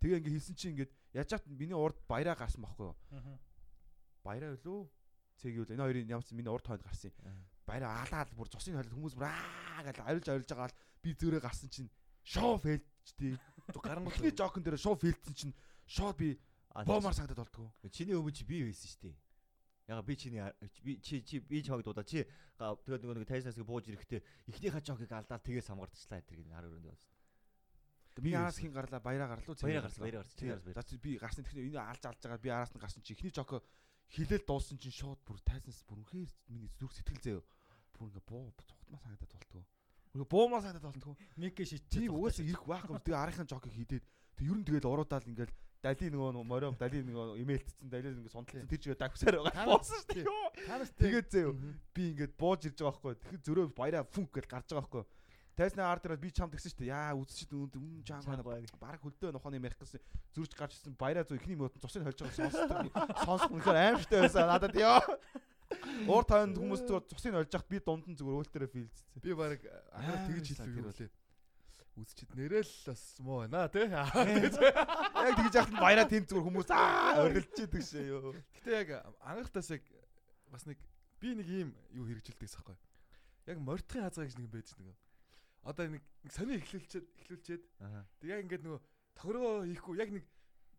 Тэгээ 0.01 0.19
ингээд 0.25 0.35
хэлсэн 0.41 0.55
чинь 0.57 0.71
ингээд 0.73 0.91
яаж 1.13 1.27
чад 1.29 1.43
миний 1.45 1.77
урд 1.77 1.97
баяраа 2.09 2.39
гарсан 2.39 2.65
байхгүй 2.65 2.87
юу? 2.89 2.97
Баяраа 4.25 4.57
үлээ. 4.57 4.89
Цэгийн 5.39 5.61
үл 5.63 5.73
энэ 5.75 5.83
хоёрын 5.85 6.11
ямарч 6.17 6.29
миний 6.33 6.51
урд 6.51 6.65
хойд 6.65 6.83
гарсан 6.83 7.13
юм. 7.13 7.45
Баяраа 7.67 8.03
аалаад 8.03 8.33
бүр 8.33 8.49
цусын 8.49 8.73
хойлол 8.73 8.95
хүмүүс 8.97 9.15
бүр 9.15 9.29
аа 9.29 9.85
гэж 9.85 10.01
орилж 10.01 10.27
орилж 10.33 10.49
байгаа 10.49 10.67
л 10.73 10.79
би 11.03 11.13
зөөрэ 11.13 11.39
гарсан 11.39 11.69
чинь 11.69 11.91
шоу 12.29 12.57
фейлчтэй. 12.61 13.37
Гарангуут 13.73 14.15
ихний 14.15 14.33
жокон 14.37 14.61
дээр 14.63 14.77
шоу 14.77 14.95
фейлдсэн 14.95 15.33
чинь 15.33 15.53
шоу 15.89 16.13
би 16.13 16.37
боомар 16.85 17.13
сагдаад 17.17 17.41
болтгоо. 17.41 17.73
Чиний 17.89 18.13
өмнө 18.13 18.37
чи 18.37 18.45
би 18.45 18.61
байсан 18.69 18.85
шүү 18.85 19.01
дээ. 19.09 19.15
Яга 19.89 20.03
би 20.05 20.13
чиний 20.15 20.45
би 20.85 21.01
чи 21.01 21.21
чи 21.25 21.39
би 21.41 21.63
чамайг 21.65 21.85
дуудаа 21.85 22.05
чи 22.05 22.21
тэгээд 22.61 23.01
нөгөө 23.01 23.17
нэг 23.17 23.29
тайснаас 23.29 23.57
бууж 23.65 23.89
ирэхдээ 23.89 24.21
эхнийхээ 24.53 24.85
жокийг 24.85 25.09
алдаад 25.09 25.41
тгээс 25.41 25.73
хамгаардчихлаа 25.73 26.21
тэр 26.21 26.45
гин 26.45 26.53
хар 26.53 26.69
өрөөнд 26.69 26.93
явсан. 26.93 27.09
Би 28.21 28.33
араас 28.37 28.61
хин 28.61 28.73
гарлаа 28.73 29.01
баяраа 29.01 29.33
гарлуу 29.33 29.57
баяраа 29.57 29.89
гарсан 29.89 30.03
баяраа 30.05 30.21
араас 30.21 30.37
баяраа. 30.37 30.85
За 30.85 30.97
би 31.01 31.17
гарсан 31.17 31.43
тэгэхээр 31.45 31.67
энэ 31.73 31.81
алж 31.81 32.03
алж 32.05 32.21
байгаа 32.21 32.37
би 32.37 32.49
араас 32.53 32.73
нь 32.75 32.81
гарсан 32.83 33.01
чи 33.01 33.17
эхний 33.17 33.33
жок 33.33 33.65
хилэл 34.13 34.45
дууссан 34.45 34.77
чинь 34.77 34.93
шууд 34.93 35.17
бүр 35.25 35.41
тайснаас 35.41 35.81
бүр 35.89 36.05
үнхээр 36.05 36.29
миний 36.53 36.69
зүрх 36.77 36.93
сэтгэл 36.93 37.41
заяа. 37.41 37.43
Бүр 37.97 38.09
ингээ 38.13 38.25
буу 38.29 38.53
цухтмаа 38.53 39.01
санагдаад 39.01 39.33
болтгоо. 39.33 39.63
Буумаа 40.13 40.61
санагдаад 40.61 40.95
болтгоо. 40.97 41.17
Мик 41.37 41.57
шийч. 41.61 41.85
Тийм 41.89 42.17
угаасаа 42.17 42.45
ирэх 42.45 42.65
байхгүй. 42.65 42.97
Тэгээ 43.05 43.21
арийнхын 43.21 43.49
жокийг 43.49 43.73
хийдээд 43.77 44.05
тэг 44.39 44.45
ер 44.49 44.57
нь 44.57 44.65
тэгэл 44.65 44.89
уруудаал 44.89 45.29
ингээл 45.29 45.53
дали 45.79 46.09
нөгөө 46.09 46.43
морио 46.43 46.73
дали 46.75 47.03
нөгөө 47.05 47.37
имэйлтсэн 47.45 47.87
дали 47.87 48.09
ингээ 48.11 48.33
сунталсан 48.33 48.67
тэр 48.67 48.81
чигээ 48.81 48.99
дагсаар 48.99 49.37
байгаа 49.45 49.69
боосон 49.69 50.01
шүү 50.01 50.17
дээ. 50.17 50.91
Тэгээд 50.97 51.27
зөө 51.29 51.53
би 51.93 52.03
ингээд 52.11 52.33
бууж 52.35 52.61
ирж 52.67 52.77
байгаа 52.81 52.99
байхгүй. 52.99 53.15
Тэгэхээр 53.21 53.45
зөрөө 53.45 53.65
баяраа 53.77 54.03
фүнк 54.09 54.31
гэж 54.33 54.45
гарч 54.49 54.67
байгаа 54.73 54.83
байхгүй. 54.89 55.05
Тайснаа 55.59 55.91
ард 55.91 56.03
дээр 56.03 56.19
би 56.19 56.31
чамд 56.31 56.51
гисэн 56.55 56.71
шүү 56.71 56.81
дээ. 56.83 56.91
Яа 56.91 57.15
үзчихэд 57.19 57.51
үн 57.53 58.03
чанга 58.03 58.43
баг 58.79 58.99
хөлдөө 59.03 59.31
нохооны 59.35 59.59
ярих 59.59 59.79
гэсэн 59.79 59.99
зүрж 60.35 60.51
гарч 60.55 60.73
ирсэн 60.79 60.95
баяраа 60.95 61.27
зөө 61.27 61.39
ихний 61.39 61.59
мөтөн 61.59 61.83
цусыг 61.83 62.03
холж 62.07 62.19
байгаа 62.23 62.47
сонсдог. 62.47 62.91
Сонсох 63.27 63.51
үнэхээр 63.51 63.79
аимштай 63.79 64.19
байсан 64.23 64.47
надад 64.47 64.75
ёо. 64.75 65.03
Уур 66.07 66.25
тайнд 66.27 66.57
хүмүүс 66.57 66.83
зүгээр 66.87 67.05
цусыг 67.11 67.35
олж 67.39 67.51
яхад 67.53 67.69
би 67.69 67.79
дунд 67.79 68.05
нь 68.07 68.17
зүгээр 68.17 68.39
өөлтөрөө 68.39 68.69
филдсэн. 68.69 69.05
Би 69.23 69.33
баг 69.35 69.59
анхаарал 69.93 70.27
тэгж 70.27 70.45
хэлсэн 70.51 70.73
юм 70.75 70.89
лээ. 70.89 71.11
Үзчихэд 71.99 72.31
нэрэл 72.39 72.73
бас 72.87 73.03
муу 73.19 73.43
байна 73.43 73.67
тий. 73.73 73.87
Яг 73.91 75.33
тэгж 75.35 75.53
яхад 75.55 75.75
баяраа 75.75 76.07
тэнд 76.07 76.27
зүгээр 76.31 76.47
хүмүүс 76.47 76.69
аа 76.71 77.27
орилж 77.27 77.55
идэг 77.59 77.83
шээ 77.83 78.07
ёо. 78.15 78.31
Гэтэ 78.55 78.71
яг 78.71 78.89
анхтаас 79.19 79.69
яг 79.75 79.83
бас 80.47 80.63
нэг 80.63 80.79
би 81.19 81.35
нэг 81.35 81.47
ийм 81.47 81.69
юу 81.91 82.07
хэрэгжилдэг 82.07 82.47
гэсэхгүй. 82.47 82.77
Яг 83.51 83.57
мордхын 83.59 84.07
хазгаа 84.07 84.25
гэж 84.27 84.39
нэг 84.39 84.47
байдаг 84.47 84.79
нэг. 84.79 84.97
Одоо 85.67 85.85
нэг 85.91 86.03
сони 86.31 86.55
эхлүүлчихэд 86.55 87.07
эхлүүлчихэд 87.19 87.63
тэг 88.23 88.27
яг 88.31 88.39
ингээд 88.47 88.63
нөгөө 88.63 88.81
тогроо 89.19 89.67
хийхгүй 89.67 89.99
яг 89.99 90.09
нэг 90.15 90.23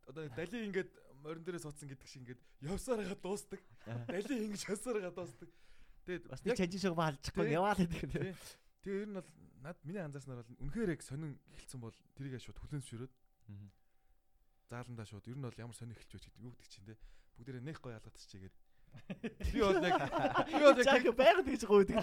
одоо 0.08 0.24
дали 0.32 0.64
ингээд 0.64 0.90
морин 1.22 1.44
дээрээ 1.44 1.64
суудсан 1.64 1.88
гэдэг 1.88 2.08
шиг 2.08 2.22
ингээд 2.24 2.40
явсаар 2.64 3.00
хагаад 3.04 3.22
дуустдаг. 3.22 3.60
Дали 4.08 4.34
ингэж 4.48 4.62
явсаар 4.68 4.96
хагаад 5.00 5.16
дуустдаг. 5.16 5.50
Тэгээд 6.06 6.24
Бас 6.32 6.40
нэг 6.44 6.56
чанжин 6.56 6.80
шиг 6.80 6.94
баалчихгүй 6.96 7.44
Тий. 7.46 7.54
яваал 7.54 7.80
гэдэг. 7.80 8.10
Тий. 8.10 8.34
Тэгээ 8.80 9.00
ер 9.04 9.08
нь 9.12 9.16
бол 9.20 9.28
над 9.60 9.76
миний 9.84 10.00
анзаарснаар 10.00 10.40
бол 10.40 10.56
үнэхээр 10.64 10.92
яг 10.96 11.02
сонин 11.04 11.36
эхэлсэн 11.52 11.80
бол 11.84 11.96
тэрийг 12.16 12.40
шууд 12.40 12.56
хүлэн 12.56 12.80
зөвшөөрөөд 12.80 13.12
зааландаа 14.70 15.04
шууд 15.04 15.28
ер 15.28 15.36
нь 15.36 15.44
бол 15.44 15.60
ямар 15.60 15.76
сонин 15.76 15.92
эхэлж 15.92 16.16
байж 16.16 16.24
гэдэг 16.24 16.40
юу 16.40 16.52
гэдэг 16.56 16.70
чинь 16.72 16.88
те 16.88 16.94
бүгдээрээ 17.36 17.64
нэх 17.68 17.78
гоё 17.84 17.98
ялгадчихжээ 18.00 18.40
гээд 18.48 18.56
би 19.52 19.60
бол 19.60 19.78
яг 19.84 20.00
би 20.48 20.58
бол 20.64 20.80
яг 20.82 21.04
байгаад 21.14 21.46
гэж 21.46 21.62
гойдаг. 21.68 22.02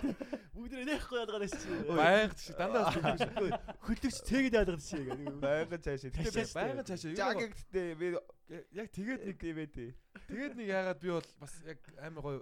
Бүгд 0.55 0.73
нээхгүй 0.87 1.17
ялгаад 1.19 1.51
чи. 1.51 1.67
байнга 1.91 2.35
чи 2.37 2.51
дандаа 2.55 2.91
шүү. 2.95 3.49
Хөлтөгч 3.83 4.17
цэгэд 4.23 4.55
ялгаад 4.55 4.83
чи 4.83 4.97
гэдэг. 5.03 5.35
Байнгын 5.43 5.81
цаашаа. 5.83 6.11
Тэгээ 6.15 6.47
байнга 6.55 6.83
цаашаа 6.87 7.11
бол 7.11 7.19
Жагэгтээ 7.19 7.87
би 7.99 8.07
яг 8.49 8.87
тэгээд 8.91 9.21
нэг 9.27 9.37
тий. 9.73 9.89
тэгээд 10.27 10.53
нэг 10.55 10.67
яагаад 10.67 10.99
би 11.03 11.09
бол 11.11 11.29
бас 11.39 11.53
яг 11.67 11.79
амар 11.99 12.23
гоё 12.23 12.39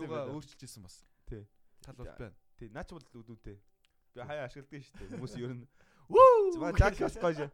юугаа 0.00 0.24
байна. 0.24 0.34
өөрчилж 0.34 0.62
исэн 0.64 0.82
бас. 0.82 1.04
Тий. 1.28 1.44
Тал 1.84 1.96
бол 1.96 2.08
байна. 2.08 2.34
Тий, 2.56 2.68
наач 2.72 2.88
бол 2.90 3.04
үдүүтэй. 3.04 3.56
Би 4.14 4.20
хаяа 4.24 4.48
ашигладаг 4.48 4.82
шүү 4.84 4.98
дээ. 5.00 5.10
Хүмүүс 5.18 5.34
ер 5.42 5.52
нь 5.52 5.66
Вүү! 6.08 6.52
Зма 6.56 6.72
жаг 6.76 6.98
бас 7.00 7.16
гоё. 7.16 7.48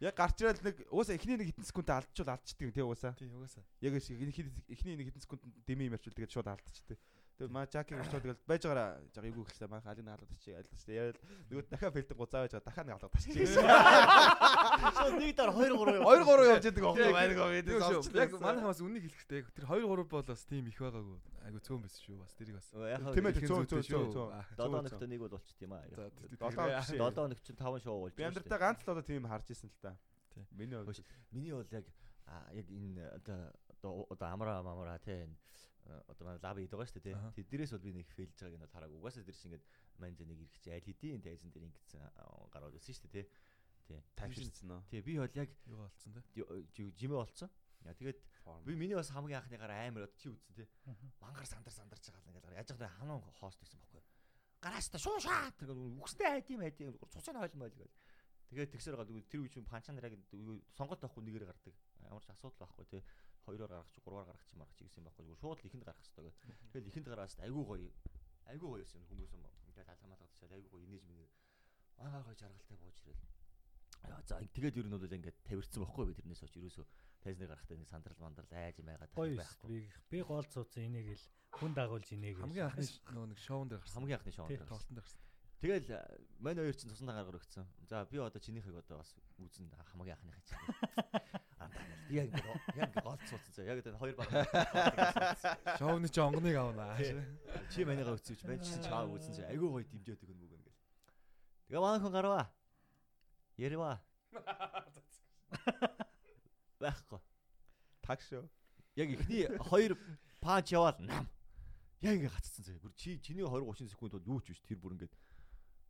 Яг 0.00 0.16
гарч 0.16 0.40
ирэл 0.44 0.60
нэг 0.64 0.76
уусаа 0.92 1.16
эхний 1.16 1.36
нэг 1.40 1.52
хитэн 1.52 1.64
секундээ 1.64 1.96
алдчихвал 1.96 2.36
алдчихдаг 2.36 2.72
тий 2.72 2.84
уусаа. 2.84 3.12
Тий 3.16 3.28
угаасаа. 3.32 3.64
Яг 3.80 3.96
эхний 3.96 4.96
нэг 4.96 5.08
хитэн 5.08 5.24
секунд 5.24 5.40
дэмий 5.64 5.88
юм 5.88 5.96
ярьчвал 5.96 6.16
тэгээд 6.16 6.32
шууд 6.36 6.48
алдчихдаг. 6.52 7.00
Тэгээ 7.36 7.52
маа 7.52 7.68
жакиг 7.68 8.00
өчлөө 8.00 8.20
тэгэл 8.24 8.40
байж 8.48 8.62
байгаараа 8.64 8.96
жаг 9.12 9.24
эйгүү 9.28 9.44
хэлсэн 9.44 9.68
маань 9.68 9.84
алийг 9.92 10.06
наалгад 10.08 10.32
очиж 10.32 10.56
аль 10.56 10.68
гэж 10.72 10.82
яриад 10.88 11.18
нөгөө 11.52 11.64
дахиад 11.68 11.92
бэлдэн 11.92 12.16
гуцаа 12.16 12.40
байж 12.40 12.52
байгаа 12.56 12.64
дахиад 12.64 12.88
наалгад 12.88 13.12
очиж 13.12 13.36
гэсэн. 13.36 13.60
Шууд 14.96 15.16
нэг 15.20 15.36
дараа 15.36 15.52
2 15.52 15.68
3 15.68 16.00
2 16.00 16.24
3 16.24 16.48
явж 16.56 16.64
идэг 16.72 16.84
охин 16.88 17.12
байнг 17.12 17.36
аа 17.36 17.52
бид 17.52 17.68
зовчлаа. 17.76 18.24
Яг 18.24 18.32
манай 18.40 18.60
хамаас 18.64 18.80
үннийг 18.80 19.04
хэлэхдээ 19.04 19.40
тэр 19.52 19.64
2 19.68 19.84
3 19.84 20.08
бол 20.16 20.24
бас 20.32 20.42
тийм 20.48 20.64
их 20.64 20.80
байгаагүй. 20.80 21.18
Айгу 21.44 21.60
цөөн 21.60 21.80
байсан 21.84 22.00
шүү 22.08 22.16
бас 22.24 22.32
тэрийг 22.40 22.56
бас. 22.56 22.68
Тийм 22.72 23.28
ээ 23.28 23.34
цөөн 23.44 23.68
цөөн 23.68 23.84
цөөн. 23.84 24.32
7 24.56 24.80
өнөгт 24.80 25.04
нэг 25.04 25.20
бол 25.20 25.34
болчих 25.36 25.56
тийм 25.60 25.76
аа. 25.76 25.84
7 25.92 26.88
7 26.96 27.20
өнөг 27.20 27.40
чинь 27.44 27.60
5 27.60 27.84
шоу 27.84 28.00
болж. 28.00 28.16
Би 28.16 28.24
амьдртаа 28.24 28.58
ганц 28.64 28.80
л 28.80 28.96
одоо 28.96 29.04
тийм 29.04 29.28
харж 29.28 29.52
исэн 29.52 29.68
л 29.68 29.76
та. 29.84 29.92
Миний 30.56 30.72
хувьд 30.80 31.04
миний 31.36 31.52
бол 31.52 31.68
яг 31.68 31.84
яг 32.56 32.66
энэ 32.72 33.04
одоо 33.20 34.08
одоо 34.08 34.28
амраа 34.32 34.64
амраа 34.64 34.98
тийм 35.04 35.36
одоо 36.06 36.24
манай 36.26 36.40
лав 36.42 36.58
идэг 36.58 36.76
байгаа 36.76 36.90
шүү 36.90 37.02
дээ 37.02 37.14
те. 37.14 37.32
Тэднэрээс 37.38 37.72
бол 37.74 37.86
би 37.86 37.92
нэг 37.94 38.08
фейлж 38.10 38.36
байгааг 38.36 38.56
нь 38.58 38.64
бол 38.64 38.74
хараагүй. 38.74 38.98
Угаасаа 38.98 39.24
тэр 39.26 39.36
чинь 39.36 39.48
ингээд 39.54 39.64
манж 40.02 40.18
нэг 40.20 40.38
ирэх 40.42 40.58
чи 40.60 40.70
аль 40.70 40.86
хэдийн 40.86 41.22
тайзан 41.22 41.50
дээр 41.54 41.66
ингэсэн 41.70 42.00
гараад 42.50 42.74
байсан 42.74 42.94
шүү 42.94 43.10
дээ 43.10 43.24
те. 43.24 43.30
Тий. 43.86 44.02
тайвширсан 44.18 44.66
нөө. 44.66 44.80
Тий 44.90 45.00
би 45.00 45.14
бол 45.18 45.34
яг 45.38 45.50
юу 45.70 45.78
болцсон 45.78 46.12
те. 46.14 46.22
жимээ 46.98 47.18
болцсон. 47.22 47.50
Яа 47.86 47.94
тэгээд 47.94 48.18
би 48.66 48.74
миний 48.74 48.98
бас 48.98 49.10
хамгийн 49.14 49.38
анхныгаар 49.38 49.72
амар 49.86 50.10
одоо 50.10 50.18
чи 50.18 50.28
үзсэн 50.28 50.54
те. 50.58 50.66
Мангар 51.22 51.46
сандар 51.46 51.70
сандарч 51.70 52.10
байгаа 52.10 52.22
л 52.26 52.30
ингээд 52.34 52.58
яаж 52.58 52.70
вэ 52.74 52.88
ханаа 52.98 53.22
хост 53.38 53.62
байсан 53.62 53.78
байхгүй. 53.78 54.02
Гараас 54.58 54.90
та 54.90 54.98
шуу 54.98 55.22
шаа 55.22 55.54
тэгээд 55.54 56.02
үгстэй 56.02 56.26
хайдим 56.26 56.66
хайдим 56.66 56.98
цуцын 56.98 57.38
хойл 57.38 57.54
мойл 57.54 57.78
гээд. 57.78 57.94
Тэгээд 58.50 58.72
тэгсэр 58.74 58.98
гал 58.98 59.06
тэр 59.06 59.42
үе 59.42 59.50
чинь 59.50 59.66
панчан 59.66 59.94
нараг 59.94 60.18
сонголт 60.74 61.02
авахгүй 61.02 61.22
нэгээр 61.22 61.46
гардаг. 61.46 61.74
Ямар 62.02 62.22
ч 62.22 62.30
асуудал 62.30 62.58
байхгүй 62.62 62.86
те. 62.90 62.98
Хоёроор 63.46 63.70
гаргах 63.70 63.90
чи 63.94 64.00
гурваар 64.02 64.26
гаргах 64.26 64.46
чи 64.50 64.56
маргах 64.58 64.76
чи 64.76 64.84
гэсэн 64.84 65.04
байхгүй. 65.06 65.24
Зүгээр 65.26 65.40
шууд 65.40 65.58
л 65.62 65.66
ихэнд 65.70 65.84
гаргах 65.86 66.02
хэрэгтэй. 66.02 66.34
Тэгээд 66.74 66.90
ихэнд 66.90 67.06
гаргаас 67.06 67.34
айгүй 67.46 67.64
гоё. 67.64 67.90
Айгүй 68.50 68.68
гоё 68.68 68.84
юм 68.84 69.04
хүмүүс 69.06 69.30
юм. 69.38 69.42
Тэгээд 69.70 69.86
талхамаад 69.86 70.20
гадчихад 70.20 70.52
айгүй 70.58 70.70
гоё 70.74 70.84
инээж 70.86 71.04
минь. 71.06 71.30
Мангар 71.96 72.22
гоё 72.26 72.36
жаргалтай 72.36 72.76
бууж 72.76 72.98
ирэл. 73.06 73.24
Яа 74.06 74.22
за 74.26 74.38
тэгээд 74.42 74.76
ер 74.82 74.86
нь 74.86 74.94
бол 74.98 75.16
ингээд 75.18 75.38
тавирцсан 75.46 75.82
байхгүй 75.82 76.04
би 76.10 76.14
тэрнээс 76.18 76.42
хойш 76.42 76.54
ерөөсөө 76.58 76.86
тайзныг 77.24 77.48
гарахтаа 77.50 77.76
нэг 77.80 77.88
сандрал 77.90 78.20
мандрал 78.22 78.52
айж 78.54 78.76
байгаад 78.82 79.10
Гоё 79.16 79.34
байхгүй. 79.40 79.78
би 80.10 80.18
гол 80.22 80.46
цууцсан 80.46 80.84
энийг 80.86 81.08
л 81.16 81.24
хүн 81.56 81.72
дагуулж 81.74 82.08
энийг. 82.12 82.38
Хамгийн 82.38 82.66
анхны 82.70 82.86
нөгөө 82.86 83.28
нэг 83.34 83.40
шоунд 83.40 83.70
дээр 83.72 83.80
гарсан. 83.82 83.98
Хамгийн 83.98 84.18
анхны 84.20 84.32
шоу 84.36 84.46
Тий, 84.46 84.56
дээр. 84.60 84.68
Тоглолтын 84.68 84.94
дээр 84.94 85.06
гарсан. 85.06 85.22
Тэгэл 85.56 85.88
э, 85.88 86.00
мань 86.38 86.60
хоёр 86.60 86.76
чинь 86.76 86.90
цусан 86.92 87.08
дагаар 87.08 87.38
өгсөн. 87.40 87.66
За 87.88 88.04
би 88.04 88.18
одоо 88.20 88.38
чинийхийг 88.38 88.76
одоо 88.76 89.00
бас 89.00 89.10
үзэн 89.40 89.72
хамгийн 89.72 90.14
анхныхаа 90.20 90.44
чинь. 90.44 90.60
Би 92.08 92.14
яг 92.20 92.30
ингээд 92.30 92.46
яг 92.46 92.90
ингээд 92.90 93.04
гол 93.04 93.18
цууцсан 93.26 93.52
заа. 93.54 93.66
Яг 93.66 93.78
энэ 93.82 93.98
хоёр 93.98 94.16
баг. 94.16 94.30
Шоуны 95.78 96.08
чи 96.08 96.20
онгоныг 96.20 96.56
авнаа. 96.56 96.96
Чи 97.72 97.84
манийгаа 97.84 98.14
үзчихвч 98.14 98.46
мань 98.46 98.62
чи 98.62 98.78
чаа 98.82 99.06
үзэн 99.10 99.34
заа. 99.34 99.50
Айгуу 99.50 99.74
гоё 99.74 99.84
дэмжээд 99.84 100.22
өгнө 100.22 100.38
мөг 100.38 100.52
ингээд. 100.54 100.78
Тэгээ 101.66 101.82
маань 101.82 102.02
хүн 102.02 102.14
гарваа. 102.14 102.46
Ярива. 103.58 103.98
Байхгүй. 106.80 107.20
Таг 108.06 108.20
шүү. 108.22 108.44
Яг 108.96 109.08
ихний 109.10 109.48
хоёр 109.66 109.98
панч 110.38 110.72
яваал 110.72 111.00
нам. 111.02 111.26
Яг 112.00 112.20
ингээд 112.20 112.36
гаццсан 112.38 112.64
заа. 112.70 112.78
Бүр 112.78 112.94
чи 112.94 113.18
чиний 113.18 113.42
20 113.42 113.66
30 113.66 113.90
секунд 113.90 114.12
бол 114.14 114.30
юу 114.36 114.40
ч 114.44 114.54
биш 114.54 114.62
тэр 114.62 114.78
бүр 114.78 114.94
ингээд 114.94 115.14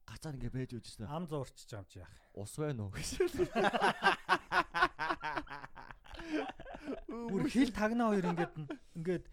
гацаар 0.07 0.39
ингээд 0.39 0.55
байж 0.55 0.73
өжсөн. 0.79 1.11
ам 1.11 1.27
зуурчж 1.27 1.67
юм 1.75 1.85
чи 1.91 1.99
яах. 1.99 2.15
Ус 2.33 2.55
байна 2.57 2.87
уу 2.87 2.95
гэсэн. 2.95 3.27
Бүр 7.31 7.49
хил 7.51 7.73
тагнаа 7.73 8.13
хоёр 8.13 8.27
ингээд 8.33 8.55
ингээд 8.97 9.25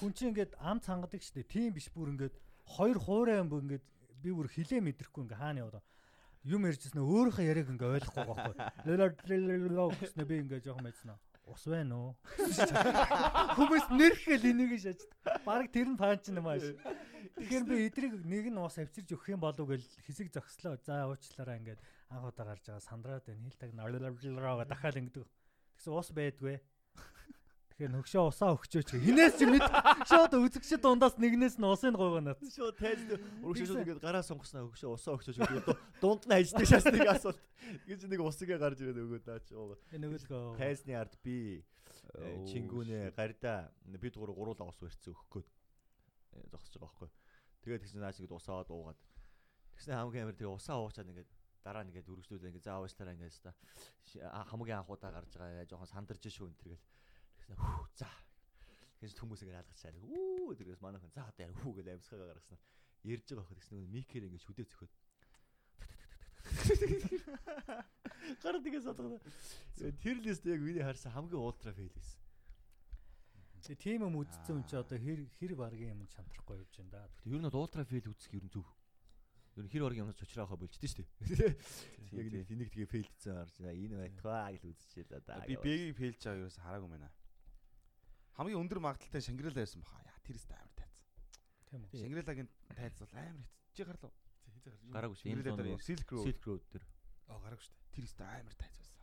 хүн 0.00 0.12
чинь 0.16 0.30
ингээд 0.32 0.52
ам 0.58 0.80
цангадаг 0.80 1.22
штэ. 1.22 1.44
Тийм 1.44 1.74
биш 1.74 1.88
бүр 1.92 2.12
ингээд 2.14 2.34
хоёр 2.76 2.98
хуурай 2.98 3.38
юм 3.40 3.48
бүр 3.52 3.64
ингээд 3.64 3.84
би 4.22 4.30
бүр 4.32 4.48
хилээ 4.48 4.80
мэдрэхгүй 4.80 5.22
ингээд 5.28 5.40
хаана 5.40 5.62
яваад 5.64 5.84
юм 6.44 6.66
ярьжсэн 6.68 7.00
өөрийнхөө 7.00 7.44
яриаг 7.44 7.68
ингээд 7.72 7.94
ойлгохгүй 8.00 8.24
байхгүй. 8.28 8.54
Гэснээр 10.00 10.28
би 10.28 10.36
ингээд 10.44 10.64
жоохон 10.68 10.84
мэдсэн. 10.84 11.16
Ус 11.44 11.64
байна 11.68 11.96
уу? 11.96 12.12
Хүмүүс 13.56 13.92
нэрхэл 13.92 14.48
энийг 14.48 14.80
шааж. 14.80 15.00
Бараг 15.44 15.68
тэр 15.68 15.92
нь 15.92 16.00
панч 16.00 16.32
юм 16.32 16.48
ааш. 16.48 16.72
Тэгэхээр 17.36 17.64
би 17.68 17.76
эдрийг 17.84 18.12
нэг 18.24 18.48
нь 18.48 18.60
ус 18.60 18.80
авчирж 18.80 19.12
өгөх 19.12 19.28
юм 19.36 19.44
болов 19.44 19.68
гэл 19.68 19.84
хэсэг 20.08 20.32
зогслоо. 20.32 20.80
За 20.80 21.04
уучлаарай 21.04 21.60
ингээд 21.60 21.84
анх 22.08 22.32
удаа 22.32 22.48
гарч 22.48 22.64
байгаа 22.64 22.80
сандраад 22.80 23.28
байна. 23.28 23.44
Хил 23.44 23.60
таг 23.60 23.70
нарлалраа 23.76 24.64
дахиад 24.64 24.96
ингэдэг. 25.04 25.28
Тэгсэн 25.76 25.92
ус 25.92 26.08
байдгүй. 26.16 26.56
Тэгэхээр 27.74 27.90
нөгшөө 27.90 28.24
усаа 28.30 28.54
өгчөөч. 28.54 28.88
Хинээс 29.02 29.34
ч 29.34 29.50
мэд 29.50 29.66
шууд 30.06 30.32
үзэгчд 30.38 30.78
дундаас 30.78 31.18
нэгнээс 31.18 31.58
нь 31.58 31.66
усыг 31.66 31.98
гойгоо 31.98 32.22
нат. 32.22 32.38
Шууд 32.38 32.78
тайлд 32.78 33.18
өргөшөө 33.42 33.66
шууд 33.66 33.82
ингээд 33.82 33.98
гараа 33.98 34.22
сонгосноо 34.22 34.70
өгшөө 34.70 34.94
усаа 34.94 35.18
өгчөөж 35.18 35.42
гэдэг 35.42 35.66
дунд 35.98 36.22
нь 36.22 36.34
хайждаг 36.38 36.70
шээс 36.70 36.86
нэг 36.94 37.10
асуулт. 37.10 37.42
Гэж 37.90 38.06
нэг 38.06 38.22
усыгээ 38.22 38.62
гарч 38.62 38.78
ирээд 38.78 39.02
өгөөд 39.02 39.26
наач. 39.26 39.46
Нөгөөлгөө. 39.90 40.54
Тайсны 40.54 40.94
ард 40.94 41.18
би 41.18 41.66
э, 42.14 42.46
чингүүнэ 42.46 43.10
гарда 43.18 43.74
бид 43.90 44.14
гурав 44.14 44.38
гуруула 44.38 44.70
ус 44.70 44.78
барьцсан 44.78 45.10
өгөх 45.10 45.42
гээд 45.42 45.48
э, 45.50 46.46
зогсож 46.54 46.78
байгаа 46.78 46.94
байхгүй. 46.94 47.10
Тэгээд 47.66 47.82
тэгсэн 47.90 48.06
наач 48.06 48.22
ингээд 48.22 48.38
усаа 48.38 48.62
дуугаад 48.62 49.02
тэгснэ 49.74 49.98
хамгийн 49.98 50.30
амар 50.30 50.38
тэгээ 50.38 50.54
усаа 50.54 50.78
уучаад 50.78 51.10
ингээд 51.10 51.30
дараа 51.64 51.82
нь 51.82 51.90
ингээд 51.90 52.12
үргэлжлүүлээ 52.12 52.50
ингээд 52.52 52.68
заа 52.68 52.84
уучлаарай 52.84 53.16
ингээд 53.16 53.40
та 53.40 53.56
хамгийн 54.52 54.84
анхудаа 54.84 55.10
гарч 55.16 55.32
байгаа 55.40 55.64
жоохон 55.64 55.88
сандарч 55.88 56.22
шүү 56.28 56.52
энэ 56.52 56.60
тэргээл 56.60 56.84
тэгснэ 57.40 57.56
хүү 57.56 57.88
за 57.96 58.08
Тэгээс 59.04 59.20
хүмүүс 59.20 59.44
ингээд 59.44 59.60
алгачаар 59.60 59.96
үү 60.00 60.56
тэрээс 60.56 60.80
манайхан 60.80 61.12
за 61.12 61.28
одоо 61.28 61.44
яа 61.44 61.52
хүү 61.60 61.72
гэж 61.76 61.86
амьсгаа 61.92 62.24
гаргасан. 62.24 62.56
Ярьж 63.04 63.26
байгаа 63.28 63.44
хөх 63.44 63.58
тэгснэ 63.60 63.84
микер 63.92 64.24
ингээд 64.24 64.44
шүдээ 64.48 64.64
цөхөд. 64.64 64.92
Гар 68.40 68.56
тэгээс 68.64 68.88
одгоо. 68.88 69.20
Тэр 69.76 70.16
лист 70.24 70.48
яг 70.48 70.60
миний 70.64 70.80
харсан 70.80 71.12
хамгийн 71.12 71.36
ультра 71.36 71.76
фейл 71.76 71.92
байсан. 71.92 72.16
Тэгээ 73.60 73.84
тийм 73.84 74.08
юм 74.08 74.16
үдцсэн 74.24 74.56
юм 74.56 74.64
чи 74.64 74.76
одоо 74.80 74.96
хэр 74.96 75.20
хэр 75.36 75.52
баргийн 75.52 76.00
юм 76.00 76.08
чантрахгүй 76.08 76.64
явж 76.64 76.72
байна 76.80 77.04
да. 77.04 77.28
Ер 77.28 77.44
нь 77.44 77.48
ультра 77.48 77.84
фейл 77.84 78.08
үзэх 78.08 78.32
ер 78.40 78.44
нь 78.48 78.52
зөв. 78.56 78.64
Ер 79.54 79.64
нь 79.64 79.70
хэр 79.70 79.86
оргийн 79.86 80.10
юмс 80.10 80.18
чочраахаа 80.18 80.58
болчихдээ 80.58 80.90
шүү 80.90 81.06
дээ. 81.30 81.54
Яг 82.18 82.26
нэг 82.34 82.50
энийг 82.50 82.70
тэгээ 82.74 82.90
фейлдсэн 82.90 83.46
байна. 83.62 83.70
Энэ 83.70 83.94
байтгаа 84.02 84.50
гэж 84.50 84.62
үзчихлээ 84.66 85.22
да. 85.22 85.46
Би 85.46 85.54
бэгийг 85.54 85.94
фейлж 85.94 86.20
байгаа 86.26 86.42
юу 86.42 86.50
хараагүй 86.50 86.90
мэнэ. 86.90 87.08
Хамгийн 88.34 88.60
өндөр 88.66 88.80
магадaltaй 88.82 89.22
Шангрила 89.22 89.54
байсан 89.54 89.78
баха. 89.86 90.02
Яа 90.02 90.18
тэрс 90.26 90.50
амар 90.50 90.74
тайцсан. 90.74 91.06
Тийм 91.70 91.86
үү. 91.86 92.02
Шангрилагийн 92.02 92.50
тайц 92.74 92.98
бол 92.98 93.14
амар 93.14 93.46
хэц. 93.46 93.62
Чи 93.78 93.82
гарлаа. 93.86 94.10
гараагүй 94.90 95.16
шүү. 95.22 95.30
Шангрила 95.30 95.62
дээр 95.62 95.86
Silk 95.86 96.08
Road 96.10 96.26
Silk 96.26 96.42
Road 96.50 96.62
дээр. 96.74 96.84
Аа 97.30 97.38
гараагүй 97.46 97.62
шүү 97.62 97.74
дээ. 97.78 97.94
тэрс 97.94 98.14
амар 98.26 98.54
тайц 98.58 98.74
байсан. 98.74 99.02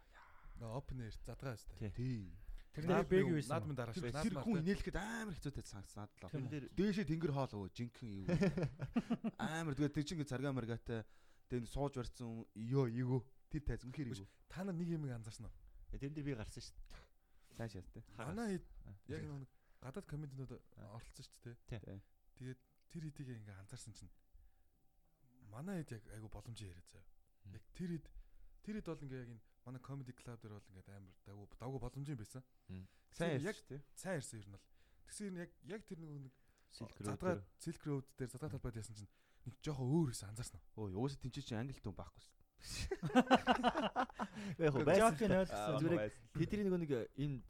Яа. 0.59 0.75
Open 0.75 0.99
air 0.99 1.15
задгаа 1.15 1.55
шүү 1.55 1.79
дээ. 1.79 2.50
Тэр 2.71 2.83
нэг 2.87 3.07
бэг 3.11 3.27
байсан. 3.35 3.51
Наадмын 3.51 3.75
дараа 3.75 3.95
шүү. 3.95 4.11
Тэр 4.15 4.35
хүн 4.39 4.61
инээлэхэд 4.63 4.95
амар 4.95 5.35
хэцүү 5.35 5.53
тайц 5.55 5.67
санагдсан 5.71 6.07
надад 6.07 6.23
л. 6.23 6.31
Тийм 6.31 6.47
Тэр 6.47 6.51
дээр 6.51 6.65
Дээшээ 6.71 7.09
тэнгэр 7.11 7.33
хоол 7.35 7.53
өө 7.67 7.71
жинхэнэ 7.75 8.13
юу. 8.15 8.27
Амар 9.39 9.75
тэгээд 9.75 9.95
тэр 9.99 10.05
чинь 10.07 10.23
царга 10.23 10.55
маргатай 10.55 11.03
тэгээд 11.51 11.67
сууж 11.67 11.99
барьсан 11.99 12.47
ёо 12.55 12.87
эйгөө 12.87 13.21
тэр 13.51 13.61
тайз 13.67 13.83
үнэхээр 13.83 14.11
эйгөө. 14.15 14.29
Та 14.47 14.63
нар 14.63 14.75
нэг 14.79 14.87
юм 14.87 15.03
анзаарсан 15.11 15.51
уу? 15.51 15.55
тэр 15.99 16.11
дээр 16.15 16.25
би 16.25 16.35
гарсан 16.35 16.63
шүү 16.63 16.75
дээ. 16.79 17.03
Цаашаа 17.57 17.83
тэ. 17.91 18.01
Аа, 18.15 18.47
яг 19.11 19.23
нэг 19.27 19.49
гадаад 19.83 20.07
комединууд 20.07 20.51
оролцсон 20.95 21.25
шүү 21.27 21.55
дээ. 21.67 21.99
Тэгээд 22.39 22.59
тэр 22.91 23.03
хэдийг 23.11 23.43
ингээ 23.43 23.59
анзаарсан 23.59 23.93
чинь 23.93 24.11
манай 25.51 25.83
хэд 25.83 25.99
яг 25.99 26.03
айгу 26.15 26.31
боломжтой 26.31 26.71
яриа 26.71 26.85
заяа. 26.87 27.07
Яг 27.51 27.63
тэр 27.75 27.99
хэд 27.99 28.07
тэр 28.63 28.75
хэд 28.79 28.87
бол 28.87 29.03
ингээ 29.03 29.19
яг 29.19 29.31
энэ 29.35 29.43
манай 29.65 29.81
comedy 29.81 30.13
club 30.13 30.39
дээр 30.41 30.53
бол 30.57 30.69
ингээ 30.71 30.95
амар 30.97 31.13
давгүй 31.25 31.47
давгүй 31.61 31.79
боломжтой 31.85 32.15
байсан. 32.17 32.43
Сайн 33.13 33.31
яг 33.37 33.43
ярьж 33.53 33.61
тий. 33.67 33.79
сайн 33.95 34.15
ярьсан 34.19 34.39
нь 34.41 34.51
бол. 34.53 34.65
Тэгсэн 35.07 35.37
яг 35.37 35.49
яг 35.67 35.81
тэр 35.85 35.99
нэг 36.01 36.11
нэг 36.29 36.33
Silk 36.71 36.95
задгаа 37.03 37.35
Road 37.35 37.43
Silk 37.59 37.83
Road 37.85 38.05
дээр 38.17 38.29
задгаа 38.31 38.49
талбайд 38.55 38.79
ясан 38.79 38.95
чинь 38.95 39.11
нэг 39.45 39.55
жоохон 39.59 39.87
өөр 39.91 40.07
байсан 40.11 40.29
анзаарсан. 40.31 40.61
Өө 40.79 40.95
уусаа 40.95 41.19
тэнцээ 41.19 41.43
чи 41.43 41.55
англи 41.55 41.75
түн 41.83 41.95
байхгүй 41.97 42.21
шүү. 42.23 42.35
яг 44.63 44.73
байсан. 44.85 45.17
Зүгээр 45.81 46.11
Тэдний 46.37 46.63
нэг 46.63 46.75
нэг 46.79 46.91
энэ 47.17 47.41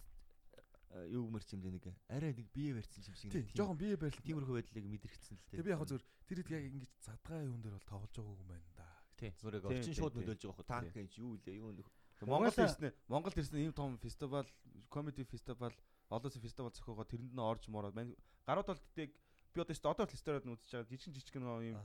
э, 0.96 1.08
юу 1.14 1.30
мэрч 1.30 1.54
юм 1.54 1.62
нэг 1.68 1.86
арай 2.10 2.34
нэг 2.34 2.48
бие 2.50 2.74
барьсан 2.74 3.04
юм 3.06 3.14
шиг 3.16 3.30
Тийм 3.32 3.46
нэг 3.46 3.54
жоохон 3.56 3.78
бие 3.78 3.96
барилт. 4.00 4.24
тиймэрхүү 4.26 4.56
байдлыг 4.58 4.86
мэдэрчсэн 4.90 5.38
л 5.38 5.44
Тэгээ 5.52 5.68
би 5.68 5.72
яг 5.76 5.84
зөв 5.86 6.02
тэр 6.26 6.38
хэд 6.42 6.50
яг 6.56 6.64
ингэж 6.66 6.90
задгаа 7.04 7.44
юун 7.46 7.62
дээр 7.62 7.76
бол 7.78 7.86
тоглож 7.92 8.12
байгаагүй 8.16 8.42
юм 8.42 8.48
байна 8.50 8.72
да. 8.76 8.88
Тийм. 9.20 9.32
Зүгээр 9.38 9.62
Тийм, 9.62 9.70
орчин 9.70 9.84
тийм, 9.86 9.94
шууд 10.00 10.14
тийм. 10.16 10.22
нөлөөлж 10.26 10.42
байгаа 10.42 10.58
хөө 10.58 10.66
танк 10.72 10.94
гэж 10.96 11.12
юу 11.20 11.32
лээ 11.46 11.56
юу 11.62 11.72
нөх. 11.76 11.90
Монгол 12.22 12.54
ирсэн 12.54 12.94
Монгол 13.08 13.34
ирсэн 13.36 13.58
ийм 13.58 13.74
том 13.74 13.98
фестивал, 13.98 14.46
comedy 14.90 15.26
festival, 15.26 15.74
олон 16.10 16.32
фестивал 16.32 16.72
зохиогоо 16.72 17.06
тэрэнд 17.06 17.34
нь 17.34 17.40
орж 17.40 17.68
мороод 17.68 17.96
мань 17.96 18.16
гарууд 18.46 18.68
бол 18.68 18.82
тэтэг 18.96 19.12
би 19.54 19.62
одоо 19.62 19.74
өстө 19.74 19.90
одоо 19.90 20.06
л 20.06 20.18
сторид 20.18 20.46
нь 20.46 20.54
үзэж 20.54 20.70
байгаа 20.72 20.90
жижиг 20.92 21.14
жижиг 21.16 21.36
нэг 21.40 21.76
ийм 21.76 21.78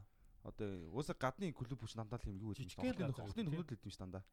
одоо 0.46 0.68
уусаа 0.94 1.16
гадны 1.18 1.52
клуб 1.52 1.80
бүч 1.80 1.94
дандаа 1.94 2.18
л 2.22 2.30
юм 2.30 2.38
юу 2.38 2.54
юм. 2.54 2.68
газар 2.70 3.12
Хохны 3.12 3.42
үү, 3.42 3.48
нөхөд 3.50 3.66
л 3.66 3.70
гэдэг 3.70 3.86
юм 3.86 3.94
ш 3.94 3.98
дандаа. 3.98 4.24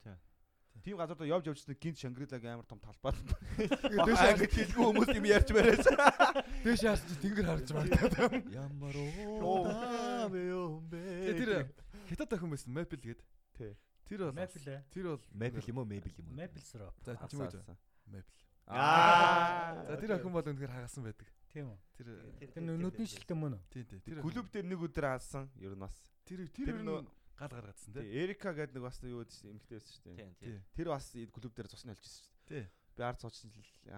Тийм. 0.81 0.97
Газар 0.97 1.17
доо 1.17 1.27
явж 1.27 1.45
явжсэн 1.47 1.77
гинт 1.77 1.97
Шангрилагийн 2.01 2.57
амар 2.57 2.65
том 2.65 2.81
талбай. 2.81 3.13
Дээш 4.09 4.21
англи 4.25 4.47
хэлгүй 4.49 4.85
хүмүүс 4.89 5.09
юм 5.13 5.25
ярьж 5.29 5.49
барайс. 5.53 5.85
Дээш 6.65 6.81
яарч 6.81 7.05
тэнгэр 7.21 7.45
харж 7.45 7.69
магадгүй. 7.77 8.41
Ямар 8.57 8.95
Оо. 8.97 10.27
уу 10.27 10.81
тэр 10.89 11.69
хятад 12.09 12.33
охин 12.33 12.49
байсан 12.49 12.73
Maple 12.73 13.01
гээд. 13.05 13.21
Тий. 13.53 13.77
Тэр 14.07 14.19
бол 14.27 14.33
Maple 14.35 14.67
ээ. 14.67 14.81
Тэр 14.91 15.05
бол 15.15 15.21
Maple 15.33 15.63
юм 15.67 15.77
уу 15.79 15.85
Maple 15.87 16.13
юм 16.19 16.27
уу? 16.29 16.35
Maple 16.35 16.61
syrup. 16.61 16.93
За 17.03 17.15
чим 17.27 17.39
үү. 17.39 17.77
Maple. 18.11 18.39
Аа. 18.67 19.83
За 19.87 19.95
тэр 19.97 20.11
охин 20.19 20.31
бол 20.33 20.43
үнэхээр 20.43 20.71
хагасан 20.71 21.03
байдаг. 21.07 21.27
Тийм 21.53 21.71
үү. 21.71 21.77
Тэр 21.97 22.07
Тэр 22.53 22.63
нүдний 22.63 23.07
шилтэн 23.07 23.37
мөн 23.37 23.53
үү? 23.57 23.63
тийм 23.71 23.85
тийм 23.87 23.99
тэр 24.03 24.21
Клуб 24.23 24.47
дээр 24.51 24.65
нэг 24.67 24.79
өдөр 24.83 25.05
хаалсан. 25.07 25.49
Ер 25.59 25.75
нь 25.75 25.79
бас. 25.83 25.95
тэр 26.25 26.47
Тэр 26.51 26.79
нөө- 26.83 27.07
гал 27.33 27.49
гаргадсан 27.49 27.93
Тий, 27.93 28.03
тий. 28.03 28.13
Эрика 28.23 28.53
гэдэг 28.53 28.75
нэг 28.77 28.83
бас 28.83 28.97
юу 29.03 29.23
гэдэг 29.25 29.33
чинь 29.33 29.51
эмэгтэй 29.57 29.75
байсан 29.79 29.91
шүү 29.93 30.03
дээ. 30.05 30.15
Тийм 30.15 30.31
Тий. 30.37 30.51
тийм. 30.53 30.61
Тэр 30.77 30.87
бас 30.93 31.05
клуб 31.33 31.53
дээр 31.55 31.67
цусны 31.67 31.91
олж 31.91 32.03
ирсэн 32.03 32.23
шүү 32.23 32.31
Тий. 32.47 32.61
дээ. 32.63 32.69
Би 32.93 33.01
ард 33.03 33.19
цуучин 33.19 33.49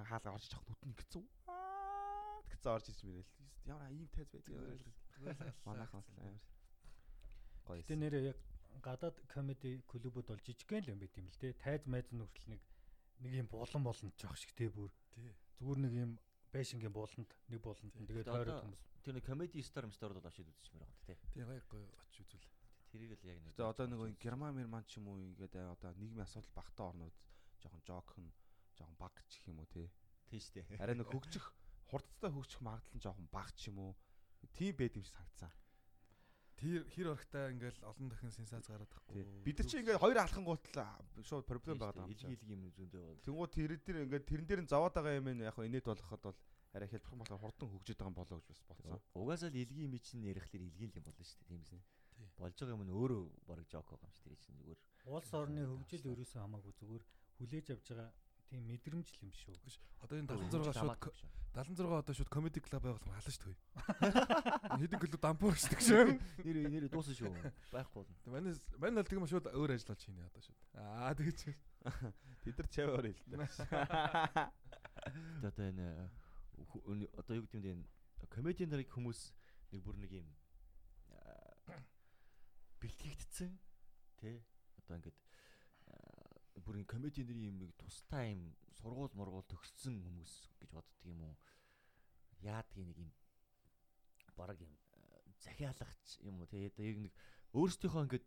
хаалга 0.08 0.32
орж 0.34 0.46
ичэх 0.48 0.62
нүд 0.66 0.82
нь 0.88 0.96
гизүү. 0.96 1.24
Аа 1.52 2.42
гэсэн 2.48 2.70
орж 2.72 2.86
ирж 2.90 3.02
мэрэл. 3.04 3.32
Ямар 3.68 3.92
ийм 3.92 4.08
тайз 4.08 4.30
байдаг. 4.32 4.56
Манайхан 5.68 6.00
бас 6.00 6.10
амар. 6.16 6.40
Гоё. 7.68 7.82
Гэтэ 7.84 7.96
нэрээ 8.00 8.24
яг 8.32 8.38
гадаад 8.82 9.18
комеди 9.28 9.84
клубуд 9.88 10.28
бол 10.28 10.42
жижигхэн 10.42 10.84
л 10.84 10.92
юм 10.96 11.00
байт 11.00 11.16
юм 11.18 11.28
л 11.30 11.40
те. 11.40 11.54
Тайз 11.54 11.86
майз 11.86 12.10
нь 12.12 12.20
хүртэл 12.20 12.52
нэг 12.56 12.62
нэг 13.22 13.32
юм 13.46 13.48
булан 13.48 13.84
болон 13.84 14.12
жоох 14.18 14.36
шиг 14.38 14.52
те 14.56 14.70
бүр. 14.70 14.92
Тий. 15.16 15.32
Зүгээр 15.60 15.80
нэг 15.86 15.94
юм 15.94 16.12
байшингийн 16.52 16.94
буланд 16.94 17.32
нэг 17.52 17.62
буланд 17.62 17.94
Тийм. 17.96 18.08
тэгээд 18.08 18.28
тойрог 18.28 18.64
хүмүүс. 18.64 18.84
Тэр 19.04 19.14
нэг 19.16 19.26
comedy 19.26 19.62
star 19.64 19.86
мстар 19.88 20.12
бол 20.12 20.26
очиж 20.28 20.48
үзчихмээр 20.48 20.88
байгаа 20.88 21.06
тийм. 21.06 21.20
Тий 21.32 21.44
гоё 21.44 21.62
гоё 21.70 21.88
очиж 22.04 22.28
үзүүл. 22.32 22.48
Тэрийг 22.92 23.12
л 23.16 23.30
яг 23.30 23.40
нэг. 23.44 23.54
Тэгээ 23.56 23.72
одоо 23.72 23.86
нэг 23.88 24.20
герман 24.20 24.56
мэрман 24.56 24.84
ч 24.88 25.00
юм 25.00 25.12
уу 25.12 25.20
ингээд 25.20 25.56
одоо 25.56 25.92
нийгмийн 25.96 26.28
асуудал 26.28 26.52
багтаа 26.56 26.92
орнууд 26.92 27.16
жоохон 27.62 27.84
жокхон 27.88 28.28
жоохон 28.76 28.98
баг 29.00 29.16
ч 29.30 29.40
гэх 29.40 29.52
юм 29.52 29.60
уу 29.64 29.70
те. 29.72 29.92
тийм 30.30 30.42
шүү 30.42 30.54
дээ. 30.66 30.82
Арай 30.82 30.96
нэг 30.98 31.10
хөгжих 31.10 31.46
хурдтай 31.90 32.30
хөгжих 32.34 32.62
магадлал 32.66 32.96
нь 32.98 33.04
жоохон 33.04 33.28
бага 33.30 33.52
ч 33.54 33.70
юм 33.70 33.78
уу. 33.80 33.94
Тийм 34.58 34.74
байд 34.76 34.98
юм 34.98 35.06
шиг 35.06 35.16
санагдсан. 35.16 35.52
Тэр 36.56 36.88
хэр 36.88 37.08
орхтой 37.12 37.52
ингээл 37.52 37.84
олон 37.84 38.08
дахин 38.08 38.32
сенсац 38.32 38.68
гараад 38.72 38.88
тахгүй. 38.88 39.28
Бид 39.44 39.60
нар 39.60 39.68
чи 39.68 39.80
ингээд 39.84 40.00
хоёр 40.00 40.18
алхан 40.24 40.46
гутал 40.48 40.88
шууд 41.20 41.46
проблем 41.46 41.78
байгаа 41.78 42.08
юм. 42.08 42.16
Илгийлэг 42.16 42.48
юм 42.48 42.72
зөндөө 42.72 43.04
бол. 43.04 43.24
Тэнгууд 43.28 43.52
тэр 43.52 43.72
дээр 43.84 43.98
ингээд 44.08 44.26
тэрэн 44.26 44.48
дээр 44.48 44.62
нь 44.64 44.72
зовоод 44.72 44.96
байгаа 44.96 45.20
юм 45.20 45.28
яг 45.44 45.52
хөө 45.52 45.68
инээд 45.68 45.86
болоход 45.92 46.24
бол 46.24 46.40
арай 46.72 46.88
хэлбэх 46.88 47.12
болохоор 47.12 47.44
хурдан 47.44 47.68
хөгжиж 47.76 47.96
байгаа 48.00 48.12
юм 48.12 48.20
болоо 48.20 48.38
гэж 48.40 48.48
бас 48.48 48.62
бодсон. 48.68 49.00
Угаасаа 49.20 49.50
л 49.52 49.60
илгийн 49.60 49.92
юм 49.92 50.00
чинь 50.00 50.28
ярихлаар 50.32 50.64
илгийн 50.64 50.92
юм 50.96 51.04
болно 51.04 51.24
шүү 51.28 51.40
дээ. 51.44 51.48
Тийм 51.52 51.60
биз. 51.60 51.72
Тий. 52.16 52.28
Болж 52.40 52.56
байгаа 52.56 52.76
юм 52.76 52.84
нь 52.88 52.96
өөрөө 52.96 53.24
баг 53.48 53.60
жок 53.68 53.88
байгаа 53.92 54.08
юм 54.08 54.16
шүү 54.16 54.32
дээ. 54.32 54.44
чинь 54.44 54.58
зүгээр. 54.60 54.80
Улс 55.12 55.32
орны 55.36 55.62
хөгжил 55.68 56.08
ерөөсөө 56.12 56.40
хамаагүй 56.40 56.74
зүгээр 56.80 57.04
хүлээж 57.36 57.68
авч 57.76 57.88
байгаа 57.92 58.10
тийм 58.50 58.62
мэдрэмж 58.70 59.08
л 59.16 59.22
юм 59.26 59.32
шүү. 59.34 59.56
Биш, 59.66 59.80
Одоо 60.02 60.20
энэ 60.20 60.30
76 60.30 60.74
шууд 60.76 61.00
ко- 61.00 61.16
76 61.56 61.88
одоо 61.88 62.14
шууд 62.14 62.30
comedy 62.30 62.60
club 62.60 62.84
байгуулсан 62.84 63.32
шүү 63.32 63.56
дээ. 63.56 63.58
Хэдэн 64.76 65.00
клуб 65.00 65.22
дампуур 65.24 65.56
дээ 65.56 65.82
шүү. 65.82 66.20
Нэр 66.44 66.58
нэр 66.70 66.86
дуусна 66.92 67.16
шүү. 67.16 67.32
Байхгүй 67.72 68.04
болно. 68.04 68.16
Манай 68.28 68.54
манай 68.78 69.00
бол 69.02 69.10
тэгм 69.10 69.26
шууд 69.30 69.48
өөр 69.56 69.72
ажил 69.74 69.88
болж 69.90 70.02
хийнэ 70.04 70.28
одоо 70.28 70.42
шууд. 70.44 70.60
Аа 70.76 71.16
тэгэж. 71.16 71.40
Тэд 72.44 72.56
нар 72.60 72.68
чаваар 72.70 73.06
хэлдэг. 73.08 73.40
Тэгээд 75.06 75.48
одоо 75.48 75.64
энэ 75.64 75.86
одоо 77.16 77.34
юу 77.40 77.46
гэдэг 77.48 77.64
юм 77.72 77.82
бэ? 77.84 78.28
Комедийн 78.30 78.70
нарыг 78.70 78.90
хүмүүс 78.92 79.32
нэг 79.72 79.80
бүр 79.86 79.96
нэг 79.96 80.12
юм 80.12 80.28
бэлтгэгдсэн 82.82 83.52
тий 84.20 84.44
одоо 84.78 84.98
ингээд 85.00 85.18
бүр 86.64 86.80
ин 86.80 86.88
комедийн 86.88 87.28
нарын 87.28 87.50
юм 87.52 87.58
нэг 87.60 87.72
тустай 87.76 88.32
юм 88.32 88.56
сургууль 88.80 89.16
мургуул 89.18 89.46
төгссөн 89.52 90.00
хүмүүс 90.06 90.34
гэж 90.62 90.70
боддөг 90.72 91.04
юм 91.12 91.22
уу? 91.28 91.36
Яадаг 92.42 92.80
нэг 92.80 92.98
юм 93.04 93.12
бараг 94.36 94.60
юм 94.62 94.72
аа, 94.96 95.20
захиалагч 95.44 96.20
юм 96.24 96.40
уу 96.40 96.48
одоо 96.48 96.60
яг 96.60 96.76
нэг 96.80 97.14
өөрсдийнхөө 97.56 98.04
ингээд 98.08 98.26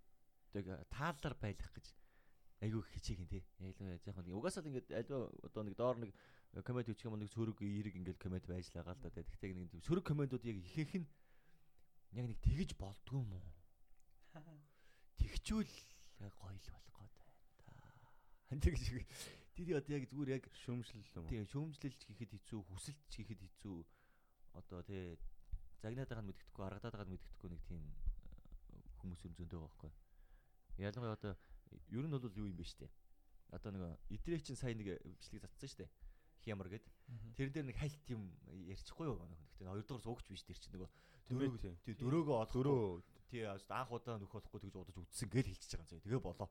яг 0.60 0.66
таалаар 0.92 1.36
байлгах 1.40 1.72
гэж 1.76 1.86
айгүй 2.64 2.82
хичээх 2.90 3.20
юм 3.22 3.28
тий. 3.30 3.44
Л 3.60 3.70
яг 3.70 4.04
нэг 4.04 4.34
угаасаа 4.34 4.62
л 4.64 4.70
ингээд 4.72 4.90
альва 4.90 5.30
одоо 5.46 5.62
нэг 5.62 5.76
доор 5.78 5.96
нэг 6.02 6.10
комеди 6.64 6.90
үчих 6.90 7.06
юм 7.06 7.18
нэг 7.20 7.30
сөрөг 7.30 7.62
эерэг 7.62 7.94
ингээл 7.94 8.18
комеди 8.18 8.50
байж 8.50 8.66
л 8.72 8.82
байгаа 8.82 8.96
л 8.98 9.02
да. 9.04 9.14
Тэгтээ 9.14 9.54
нэг 9.54 9.70
тийм 9.70 9.82
сөрөг 9.84 10.04
комедиуд 10.04 10.42
яг 10.42 10.58
ихэнх 10.58 10.94
нь 11.04 11.08
яг 12.18 12.26
нэг 12.26 12.38
тэгэж 12.42 12.74
болдгоо 12.74 13.22
юм 13.22 13.32
уу? 13.36 13.46
Тэгчүүл 15.22 15.70
гоё 16.18 16.56
л 16.56 16.70
болох 16.74 16.94
гээд. 16.98 17.17
Тэгж 18.48 19.04
тэр 19.58 19.76
одоо 19.76 19.92
яг 19.98 20.04
зүгээр 20.08 20.30
яг 20.40 20.44
Шөмжлөл 20.54 21.04
юм. 21.18 21.26
тийм 21.28 21.44
шөөмжлөлж 21.50 22.00
гэхэд 22.08 22.30
хэцүү, 22.38 22.60
хүсэлж 22.64 23.10
гэхэд 23.12 23.40
хэцүү. 23.44 23.76
Одоо 24.56 24.80
тий 24.86 25.18
загнаад 25.82 26.08
байгаа 26.08 26.24
нь 26.24 26.30
мэддэхгүй, 26.32 26.64
аргадаад 26.64 26.94
байгаа 26.94 27.08
нь 27.10 27.14
мэддэхгүй 27.18 27.48
нэг 27.52 27.62
тийм 27.68 27.82
э, 27.82 28.80
хүмүүс 29.02 29.20
юм 29.26 29.34
зөндөө 29.36 29.58
байгаа 29.60 29.68
байхгүй. 29.68 29.92
Ялангуяа 30.78 31.18
одоо 31.18 31.32
ер 31.92 32.04
нь 32.06 32.12
бол 32.14 32.24
юу 32.38 32.46
юм 32.48 32.56
бэ 32.56 32.64
штэ. 32.64 32.88
Одоо 33.52 33.70
нэг 33.74 33.82
идрээ 34.14 34.40
чинь 34.40 34.56
сайн 34.56 34.78
нэг 34.78 34.96
бичлэг 35.02 35.42
татсан 35.44 35.68
штэ. 35.68 35.86
Хямар 36.46 36.70
гэд. 36.70 36.86
Тэр 37.36 37.50
дээр 37.50 37.66
нэг 37.68 37.76
хальт 37.76 38.00
юм 38.08 38.30
ярьчихгүй 38.46 39.10
юу? 39.10 39.18
Гэхдээ 39.18 39.68
хоёрдугаар 39.68 40.04
суугч 40.06 40.26
биш 40.30 40.46
тэр 40.46 40.56
чинь 40.56 40.72
нөгөө 40.78 40.88
тий 41.84 41.94
дөрөөгөө 41.98 42.36
олох 42.46 42.54
Дөрөө. 42.54 43.02
тий 43.28 43.42
анх 43.44 43.90
удаа 43.92 44.16
нөх 44.16 44.32
болохгүй 44.32 44.60
тэгж 44.64 44.74
удаж 44.78 44.96
үтсэн 44.96 45.28
гэж 45.28 45.46
хэлчихэж 45.50 45.72
байгаа 45.76 45.96
юм. 45.98 46.04
Тэгээ 46.06 46.22
болоо. 46.24 46.48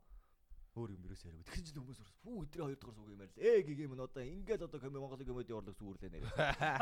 Өөр 0.77 0.93
юм 0.93 1.05
ерөөсөө 1.09 1.29
яриаг. 1.33 1.45
Тэгэхээр 1.49 1.65
чинь 1.65 1.79
хүмүүс 1.81 1.99
бас 2.05 2.11
бүү 2.21 2.35
өдрөө 2.45 2.65
хоёр 2.69 2.77
дахь 2.77 2.93
сууг 2.93 3.09
юм 3.09 3.21
ярьл. 3.25 3.41
Ээ 3.41 3.59
гэг 3.65 3.79
юм 3.81 3.93
одоо 3.97 4.21
ингээд 4.21 4.61
одоо 4.61 4.77
коми 4.77 5.01
Монголын 5.01 5.25
комеди 5.25 5.53
урлаг 5.57 5.73
сүрлээ 5.73 6.11
нэр. 6.13 6.25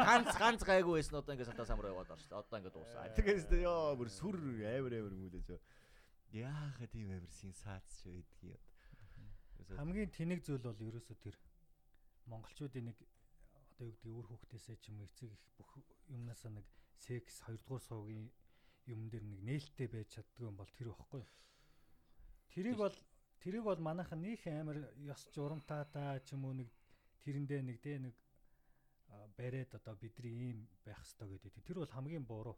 Ганц 0.03 0.35
ганц 0.35 0.61
гайгүй 0.67 0.93
байсан 0.99 1.15
одоо 1.23 1.31
ингээд 1.31 1.49
сатаа 1.55 1.67
самраа 1.69 1.95
яваад 1.95 2.11
орсон. 2.11 2.35
Одоо 2.35 2.57
ингээд 2.59 2.75
дуусаа. 2.75 3.15
Тэгээс 3.15 3.47
тэ 3.47 3.63
ёо 3.63 3.95
бүр 3.95 4.11
сүр 4.11 4.35
амар 4.35 4.93
амар 4.99 5.15
мүлээж. 5.15 5.47
Яахаа 6.35 6.87
тийм 6.91 7.07
амар 7.15 7.31
сенсац 7.31 7.87
ч 8.03 8.11
байдгийг. 8.11 8.59
Хамгийн 9.79 10.11
тэнэг 10.11 10.43
зүйл 10.43 10.59
бол 10.59 10.75
ерөөсөө 10.75 11.15
тэр 11.23 11.35
монголчуудын 12.27 12.91
нэг 12.91 12.97
одоо 12.99 13.87
юу 13.87 13.95
гэдэг 13.95 14.11
өөр 14.11 14.27
хүүхдээсээ 14.27 14.77
ч 14.83 14.91
юм 14.91 14.99
эцэг 15.07 15.31
их 15.31 15.43
бүх 15.55 15.71
юмнасаа 16.11 16.51
нэг 16.51 16.67
секс 16.99 17.39
2 17.47 17.63
дугаар 17.63 17.83
суугийн 17.87 18.27
юм 18.91 19.09
дээр 19.09 19.23
нэг 19.23 19.39
нээлттэй 19.47 19.87
байж 19.87 20.07
чаддгүй 20.15 20.47
юм 20.47 20.57
бол 20.59 20.71
тэр 20.75 20.91
байхгүй? 20.93 21.23
Тэрийг 22.53 22.77
бол 22.77 22.95
тэрийг 23.45 23.63
бол 23.69 23.77
манайхан 23.77 24.25
нөх 24.25 24.41
амар 24.49 24.77
ёс 25.05 25.21
журамтаатай 25.29 26.17
ч 26.25 26.33
юм 26.33 26.49
уу 26.49 26.57
нэг 26.57 26.69
тэрэндээ 27.21 27.61
нэг 27.61 27.77
дээ 27.85 27.97
нэг 28.09 28.15
а, 29.13 29.29
бариад 29.37 29.69
одоо 29.77 29.93
бидний 30.01 30.33
ийм 30.49 30.65
байх 30.81 30.97
хэвээр 31.05 31.41
гэдэг. 31.45 31.61
Тэр 31.61 31.77
бол 31.85 31.93
хамгийн 31.93 32.25
буруу. 32.25 32.57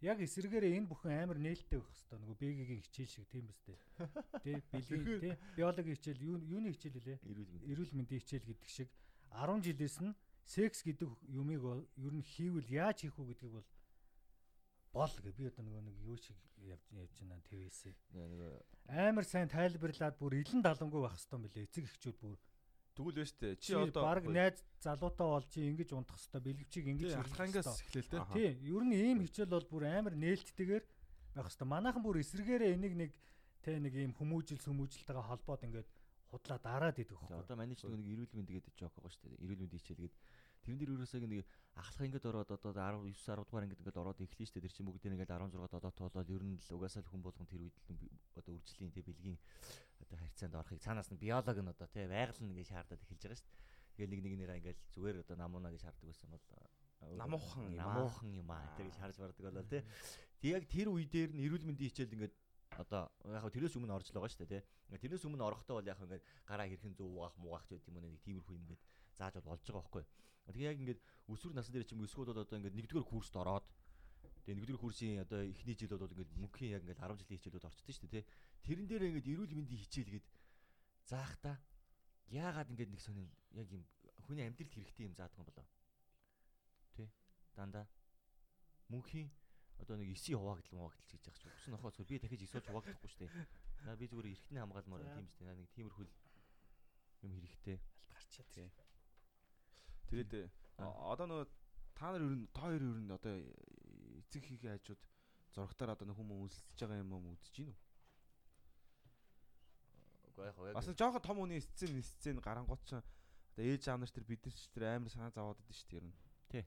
Яг 0.00 0.24
эсэргээрээ 0.24 0.80
энэ 0.80 0.88
бүхэн 0.88 1.12
амар 1.20 1.36
нээлттэй 1.36 1.84
байх 1.84 1.92
хэвээр 1.92 2.20
нөгөө 2.24 2.38
бегийн 2.40 2.80
хичээл 2.80 3.12
шиг 3.12 3.26
тийм 3.28 3.44
биз 3.44 3.60
дээ. 3.60 3.78
Тэ 4.44 4.52
бэлгийн 4.72 5.20
тэ 5.20 5.38
биологийн 5.60 5.96
хичээл 6.00 6.24
юу 6.24 6.36
юуны 6.40 6.72
хичээл 6.72 6.96
лээ? 6.96 7.18
Эрүүл 7.68 7.92
мэндийн 7.92 8.24
хичээл 8.24 8.48
гэдэг 8.48 8.70
шиг 8.72 8.88
10 9.36 9.60
жилээс 9.68 10.00
нь 10.00 10.16
секс 10.48 10.80
гэдэг 10.80 11.12
юмыг 11.28 11.60
бол 11.60 11.84
ер 12.00 12.12
нь 12.16 12.24
хийвэл 12.24 12.72
яаж 12.72 13.04
хийх 13.04 13.20
үү 13.20 13.36
гэдгийг 13.36 13.52
бол 13.52 13.68
бол 14.92 15.12
гэ 15.24 15.32
би 15.32 15.48
одоо 15.48 15.64
нөгөө 15.64 15.82
нэг 15.88 15.96
юу 16.04 16.16
шиг 16.20 16.36
явж 16.60 16.84
явж 16.92 17.14
байна 17.24 17.40
ТВС 17.48 17.88
Нэг 18.12 18.62
амар 18.92 19.24
сайн 19.24 19.48
тайлбарлаад 19.48 20.16
бүр 20.20 20.40
илэн 20.44 20.60
далангүй 20.60 21.00
байх 21.00 21.16
хэвээр 21.16 21.40
мөлий 21.40 21.64
эцэг 21.64 21.84
эхчүүд 21.88 22.18
бүр 22.20 22.36
Тэгвэл 22.92 23.24
байж 23.24 23.32
тээ. 23.40 23.56
Чи 23.56 23.72
одоо 23.72 24.04
баг 24.04 24.28
найз 24.28 24.60
залуутай 24.84 25.24
бол 25.32 25.46
чи 25.48 25.64
ингэж 25.64 25.96
унтах 25.96 26.20
хэвээр 26.20 26.44
бэлгэвчийг 26.44 26.86
ингэж 26.92 27.16
ёстой. 27.16 27.24
эхлэв 27.88 28.06
те. 28.12 28.16
Аха. 28.20 28.36
Тий, 28.36 28.52
ер 28.68 28.84
нь 28.84 28.92
ийм 28.92 29.18
хичээл 29.24 29.48
бол 29.48 29.68
бүр 29.72 29.84
амар 29.88 30.12
нээлттэйгээр 30.12 30.84
байх 31.32 31.48
хэвээр. 31.48 31.72
Манайхан 31.72 32.04
бүр 32.04 32.20
эсрэгээрээ 32.20 32.76
энийг 32.76 32.94
нэг 33.00 33.12
тэ 33.64 33.80
нэг 33.80 33.96
ийм 33.96 34.12
хүмүүжил 34.12 34.60
сүмүүжилтэйгээ 34.60 35.24
холбоод 35.24 35.64
ингээд 35.64 35.88
худлаа 36.28 36.58
дараад 36.60 37.00
идэх 37.00 37.16
хөхгүй. 37.16 37.40
одоо 37.40 37.56
манай 37.56 37.76
ч 37.80 37.88
нэг 37.88 38.04
эрүүл 38.04 38.36
мэнд 38.36 38.50
гэдэг 38.60 38.74
жок 38.76 38.92
байгаа 38.92 39.08
шүү 39.08 39.24
дээ. 39.24 39.40
Эрүүл 39.40 39.60
мэнд 39.64 39.72
хичээлгээд 39.72 40.14
тэрэн 40.62 40.78
дээр 40.78 40.94
ерөөсөө 40.96 41.20
нэг 41.26 41.44
ахлах 41.76 42.06
ингээд 42.06 42.28
ороод 42.30 42.50
одоо 42.54 42.72
19 42.72 43.12
10 43.12 43.42
дугаар 43.42 43.64
ингээд 43.66 43.82
ингээд 43.82 44.02
ороод 44.02 44.18
эхлэн 44.22 44.46
шүү 44.46 44.54
дээ. 44.58 44.64
Тэр 44.66 44.74
чинь 44.74 44.86
бүгд 44.86 45.04
ингээд 45.10 45.32
16-д 45.34 45.58
одоо 45.58 45.90
тоолол 45.92 46.30
ер 46.32 46.42
нь 46.42 46.56
л 46.56 46.74
угаасаа 46.78 47.02
л 47.02 47.10
хүн 47.10 47.22
болгон 47.22 47.46
тэр 47.50 47.62
үед 47.66 47.76
л 47.90 48.38
одоо 48.38 48.52
үржлийн 48.56 48.92
тэг 48.94 49.04
бэлгийн 49.10 49.38
одоо 50.06 50.16
харьцаанд 50.22 50.54
орохыг 50.54 50.80
цаанаас 50.80 51.10
нь 51.10 51.20
биолог 51.20 51.58
нь 51.58 51.72
одоо 51.74 51.88
тий 51.90 52.06
байгаль 52.06 52.40
нь 52.40 52.50
ингээд 52.54 52.70
шаардаад 52.70 53.02
эхэлж 53.02 53.22
байгаа 53.26 53.38
шүү 53.40 53.48
дээ. 53.50 53.60
Тэгэл 53.92 54.12
нэг 54.12 54.20
нэгнийгээ 54.22 54.58
ингээд 54.62 54.80
зүгээр 54.94 55.16
одоо 55.26 55.36
намууна 55.36 55.72
гэж 55.74 55.82
шаарддаг 55.82 56.06
байсан 56.08 56.30
бол 56.30 56.46
Намуухан 57.02 57.66
юм 57.66 57.80
аа. 57.80 57.86
намуухан 57.98 58.30
юм 58.30 58.50
аа 58.50 58.70
тэр 58.78 58.86
гэж 58.86 58.96
харж 59.02 59.16
бардаг 59.18 59.42
болоо 59.42 59.64
тий. 59.66 59.82
Тэг 60.38 60.50
яг 60.54 60.64
тэр 60.70 60.88
үе 60.94 61.06
дээр 61.10 61.30
нь 61.34 61.42
эрүүл 61.46 61.66
мэндийн 61.66 61.90
хичээл 61.90 62.14
ингээд 62.14 62.34
одоо 62.78 63.10
яг 63.26 63.44
тэрээс 63.52 63.74
өмнө 63.76 63.96
орж 63.98 64.08
л 64.08 64.16
байгаа 64.16 64.30
шүү 64.32 64.46
дээ 64.46 64.62
тий. 64.62 64.62
Тэрнээс 65.02 65.26
өмнө 65.26 65.44
орохдоо 65.44 65.82
бол 65.82 65.90
яг 65.90 65.98
ингээд 65.98 66.24
гараа 66.46 66.66
хэрхэн 66.70 66.94
зөв 66.94 67.10
угаах 67.10 67.36
муугаах 67.42 67.66
ч 67.66 67.74
гэдэг 67.74 67.90
юм 67.90 67.98
нэг 68.00 68.22
тиймэрхүү 68.22 68.54
юм 68.54 68.64
ингээд 68.64 68.82
зааж 69.18 69.34
бол 69.42 69.50
болж 69.50 69.62
байгаа 69.66 69.82
байхгүй. 69.82 70.04
Тэгээ 70.46 70.68
яг 70.70 70.78
ингээд 70.82 71.00
өсвөр 71.30 71.54
насны 71.54 71.72
дээр 71.78 71.86
ч 71.86 71.94
юм 71.94 72.02
эсвэл 72.02 72.34
одоо 72.34 72.44
ингээд 72.44 72.74
нэгдүгээр 72.74 73.06
курст 73.06 73.34
ороод 73.38 73.66
тэгээ 74.42 74.58
нэгдүгээр 74.58 74.82
курсын 74.82 75.22
одоо 75.22 75.40
эхний 75.46 75.76
жил 75.78 75.94
бол 75.94 76.10
ингээд 76.10 76.34
мөнхийн 76.34 76.74
яг 76.74 76.82
ингээд 76.82 76.98
10 76.98 77.22
жилийн 77.22 77.38
хичээлүүд 77.38 77.68
орчдөг 77.70 77.94
шүү 77.94 78.10
дээ 78.10 78.22
тий. 78.22 78.24
Тэрэн 78.66 78.86
дээр 78.90 79.02
ингээд 79.06 79.30
эрүүл 79.30 79.54
мэндийн 79.54 79.82
хичээл 79.86 80.12
гээд 80.18 80.26
заах 81.06 81.34
та 81.38 81.62
яагаад 82.26 82.70
ингээд 82.74 82.90
нэг 82.90 83.02
сонин 83.02 83.30
яг 83.54 83.70
юм 83.70 83.86
хүний 84.26 84.42
амьдралд 84.42 84.74
хэрэгтэй 84.74 85.06
юм 85.06 85.14
заадаг 85.14 85.38
юм 85.38 85.46
болоо. 85.46 85.66
Тий. 86.98 87.08
Дандаа 87.54 87.86
мөнхийн 88.90 89.30
одоо 89.78 89.94
нэг 89.94 90.10
9 90.10 90.38
хуваагдал 90.38 90.74
муваагдал 90.74 91.06
гэж 91.06 91.22
яах 91.22 91.38
ч 91.38 91.70
нохоо 91.70 91.90
зүгээр 91.94 92.10
би 92.10 92.18
дахиж 92.18 92.42
эсвэл 92.42 92.66
хуваагдахгүй 92.66 93.10
шүү 93.10 93.20
дээ. 93.30 93.30
Наа 93.86 93.94
би 93.94 94.06
зүгээр 94.10 94.30
эртний 94.34 94.60
хамгаалмаар 94.62 95.06
тийм 95.06 95.26
шүү 95.30 95.38
дээ. 95.38 95.48
Наа 95.50 95.58
нэг 95.58 95.70
тиймэрхүү 95.74 96.06
юм 97.26 97.30
хэрэгтэй. 97.30 97.78
Алт 97.78 98.30
гарчаад. 98.32 98.48
Тий. 98.54 98.81
Тэгээд 100.12 100.52
одоо 100.76 101.24
нөгөө 101.24 101.46
та 101.96 102.12
нар 102.12 102.20
ер 102.20 102.36
нь 102.36 102.44
та 102.52 102.68
хоёр 102.68 102.84
ер 102.84 103.00
нь 103.00 103.08
одоо 103.08 103.32
эцэг 104.20 104.44
хийхээ 104.44 104.76
хажууд 104.76 105.00
зурагтаар 105.56 105.96
одоо 105.96 106.04
нэг 106.04 106.20
хүмүүс 106.20 106.52
үнсэлж 106.52 106.78
байгаа 106.84 107.00
юм 107.00 107.16
уу 107.16 107.32
үзэж 107.32 107.52
гин 107.56 107.72
үү? 107.72 107.78
Уу 110.36 110.44
яг 110.44 110.56
яг 110.60 110.76
Бас 110.76 110.84
нэг 110.84 111.00
жоохон 111.00 111.24
том 111.24 111.40
хүний 111.40 111.64
сцен 111.64 111.96
сцен 112.04 112.36
гарангууд 112.44 112.84
ч 112.84 113.00
одоо 113.00 113.64
ээж 113.64 113.88
аав 113.88 114.04
нар 114.04 114.12
тэр 114.12 114.28
бид 114.28 114.44
нар 114.44 114.52
ч 114.52 114.68
тэр 114.68 114.84
амар 114.92 115.08
санаа 115.08 115.32
зовоод 115.32 115.60
идэв 115.64 115.76
шүү 115.80 115.88
дээ 115.88 116.00
ер 116.00 116.06
нь. 116.08 116.16
Тий. 116.52 116.64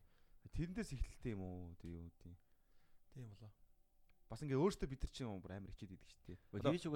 Тэрэндээс 0.49 0.89
эхэлтэй 0.97 1.33
юм 1.37 1.45
уу 1.45 1.77
тэр 1.77 2.01
юу 2.01 2.09
гэдэг. 2.09 2.33
Тийм 3.13 3.29
болоо. 3.29 3.53
Бас 4.25 4.41
ингээ 4.41 4.57
өөртөө 4.57 4.89
бид 4.89 5.01
нар 5.05 5.13
чинь 5.13 5.29
амар 5.29 5.69
хичээд 5.69 5.93
идэг 5.93 6.09
шүү 6.09 6.23
дээ. 6.33 6.37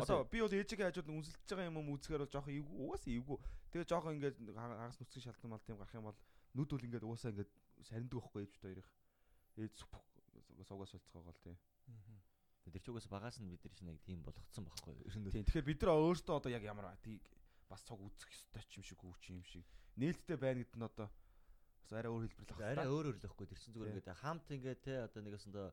Одоо 0.02 0.26
би 0.26 0.42
бол 0.42 0.58
ээжигээ 0.58 0.90
хажууд 0.90 1.14
үнсэлж 1.14 1.46
байгаа 1.46 1.70
юм 1.70 1.78
уу 1.78 1.94
үзэхээр 1.98 2.26
бол 2.26 2.34
жоохон 2.34 2.58
эвгүй 2.58 2.78
угаасаа 2.90 3.14
эвгүй. 3.14 3.38
Тэгээ 3.70 3.90
жоохон 3.90 4.14
ингээ 4.18 4.34
хагас 4.58 4.98
нүцгэн 4.98 5.26
шалтгаан 5.30 5.52
мал 5.54 5.66
тийм 5.66 5.78
гарах 5.78 5.94
юм 5.94 6.10
бол 6.10 6.18
нүд 6.56 6.70
бол 6.70 6.86
ингээ 6.86 7.06
угаасаа 7.06 7.32
ингээ 7.34 7.48
сарндаг 7.86 8.18
байхгүй 8.20 8.42
ээж 8.46 8.54
хоёрын. 8.62 8.88
Ээж 9.60 9.76
суугаас 10.66 10.92
болцгоо 10.94 11.24
гол 11.24 11.40
тийм. 11.44 11.58
тэр 12.70 12.84
ч 12.84 12.88
угаас 12.90 13.08
багаас 13.10 13.38
нь 13.42 13.50
бид 13.50 13.64
нар 13.66 13.98
яг 13.98 14.02
тийм 14.06 14.22
болгоцсон 14.22 14.64
байхгүй 14.66 14.94
юу? 14.94 15.10
Тийм. 15.34 15.46
Тэгэхээр 15.46 15.70
бид 15.70 15.82
нар 15.82 15.98
өөртөө 15.98 16.36
одоо 16.38 16.52
яг 16.54 16.64
ямар 16.64 16.94
тийг 17.02 17.26
бас 17.70 17.82
цуг 17.86 18.02
үзэх 18.02 18.30
ёстой 18.30 18.64
ч 18.70 18.78
юм 18.78 18.86
шиг 18.86 19.02
чи 19.22 19.34
юм 19.34 19.44
шиг. 19.46 19.66
Нээлттэй 19.98 20.38
байна 20.38 20.62
гэдэг 20.62 20.78
нь 20.78 20.86
одоо 20.86 21.08
бас 21.10 21.92
арай 21.98 22.12
өөр 22.14 22.24
хэлбэр 22.30 22.46
л 22.46 22.54
авах. 22.54 22.70
арай 22.70 22.88
өөр 22.90 23.06
өөр 23.10 23.18
л 23.18 23.24
байхгүй 23.26 23.48
тэр 23.50 23.60
чинь 23.60 23.74
зүгээр 23.74 23.90
Тий. 23.90 23.94
ингээд 23.98 24.22
хамт 24.22 24.48
ингээд 24.54 24.80
те 24.86 24.94
одоо 25.06 25.22
нэгэсэндээ 25.26 25.68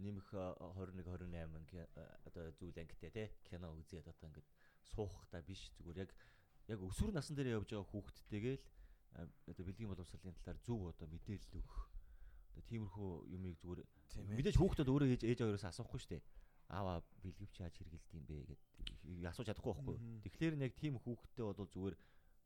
нэмэх 0.00 0.28
э, 0.32 0.44
21 0.60 1.04
28 1.04 1.60
ингээ 1.64 1.84
одоо 2.28 2.44
зүйл 2.56 2.80
ангитэй 2.80 3.10
те 3.12 3.24
кино 3.44 3.72
үзээд 3.76 4.08
одоо 4.08 4.26
ингээд 4.28 4.48
суух 4.92 5.12
та 5.32 5.40
биш 5.40 5.72
зүгээр 5.80 6.04
яг 6.04 6.10
яг 6.68 6.80
өсвөр 6.80 7.12
насн 7.12 7.36
дээр 7.36 7.60
явж 7.60 7.68
байгаа 7.72 7.88
хүүхдтэйгээл 7.92 8.60
э, 8.60 8.81
одоо 9.20 9.64
бэлгийн 9.66 9.90
боловсролын 9.92 10.36
талаар 10.40 10.58
зөв 10.64 10.80
одоо 10.92 11.06
мэдээлэл 11.08 11.58
өгөх. 11.60 11.80
Одоо 12.52 12.64
тиймэрхүү 12.68 13.10
юмыг 13.36 13.56
зүгээр 13.60 13.80
мэдээж 14.36 14.56
хүүхдүүд 14.60 14.92
өөрөө 14.92 15.08
ээж 15.12 15.22
ээж 15.24 15.38
аваараас 15.40 15.68
асуухгүй 15.72 16.00
шүү 16.00 16.12
дээ 16.16 16.22
аава 16.72 17.04
бэлгэвч 17.24 17.54
яаж 17.60 17.74
хэрэгэлдэг 17.76 18.12
юм 18.16 18.24
бэ 18.28 18.36
гэдэг 18.48 19.28
асууж 19.28 19.46
чадахгүй 19.48 19.72
байхгүй 19.72 19.96
тэгэхээр 20.24 20.54
нь 20.56 20.64
яг 20.68 20.72
тийм 20.76 20.94
хүүхдтэй 21.00 21.44
бол 21.44 21.68
зүгээр 21.68 21.96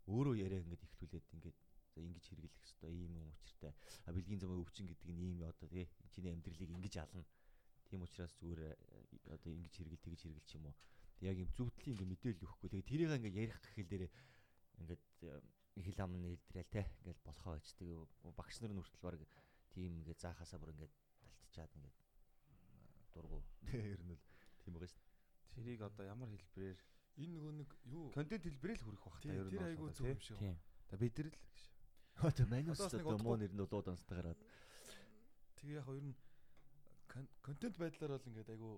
өөрөө 0.06 0.34
яриа 0.38 0.62
ингээд 0.62 0.86
ихлүүлээд 0.86 1.26
ингээд 1.34 1.58
за 1.96 2.04
ингэж 2.04 2.24
хэрэглэх 2.28 2.54
хэвээр 2.76 2.96
ийм 3.08 3.14
юм 3.24 3.28
учиртай. 3.32 3.72
А 4.04 4.12
бэлгийн 4.12 4.40
замаа 4.40 4.60
өвчин 4.60 4.86
гэдэг 4.86 5.10
нь 5.10 5.22
ийм 5.24 5.38
одоо 5.48 5.66
тий 5.66 5.88
чиний 6.12 6.32
амьдралыг 6.34 6.70
ингэж 6.76 6.94
ална. 7.00 7.24
Тийм 7.88 8.04
учраас 8.04 8.36
зүгээр 8.36 8.60
э, 8.68 8.72
одоо 9.32 9.50
ингэж 9.50 9.74
хэрэгэл 9.80 10.04
тэгж 10.04 10.20
хэрэгэл 10.28 10.44
ч 10.46 10.52
юм 10.60 10.68
уу? 10.68 10.76
Тэг 11.16 11.24
яг 11.32 11.38
юм 11.40 11.50
зүвтлийн 11.56 11.96
ингээд 11.96 12.12
мэдээлэл 12.12 12.44
өгөхгүй. 12.44 12.68
Тэгээ 12.68 12.90
тэрийг 12.90 13.10
ингээд 13.16 13.40
ярих 13.48 13.58
гэхэл 13.64 13.90
дээр 13.90 14.04
ингээд 14.84 15.04
э, 15.24 15.40
хил 15.84 16.00
ам 16.04 16.12
нээлдрэл 16.20 16.70
те 16.72 16.82
ингээд 17.00 17.20
болохоо 17.24 17.52
байж 17.56 17.68
тэгээ 17.76 18.00
багш 18.36 18.56
нар 18.60 18.72
нь 18.72 18.80
хүртэл 18.80 19.04
баг 19.04 19.20
тийм 19.74 19.92
ингээд 20.00 20.20
заахаасаа 20.24 20.58
бүр 20.60 20.72
ингээд 20.72 20.94
талтчаад 21.20 21.72
ингээд 21.76 21.96
э, 21.96 23.12
дургу 23.12 23.40
ер 23.94 24.00
нь 24.04 24.14
л 24.16 24.22
тийм 24.64 24.72
байгаа 24.74 24.88
шүү 24.88 25.04
Тэрийг 25.56 25.80
одоо 25.80 26.04
ямар 26.04 26.28
хэлбэрээр 26.28 26.76
Энэ 27.16 27.32
нөгөө 27.32 27.52
нэг 27.64 27.70
юу 27.88 28.12
контент 28.12 28.44
хэлбэрээр 28.44 28.80
хүрэх 28.84 29.02
бах 29.08 29.20
та 29.24 29.32
ер 29.32 29.48
нь. 29.48 29.56
тэр 29.56 29.72
одоо, 29.72 29.88
зөв 29.88 30.04
юм 30.04 30.20
шиг. 30.20 30.36
Тийм. 30.36 30.56
За 30.92 30.96
бид 31.00 31.16
нар 31.16 31.28
л 31.32 31.40
гэж. 31.40 31.56
Одоо 32.20 32.46
манус 32.52 32.80
Одоо 32.92 33.16
муу 33.24 33.36
нэр 33.40 33.52
нь 33.56 33.62
улууд 33.64 33.88
онцтой 33.88 34.16
гараад. 34.20 34.40
Тэгээ 35.56 35.80
яг 35.80 35.84
хоёр 35.88 36.04
нь 36.04 36.16
кон- 37.08 37.32
контент 37.40 37.76
байдлаар 37.80 38.12
бол 38.20 38.28
ингээд 38.28 38.52
айгүй 38.52 38.74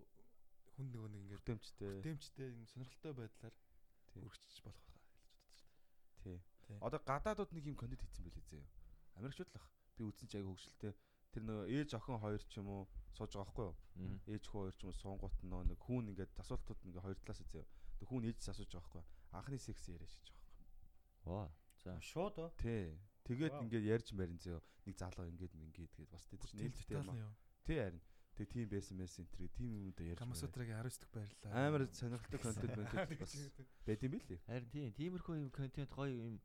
хүн 0.78 0.86
нөгөө 0.86 1.10
нэг 1.10 1.20
ингээд 1.26 1.42
Хүртээмжтэй. 1.42 1.94
дэмжтэй 2.06 2.46
юм 2.54 2.62
сонирхолтой 2.70 3.12
байдлаар 3.18 3.54
үргэлжлэж 4.14 4.58
болох 4.62 4.84
хаа 4.86 4.94
гэж 5.02 5.10
бодож 5.18 5.58
байна. 5.66 5.82
Тий. 6.22 6.38
Тий. 6.38 6.38
Одоо 6.80 7.00
гадаадууд 7.00 7.50
нэг 7.56 7.64
юм 7.66 7.76
контент 7.76 8.02
хийсэн 8.04 8.24
байлээ 8.28 8.46
зөө. 8.48 8.64
Америкчууд 9.18 9.50
л 9.50 9.58
ах. 9.58 9.68
Би 9.96 10.02
үзсэн 10.04 10.28
чи 10.28 10.36
айгүй 10.38 10.52
хөвгшөлтэй. 10.52 10.92
Тэр 11.32 11.42
нөгөө 11.48 11.66
ээж 11.72 11.90
охин 11.96 12.20
хоёр 12.20 12.42
ч 12.44 12.54
юм 12.60 12.68
уу 12.68 12.82
сууж 13.16 13.32
байгаа 13.34 13.46
байхгүй 13.48 13.66
юу? 13.68 13.76
Ээж 14.32 14.44
хүү 14.48 14.60
хоёр 14.62 14.76
ч 14.76 14.80
юм 14.84 14.90
уу 14.92 15.00
суунгууд 15.00 15.36
нь 15.42 15.50
нөгөө 15.50 15.66
нэг 15.68 15.80
хүүн 15.82 16.08
ингээд 16.12 16.32
асуултууд 16.38 16.80
ингээ 16.86 17.04
хоёр 17.04 17.18
талаас 17.24 17.40
зөө. 17.50 17.64
Тэг 17.98 18.06
хүүн 18.08 18.24
ээжээс 18.30 18.48
асууж 18.52 18.70
байгаа 18.70 18.84
байхгүй 18.84 19.00
юу? 19.02 19.08
Анхны 19.36 19.58
секс 19.58 19.84
яриа 19.90 20.08
шиж 20.08 20.26
байгаа 20.28 20.44
байхгүй 20.44 20.62
юу? 20.62 21.28
Ваа. 21.28 21.48
За. 21.82 21.90
Шууд 22.00 22.36
оо. 22.38 22.50
Тий. 22.56 22.96
Тэгээд 23.28 23.54
ингээд 23.64 23.84
ярьж 23.84 24.08
марин 24.16 24.38
зөө. 24.38 24.60
Нэг 24.88 24.96
залуу 24.96 25.26
ингээд 25.28 25.52
ингээд 25.52 25.92
тэгээд 25.92 26.12
бас 26.14 26.24
тэд 26.30 26.40
чинь 26.48 26.60
нээлттэй 26.64 26.96
юм. 26.96 27.36
Тий 27.66 27.76
харин. 27.76 28.02
Тэг 28.38 28.46
тийм 28.54 28.66
байсан 28.70 28.96
байсан 28.96 29.26
энэ 29.26 29.34
тэр 29.34 29.50
тийм 29.52 29.70
юм 29.74 29.90
дээр 29.92 30.14
ярьж. 30.14 30.22
марин. 30.22 30.30
Камасутрагийн 30.30 30.78
19 30.78 31.02
дэх 31.02 31.10
байрлаа. 31.12 31.50
Амар 31.52 31.82
сонирхолтой 31.90 32.40
контент 32.40 32.72
контент 32.72 33.20
бас 33.26 33.34
байд 33.84 34.00
юм 34.06 34.12
билий. 34.14 34.40
Харин 34.46 34.70
тийм 34.70 34.88
тиймэрхүү 34.94 35.34
юм 35.42 35.50
контент 35.50 35.90
гоё 35.92 36.14
юм 36.14 36.38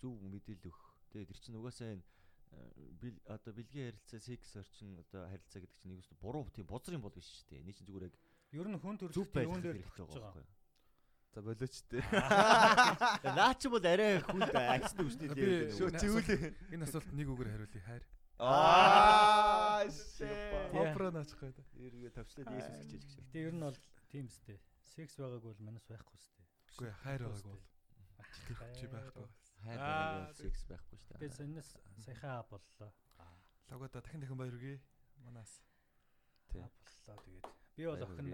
зөв 0.00 0.14
мэдээлэл 0.20 0.68
өгөх. 0.68 0.88
Тэгээ 1.10 1.28
тэр 1.30 1.38
чинь 1.40 1.58
угаасаа 1.58 1.88
энэ 1.96 2.04
э, 2.04 2.90
бил 3.00 3.16
одоо 3.30 3.52
бэлгийн 3.54 3.86
харилцаа 3.94 4.20
секс 4.20 4.56
орчин 4.56 4.98
одоо 5.00 5.22
харилцаа 5.30 5.60
гэдэг 5.64 5.76
чинь 5.80 5.90
нэг 5.94 6.00
үстэ 6.04 6.16
буруу 6.20 6.44
тийм 6.52 6.66
бузар 6.66 6.94
юм 6.98 7.02
бол 7.06 7.14
биш 7.14 7.28
шүү 7.30 7.48
дээ. 7.54 7.60
Эний 7.64 7.74
чинь 7.74 7.88
зүгээр 7.88 8.06
яг 8.10 8.16
Ер 8.50 8.66
нь 8.66 8.78
хүн 8.82 8.98
зөв 8.98 9.14
төрөлхтөн 9.14 9.34
байх 9.38 9.46
юун 9.46 9.62
дээр 9.62 9.78
тохирч 9.78 10.10
байгаа 10.10 10.34
байхгүй. 10.34 10.46
За 11.30 11.40
болооч 11.46 11.74
тээ. 11.86 12.02
Наа 13.38 13.54
чи 13.54 13.66
бол 13.70 13.86
арай 13.86 14.18
хүнд 14.26 14.50
өгчтэй 14.50 15.28
Би 15.30 15.38
дээ. 15.38 15.70
шүү- 15.78 15.94
Чивүүлээ. 15.94 16.74
Энэ 16.74 16.84
асуулт 16.90 17.10
нэг 17.14 17.28
үгээр 17.30 17.50
хариулъя 17.54 17.84
хайр. 17.86 18.02
Аа 18.42 19.86
Тий. 19.86 20.26
Опера 20.74 21.10
наачхгүй 21.14 21.52
да. 21.54 21.62
Эргээ 21.78 22.10
төвчлээд 22.18 22.48
Есүс 22.50 22.82
гэж 22.90 23.02
гэж. 23.06 23.10
Гэтэ 23.30 23.38
ер 23.46 23.54
нь 23.54 23.62
бол 23.62 23.78
тийм 24.10 24.26
сте. 24.26 24.58
Секс 24.82 25.14
байгаагүй 25.20 25.54
бол 25.54 25.62
манас 25.70 25.84
байхгүй 25.86 26.18
сте. 26.18 26.42
Үгүй 26.74 26.90
хайр 27.04 27.22
байгааг 27.30 27.46
бол 27.46 27.62
чи 28.74 28.86
байхгүй. 28.90 29.26
Хайр 29.64 29.78
байгаа 29.78 30.32
секс 30.34 30.62
байхгүй 30.70 30.96
шүү 30.98 31.14
Тэгээ 31.20 31.30
дээ. 31.30 31.38
соннос 31.38 31.68
саяхан 32.04 32.44
боллоо. 32.50 32.90
Лавгада 33.70 34.00
дахин 34.00 34.20
дахин 34.20 34.38
баяр 34.40 34.54
үргээ. 34.56 34.78
Манаас. 35.24 35.52
Тий. 36.50 36.62
Аа, 36.64 36.70
боллоо 36.70 37.16
тэгээд. 37.24 37.46
Би 37.76 37.82
бол 37.86 38.02
охин 38.02 38.28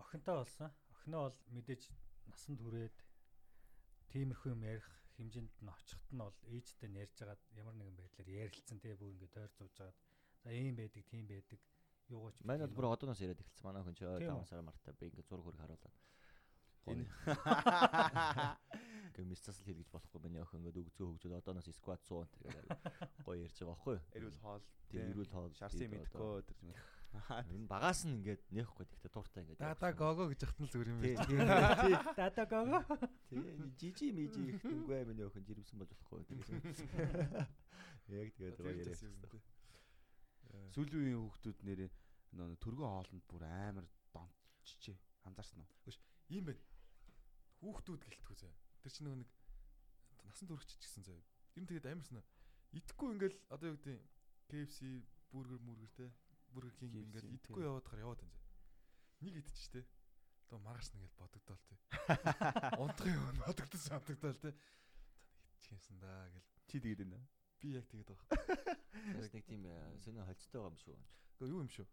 охинтой 0.00 0.34
болсон. 0.40 0.70
Охиноо 0.94 1.20
бол 1.28 1.38
мэдээж 1.54 1.82
насанд 2.30 2.58
хүрээд 2.64 2.96
тиймэрхүү 4.10 4.50
юм 4.54 4.62
ярих 4.66 4.86
хэмжээнд 5.16 5.52
нь 5.62 5.68
очихт 5.70 6.08
нь 6.10 6.18
бол 6.20 6.34
ээжтэй 6.50 6.88
нь 6.90 6.98
ярьж 6.98 7.14
байгаад 7.20 7.42
ямар 7.54 7.74
нэгэн 7.78 7.96
байдлаар 8.00 8.28
ярилцсан 8.28 8.78
те 8.80 8.96
бүр 8.96 9.12
ингээд 9.14 9.34
тойр 9.36 9.52
зууж 9.54 9.74
байгаад 9.78 9.98
за 10.42 10.48
ийм 10.50 10.74
байдаг 10.76 11.04
тийм 11.06 11.24
байдаг 11.28 11.60
юугаач 12.10 12.36
Манай 12.42 12.66
бол 12.66 12.76
бүр 12.76 12.86
одооноос 12.90 13.20
яриад 13.22 13.40
эхэлсэн. 13.44 13.64
Манай 13.68 13.82
хүн 13.84 13.94
ч 13.94 14.00
Тийм 14.02 14.34
5 14.34 14.42
үү? 14.42 14.48
сар 14.50 14.62
марта 14.66 14.90
би 14.96 15.06
ингээ 15.06 15.28
зураг 15.28 15.44
хөрг 15.46 15.60
харуулаад. 15.60 15.94
Энэ. 16.88 17.04
Ингээ 19.10 19.28
мисцасл 19.32 19.64
хийлгэж 19.66 19.88
болохгүй 19.92 20.20
миний 20.24 20.40
охин 20.40 20.64
ингээ 20.64 20.80
өгзөө 20.80 21.06
хөгжөөд 21.12 21.36
одооноос 21.40 21.68
скват 21.76 22.00
100 22.08 22.24
тэр 22.32 22.44
гоё 23.26 23.36
ярьж 23.44 23.58
байгаа 23.60 23.76
байхгүй 23.76 23.94
юу? 23.98 24.06
Эрүүл 24.16 24.38
хоол. 24.40 24.64
Тийм 24.88 25.12
эрүүл 25.12 25.32
хоол. 25.34 25.52
Шарсын 25.60 25.92
тийм 25.92 26.00
одоо 26.00 26.40
тэр 26.40 26.56
юм. 26.64 26.72
Энэ 27.52 27.66
багаас 27.66 28.06
нь 28.06 28.16
ингээд 28.22 28.42
нээхгүй 28.54 28.86
гэхдээ 28.86 29.12
тууртай 29.12 29.42
ингээд. 29.44 29.60
Дада 29.60 29.90
гого 29.92 30.30
гэж 30.30 30.40
ахтан 30.46 30.64
л 30.66 30.72
зүгээр 30.72 30.92
юм 30.94 31.00
байна. 31.02 32.00
Дада 32.16 32.44
гого. 32.46 32.78
Тий, 33.28 33.42
жижи 33.76 34.14
мижи 34.14 34.40
их 34.54 34.62
нүггүй 34.62 35.04
миний 35.10 35.26
охин 35.26 35.44
жирэмсэн 35.44 35.76
болж 35.82 35.90
болохгүй. 35.90 36.22
Яг 38.14 38.30
тэгээд 38.38 38.56
гоё 38.62 38.78
яриа. 38.78 38.94
Сүүлийн 40.70 41.02
үеийн 41.02 41.22
хүүхдүүд 41.26 41.58
нэрээ 41.66 41.90
нөө 42.38 42.58
төргөө 42.62 42.88
хоолнд 42.88 43.24
бүр 43.26 43.42
амар 43.46 43.86
донтчихжээ. 44.14 44.98
Анзаарсан 45.26 45.62
уу? 45.62 45.70
Ийм 46.30 46.46
байна. 46.46 46.62
Хүүхдүүд 47.60 48.02
гэлтгүү 48.08 48.36
заа. 48.40 48.52
Тэр 48.80 48.92
чинь 48.92 49.06
нөгөө 49.08 49.20
нэг 49.20 49.30
насан 50.24 50.48
туршиж 50.48 50.76
ч 50.76 50.80
гэсэн 50.80 51.04
заа. 51.04 51.20
Ер 51.56 51.62
нь 51.64 51.68
тэгээд 51.68 51.92
амарсан. 51.92 52.24
Идэхгүй 52.72 53.08
ингээл 53.14 53.36
одоо 53.52 53.68
юу 53.72 53.76
гэдэг 53.76 54.00
KFC, 54.48 54.78
бургер, 55.32 55.60
мургер 55.60 55.92
те. 55.92 56.08
Бургер 56.54 56.72
кинг 56.78 56.96
KFC, 56.96 57.04
ингээл 57.04 57.28
тий. 57.28 57.36
идэхгүй 57.36 57.62
яваад 57.68 57.86
хаар 57.86 58.04
яваад 58.06 58.20
заа. 58.24 58.32
Нэг 59.20 59.34
идчих 59.44 59.68
те. 59.68 59.84
Одоо 60.48 60.58
маргааш 60.64 60.88
нэгэл 60.96 61.18
бодогдоол 61.20 61.62
те. 61.68 61.76
Унтах 62.82 63.06
юм 63.06 63.24
бодогдсон 63.44 64.00
бодогдоол 64.00 64.40
те. 64.40 64.50
Идчих 65.58 65.72
юмсан 65.76 65.98
да 66.00 66.26
гэл. 66.32 66.46
Чи 66.70 66.80
тэгээд 66.80 67.04
байна. 67.04 67.20
Би 67.60 67.76
яг 67.76 67.86
тэгээд 67.92 68.08
байгаа. 68.08 68.26
Бас 69.20 69.28
нэг 69.36 69.44
тийм 69.44 69.62
сонио 70.00 70.24
холцтой 70.24 70.58
байгаа 70.58 70.72
юм 70.72 70.78
шүү. 70.80 70.96
Гэхдээ 70.96 71.50
юу 71.52 71.60
юм 71.60 71.70
шүү. 71.70 71.86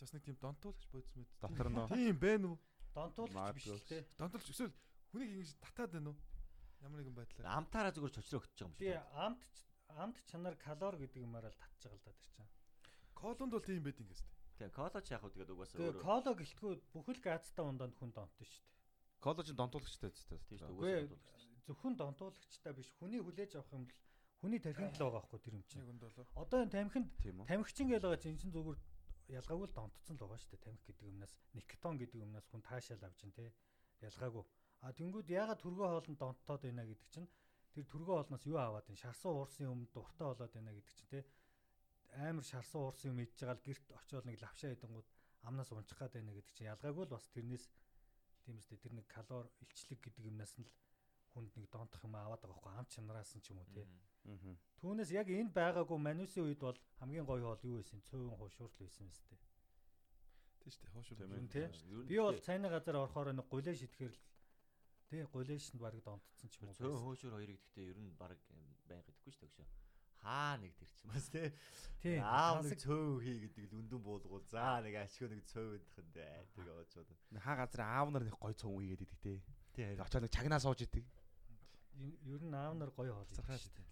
Бас 0.00 0.12
нэг 0.14 0.22
тийм 0.24 0.36
донтуулагч 0.40 0.84
бодсон 0.94 1.18
мэт. 1.20 1.30
Дотор 1.42 1.68
нь 1.68 1.80
Тийм 1.90 2.16
байна 2.16 2.46
уу? 2.54 2.58
Донтуулагч 2.94 3.54
биш 3.58 3.66
л 3.68 3.84
те. 3.90 4.06
Донтуулч 4.16 4.48
эсвэл 4.48 4.72
хүнийг 5.10 5.30
ингэж 5.34 5.50
татаад 5.60 5.90
байна 5.94 6.10
уу? 6.10 6.18
Ямар 6.80 6.98
нэгэн 7.02 7.16
байдлаар. 7.18 7.58
Амтаараа 7.60 7.92
зүгээр 7.92 8.14
чочроо 8.16 8.40
өгч 8.40 8.50
байгаа 8.56 8.66
юм 8.66 8.74
Би 8.80 8.88
шүү. 8.90 9.04
амт 9.26 9.42
амт 10.00 10.16
чанар 10.30 10.56
калори 10.56 10.98
гэдэг 11.04 11.20
юмараа 11.26 11.50
л 11.52 11.60
татж 11.60 11.80
байгаа 11.84 11.98
л 11.98 12.06
да 12.06 12.12
тэр 12.14 12.30
чинь. 12.34 12.52
Колонд 13.14 13.52
бол 13.52 13.64
тийм 13.66 13.84
байд 13.84 14.00
ингэс 14.00 14.22
тээ. 14.24 14.70
Тэгээ 14.70 14.76
колоч 14.76 15.06
яах 15.12 15.24
вэ 15.24 15.30
тэгээд 15.34 15.52
угаасаа 15.52 15.76
Тэгээ 15.76 15.92
өөрөө. 15.92 16.04
коло 16.04 16.30
гэлтгүү 16.40 16.72
бүхэл 16.94 17.20
газтай 17.20 17.64
унданд 17.64 17.94
хүн 17.98 18.10
донтсон 18.16 18.46
шүү 18.48 18.62
дээ. 18.64 18.78
Коллеж 19.20 19.48
донтуулагчтай 19.52 20.10
зү 20.14 20.36
Тийм 20.48 20.58
шүү. 20.60 20.72
Үгүй 20.72 21.08
зөвхөн 21.68 21.94
донтуулагчтай 22.00 22.72
биш 22.72 22.88
хүний 22.96 23.20
хүлээж 23.20 23.52
авах 23.60 23.72
юм 23.76 23.84
бол 23.84 23.98
хүний 24.40 24.60
тархинд 24.64 24.96
л 24.96 25.00
байгаа 25.04 25.20
байхгүй 25.20 25.40
тэр 25.44 25.54
юм 25.60 25.64
чинь. 25.68 25.84
Одоо 26.40 26.58
энэ 26.64 26.72
тамхинд 26.72 27.08
Тийм 27.20 27.44
тамхичин 27.44 27.88
гэж 27.92 28.00
байгаа 28.00 28.20
чинь 28.24 28.40
чинь 28.40 28.54
зүгээр 28.56 28.78
ялгаагүй 29.36 29.66
л 29.68 29.76
донтцсон 29.76 30.16
л 30.16 30.22
байгаа 30.24 30.40
шүү 30.40 30.50
дээ. 30.56 30.64
Тамхи 30.64 30.84
гэдэг 30.88 31.06
юмнаас 31.12 31.32
никотон 31.52 31.94
гэдэг 32.00 32.18
юмнаас 32.24 32.46
хүн 32.48 32.62
таашаал 32.64 33.04
авч 33.04 33.20
ин 33.28 33.32
тэ 33.36 33.52
ялгаагүй. 34.00 34.44
А 34.80 34.92
тэнгууд 34.92 35.28
ягаад 35.28 35.60
төргөө 35.60 35.88
хоолнд 35.88 36.18
донтоод 36.18 36.62
байна 36.64 36.84
гэдэг 36.88 37.08
чинь 37.12 37.28
тэр 37.74 37.84
төргөө 37.92 38.16
хоолноос 38.16 38.44
юу 38.48 38.58
аваад 38.58 38.86
байна? 38.88 39.02
Шарсан 39.04 39.30
уурсан 39.32 39.66
юм 39.68 39.80
дуртай 39.92 40.26
болоод 40.26 40.52
байна 40.56 40.72
гэдэг 40.72 40.94
чинь 40.96 41.12
тэ 41.12 41.20
амар 42.16 42.44
шарсан 42.44 42.80
уурсан 42.82 43.12
юм 43.12 43.20
идж 43.24 43.36
байгаа 43.38 43.56
л 43.60 43.66
гэрт 43.66 43.86
очиод 44.00 44.24
нэг 44.26 44.36
лавшаа 44.40 44.72
идэнгууд 44.74 45.08
амнаас 45.46 45.70
унчих 45.72 45.98
гад 45.98 46.12
байна 46.16 46.32
гэдэг 46.32 46.54
чинь 46.56 46.70
ялгаагүй 46.72 47.04
л 47.06 47.14
бас 47.14 47.26
тэрнээс 47.30 47.64
тийм 48.44 48.56
үстэй 48.58 48.78
тэр 48.80 48.92
нэг 48.96 49.06
калори 49.06 49.48
илчлэг 49.62 50.00
гэдэг 50.00 50.28
юмнаас 50.32 50.54
нь 50.58 50.66
л 50.66 50.72
хүнд 51.32 51.54
нэг 51.54 51.70
донтох 51.70 52.02
юм 52.04 52.14
аваад 52.16 52.42
байгаа 52.42 52.56
байхгүй 52.58 52.72
ам 52.74 52.86
чанараас 52.90 53.32
нь 53.36 53.42
ч 53.44 53.54
юм 53.54 53.62
уу 53.62 53.68
тий. 53.70 53.86
Аа. 54.26 54.56
Түүнээс 54.80 55.10
яг 55.14 55.28
энд 55.30 55.52
байгаагүй 55.54 55.98
манусын 56.00 56.44
үед 56.44 56.60
бол 56.60 56.78
хамгийн 56.98 57.26
гоё 57.28 57.44
хоол 57.46 57.62
юу 57.68 57.76
байсан? 57.78 58.02
Цөөн 58.08 58.34
хуушуурл 58.34 58.76
байсан 58.80 59.06
юм 59.06 59.12
ээ. 59.12 59.38
тий. 61.16 61.38
Ер 61.38 61.44
нь 61.46 61.52
Би 62.10 62.16
бол 62.18 62.38
цайны 62.42 62.68
газар 62.68 62.96
орохоор 62.98 63.30
нэг 63.32 63.46
гулээ 63.46 63.76
шитгэхэр 63.78 64.12
л 64.12 64.20
тий 65.10 65.26
гулээшнд 65.26 65.82
баг 65.82 65.98
донтцсон 66.06 66.48
ч 66.50 66.62
юм 66.62 66.70
уу. 66.70 66.78
Цөөн 66.78 67.02
хөөшөр 67.02 67.34
хоёрыг 67.34 67.58
гэхдээ 67.58 67.90
ер 67.90 67.98
нь 67.98 68.14
баг 68.14 68.38
байнга 68.86 69.10
идэхгүй 69.10 69.34
шүү 69.34 69.50
дээ. 69.58 69.66
Хаа 70.22 70.54
нэг 70.62 70.70
тэр 70.78 70.86
чинь 70.86 71.10
бас 71.10 71.26
тий. 71.34 71.50
Тий. 71.98 72.22
Аав 72.22 72.62
нэг 72.62 72.78
цөөн 72.78 73.18
хий 73.18 73.42
гэдэг 73.42 73.74
л 73.74 73.78
үндэн 73.82 74.00
буулгуул. 74.06 74.46
За 74.46 74.78
нэг 74.84 74.94
ачгүй 75.02 75.28
нэг 75.34 75.42
цөөн 75.50 75.82
өндөх 75.82 75.98
нь 75.98 76.14
дээ. 76.14 76.46
Тэр 76.54 76.70
яваад 76.70 76.88
чод. 76.94 77.10
Хаа 77.42 77.56
газар 77.58 77.82
аав 77.88 78.08
нар 78.14 78.24
нэг 78.28 78.36
гой 78.38 78.54
цөөн 78.54 78.86
идэг 78.94 79.10
те. 79.18 79.42
Тий. 79.74 79.82
харин. 79.90 80.04
Очоод 80.06 80.22
нэг 80.22 80.30
чагнаа 80.30 80.62
сууж 80.62 80.86
идэг. 80.86 81.02
Ер 82.30 82.42
нь 82.46 82.54
аав 82.54 82.78
нар 82.78 82.94
гоё 82.94 83.10
хоол 83.16 83.26
идэх 83.26 83.48
шүү 83.50 83.74
дээ. 83.74 83.88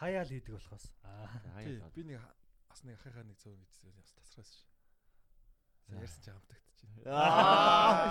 Хаяал 0.00 0.30
хийдэг 0.32 0.56
болохоос. 0.56 0.88
Аа. 1.04 1.28
Тий. 1.60 1.82
Би 1.92 2.02
нэг 2.08 2.22
бас 2.70 2.80
нэг 2.86 2.96
ахыхаа 2.96 3.28
нэг 3.28 3.36
цөөн 3.42 3.60
идсэн. 3.60 3.92
Бас 3.92 4.14
тасраас 4.16 4.48
ш. 4.48 4.64
За 5.90 5.98
ярьсан 5.98 6.22
чи 6.24 6.30
амтагдчих. 6.30 6.90
Аа. 7.10 8.08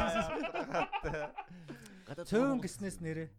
Цөөн 2.09 2.61
гиснээс 2.61 2.97
нэрээ 3.05 3.29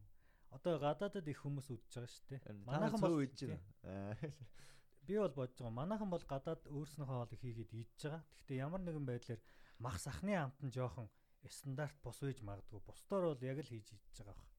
одоо 0.54 0.78
гадаадад 0.78 1.26
их 1.26 1.42
хүмүүс 1.42 1.70
үдчихэж 1.70 1.94
байгаа 1.94 2.10
шүү 2.10 2.26
дээ. 2.30 2.40
Манайхан 2.66 3.00
бол 3.02 3.22
идэж 3.22 3.40
байна. 3.50 4.18
Би 5.06 5.14
бол 5.18 5.34
бодож 5.34 5.58
байгаа. 5.58 5.78
Манайхан 5.78 6.10
бол 6.10 6.24
гадаад 6.26 6.62
өөрснөөхөө 6.70 7.16
хоолыг 7.18 7.40
хийгээд 7.42 7.72
идж 7.74 8.00
байгаа. 8.06 8.22
Гэхдээ 8.34 8.62
ямар 8.62 8.82
нэгэн 8.82 9.06
байдлаар 9.06 9.40
мах 9.78 9.98
сахны 10.02 10.34
амт 10.34 10.58
нь 10.62 10.74
жоохон 10.74 11.06
стандарт 11.46 11.96
бус 12.02 12.18
байж 12.22 12.38
магадгүй. 12.42 12.80
Бусдаар 12.82 13.24
бол 13.30 13.42
яг 13.42 13.58
л 13.62 13.70
хийж 13.70 13.90
идж 13.94 14.16
байгаа 14.22 14.34
бах. 14.38 14.50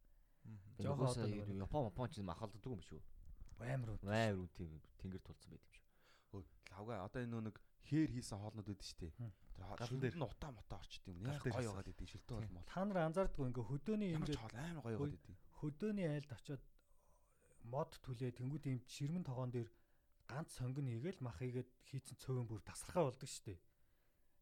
Жохон 0.79 1.07
Жохон 1.07 1.07
одоо 1.11 1.27
Япон 1.27 1.85
Япон 1.91 2.09
ч 2.09 2.19
махалддаг 2.23 2.65
юм 2.65 2.81
шүү. 2.81 3.01
Амар 3.61 3.89
үү. 3.93 3.99
Амар 4.07 4.39
үн 4.41 4.49
тийм 4.57 4.81
тэнгэр 4.97 5.21
тулцсан 5.21 5.53
байт 5.53 5.61
юм 5.61 5.75
шүү. 5.75 5.85
Өө 6.33 6.43
лавга 6.73 7.03
одоо 7.05 7.21
энэ 7.21 7.41
нэг 7.51 7.55
хээр 7.85 8.09
хийсэн 8.09 8.39
хоолнууд 8.41 8.71
үүдэн 8.73 8.87
штэ. 8.87 9.13
Хм. 9.21 9.31
Галан 9.61 9.99
дээр. 10.01 10.15
нь 10.17 10.25
утаа 10.25 10.51
мутаа 10.51 10.79
орчд 10.81 11.03
юм. 11.07 11.17
Яг 11.25 11.43
дээр 11.43 11.55
гоё 11.55 11.71
байгаад 11.71 11.91
идэв 11.91 12.09
шилтөө 12.09 12.35
бол 12.37 12.53
мол. 12.55 12.69
Та 12.69 12.81
нар 12.85 12.99
анзаардгүй 13.07 13.45
ингээ 13.49 13.69
хөдөөний 13.71 14.11
ингээд 14.17 14.41
хоол 14.41 14.57
амар 14.57 14.83
гоё 14.85 14.97
байгаад 14.97 15.17
идэв. 15.19 15.37
хөдөөний 15.61 16.07
айлд 16.09 16.31
очиод 16.35 16.63
мод 17.73 17.91
түлээ 18.05 18.31
тэнгууд 18.37 18.65
ийм 18.65 18.79
ширмэн 18.89 19.25
тогоон 19.25 19.51
дээр 19.53 19.69
ганц 20.31 20.49
сонгон 20.57 20.87
хийгээл 20.89 21.21
мах 21.25 21.37
хийгээд 21.39 21.69
хийцэн 21.89 22.17
цөөн 22.23 22.47
бүр 22.47 22.61
тасархаа 22.65 23.03
болдог 23.11 23.29
дээ. 23.29 23.59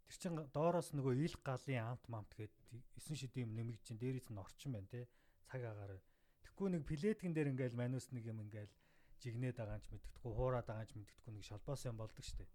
Тэр 0.07 0.17
чин 0.21 0.33
доороос 0.55 0.89
нөгөө 0.97 1.13
ил 1.25 1.35
галын 1.45 1.85
амт 1.85 2.05
мамт 2.09 2.31
гээд 2.33 2.53
9 2.97 3.19
шидийн 3.21 3.45
юм 3.49 3.53
нэмэгд 3.57 3.83
чин 3.85 3.97
дээрээс 4.01 4.29
нь 4.31 4.41
орчин 4.41 4.73
байна 4.73 4.89
те 4.89 5.05
цаг 5.49 5.61
агаар. 5.65 6.01
Тэгхгүй 6.45 6.67
нэг 6.73 6.83
плетгэн 6.89 7.33
дээр 7.33 7.51
ингээл 7.53 7.77
манус 7.77 8.09
нэг 8.09 8.25
юм 8.25 8.41
ингээл 8.41 8.73
жигнээд 9.21 9.57
байгаа 9.59 9.77
юм 9.77 9.85
ч 9.85 9.87
мэддэхгүй 9.93 10.31
хуураад 10.33 10.65
байгаа 10.65 10.85
юм 10.85 10.89
ч 10.89 10.93
мэддэхгүй 10.97 11.31
нэг 11.33 11.45
шалбаас 11.45 11.81
юм 11.85 11.97
болдог 11.99 12.25
дээ. 12.25 12.49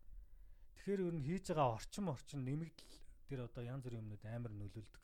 Тэгэхээр 0.85 1.01
ер 1.01 1.17
нь 1.17 1.25
хийж 1.25 1.49
байгаа 1.49 1.81
орчин 1.81 2.13
орчин 2.13 2.45
нэмэгдэл 2.45 2.93
тэр 3.25 3.49
одоо 3.49 3.65
янз 3.65 3.89
бүрийн 3.89 4.05
юмнууд 4.05 4.25
амар 4.29 4.53
нөлөөлдөг. 4.53 5.01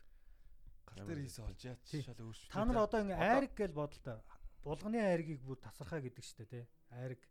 Гал 0.93 1.09
дээр 1.09 1.25
хийсэн 1.25 1.49
олж 1.49 1.61
яач 1.65 1.81
Тий. 1.89 2.05
шал 2.05 2.21
өөрчлөлт. 2.21 2.53
Та 2.53 2.69
нар 2.69 2.85
одоо 2.85 3.01
ингээ 3.01 3.17
айраг 3.17 3.53
гэж 3.57 3.73
бодлоо. 3.73 4.21
Булганы 4.61 5.01
айргийг 5.01 5.41
бүр 5.41 5.57
тасархаа 5.57 6.05
гэдэг 6.05 6.21
штэ 6.21 6.45
тий. 6.53 6.65
Айраг 6.93 7.25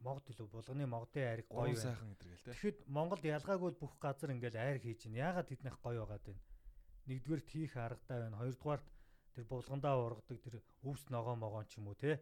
могд 0.00 0.24
илүү 0.32 0.48
булганы 0.48 0.88
могдын 0.88 1.28
айраг 1.28 1.46
гоё 1.52 1.76
сайхан 1.76 2.08
гэдэг 2.08 2.24
л 2.32 2.40
те. 2.40 2.56
Тэгэхэд 2.56 2.78
Монголд 2.88 3.24
ялгаагүй 3.28 3.72
бүх 3.76 4.00
газар 4.00 4.32
ингээл 4.32 4.64
айраг 4.64 4.80
хийж 4.80 5.04
байна. 5.04 5.20
Яагаад 5.28 5.48
тэднийх 5.52 5.76
гоё 5.84 6.08
байгаад 6.08 6.24
байна? 6.24 6.42
Нэгдүгээр 7.04 7.42
тийх 7.44 7.76
аргатай 7.76 8.18
байна. 8.24 8.40
Хоёрдугаарт 8.40 8.86
тэр 9.36 9.44
булгандаа 9.44 9.94
ургадаг 10.00 10.40
тэр 10.40 10.56
өвс 10.88 11.04
ногоо 11.12 11.36
могоон 11.36 11.68
ч 11.68 11.84
юм 11.84 11.92
уу 11.92 12.00
тий. 12.00 12.16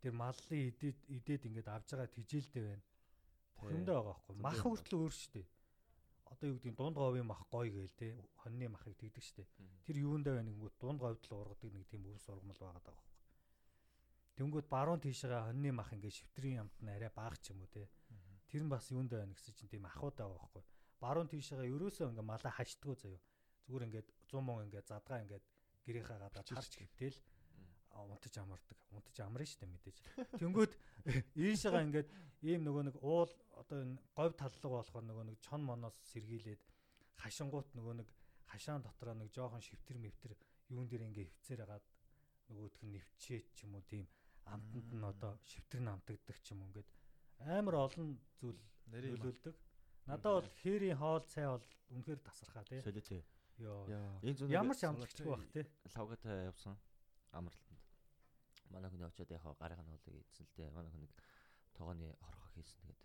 Тэр 0.00 0.16
маллын 0.16 0.72
идээд 0.72 1.04
идээд 1.04 1.52
ингээд 1.52 1.68
авж 1.68 1.92
байгаа 1.92 2.08
тижээлтэй 2.16 2.64
байна. 2.64 2.84
Бүхэндээ 3.60 3.94
байгаа 3.94 4.12
байхгүй. 4.12 4.34
Мах 4.36 4.60
хүртэл 4.62 4.98
өөр 5.00 5.14
штэ. 5.14 5.42
Одоо 6.26 6.46
юу 6.50 6.56
гэдэг 6.58 6.72
нь 6.72 6.78
дунд 6.78 6.96
говийн 6.96 7.26
мах 7.26 7.42
гоё 7.48 7.70
гээл 7.72 7.96
тий. 7.96 8.12
Хоньны 8.42 8.66
махыг 8.68 8.94
тэгдэг 8.98 9.24
штэ. 9.24 9.44
Тэр 9.86 9.96
юундаа 10.04 10.36
байна 10.36 10.50
гэнгүүт 10.52 10.76
дунд 10.80 11.00
говьд 11.00 11.22
л 11.24 11.36
ургадаг 11.40 11.70
нэг 11.72 11.86
тийм 11.88 12.02
өвс 12.10 12.26
ургамал 12.28 12.60
байгаа 12.60 12.82
даа 12.84 12.94
байхгүй. 12.94 13.16
Тэнгүүд 14.36 14.66
баруун 14.68 15.00
тийшээ 15.00 15.32
хоньны 15.48 15.70
мах 15.72 15.90
ингээд 15.96 16.18
шивтрийн 16.18 16.60
амт 16.68 16.76
нь 16.84 16.92
арай 16.92 17.08
баах 17.08 17.40
ч 17.40 17.56
юм 17.56 17.64
уу 17.64 17.70
те. 17.72 17.88
Тэр 18.52 18.62
нь 18.66 18.72
бас 18.72 18.84
юундаа 18.92 19.24
байна 19.24 19.32
гэсэн 19.32 19.54
чинь 19.56 19.72
тийм 19.72 19.88
ахуудаа 19.88 20.28
байхгүй. 20.28 20.62
Баруун 21.00 21.28
тийшээ 21.32 21.64
ерөөсөө 21.72 22.12
ингээд 22.12 22.30
малаа 22.30 22.52
хажтгуу 22.52 22.94
заяо. 23.00 23.20
Зүгээр 23.64 23.86
ингээд 23.88 24.08
100 24.28 24.44
мөн 24.44 24.68
ингээд 24.68 24.86
задгаа 24.92 25.24
ингээд 25.24 25.44
гэрийнхаа 25.86 26.18
гадаа 26.20 26.44
тарч 26.44 26.72
гэвтэл 26.76 27.16
а, 27.16 27.35
унтаж 28.04 28.34
амардаг. 28.38 28.78
Унтаж 28.92 29.16
амарна 29.24 29.46
шүү 29.46 29.60
дээ 29.60 29.72
мэдээж. 29.72 29.98
Тэнгүүд 30.40 30.72
ийшээгаа 31.46 31.82
ингээд 31.86 32.08
ийм 32.44 32.60
нөгөө 32.66 32.82
нэг 32.92 32.96
уул 33.00 33.32
одоо 33.56 33.78
энэ 33.84 33.96
говь 34.12 34.34
таллага 34.36 34.76
болохоор 34.82 35.04
нөгөө 35.08 35.24
нэг 35.30 35.38
чон 35.40 35.62
моноос 35.64 35.96
сэргийлээд 36.12 36.62
хашингуут 37.22 37.68
нөгөө 37.72 37.94
нэг 38.04 38.08
хашаан 38.52 38.82
дотроо 38.84 39.14
нэг 39.16 39.32
жоохон 39.32 39.64
шивтэр 39.64 39.98
мэвтэр 39.98 40.32
юун 40.70 40.86
дээр 40.88 41.08
ингээ 41.08 41.26
хөвцөр 41.26 41.60
хагаад 41.64 41.86
нөгөөх 42.50 42.76
нь 42.84 42.92
нэвчээд 42.94 43.46
ч 43.56 43.58
юм 43.64 43.74
уу 43.78 43.84
тийм 43.88 44.06
амтанд 44.46 44.90
нь 44.92 45.06
одоо 45.12 45.32
шивтэр 45.50 45.80
нь 45.82 45.92
амтагддаг 45.94 46.38
ч 46.44 46.52
юм 46.52 46.62
уу 46.62 46.68
ингээд 46.70 46.88
амар 47.56 47.76
олон 47.86 48.08
зүйл 48.38 48.60
нөлөөлдөг. 48.92 49.56
Надад 50.06 50.32
бол 50.38 50.50
хээрийн 50.62 50.98
хоол 51.02 51.24
цай 51.26 51.46
бол 51.50 51.66
үнэхээр 51.90 52.20
тасархаа 52.22 52.64
тий. 52.64 52.80
Солиотой. 52.86 53.22
Йоо. 53.58 53.82
Ямар 54.46 54.76
ч 54.78 54.82
амтлагчгүй 54.86 55.26
бах 55.26 55.46
тий. 55.50 55.64
лавгатай 55.94 56.46
явсан 56.46 56.78
амралтанд. 57.34 57.65
Манай 58.70 58.90
хүн 58.90 59.06
очиод 59.06 59.30
яг 59.30 59.44
гарыг 59.58 59.80
нь 59.80 59.90
хоолыг 59.90 60.16
ийдсэн 60.16 60.46
л 60.46 60.54
дээ. 60.56 60.70
Манай 60.74 60.90
хүн 60.90 61.02
нэг 61.06 61.12
тогооны 61.76 62.06
хорхоо 62.20 62.50
хийсэн 62.54 62.78
тэгээд 62.82 63.02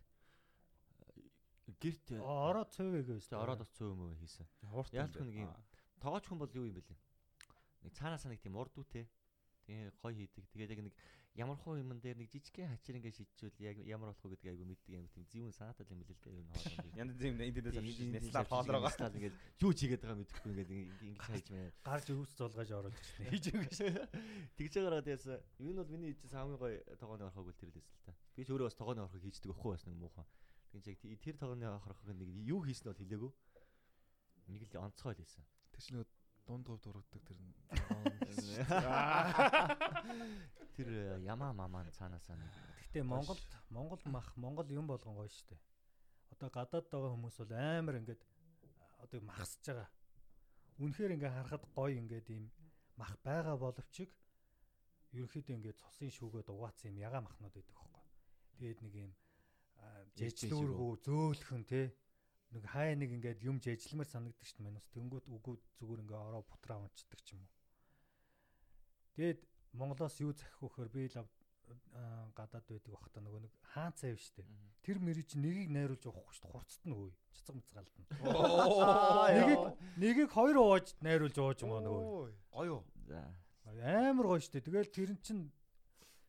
э, 1.68 1.74
гэрт 1.82 2.06
Ороо 2.22 2.66
цөөвэгээ 2.66 3.20
Тэ 3.22 3.38
ороод 3.38 3.62
бас 3.64 3.72
цөөн 3.76 3.96
мөө 3.98 4.16
хийсэн. 4.22 4.48
Яалт 4.94 5.16
хүн 5.16 5.28
нэг 5.30 5.38
юм. 5.46 5.54
Тогооч 6.02 6.26
хүн 6.26 6.40
бол 6.42 6.52
юу 6.56 6.66
юм 6.66 6.76
бэлээ? 6.80 7.00
Нэг 7.86 7.94
цаанаасаа 7.94 8.32
нэг 8.32 8.42
тийм 8.42 8.58
урд 8.58 8.74
үтэй. 8.78 9.06
Тэгээ 9.66 9.94
гой 10.02 10.14
хийдэг. 10.18 10.46
Тэгээд 10.50 10.74
яг 10.74 10.82
нэг 10.90 10.96
ямар 11.36 11.58
хуу 11.64 11.80
юм 11.80 11.96
дээр 11.96 12.20
нэг 12.20 12.28
жижигхэн 12.28 12.76
хачир 12.76 13.00
ингээ 13.00 13.16
шийдчихвэл 13.16 13.64
яг 13.64 13.80
ямар 13.88 14.12
болох 14.12 14.20
вэ 14.28 14.36
гэдгийг 14.36 14.52
айгу 14.52 14.68
мэддэг 14.68 15.00
юм 15.00 15.08
тийм 15.16 15.24
зүүн 15.32 15.56
санаатай 15.56 15.88
юм 15.88 16.04
билээ 16.04 16.20
л 16.20 16.28
дээ 16.28 16.36
ер 16.36 16.44
нь 16.44 16.52
хоолой. 16.52 16.92
Янз 17.00 17.16
бүрийн 17.16 17.40
интернет 17.40 17.80
авчихсан 17.80 18.12
Nestle 18.12 18.44
хоолроо. 18.52 18.92
Стал 18.92 19.16
ингээд 19.16 19.40
юу 19.64 19.72
чигээд 19.72 20.04
байгаа 20.04 20.20
мэдэхгүй 20.20 20.52
ингээд 20.52 20.76
ингэж 20.76 21.24
хайж 21.24 21.48
байна. 21.48 21.72
Гарч 21.88 22.12
өвс 22.12 22.36
зулгаж 22.36 22.68
оруулж 22.76 23.00
ирсэн. 23.00 23.32
Хийж 23.32 23.48
өгөөш. 23.48 23.80
Тэгж 24.60 24.76
байгаагаа 24.76 25.08
тэгээс 25.08 25.32
энэ 25.32 25.80
бол 25.80 25.96
миний 25.96 26.12
хийжсэн 26.12 26.36
хамгийн 26.36 26.60
гоё 26.60 26.84
тогооны 27.00 27.24
орхог 27.32 27.48
үл 27.48 27.56
тэр 27.56 27.72
л 27.72 27.80
эсэл 27.80 28.04
та. 28.04 28.12
Би 28.36 28.44
ч 28.44 28.52
өөрөө 28.52 28.68
бас 28.68 28.76
тогооны 28.76 29.08
орхог 29.08 29.24
хийждэг 29.24 29.56
ахгүй 29.56 29.72
бас 29.72 29.88
нэг 29.88 29.96
муухан. 29.96 30.28
Тэгж 30.76 30.92
яг 30.92 31.00
тэр 31.24 31.40
тогооны 31.40 31.64
орхог 31.72 32.12
нэг 32.12 32.28
юу 32.44 32.60
хийсэн 32.60 32.92
бол 32.92 33.00
хэлээгүү. 33.00 33.32
Нэг 34.52 34.68
л 34.68 34.84
онцгой 34.84 35.16
л 35.16 35.24
хийсэн. 35.24 35.48
Тэр 35.72 35.80
чинь 35.80 35.96
нөгөө 35.96 36.12
дунд 36.44 36.68
говь 36.68 36.84
дургадаг 36.84 37.24
тэр 37.24 37.40
нь. 37.40 37.56
Тэр 40.76 40.88
э, 40.88 41.20
ямаа 41.26 41.52
мамаа 41.54 41.90
цаанаасаа 41.92 42.36
нэг 42.38 42.52
Гэхдээ 42.92 43.08
Монголд 43.08 43.40
Монгол 43.72 44.02
мах 44.12 44.36
Монгол 44.36 44.68
юм 44.68 44.88
болгон 44.88 45.16
гоё 45.16 45.32
штэ. 45.32 45.56
Одоо 46.36 46.52
гадаад 46.52 46.92
байгаа 46.92 47.16
хүмүүс 47.16 47.38
бол 47.40 47.54
амар 47.56 47.96
ингээд 48.04 48.22
одоо 49.00 49.20
махсаж 49.24 49.64
байгаа. 49.64 49.90
Үнэхээр 50.84 51.16
ингээ 51.16 51.32
харахад 51.32 51.64
гоё 51.72 51.96
ингээд 51.96 52.28
ийм 52.36 52.52
мах 53.00 53.16
байгаа 53.24 53.56
боловч 53.56 54.12
ерөөхдөө 55.16 55.56
ингээд 55.56 55.80
цусын 55.80 56.12
шүүгээд 56.12 56.52
угаацсан 56.52 56.92
юм 56.92 57.00
ягаа 57.00 57.24
махнууд 57.24 57.56
байдаг 57.56 57.76
хөөхгүй. 57.80 58.06
Тэгээд 58.60 58.80
нэг 58.84 58.94
ийм 59.00 59.12
жижлүүргүү 60.20 60.92
зөөлхөн 61.08 61.64
те 61.72 61.96
нэг 62.52 62.64
хай 62.76 63.00
нэг 63.00 63.16
ингээд 63.16 63.40
юм 63.48 63.64
жижлмэр 63.64 64.08
санагддаг 64.08 64.44
шүү 64.44 64.60
дээ. 64.60 64.68
Манус 64.68 64.88
тэнгууд 64.92 65.26
үгүй 65.32 65.56
зүгээр 65.80 66.04
ингээ 66.04 66.20
ороо 66.28 66.44
бутраа 66.44 66.84
унцдаг 66.84 67.20
ч 67.24 67.40
юм 67.40 67.48
уу. 67.48 67.56
Тэгээд 69.16 69.40
Монголоос 69.74 70.20
юу 70.20 70.34
захих 70.34 70.58
вөхөр 70.62 70.90
би 70.92 71.08
л 71.08 71.28
гадаад 72.36 72.66
байдаг 72.68 72.92
бах 72.92 73.08
та 73.12 73.22
нөгөө 73.24 73.42
нэг 73.48 73.54
хаан 73.74 73.94
цайв 73.96 74.20
штэ. 74.20 74.44
Тэр 74.84 74.98
чи 75.24 75.38
нэгийг 75.40 75.70
найруулж 75.72 76.04
явахгүй 76.04 76.36
штэ. 76.36 76.52
Хурцт 76.52 76.84
нь 76.84 76.96
хөөе. 76.96 77.14
Цэцэг 77.32 77.56
мэцгалдана. 77.56 78.06
Нэгийг 79.38 79.62
нэгийг 79.96 80.30
хоёр 80.32 80.58
ууж 80.60 80.96
найруулж 81.00 81.38
ууж 81.38 81.58
юм 81.64 81.72
аа 81.72 81.84
нөгөө. 81.86 82.04
Гоё. 82.52 82.84
за 83.08 83.20
Амар 84.12 84.28
гоё 84.36 84.42
штэ. 84.44 84.60
Тэгэл 84.60 84.92
тэр 84.92 85.12
нь 85.16 85.22
чин 85.24 85.40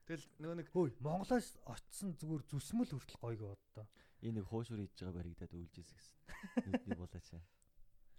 Тэгэл 0.06 0.27
нөгөө 0.43 0.56
нэг 0.59 0.69
хөөе 0.74 0.93
Монголоос 0.98 1.56
очсон 1.62 2.19
зүгээр 2.19 2.43
зүсмэл 2.51 2.90
хүртэл 2.90 3.23
гоё 3.23 3.36
гоо 3.39 3.55
одоо. 3.55 3.86
энэ 4.23 4.43
нэг 4.43 4.47
хуушур 4.51 4.78
хийж 4.82 4.98
байгаа 4.98 5.14
баригдаад 5.19 5.52
үйлжээс 5.55 5.90
гэсэн. 5.94 6.19
Нүдний 6.70 6.98
булаач. 6.98 7.27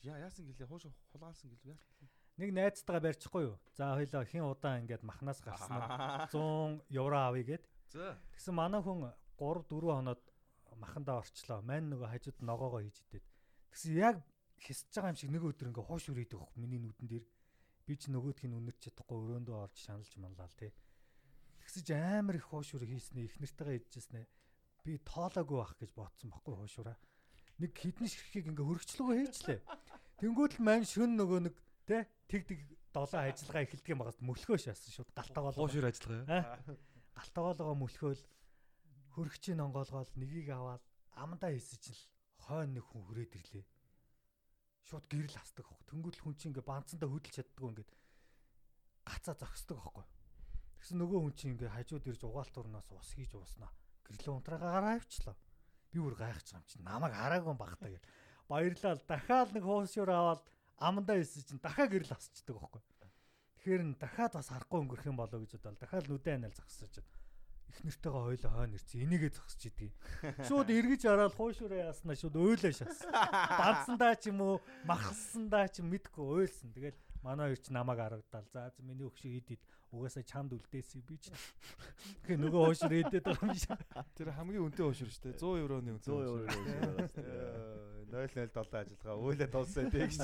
Яа 0.04 0.20
яасан 0.20 0.48
гэлээ 0.48 0.68
хууш 0.68 0.88
хулаалсан 1.12 1.52
гэлээ 1.52 1.76
яасан. 1.76 2.08
Нэг 2.42 2.50
найзтайгаа 2.50 3.04
барьчихгүй 3.06 3.44
юу? 3.46 3.58
За 3.78 3.94
хоёлоо 3.94 4.26
хин 4.26 4.50
удаан 4.50 4.82
ингээд 4.84 5.06
махнаас 5.06 5.38
гарсан 5.42 5.78
100 6.34 6.82
евро 6.90 7.30
авъя 7.30 7.62
за 7.94 8.18
Тэгсэн 8.34 8.58
манай 8.58 8.82
хүн 8.82 9.14
3 9.38 9.70
4 9.70 9.70
хоноод 9.70 10.22
махандаа 10.82 11.22
орчлоо. 11.22 11.62
Мань 11.62 11.94
нөгөө 11.94 12.10
хажууд 12.10 12.38
ногоогоо 12.42 12.82
хийж 12.82 12.98
идээд. 13.06 13.26
Тэгсэн 13.70 13.94
яг 14.02 14.18
хисэж 14.58 14.90
байгаа 14.98 15.14
юм 15.14 15.20
шиг 15.22 15.30
нэг 15.30 15.44
өдөр 15.46 15.70
ингээ 15.70 15.86
хоош 15.86 16.10
үрээд 16.10 16.34
өгөх 16.34 16.58
миний 16.58 16.82
нүдэн 16.82 17.08
дээр. 17.08 17.26
Би 17.86 17.94
ч 18.02 18.10
нөгөөдх 18.10 18.50
нь 18.50 18.58
үнэрч 18.58 18.80
чадахгүй 18.82 19.18
өрөөндөө 19.22 19.58
орж 19.70 19.78
шаналж 19.78 20.14
манлаа 20.18 20.50
л 20.50 20.58
те. 20.58 20.74
Тэгсэж 21.62 21.88
амар 21.94 22.42
их 22.42 22.50
хоош 22.50 22.74
үр 22.74 22.90
хийснэ 22.90 23.30
их 23.30 23.38
нартайгаа 23.38 23.78
идчихснэ. 23.78 24.26
Би 24.82 24.98
тоолоогүй 25.06 25.58
байх 25.62 25.74
гэж 25.78 25.92
бодсон 25.94 26.34
байхгүй 26.34 26.54
хоош 26.58 26.76
ураа. 26.82 26.98
Нэг 27.62 27.78
хідэн 27.78 28.10
ширхгийг 28.10 28.50
ингээ 28.50 28.66
хөргчлөөгөө 28.66 29.18
хийчлээ. 29.22 29.60
Тэнгүүд 30.18 30.54
л 30.58 30.66
мань 30.66 30.88
шүн 30.88 31.14
нөгөө 31.20 31.40
нэг 31.46 31.56
те 31.88 32.08
тэг 32.28 32.48
тэг 32.48 32.60
долоо 32.94 33.22
ажиллагаа 33.26 33.64
эхэлдэг 33.66 33.92
юм 33.94 34.02
багаас 34.02 34.20
мөлхөө 34.22 34.58
шаасан 34.62 34.92
шууд 34.94 35.10
галтаагаа 35.18 35.54
хуушир 35.58 35.86
ажиллагаа 35.90 36.48
юу? 36.70 36.78
галтаагаалгаа 37.18 37.78
мөлхөөл 37.78 38.24
хөргчийн 39.14 39.64
онгоолгоол 39.66 40.12
нёгийг 40.18 40.50
аваад 40.54 40.84
амандаа 41.14 41.52
хийсэж 41.54 41.84
л 41.94 42.02
хойно 42.46 42.78
нэг 42.78 42.86
хүн 42.90 43.04
хүрээд 43.06 43.34
ирлээ. 43.38 43.66
Шууд 44.90 45.06
гэрэл 45.08 45.38
хасдаг 45.38 45.66
хог. 45.66 45.82
Тэнгүүд 45.88 46.16
л 46.18 46.24
хүн 46.24 46.36
чинь 46.36 46.52
ингээ 46.52 46.66
банцандаа 46.66 47.10
хөдөлж 47.10 47.36
чаддгүй 47.38 47.70
ингээд 47.72 47.92
гацаа 49.06 49.36
зогсдог 49.38 49.78
аахгүй. 49.80 50.06
Тэгсэн 50.82 50.98
нөгөө 51.00 51.20
хүн 51.24 51.36
чинь 51.38 51.54
ингээ 51.56 51.72
хажууд 51.72 52.10
ирж 52.10 52.22
угаалт 52.28 52.56
урнаас 52.58 52.88
ус 52.92 53.10
хийж 53.16 53.32
ууснаа. 53.38 53.72
Гэрлээ 54.04 54.34
унтраагаа 54.34 55.00
авчлаа. 55.00 55.38
Би 55.94 55.98
бүр 56.02 56.16
гайхаж 56.18 56.48
байгаа 56.52 56.60
юм 56.60 56.68
чинь 56.68 56.84
намайг 56.84 57.14
хараагүй 57.16 57.56
багтаа 57.56 57.90
гэл. 57.94 58.10
Баярлал 58.50 59.02
дахиад 59.08 59.50
нэг 59.56 59.64
хуусшуур 59.64 60.12
аваад 60.12 60.44
амандаа 60.78 61.18
хийсэж 61.20 61.44
чинь 61.50 61.62
дахиад 61.64 61.92
гэрэл 61.92 62.14
хасчдаг 62.14 62.58
аахгүй. 62.58 62.82
Тэгэхээр 63.64 63.84
н 63.84 63.92
дахиад 63.96 64.34
бас 64.36 64.50
харахгүй 64.52 64.80
өнгөрөх 64.84 65.08
юм 65.08 65.18
болоо 65.18 65.40
гэж 65.40 65.56
бодоод 65.56 65.80
дахиад 65.80 66.08
нүдэн 66.12 66.48
анаал 66.48 66.58
байна. 66.58 67.08
Их 67.74 67.80
нэртэйгээ 67.80 68.24
хойлоо 68.28 68.52
хойно 68.54 68.76
ирсэн. 68.76 69.02
Энийгээ 69.08 69.32
зогсож 69.34 69.64
идэг. 69.66 69.92
Шууд 70.46 70.70
эргэж 70.70 71.02
хараад 71.08 71.34
хуушураа 71.34 71.90
яаснаа 71.90 72.16
шууд 72.20 72.36
өөлөө 72.38 72.74
шас. 72.76 73.02
Бадсандаа 73.08 74.14
ч 74.20 74.30
юм 74.30 74.44
уу, 74.44 74.58
махсандаа 74.86 75.66
ч 75.72 75.82
мэдгүй 75.82 76.22
уйлсан. 76.22 76.70
Тэгэл 76.76 77.00
манай 77.24 77.50
хоёр 77.50 77.62
ч 77.64 77.72
намайг 77.74 77.98
харагдал. 77.98 78.46
За 78.54 78.70
миний 78.84 79.08
өгшөө 79.08 79.32
идид 79.42 79.62
угаасаа 79.94 80.26
чамд 80.26 80.58
үлдээсэй 80.58 81.02
би 81.06 81.22
ч. 81.22 81.30
Тэгэхээр 82.26 82.42
нөгөө 82.42 82.62
хуушур 82.66 82.94
идээд 82.98 83.26
байгаа 83.30 83.46
юм 83.46 83.54
шиг. 83.54 83.78
Тэр 84.18 84.34
хамгийн 84.34 84.66
үнэтэй 84.66 84.86
хуушир 84.90 85.10
шүү 85.14 85.24
дээ. 85.30 85.38
100 85.38 85.62
евроны 85.62 85.90
үнэтэй. 85.94 86.10
100 86.10 86.34
евро. 86.34 86.50
Э, 87.22 87.94
007 88.14 88.50
ажиллагаа 88.58 89.18
үйлээ 89.22 89.50
дууссан 89.54 89.90
тэгш. 89.94 90.18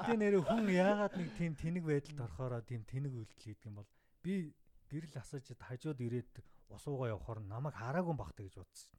Гэтэ 0.00 0.14
нэрээ 0.16 0.42
хүн 0.44 0.68
яагаад 0.68 1.14
нэг 1.16 1.28
тийм 1.36 1.52
тэнэг 1.56 1.84
байдалд 1.84 2.20
орохороо 2.24 2.60
тийм 2.64 2.84
тэнэг 2.84 3.12
үйлдэл 3.12 3.44
хийдэг 3.44 3.68
юм 3.68 3.80
бол 3.80 3.88
би 4.24 4.52
гэрэл 4.92 5.16
асааж 5.16 5.46
хажууд 5.56 6.00
ирээд 6.00 6.32
усуугаа 6.68 7.16
явахаар 7.16 7.40
намайг 7.40 7.76
хараагүй 7.76 8.14
багтаа 8.16 8.44
гэж 8.44 8.56
бодсон. 8.60 8.90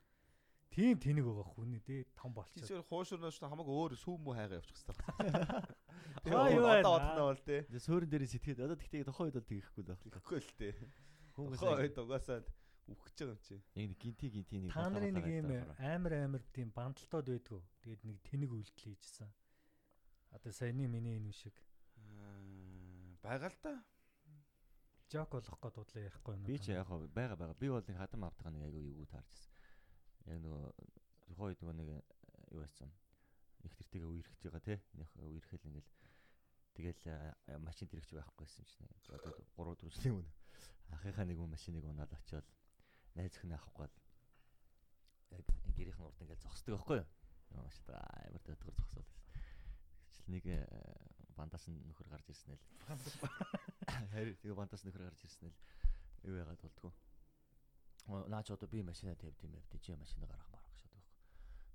Тийм 0.71 0.95
тэнэг 1.03 1.25
байгаа 1.27 1.47
хүний 1.51 1.81
дээ 1.83 2.07
том 2.15 2.31
болчихсон. 2.31 2.63
Тийшэр 2.63 2.87
хуушурнаас 2.87 3.35
ч 3.35 3.43
хамаагүй 3.43 3.75
өөр 3.75 3.93
сүүм 3.99 4.21
мүү 4.23 4.33
хайгаа 4.39 4.57
явуучих 4.63 4.87
хэрэгтэй. 4.87 4.95
Байна? 5.19 6.47
Одоо 6.55 6.87
бодлоо 6.87 7.27
бол 7.27 7.43
тээ. 7.43 7.61
Тэгээ 7.67 7.83
суурин 7.83 8.07
дээр 8.07 8.23
сэтгэхэд 8.31 8.63
одоо 8.63 8.77
тэгтээ 8.79 9.03
тохоо 9.03 9.27
үед 9.27 9.35
бол 9.35 9.51
тэгэхгүй 9.51 9.83
л 9.83 9.89
байх. 9.91 9.99
Тэгэхгүй 10.07 10.39
л 10.39 10.51
тээ. 10.55 10.73
Хүмүүс 11.35 11.59
Хойд 11.59 11.97
угаасаа 11.99 12.39
үхэж 12.87 13.15
байгаа 13.19 13.35
юм 13.35 13.41
чи. 13.43 13.55
яг 13.59 13.87
нэг 13.91 13.99
гинти 13.99 14.27
гинти 14.31 14.55
нэг 14.63 14.71
Та 14.71 14.87
нарын 14.87 15.15
нэг 15.19 15.27
юм 15.27 15.51
амар 15.75 16.13
амар 16.23 16.43
тийм 16.55 16.71
бандалтууд 16.71 17.27
байдгүй. 17.27 17.61
Тэгээд 17.83 18.01
нэг 18.07 18.17
тэнэг 18.23 18.51
үйлдэл 18.55 18.79
хийжсэн. 18.95 19.31
Одоо 20.31 20.51
саяны 20.55 20.87
миний 20.87 21.19
энэ 21.19 21.35
шиг 21.35 21.55
Байгаал 23.21 23.55
та. 23.61 23.83
жок 25.11 25.29
болох 25.35 25.59
гээд 25.59 25.75
дудлаа 25.75 26.03
ярихгүй 26.07 26.33
юм. 26.35 26.43
Би 26.47 26.57
ч 26.57 26.71
яг 26.71 26.87
хаа 26.87 27.03
байгаа 27.11 27.37
байгаа. 27.37 27.59
Би 27.59 27.67
бол 27.67 27.83
нэг 27.83 27.97
хатам 27.99 28.23
автгаа 28.23 28.51
нэг 28.55 28.63
айгүй 28.71 28.83
юу 28.95 29.07
таарчсан. 29.11 29.50
Яг 30.29 30.37
нөгөө 30.43 30.65
тухайд 31.31 31.61
нөгөө 31.61 31.75
нэг 31.79 31.89
э, 31.95 31.99
юу 32.51 32.61
байсан. 32.61 32.91
Их 33.65 33.73
тэртэйгээ 33.77 34.09
үерхэж 34.09 34.39
байгаа 34.45 34.63
те. 34.65 34.77
Нэг 34.97 35.09
үерхэл 35.17 35.67
ингээл 35.69 35.91
тэгэл 36.77 37.03
э, 37.07 37.57
машин 37.57 37.87
тэрэгч 37.89 38.13
байхгүйсэн 38.13 38.65
чинь. 38.65 38.91
Одоо 39.09 39.33
3 39.33 39.87
4 39.87 39.95
жилийн 39.97 40.21
өмнө 40.21 40.31
ахыхаа 40.91 41.25
нэг 41.25 41.37
хүн 41.39 41.51
машиныг 41.51 41.85
унаад 41.87 42.11
очиод 42.11 42.47
найз 43.15 43.35
өхнө 43.39 43.55
авахгүй 43.55 43.87
яг 45.31 45.47
гэрийнхэн 45.75 46.05
урд 46.05 46.21
ингээл 46.21 46.43
зогсдог 46.43 46.75
байхгүй 46.75 46.97
юу? 46.99 47.07
Маш 47.55 47.79
та 47.87 47.99
амар 48.27 48.43
төтгөр 48.43 48.75
зогсоод 48.75 49.07
байсан. 49.07 49.31
Тэгчл 50.11 50.31
нэг 50.35 50.45
э, 50.47 50.59
бандаас 51.35 51.67
нөхөр 51.67 52.07
гарч 52.11 52.31
ирсэн 52.31 52.55
л. 52.55 52.63
Харин 54.11 54.35
тэгээ 54.43 54.59
бандаас 54.59 54.83
нөхөр 54.83 55.07
гарч 55.07 55.23
ирсэн 55.23 55.51
л 55.51 55.57
юу 56.27 56.35
яагаад 56.39 56.59
болдгоо. 56.59 56.91
Наач 58.07 58.51
одоо 58.51 58.67
би 58.67 58.81
машина 58.83 59.15
тавьд 59.15 59.37
юм 59.43 59.51
байв. 59.51 59.65
Чи 59.81 59.95
машина 59.95 60.27
гаргах 60.27 60.49
марах 60.49 60.67
шат 60.67 60.81
байхгүй. 60.81 61.03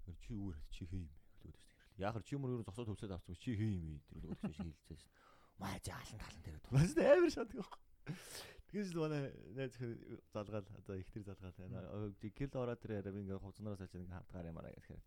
Тэр 0.05 0.17
чи 0.21 0.33
үүр 0.35 0.57
чи 0.71 0.87
хээ 0.87 1.01
юм 1.05 1.11
гэлээд 1.11 1.57
байсан. 1.57 1.65
Яг 1.97 2.25
чи 2.25 2.37
мөр 2.37 2.51
ер 2.55 2.61
нь 2.61 2.67
зогсоод 2.67 2.89
төвсөд 2.91 3.15
авсан 3.15 3.37
чи 3.37 3.57
хээ 3.57 3.73
юм 3.79 4.01
тэр 4.11 4.19
нөгөө 4.23 4.53
шиг 4.53 4.67
хэлцээс. 4.67 5.05
Маа 5.59 5.79
заалан 5.81 6.19
талан 6.21 6.43
дээр 6.45 6.59
тулаас 6.67 6.93
амар 6.97 7.33
шат 7.33 7.51
байхгүй. 7.55 7.81
Тэгээс 8.67 8.91
л 8.93 9.01
манай 9.01 9.23
найз 9.55 9.75
залгаал 10.35 10.67
одоо 10.67 10.97
их 10.99 11.09
тэр 11.15 11.23
залгаал 11.23 11.57
байна. 11.57 12.13
Гэрл 12.21 12.61
ороод 12.61 12.81
тэр 12.83 12.99
арай 13.01 13.15
ингээ 13.15 13.39
хувцнараас 13.39 13.81
ачаа 13.81 14.03
ингээ 14.03 14.19
хатгаар 14.21 14.51
юмараа 14.51 14.75
гэхээр 14.75 15.03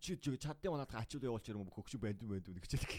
чи 0.00 0.16
чи 0.18 0.34
чаддсан 0.40 0.72
манад 0.72 0.90
ачууд 0.90 1.22
явуулч 1.28 1.46
юм 1.52 1.70
хөгшин 1.70 2.00
банд 2.00 2.20
банд 2.24 2.48
нэгчэлэг. 2.48 2.92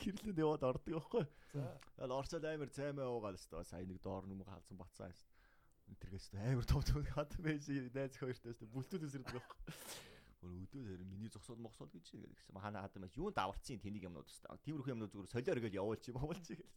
Гэрлээд 0.00 0.38
яваад 0.42 0.64
ордог 0.64 0.90
байхгүй. 0.90 1.24
За. 1.54 1.78
Тэгэл 1.98 2.16
орцол 2.18 2.44
амар 2.44 2.70
цаймаа 2.72 3.06
уугаал 3.06 3.38
өстой 3.38 3.62
сая 3.62 3.86
нэг 3.86 4.00
доор 4.02 4.26
нүм 4.26 4.42
халзан 4.42 4.78
бацсан 4.78 5.12
юм. 5.12 5.18
Тэргээс 5.92 6.32
амар 6.34 6.66
том 6.66 6.82
том 6.82 7.04
хат 7.04 7.36
байж 7.40 7.68
найз 7.68 8.16
хоёртой 8.16 8.52
өстой 8.52 8.68
бүлтүүд 8.72 9.06
өсөрдөг 9.08 9.34
байхгүй. 9.34 9.58
Өөр 10.44 10.56
өдөө 10.64 10.82
дээр 10.84 11.02
миний 11.08 11.30
зогсоод 11.32 11.60
мохсоод 11.60 11.92
гэж 11.92 12.04
гэсэн. 12.12 12.56
Хана 12.60 12.84
хадам 12.84 13.04
байж 13.04 13.16
юунд 13.16 13.36
даварцсан 13.36 13.80
тэнийг 13.80 14.04
юмнууд 14.08 14.28
өстой. 14.28 14.60
Тиймэрхүү 14.64 14.92
юмнууд 14.92 15.12
зүгээр 15.12 15.32
солиор 15.32 15.60
гэл 15.64 15.80
явуулчих 15.80 16.12
юм 16.12 16.20
авуулчих 16.20 16.60
гээл. 16.60 16.74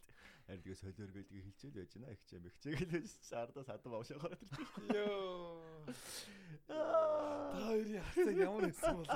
Харин 0.47 0.63
тэгээ 0.63 0.79
солиор 0.79 1.11
гэл 1.11 1.27
тэгээ 1.27 1.45
хилчээл 1.51 1.75
байж 1.75 1.91
байна. 1.91 2.15
Ихчээ 2.15 2.39
мэгчээ 2.47 2.73
гэл 2.79 2.93
байж 2.95 3.07
шаардаас 3.27 3.67
хадам 3.67 3.93
авшахаар 3.99 4.35
тэр. 4.39 4.51
Йоо. 4.95 5.59
Та 6.67 6.79
хоёрын 7.67 8.03
хацаг 8.07 8.37
ямар 8.39 8.63
байсан 8.71 8.95
бол 8.95 9.11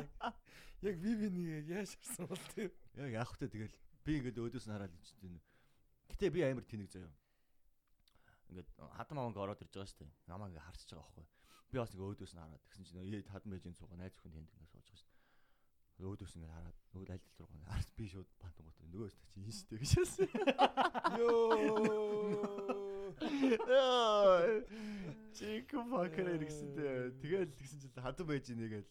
яг 0.82 0.96
би 1.00 1.12
би 1.16 1.28
нэг 1.32 1.72
яаж 1.72 1.96
харсан 1.96 2.28
бол 2.28 2.44
тийм. 2.52 2.72
Яг 3.00 3.12
яах 3.16 3.32
вэ 3.40 3.48
тэгэл 3.48 3.76
би 4.04 4.12
ингээд 4.20 4.42
өөдөөс 4.42 4.68
нь 4.68 4.74
хараад 4.76 4.92
энэ. 4.92 5.40
Гэтэ 6.12 6.28
би 6.28 6.40
амар 6.44 6.68
тэнэг 6.68 6.92
заяа. 6.92 7.21
Ингээд 8.52 8.70
хадам 9.00 9.18
аваа 9.18 9.32
ингээд 9.32 9.46
ороод 9.48 9.64
ирж 9.64 9.74
байгаа 9.74 9.90
шүү 9.90 10.00
дээ. 10.04 10.12
Намаа 10.28 10.48
ингээд 10.52 10.68
харсаж 10.68 10.90
байгаа 10.92 11.08
байхгүй. 11.08 11.26
Би 11.72 11.76
бас 11.80 11.92
ингээд 11.96 12.08
өөдөөс 12.12 12.34
нь 12.36 12.42
хараад 12.44 12.64
тэгсэн 12.68 12.84
чинь 12.86 13.00
ээ 13.00 13.24
хадам 13.32 13.56
ээжийн 13.56 13.78
цугаа 13.80 13.98
найз 13.98 14.14
өхөнд 14.20 14.36
тэнд 14.36 14.52
ингээд 14.52 14.72
сууж 14.76 14.86
байгаа 14.86 15.00
шүү 15.00 15.10
дээ. 15.12 16.12
Өөдөөс 16.12 16.34
ингээд 16.36 16.56
хараад 16.56 16.78
нөгөө 16.92 17.16
аль 17.16 17.26
руу 17.40 17.48
ингээд 17.56 17.72
харс 17.72 17.90
би 17.96 18.06
шууд 18.12 18.30
бантангууд 18.44 18.80
нөгөөс 18.92 19.16
та 19.16 19.26
чинь 19.32 19.68
дээ 19.72 19.80
гэж 19.80 19.92
хэлсэн. 19.96 20.28
Йоо. 21.16 21.48
Чик 25.32 25.70
факер 25.72 26.28
иргэсэнтэй. 26.36 27.16
Тэгэл 27.24 27.56
тэгсэн 27.56 27.80
чинь 27.80 27.96
хадам 27.96 28.28
ээж 28.36 28.52
нэгээл 28.52 28.90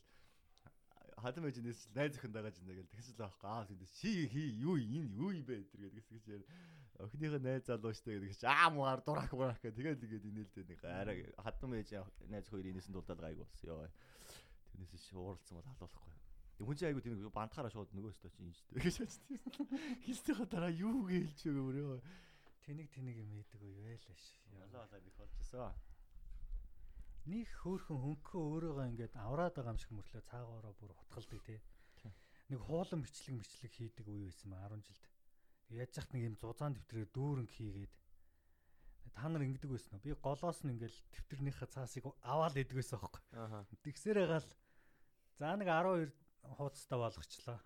хадам 1.21 1.45
ээж 1.47 1.61
нээс 1.61 1.81
найз 1.93 2.17
өхөнд 2.17 2.35
байгаа 2.35 2.53
ч 2.55 2.65
нэгээл 2.65 2.93
тэгсэн 2.97 3.15
л 3.21 3.25
аахгүй 3.29 3.49
аа 3.49 3.69
тэндээс 3.69 3.93
чи 4.01 4.25
хий 4.33 4.57
юу 4.57 4.81
энэ 4.81 5.13
юу 5.21 5.31
юм 5.37 5.45
бэ 5.45 5.69
тэр 5.69 5.93
гэдэг 5.93 6.01
гэсэн 6.01 6.21
чинь 6.25 6.45
охиныхоо 7.07 7.41
найз 7.41 7.65
залуу 7.67 7.93
штэ 7.97 8.21
гэдэг 8.21 8.37
чи 8.37 8.47
аа 8.47 8.69
муугаар 8.69 9.01
дурах 9.01 9.33
мурах 9.33 9.61
гэх. 9.61 9.75
Тэгэл 9.75 10.05
ингээд 10.05 10.29
инээлдэ 10.31 10.63
нэг 10.69 10.81
арай 10.85 11.19
хадам 11.41 11.75
ээж 11.75 11.91
найз 12.29 12.47
хоёр 12.49 12.67
инээсэн 12.69 12.93
дулдаад 12.93 13.21
гайг 13.21 13.39
болсон. 13.41 13.67
Ёо 13.73 13.89
тэрнээс 14.73 14.93
чи 15.01 15.17
ууралцсан 15.17 15.57
бол 15.57 15.69
халуулахгүй. 15.69 16.15
Хүн 16.61 16.77
чи 16.77 16.85
айгу 16.85 17.01
тийм 17.01 17.17
бандхаараа 17.33 17.73
шууд 17.73 17.91
нөгөөсөө 17.97 18.31
чи 18.37 18.41
инжтэй 18.45 18.79
гэж 18.85 18.97
хэлсэн 19.01 19.67
хэлсэйхаа 20.05 20.49
дараа 20.49 20.73
юу 20.73 21.09
гэлж 21.09 21.49
мөрөө 21.49 22.05
Тэнийг 22.71 22.93
тэнийг 22.95 23.19
юм 23.19 23.33
ээдэг 23.35 23.61
үү 23.67 23.83
яалаа 23.83 24.15
ш. 24.15 24.37
Ялаа 24.53 24.85
болоо 24.87 25.01
нэг 25.03 25.15
болчихсон. 25.19 25.75
Них 27.27 27.51
хөөхөн 27.67 27.99
хөнгөө 27.99 28.41
өөрөөгөө 28.47 28.87
ингээд 28.95 29.15
авраад 29.17 29.55
байгаа 29.59 29.75
юм 29.75 29.81
шиг 29.83 29.93
мөрлөө. 29.97 30.23
Цаагаараа 30.31 30.75
бүр 30.79 30.93
утгалдаг 30.93 31.41
тий. 31.51 31.59
Нэг 32.53 32.61
хуулан 32.63 33.03
бичлэг 33.03 33.35
мэчлэг 33.43 33.73
хийдэг 33.75 34.07
үе 34.07 34.29
байсан 34.29 34.55
маа 34.55 34.71
10 34.71 34.87
жилд. 34.87 35.05
Яаж 35.71 35.95
яхад 35.95 36.13
нэг 36.15 36.23
юм 36.31 36.37
зузаан 36.37 36.75
дэвтрээ 36.75 37.07
дүүрэнг 37.15 37.51
хийгээд 37.51 37.95
та 39.15 39.29
нар 39.29 39.43
ингэдэг 39.47 39.71
байсан 39.71 39.99
уу? 39.99 40.05
Би 40.05 40.15
голоос 40.19 40.63
нь 40.67 40.73
ингээл 40.75 40.99
дэвтрнийхээ 41.15 41.69
цаасыг 41.71 42.05
аваад 42.23 42.57
идэг 42.59 42.79
байсан. 42.79 42.99
Ааха. 42.99 43.67
Тэгсэрээ 43.85 44.27
гал 44.27 44.49
за 45.39 45.55
нэг 45.55 45.69
12 45.69 46.11
хуудастай 46.59 46.99
болгочлаа. 46.99 47.59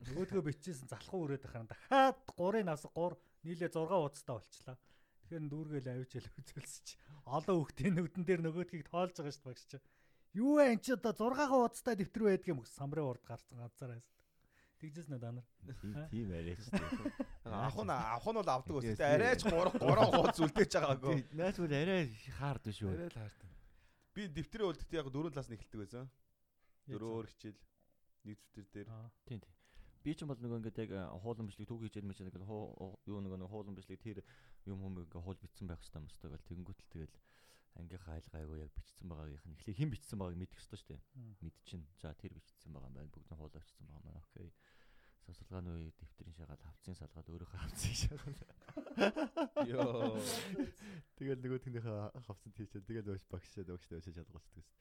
Нөгөөдгөө 0.00 0.42
бичижсэн 0.48 0.88
залхуу 0.88 1.28
өрөөд 1.28 1.44
ахаар 1.44 1.66
дахиад 1.68 2.18
3-ын 2.32 2.72
авсаг 2.72 2.92
3 2.96 3.18
нийлээ 3.44 3.70
6 3.74 3.90
хуудастай 3.90 4.34
болчлаа. 4.38 4.76
Тэгэхээр 5.20 5.44
дүүргээл 5.50 5.90
авчил 5.92 6.28
үзүүлсэж 6.40 6.86
олон 7.28 7.56
хүүхдийн 7.60 7.94
нүдэн 7.96 8.24
дээр 8.24 8.40
нөгөөдгийг 8.44 8.88
тоолж 8.88 9.14
байгаа 9.14 9.34
шүү 9.34 9.44
дээ 9.44 9.50
багш 9.52 9.64
чи. 9.68 9.78
Юу 10.34 10.52
вэ 10.56 10.64
эн 10.72 10.80
чи 10.80 10.90
одоо 10.96 11.12
6 11.12 11.52
хуудастай 11.52 11.94
дэвтэр 11.98 12.22
байдаг 12.26 12.48
юм 12.48 12.64
самрын 12.64 13.06
урд 13.06 13.24
гарцсан 13.26 13.60
ганцаараа 13.60 13.98
байсан. 14.00 14.16
Тэгжээс 14.80 15.08
нэ 15.12 15.18
данар. 15.20 15.44
Тийм 16.08 16.32
тийм. 16.32 17.12
Авах 17.44 17.76
нь 17.80 17.90
авах 17.90 18.26
нь 18.28 18.38
бол 18.40 18.50
авдаг 18.52 18.74
ус. 18.76 18.84
Тэ 18.84 19.06
арайч 19.16 19.40
3 19.48 19.80
3 19.80 20.12
хуудас 20.12 20.38
үлдээж 20.44 20.72
байгаагүй. 20.76 21.16
Найс 21.32 21.56
бол 21.56 21.72
арай 21.72 22.02
хаард 22.36 22.64
шүү. 22.68 22.92
Арай 22.92 23.08
л 23.08 23.16
хаард. 23.16 23.40
Би 24.12 24.28
дэвтрээ 24.28 24.68
үлдэхдээ 24.68 25.00
яг 25.00 25.08
дөрөв 25.08 25.32
талаас 25.32 25.48
нь 25.48 25.56
эхэлдэг 25.56 25.80
байсан. 25.80 26.04
Дөрөөр 26.90 27.26
хичээл 27.32 27.60
нэг 28.28 28.38
дэвтэр 28.52 28.86
дээр. 28.86 29.10
Тийм 29.24 29.40
тийм. 29.40 29.54
Би 30.04 30.12
ч 30.16 30.24
юм 30.24 30.32
бол 30.32 30.40
нөгөө 30.40 30.58
ингээд 30.60 30.80
яг 30.84 30.92
хуулан 31.20 31.48
бичлэг 31.48 31.68
түүх 31.68 31.84
хийжээд 31.84 32.08
мэт 32.08 32.20
нэг 32.24 32.36
юу 32.40 33.20
нөгөө 33.20 33.38
нэг 33.40 33.48
хуулан 33.52 33.76
бичлэг 33.76 34.00
тэр 34.00 34.24
юм 34.64 34.80
хүм 34.80 35.00
ингээд 35.00 35.12
хуул 35.12 35.36
битсэн 35.36 35.68
байх 35.68 35.80
хэрэгтэй 35.80 36.00
юм 36.00 36.08
өстой 36.08 36.28
гэл 36.32 36.48
тэгэнгүүтэл 36.48 36.92
тэгэл 36.92 37.14
ангийнхаа 37.76 38.16
айлгаагүй 38.16 38.58
яг 38.64 38.72
бичсэн 38.74 39.06
байгаагийнх 39.12 39.44
нь 39.44 39.56
эхлээ 39.60 39.76
хэн 39.76 39.92
бичсэн 39.92 40.18
байгааг 40.18 40.40
мэдэх 40.40 40.60
ёстой 40.60 40.78
шүү 40.80 40.88
дээ. 40.88 41.02
Мэдчин. 41.44 41.82
За 42.00 42.16
тэр 42.16 42.32
бичсэн 42.32 42.72
байгаа 42.72 42.88
юм 42.88 42.96
байна. 42.96 43.12
Бүгдийн 43.12 43.38
хуулаа 43.38 43.60
бичсэн 43.60 43.86
байгаа 43.86 44.02
маань. 44.08 44.20
Окей. 44.24 44.48
Савсалгааны 45.26 45.70
үе 45.76 45.90
дэвтрийн 46.00 46.34
шагаал 46.36 46.62
хавцын 46.64 46.96
салгаад 46.96 47.28
өөрийнхөө 47.28 47.60
хавцын 47.60 47.94
шагаал. 47.96 48.40
Йоо. 49.70 50.16
Тэгэл 51.16 51.40
нөгөө 51.44 51.60
тэнийхээ 51.64 51.96
хавцанд 52.24 52.54
хийчихэл 52.56 52.88
тэгэл 52.88 53.12
өөш 53.12 53.24
багшаа 53.28 53.64
өөштэй 53.68 53.96
өөшөө 54.00 54.14
шалгуулдаг 54.16 54.54
гэсэн. 54.56 54.76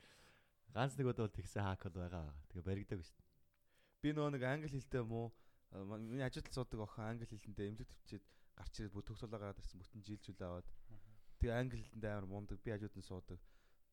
Ганц 0.74 0.94
нэг 0.96 1.08
удаа 1.10 1.26
бол 1.28 1.38
тэгсэн 1.38 1.64
хак 1.66 1.84
бол 1.90 2.02
байгаа. 2.06 2.34
Тэгээ 2.50 2.68
баригдаг 2.70 3.00
дээ. 3.02 3.28
Би 4.02 4.10
нөгөө 4.16 4.32
нэг 4.38 4.44
англи 4.48 4.70
хэлтэй 4.72 5.04
муу 5.04 5.34
миний 5.72 6.26
ажилд 6.26 6.50
суудаг 6.54 6.80
охин 6.86 7.04
англи 7.04 7.26
хэлэндээ 7.30 7.68
эмнэлэг 7.70 7.90
төвчээд 7.90 8.24
гарч 8.58 8.74
ирээд 8.80 8.96
бүх 8.96 9.06
төгсөлөө 9.06 9.40
гараад 9.40 9.62
ирсэн 9.62 9.80
бүтэн 9.82 10.02
жилжүүл 10.08 10.46
аваад. 10.46 10.68
Тэгээ 11.40 11.58
англи 11.60 11.78
хэлэндээ 11.84 12.12
амар 12.14 12.28
мундаг 12.30 12.58
би 12.64 12.72
хажууд 12.72 12.96
нь 12.98 13.06
суудаг. 13.06 13.40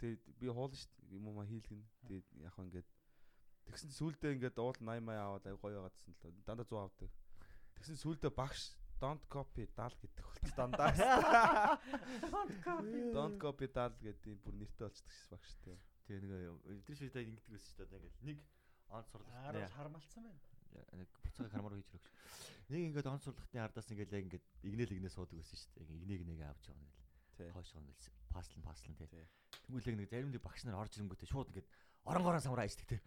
Тэгээ 0.00 0.18
би 0.40 0.46
хуулна 0.52 0.76
шүү 0.76 0.90
дээ 0.94 1.16
юм 1.16 1.26
уу 1.28 1.44
хийлгэн. 1.44 1.82
Тэгээ 2.08 2.22
яг 2.48 2.56
ингээд 2.56 2.88
тэгсэн 3.66 3.90
сүулдэ 3.90 4.34
ингээд 4.36 4.56
уул 4.62 4.76
80 4.78 5.02
мая 5.02 5.20
аваад 5.26 5.46
ай 5.46 5.54
гоё 5.58 5.82
байгаадсэн 5.82 6.14
л 6.14 6.46
дандаа 6.46 6.66
100 6.66 6.86
авдаг. 6.86 7.10
Тэгсэн 7.76 7.96
сүулдэ 8.00 8.30
багш 8.30 8.72
don't 9.00 9.24
copy 9.28 9.68
дал 9.76 9.92
гэдэг 10.00 10.24
болт 10.24 10.46
дандаа. 10.56 10.90
Don't 12.32 12.56
copy. 12.64 13.00
Don't 13.12 13.36
copy 13.36 13.66
дал 13.68 13.94
гэдэг 14.00 14.40
бүр 14.40 14.54
нэртэй 14.56 14.88
болчихдаг 14.88 15.12
шээ 15.12 15.30
багш 15.36 15.52
тэгээ. 15.60 15.78
Тэгээ 16.06 16.20
нэг 16.22 16.42
эдгээр 16.80 16.98
шийдэ 17.02 17.20
ингэдэг 17.26 17.52
байсан 17.52 17.70
шүү 17.74 17.86
дээ. 17.86 17.98
Ингээл 17.98 18.22
нэг 18.24 18.38
онц 18.88 19.06
сурлагтны 19.10 19.36
Аараас 19.42 19.72
хармалцсан 19.74 20.22
байна. 20.24 20.40
нэг 20.96 21.08
буцаага 21.22 21.50
кармаар 21.50 21.74
хийж 21.76 21.90
өгч. 21.98 22.06
Нэг 22.70 22.80
ингээд 22.88 23.10
онц 23.10 23.22
сурлагтны 23.26 23.60
ардаас 23.60 23.90
ингээд 23.90 24.14
яг 24.16 24.24
ингээд 24.26 24.46
игнэл 24.64 24.94
игнээ 24.96 25.12
суудаг 25.12 25.36
байсан 25.42 25.58
шүү 25.58 25.70
дээ. 25.76 25.96
Игнийг 26.00 26.22
нэг 26.24 26.40
авч 26.46 26.64
явна 26.70 26.86
гэл. 26.86 27.10
Тий. 27.36 27.50
Хойш 27.52 27.70
гонгээл 27.74 28.04
паслан 28.32 28.62
паслан 28.62 28.94
тий. 28.96 29.08
Тий. 29.10 29.26
Тэнгүүлэг 29.66 29.96
нэг 29.98 30.08
зарим 30.08 30.30
нэг 30.32 30.42
багш 30.42 30.62
нар 30.64 30.80
орж 30.80 30.92
ирэнгүүтээ 30.96 31.28
шууд 31.28 31.50
ингээд 31.52 31.68
оронгороо 32.06 32.40
самраа 32.40 32.68
ичдэг 32.70 32.86
тий. 32.96 33.00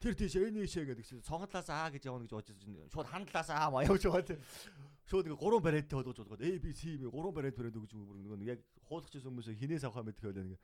Тэр 0.00 0.16
тийш 0.16 0.32
энэ 0.40 0.64
ийшээ 0.64 0.88
гэдэг 0.88 1.04
чинь 1.04 1.20
цонголоос 1.20 1.68
аа 1.68 1.92
гэж 1.92 2.08
явна 2.08 2.24
гэж 2.24 2.32
бодож 2.32 2.56
чинь 2.56 2.88
шууд 2.88 3.08
хандлаас 3.12 3.52
аа 3.52 3.68
маа 3.68 3.84
явж 3.84 4.08
байгаа 4.08 4.24
тий. 4.32 4.40
Шууд 5.12 5.28
ингээ 5.28 5.36
гурван 5.36 5.60
бариадтай 5.60 6.00
болгож 6.00 6.24
болгоод 6.24 6.40
A 6.40 6.50
B 6.56 6.72
C 6.72 6.96
юм 6.96 7.12
гурван 7.12 7.36
бариад 7.36 7.52
бариад 7.60 7.76
өгч 7.76 7.92
нөгөө 7.92 8.40
нэг 8.40 8.48
яг 8.48 8.60
хуулахчсан 8.88 9.28
хүмүүс 9.28 9.52
хинээс 9.60 9.84
авахаа 9.84 10.08
мэдэх 10.08 10.24
байлаа 10.24 10.56
ингээ 10.56 10.60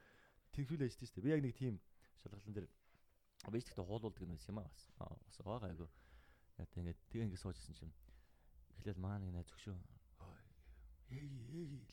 тэгхүүлээ 0.56 0.88
шүү 0.88 1.20
дээ. 1.20 1.20
Би 1.20 1.28
яг 1.36 1.40
нэг 1.44 1.52
тийм 1.52 1.76
шалгалан 2.24 2.54
дээр 2.56 2.68
би 3.52 3.60
ч 3.60 3.68
гэхдээ 3.68 3.84
хуулуулдаг 3.84 4.24
юм 4.24 4.56
аа 4.56 4.72
бас. 4.72 4.88
Бас 4.96 5.36
байгаа 5.44 5.68
айгу. 5.68 5.84
Яг 6.56 6.68
тэ 6.72 6.80
ингээ 6.80 6.96
тэг 7.12 7.20
ингээ 7.28 7.44
суужсэн 7.44 7.76
чинь 7.76 7.92
эхлээл 8.80 9.04
маа 9.04 9.20
нэг 9.20 9.36
найз 9.36 9.52
өгшөө. 9.52 9.76
Эй 11.12 11.28
эй 11.52 11.84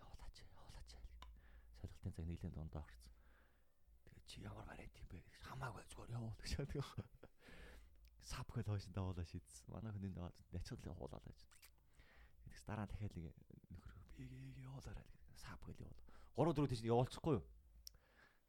явуулаач 0.00 0.36
явуулаач. 0.40 0.90
Шалгалтын 1.84 2.16
цаг 2.16 2.24
нийлэн 2.24 2.56
дундаа 2.56 2.80
орсон. 2.80 3.12
Тэгээ 4.08 4.24
чи 4.24 4.40
ямар 4.40 4.64
вариант 4.64 4.96
юм 4.96 5.08
бэ 5.12 5.20
хамаагүй 5.46 5.84
зүгээр 5.90 6.14
явуул 6.16 6.36
гэж 6.42 6.52
байдаг. 6.58 6.84
Сап 8.26 8.48
гэж 8.50 8.66
хойш 8.66 8.86
давуулаа 8.90 9.26
шийдсэн. 9.26 9.70
Манай 9.70 9.92
хүний 9.94 10.12
даваад 10.12 10.36
начгалын 10.52 10.98
хуулаад 10.98 11.24
байж. 11.24 11.40
Тэгс 12.44 12.62
дараа 12.66 12.86
дахиад 12.90 13.14
нэг 13.14 13.34
нөхөр 13.70 13.96
би 14.18 14.26
явуулаарай 14.66 15.06
гэдэг. 15.06 15.34
Сап 15.38 15.62
гэж 15.66 15.78
явуул. 15.86 16.02
3 16.36 16.54
4 16.58 16.70
тийш 16.74 16.82
явуулчихгүй 16.84 17.34
юу? 17.38 17.44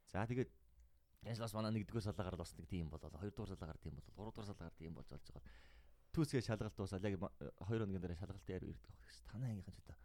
За 0.09 0.25
тэгээд 0.25 0.51
бас 1.37 1.53
манай 1.53 1.71
нэгдүгээр 1.77 2.07
салаагаар 2.09 2.37
бас 2.41 2.51
нэг 2.57 2.67
тийм 2.67 2.89
болоо. 2.89 3.13
Хоёрдугаар 3.13 3.53
салаагаар 3.53 3.79
тийм 3.79 3.95
болоо. 3.95 4.13
Гуравдугаар 4.17 4.49
салаагаар 4.49 4.77
тийм 4.79 4.93
болж 4.97 5.09
болж 5.13 5.25
байгаа. 5.29 5.45
Түүсгээ 6.13 6.41
шалгалт 6.41 6.75
дуусаад 6.75 7.05
яг 7.05 7.21
хоёр 7.67 7.85
өдрийн 7.85 8.01
дараа 8.01 8.17
шалгалтын 8.17 8.55
яруу 8.57 8.73
ирдэг 8.73 8.89
баг. 8.89 9.11
Танай 9.29 9.51
ангийнхан 9.53 9.75
ч 9.75 9.79
удаа 9.85 9.97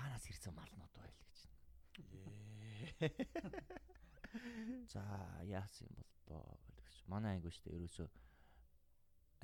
хаанаас 0.00 0.24
ирсэн 0.30 0.54
малнууд 0.54 0.92
байл 0.96 1.16
гэж. 1.20 1.36
За 4.92 5.02
яасан 5.44 5.88
юм 5.88 5.94
бол 5.98 6.10
доо 6.26 6.58
гэж. 6.76 7.04
Манай 7.06 7.36
анги 7.36 7.50
шүү 7.50 7.64
дээ. 7.66 7.78
Ерөөсөө 7.80 8.08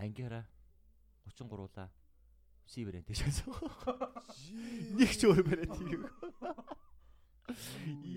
ангиараа 0.03 0.45
33-ла 1.27 1.91
C 2.67 2.85
вариант 2.85 3.11
шалсан. 3.15 3.55
Нэг 4.99 5.11
ч 5.15 5.23
өөр 5.27 5.43
вариант 5.47 5.75
хийгээгүй. 5.79 6.11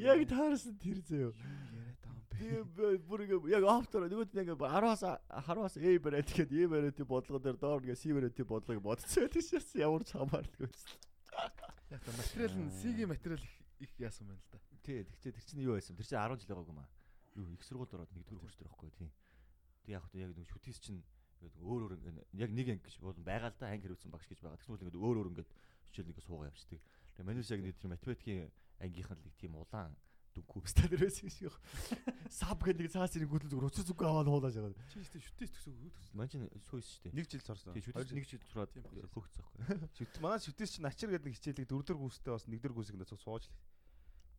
Яг 0.02 0.26
таарсан 0.30 0.78
тэр 0.82 1.00
зөө. 1.06 1.34
яриад 1.38 2.02
байгаа 2.06 2.60
юм 2.60 2.68
бэ? 2.76 2.98
Бүр 3.06 3.20
ингээ 3.26 3.52
яг 3.54 3.64
автор 3.68 4.06
нөгөөд 4.06 4.34
ингээ 4.34 4.58
10-аас 4.58 5.04
10-аас 5.04 5.76
A 5.78 5.92
бариад 6.00 6.28
тэгээд 6.30 6.52
A 6.56 6.68
бариад 6.72 7.00
бодлого 7.04 7.40
дээр 7.44 7.58
доор 7.60 7.84
ингээ 7.84 8.00
C 8.00 8.14
бариад 8.16 8.40
бодлого 8.48 8.82
бодцоо 8.82 9.28
тийшээс 9.28 9.76
ямар 9.80 10.04
ч 10.08 10.16
хамаарлаггүй. 10.16 10.70
Яг 11.92 12.04
материал 12.16 12.56
нь 12.56 12.72
C-ийн 12.72 13.10
материал 13.10 13.42
их 13.44 13.54
их 13.84 13.92
яасан 14.00 14.28
байна 14.32 14.40
л 14.40 14.50
да. 14.52 14.69
Тий, 14.84 15.04
тэгчээ 15.04 15.34
тэр 15.36 15.46
чинь 15.46 15.64
юу 15.64 15.76
байсан? 15.76 15.96
Тэр 15.96 16.08
чинь 16.08 16.20
10 16.20 16.40
жил 16.40 16.52
байгаагүй 16.56 16.76
маа. 16.76 16.90
Юу 17.36 17.46
их 17.54 17.64
сургуульд 17.64 17.94
ороод 17.94 18.12
нэгдүгээр 18.16 18.44
курс 18.44 18.58
дээр 18.58 18.70
байхгүй 18.72 18.92
тий. 18.98 19.10
Тэг 19.86 19.92
яг 19.98 20.04
яг 20.14 20.32
нэг 20.36 20.48
шүтээс 20.50 20.80
чинь 20.80 21.04
өөр 21.40 21.82
өөр 21.88 21.94
яг 22.36 22.52
нэг 22.52 22.68
анги 22.68 22.84
гэж 22.84 23.00
болон 23.00 23.24
байгаа 23.24 23.52
л 23.52 23.60
да 23.60 23.72
анги 23.72 23.88
хэрэгсэн 23.88 24.12
багш 24.12 24.28
гэж 24.28 24.40
байгаа. 24.44 24.60
Тэгснүүл 24.60 24.84
ингээд 24.84 25.00
өөр 25.00 25.18
өөр 25.24 25.32
ингээд 25.32 25.52
хичээл 25.88 26.10
нэгэ 26.12 26.24
суугаа 26.28 26.52
явчихдаг. 26.52 26.80
Тэгээ 27.16 27.28
манус 27.28 27.52
яг 27.52 27.62
нэг 27.64 27.76
тэр 27.80 27.92
математикийн 27.96 28.52
ангийнхан 28.84 29.18
л 29.20 29.24
нэг 29.24 29.36
тийм 29.40 29.56
улаан 29.56 29.96
дүнхүү 30.36 30.62
стад 30.70 30.94
байсан 30.94 31.32
шиг. 31.32 31.56
Саб 32.30 32.62
гэдэг 32.62 32.86
нэг 32.86 32.92
цаас 32.94 33.16
ирэх 33.18 33.30
гүтэл 33.32 33.50
зүгээр 33.50 33.68
уцаа 33.72 33.86
зүгөө 33.88 34.08
аваад 34.08 34.30
хуулаад 34.30 34.56
байгаа. 34.56 34.88
Чи 34.94 35.02
ихтэй 35.02 35.22
шүтээс 35.26 35.52
төгсөө 35.58 35.74
төгсөө. 35.90 36.16
Ман 36.16 36.28
чинь 36.30 36.46
сууис 36.70 36.86
шүү 36.86 37.02
дээ. 37.10 37.18
Нэг 37.18 37.26
жил 37.28 37.44
сорсон. 37.44 37.74
Тий, 37.74 37.84
шүтээс 37.84 38.14
нэг 38.14 38.26
жил 38.30 38.44
тураад 38.46 38.72
Тийм 38.72 38.84
багш. 38.86 39.10
хөгцсөн 39.10 39.40
байхгүй. 39.42 39.90
Шүт 39.98 40.14
манай 40.22 40.40
шүтээс 40.40 40.72
чи 40.76 40.80
начир 40.86 41.10
гэдэг 41.10 41.26
нэг 41.26 41.36
хичээлийг 41.40 41.68
дөрөвдөр 41.68 41.98
гүйстэй 41.98 42.32
бас 42.36 42.46
нэгдүгээр 42.46 42.76
гүйсийг 42.78 42.98
нэ 43.02 43.08
сууж 43.10 43.44
л. 43.50 43.58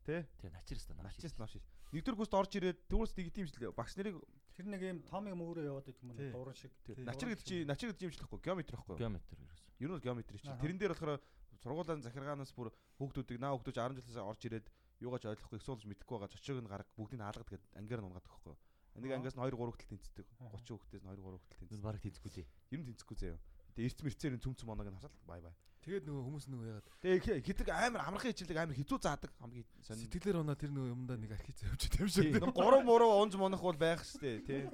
Тэ? 0.04 0.26
Тий, 0.40 0.50
начирс 0.50 0.86
та 0.86 0.94
Начирс 0.94 1.36
навш. 1.36 1.56
Нэгдүгээр 1.92 2.18
гүйст 2.18 2.34
орж 2.34 2.52
ирээд 2.56 2.78
нэг 2.88 3.28
тийм 3.34 3.46
жил 3.46 3.72
багш 3.74 3.96
нарыг 3.98 4.20
Тэр 4.60 4.66
нэг 4.66 4.82
юм 4.84 4.98
том 5.08 5.24
юм 5.24 5.40
өөрөө 5.40 5.64
яваад 5.72 5.88
идэх 5.88 6.04
юм 6.04 6.12
Тий. 6.16 6.30
дуран 6.34 6.52
шиг. 6.52 6.72
Начир 6.84 7.28
гэдэг 7.32 7.46
чи 7.48 7.64
начир 7.64 7.88
гэдэг 7.92 8.04
юм 8.04 8.12
шлэхгүй 8.12 8.40
геометри 8.44 8.76
байхгүй. 8.76 8.98
геометр 9.00 9.36
ерөөс. 9.40 9.62
Ер 9.80 9.88
нь 9.88 9.94
бол 9.96 10.04
геометри 10.04 10.36
чи. 10.36 10.52
Тэрэн 10.52 10.76
дээр 10.76 10.92
болохоор 10.92 11.20
сургуулийн 11.64 12.04
захиргаанаас 12.04 12.52
бүр 12.52 12.68
хүүхдүүдийг 13.00 13.40
наа 13.40 13.56
хүүхдүүд 13.56 13.76
10 13.80 13.96
жилээс 14.04 14.20
орж 14.20 14.42
ирээд 14.44 14.66
юугаач 15.00 15.24
ойлгохгүй 15.32 15.56
их 15.56 15.64
суулж 15.64 15.84
мэдэхгүй 15.88 16.16
байгаа 16.20 16.34
цочоог 16.36 16.60
нь 16.60 16.68
гараг 16.68 16.88
бүгдийг 16.92 17.20
нь 17.20 17.24
хаалгад 17.24 17.48
гээд 17.48 17.64
ангиар 17.80 18.00
нунгаад 18.04 18.28
өгөхгүй. 18.28 18.56
Энийг 19.00 19.12
ангиас 19.16 19.36
нь 19.36 19.40
2 19.40 19.48
3 19.48 19.64
хүртэл 19.64 19.90
тэнцдэг. 19.96 20.26
30 20.44 20.76
хүүхдээс 20.76 21.02
нь 21.04 21.08
2 21.08 21.24
3 21.24 21.40
хүртэл 21.40 21.60
тэнцдэг. 21.64 21.80
баг 21.80 22.00
тэнцэхгүй 22.04 22.32
тий. 22.36 22.46
Ер 22.68 22.78
нь 22.84 22.86
тэнцэхгүй 22.90 23.16
заяа. 23.16 23.38
Тэгээ 23.72 23.88
эрт 23.88 24.00
мэрцээр 24.04 24.34
нь 24.36 24.42
цүм 24.44 24.54
цүм 24.60 24.68
оног 24.76 24.88
нь 24.92 24.96
хасаал 25.00 25.16
бай 25.24 25.40
бай. 25.40 25.54
Тэгээд 25.80 26.04
нөгөө 26.04 26.22
хүмүүс 26.28 26.44
нөгөө 26.52 26.66
ягаад 26.68 26.86
Тэгээ 27.00 27.40
хитэг 27.40 27.68
амар 27.72 28.04
амархан 28.04 28.30
хичээлэг 28.36 28.58
амар 28.60 28.76
хизүү 28.76 28.98
заадаг 29.00 29.32
хамгийн 29.40 29.64
сонир. 29.80 30.04
сэтгэлээр 30.04 30.40
унаа 30.44 30.56
тэр 30.60 30.70
нөгөө 30.76 30.92
юмдаа 30.92 31.16
нэг 31.16 31.32
архиц 31.32 31.64
идэв 31.64 32.04
юм 32.04 32.10
шиг. 32.12 32.36
Нэг 32.36 32.52
3 32.52 32.84
муруу 32.84 33.16
унж 33.24 33.32
монох 33.40 33.64
бол 33.64 33.80
байх 33.80 34.04
штэ 34.04 34.44
тий. 34.44 34.68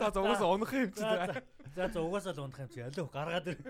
Та 0.00 0.08
зугаас 0.16 0.40
унах 0.40 0.72
юм 0.72 0.92
чи. 0.96 1.04
За 1.04 1.44
за 1.76 1.88
за 1.92 2.00
угаасаа 2.00 2.32
л 2.32 2.48
унах 2.48 2.60
юм 2.64 2.70
чи 2.72 2.80
алив 2.80 3.12
гаргаад 3.12 3.52
ир. 3.52 3.60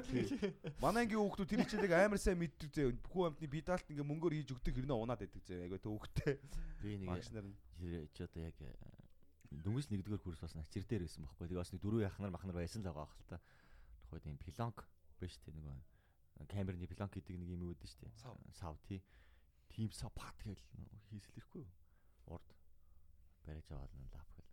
Манай 0.78 1.10
ангийн 1.10 1.26
хүүхдүүд 1.26 1.48
тэр 1.50 1.60
хичээлийг 1.66 1.92
амар 1.98 2.22
сайн 2.22 2.38
мэддэг 2.38 2.70
зөө. 2.70 2.94
Бүх 3.02 3.34
амтны 3.34 3.50
бидаалт 3.50 3.86
ингээ 3.90 4.06
мөнгөөр 4.06 4.34
хийж 4.38 4.54
өгдөг 4.54 4.74
хэрнээ 4.78 4.94
унаад 4.94 5.20
байдаг 5.26 5.42
зөө. 5.42 5.58
Айгу 5.66 5.78
төвөгтэй. 5.82 6.38
Би 6.86 7.02
нэг 7.02 7.18
чи 8.14 8.22
одоо 8.22 8.42
яг 8.42 8.56
э, 8.62 8.74
дөнгөж 9.50 9.86
нэгдүгээр 9.90 10.22
курс 10.22 10.40
бас 10.42 10.54
начир 10.54 10.84
дээр 10.84 11.06
байсан 11.06 11.24
байхгүй. 11.24 11.46
Тэгээ 11.48 11.62
бас 11.62 11.72
нэг 11.72 11.82
дөрөв 11.82 12.04
яхнаар 12.04 12.34
махнар 12.34 12.58
байсан 12.58 12.82
л 12.82 12.90
байгаа 12.90 13.06
хэл 13.06 13.30
та. 13.32 13.38
Тухайд 14.08 14.24
юм 14.24 14.40
пилонк 14.40 14.88
биш 15.20 15.36
тий 15.44 15.52
нөгөө 15.52 16.48
камерны 16.48 16.88
пилонк 16.88 17.12
гэдэг 17.12 17.36
нэг 17.36 17.52
юм 17.52 17.68
үүдэн 17.68 17.88
штэ. 17.92 18.08
Сав. 18.16 18.40
Сав 18.56 18.80
тий. 18.88 19.04
Тим 19.68 19.92
сав 19.92 20.12
пат 20.16 20.34
гэл 20.40 20.56
хийсэлэхгүй 21.12 21.60
юу? 21.60 21.72
Урд 22.32 22.48
бариж 23.44 23.68
аваад 23.68 23.92
нь 23.92 24.08
лап 24.08 24.30
гэл. 24.32 24.48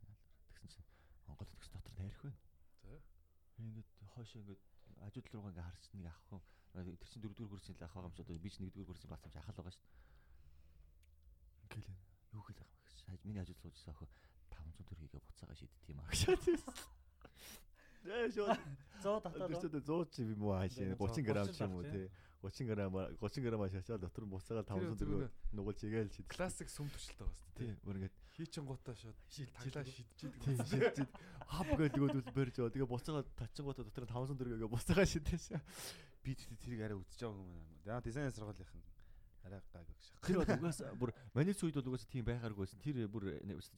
Тэгсэн 0.51 0.67
чинь 0.75 0.89
Монгол 1.27 1.47
төгс 1.47 1.71
дотор 1.71 1.95
найрах 1.95 2.19
байна. 2.19 2.41
За. 2.83 2.99
Ингээд 3.63 3.89
хойшоо 4.11 4.43
ингээд 4.43 4.61
ажууд 5.07 5.27
руугаа 5.31 5.51
ингээд 5.55 5.67
харч 5.71 5.85
нэг 5.95 6.07
ах 6.11 6.19
хүн 6.27 6.43
тэр 6.75 7.07
чинь 7.07 7.23
дөрөвдүгээр 7.23 7.53
курсын 7.55 7.75
л 7.79 7.85
ах 7.87 7.93
байгаа 7.95 8.11
юм 8.11 8.15
шиг 8.15 8.27
одоо 8.27 8.43
би 8.43 8.49
ч 8.51 8.59
нэгдүгээр 8.59 8.89
курсын 8.91 9.07
юм 9.07 9.31
чи 9.31 9.39
ахал 9.39 9.55
байгаа 9.55 9.71
шүү 9.71 9.87
дээ. 9.87 10.03
Ингээл 11.63 11.89
юу 12.35 12.43
хэл 12.43 12.59
ах 12.59 12.71
гэж 13.07 13.21
миний 13.23 13.39
ажууд 13.39 13.61
суужсан 13.63 13.95
ах 13.95 14.03
500 14.51 14.75
төгрөгийг 14.83 15.23
буцаага 15.23 15.55
шийдтiin 15.55 15.95
юм 15.95 16.03
аа 16.03 16.11
гэж. 16.11 17.04
Яа 18.05 18.29
шоо 18.31 18.53
100 19.01 19.21
татаад. 19.21 19.49
тэр 19.61 19.81
100 19.81 20.05
ч 20.13 20.15
юм 20.23 20.41
уу 20.45 20.53
хаашаа 20.53 20.95
30 20.95 21.25
г 21.25 21.29
ч 21.53 21.59
юм 21.61 21.73
уу 21.75 21.83
тий 21.83 22.07
30 22.45 22.67
г 22.69 22.71
30 23.17 23.41
г 23.41 23.69
шашаал 23.73 23.99
дотор 23.99 24.23
нь 24.25 24.29
буцаага 24.29 24.63
500 24.69 24.97
төгрөг 25.01 25.31
нугуулж 25.57 25.79
игээл 25.83 26.13
шийд. 26.13 26.27
Классик 26.29 26.69
сүм 26.69 26.87
төшөлтэй 26.93 27.25
байгаа 27.25 27.33
шүү 27.33 27.49
Тий 27.57 27.65
дээ. 27.65 27.81
бүр 27.85 27.95
ингээд 27.97 28.15
Хийчин 28.35 28.65
гутаа 28.67 28.95
шууд 28.99 29.17
таглаа 29.55 29.83
шидчихэдэг. 29.87 30.41
тий 30.43 30.55
шийдчихэд 30.59 31.11
хап 31.47 31.69
гэдэг 31.79 32.01
өгөөдөл 32.03 32.35
барьж 32.35 32.55
байгаа. 32.59 32.73
Тэгээ 32.75 32.91
буцаага 32.93 33.21
тачингуудаа 33.39 33.85
дотор 33.87 34.03
нь 34.05 34.11
500 34.13 34.37
төгрөгийг 34.37 34.69
буцаага 34.69 35.05
шийдэш. 35.07 35.43
би 36.25 36.31
тэр- 36.35 36.57
тэрийг 36.61 36.81
арай 36.85 36.97
үзэж 36.99 37.19
байгаа 37.25 37.39
юм 37.41 37.49
байна. 37.49 37.81
Яа 37.85 38.01
дизайн 38.03 38.31
сургуулийнх 38.35 38.73
нь 38.75 38.85
арай 39.45 39.61
гайг 39.73 39.87
гэж. 39.87 40.03
Тэр 40.25 40.37
бол 40.41 40.51
угаас 40.59 40.79
бүр 40.99 41.09
маний 41.33 41.55
үед 41.55 41.75
бол 41.79 41.89
угаас 41.95 42.05
тийм 42.05 42.25
байхааргүй 42.27 42.61
байсан. 42.65 42.79
Тэр 42.83 43.07
бүр 43.07 43.23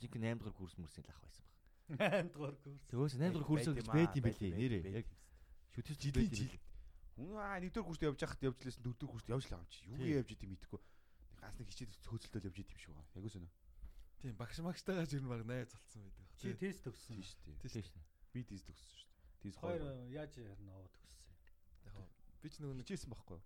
жинхэнэ 0.01 0.35
8 0.35 0.43
дахь 0.47 0.55
курс 0.57 0.75
мөрсийн 0.79 1.05
л 1.05 1.11
ах 1.13 1.21
байсан 1.21 1.43
баг. 1.45 1.56
8 1.87 2.31
дугаар 2.35 2.55
курс. 2.59 2.81
Тэгээс 2.91 3.15
8 3.15 3.33
дахь 3.33 3.47
курс 3.47 3.67
гэж 3.71 3.87
байт 3.87 4.13
юм 4.19 4.23
бэлээ 4.27 4.51
нэрээ. 4.51 4.83
Яг 5.03 5.07
шүтэж 5.75 5.97
жилийн 6.03 6.31
жил. 6.35 6.51
Хүн 7.15 7.33
аа 7.39 7.57
нэгдүгээр 7.63 7.87
курст 7.87 8.03
явж 8.03 8.19
хахад 8.21 8.43
явж 8.43 8.59
лээсэн 8.61 8.83
дөрөвдүгээр 8.83 9.13
курст 9.15 9.29
явж 9.31 9.45
л 9.47 9.65
чи. 9.71 9.87
Юу 9.89 10.19
явж 10.21 10.29
идэм 10.35 10.51
мэдэхгүй. 10.53 10.79
Нэг 10.83 11.39
ганц 11.41 11.55
нэг 11.57 11.67
хичээл 11.71 11.95
хөөцөлтөл 12.11 12.47
явж 12.51 12.57
идэм 12.61 12.77
шиг 12.77 12.91
байна. 12.93 13.09
Яг 13.17 13.25
үсэнэ. 13.25 13.49
Тийм 14.21 14.33
багш 14.37 14.57
магштайгаа 14.61 15.05
жир 15.07 15.21
нь 15.23 15.29
баг 15.31 15.41
найз 15.47 15.69
цолцсон 15.71 16.01
байдаг. 16.05 16.25
Чи 16.37 16.53
тест 16.57 16.81
төгссөн. 16.85 17.15
Тийм 17.17 17.23
шүү 17.25 17.39
дээ. 17.47 17.57
Тийм 17.57 17.71
шүү. 17.71 17.89
шүү. 17.89 18.03
Би 18.33 18.39
диз 18.45 18.61
төгссөн 18.67 18.97
шүү 18.97 19.07
дээ. 19.07 19.41
Диз 19.47 19.55
Хоёр 19.57 19.81
хоёр. 19.81 19.97
яаж 20.13 20.31
ярина 20.37 20.73
оо 20.77 20.87
төгссөн. 20.93 21.25
Яг 21.87 21.95
би 22.41 22.47
ч 22.49 22.55
нөгөө 22.61 22.75
нэг 22.77 22.85
хичээсэн 22.85 23.09
байхгүй 23.13 23.37
юу? 23.37 23.45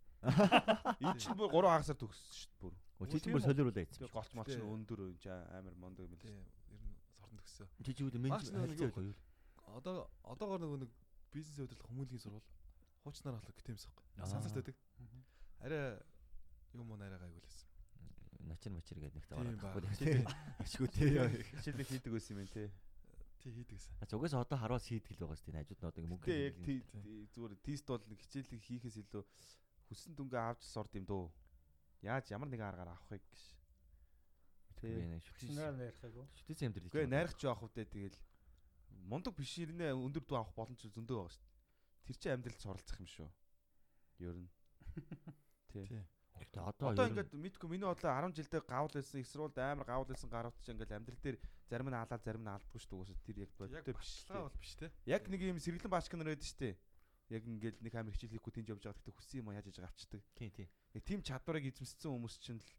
Энэ 1.01 1.19
чинь 1.19 1.37
бүр 1.39 1.49
3 1.51 1.71
хагасаар 1.71 1.99
төгссөн 1.99 2.35
шүү 2.39 2.51
дээ 2.51 2.59
бүр. 2.63 3.07
Чи 3.11 3.17
ч 3.19 3.25
бүр 3.31 3.41
солируулаа 3.43 3.83
ийцсэн. 3.83 4.07
Голч 4.11 4.31
молч 4.35 4.51
өндөр 4.59 4.99
юм 5.11 5.17
чи 5.19 5.29
амар 5.31 5.75
мондог 5.79 6.05
юм 6.07 6.15
л. 6.15 6.23
тийм 6.23 6.35
ер 6.39 6.47
нь 7.61 7.69
сорон 7.69 7.77
төгссөн. 7.77 7.85
Чи 7.85 7.91
чи 7.93 8.03
үүдээ 8.03 8.21
Багш 8.31 8.49
мен 8.49 8.55
нөгөө 8.57 8.69
нэг 8.71 8.79
хэлцээ 8.81 9.05
юу-? 9.05 9.19
Одоо 9.71 9.95
одоогоор 10.27 10.61
нөгөө 10.65 10.79
нэг 10.83 10.91
бизнес 11.31 11.57
хөдөлгөх 11.61 11.87
хүмүүнлэгийн 11.91 12.23
сургууль 12.25 12.49
хуучнаар 13.05 13.35
ахлах 13.39 13.55
гэт 13.55 13.69
юмс 13.71 13.85
байхгүй. 13.87 14.05
Аа. 14.19 14.27
Сансарт 14.27 14.55
байдаг. 14.57 14.77
Арай 15.61 15.83
юм 16.75 16.91
уу 16.91 16.97
нарай 16.99 17.19
гайгүй 17.19 17.41
лээс. 17.41 17.59
Начир 18.41 18.71
мачир 18.73 18.97
гэдэг 18.99 19.23
Тийм 19.29 19.37
ороод 19.37 19.59
ба. 19.61 19.69
байхгүй. 19.79 19.95
Тийм. 20.01 20.25
Ачгүй 20.59 20.87
тий. 20.89 21.09
Хичээлээ 21.61 21.87
хийдэг 21.93 22.11
байсан 22.11 22.41
юм 22.41 22.47
те. 22.49 22.71
Тий 23.41 23.51
хийдэг 23.53 23.77
гэсэн. 23.77 23.93
А 24.01 24.05
угаас 24.17 24.33
одоо 24.33 24.57
хараас 24.57 24.85
хийдэг 24.89 25.13
л 25.17 25.23
байгаа 25.29 25.37
шүү 25.37 25.53
дээ. 25.53 25.61
Ажууд 25.61 25.81
нь 25.81 25.87
одоо 25.87 26.01
мөнгө. 26.09 26.25
Яг 26.29 26.57
тий 26.65 26.81
тий- 26.89 27.27
зүгээр 27.37 27.53
тест 27.61 27.85
бол 27.87 28.01
нэг 28.09 28.19
хичээлийг 28.25 28.61
хийхээс 28.65 28.97
илүү 29.01 29.23
хүссэн 29.87 30.13
дүнгээ 30.17 30.41
авч 30.41 30.61
сурд 30.65 30.91
юм 30.97 31.05
дөө. 31.05 31.29
Яаж 32.01 32.25
ямар 32.33 32.49
нэгэн 32.49 32.65
аргаар 32.65 32.91
авахыг 32.97 33.21
гэж. 33.21 33.39
Би 34.81 34.89
Тий. 34.89 35.05
нэг 35.13 35.21
шүтээс 35.25 35.49
Чинээр 35.53 35.75
найрахаагүй. 35.77 36.25
шүтээс 36.41 36.61
юм 36.65 36.73
дээр 36.73 36.85
Үгүй 36.89 37.05
найрах 37.07 37.35
ч 37.37 37.41
явах 37.45 37.63
үедээ 37.69 37.85
тэгэл 37.85 38.17
мундаг 39.05 39.33
биш 39.37 39.53
ирнэ 39.61 39.93
өндөр 39.93 40.23
дүү 40.25 40.37
авах 40.41 40.53
боломж 40.57 40.81
зөндөө 40.81 41.17
байгаа 41.21 41.33
шүү 41.33 41.45
дээ. 41.45 42.05
Тэр 42.09 42.15
чинь 42.17 42.33
амьдралд 42.33 42.61
суралцах 42.61 42.97
юм 43.01 43.09
шүү. 43.09 43.29
Ер 44.25 44.35
нь. 44.41 44.49
Тий. 45.71 45.85
Гэтэ 46.41 46.57
одоо 46.57 46.89
Одоо 46.89 47.05
ингээд 47.05 47.33
мэдгүй 47.37 47.69
миний 47.69 47.85
бодлоо 47.85 48.09
10 48.17 48.33
жилдээ 48.33 48.61
гавл 48.65 48.89
байсан, 48.89 49.21
их 49.21 49.29
сурвалд 49.29 49.57
амар 49.61 49.85
гавл 49.85 50.09
байсан 50.09 50.29
гарууд 50.31 50.57
чинь 50.65 50.73
ингээд 50.73 50.95
амьдрал 50.97 51.21
дээр 51.21 51.37
зарим 51.69 51.89
нь 51.93 51.97
алаад 52.01 52.23
зарим 52.25 52.41
нь 52.41 52.49
алдгүй 52.49 52.81
шүү 52.81 53.05
дээ. 53.05 53.21
Тэр 53.21 53.37
яг 53.45 53.51
Яг 53.53 53.85
бодтой 53.85 53.93
биш. 53.93 54.25
багшлага 54.25 54.49
бол 54.49 54.57
биш 54.57 54.73
те. 54.73 54.89
Яг 55.05 55.23
нэг 55.29 55.41
юм 55.45 55.59
сэргэлэн 55.61 55.91
баашк 55.93 56.13
нар 56.17 56.33
байдаг 56.33 56.47
шүү 56.49 56.59
дээ. 56.65 56.75
Яг 57.29 57.43
ингээд 57.45 57.77
нэг 57.85 57.93
амар 57.93 58.13
хичээл 58.17 58.33
хийхгүй 58.41 58.53
тэнд 58.57 58.69
явж 58.73 58.81
байгаа 58.89 58.97
гэхдээ 58.97 59.17
хүссэн 59.21 59.37
юм 59.45 59.53
яаж 59.53 59.67
яж 59.69 59.77
авчдаг. 59.85 60.21
тий 60.33 60.49
тий. 60.49 60.67
Яг 60.97 61.03
тийм 61.05 61.21
чадварыг 61.21 61.65
эзэмссэн 61.69 62.09
хүмүүс 62.09 62.35
чинь 62.41 62.57
л 62.57 62.69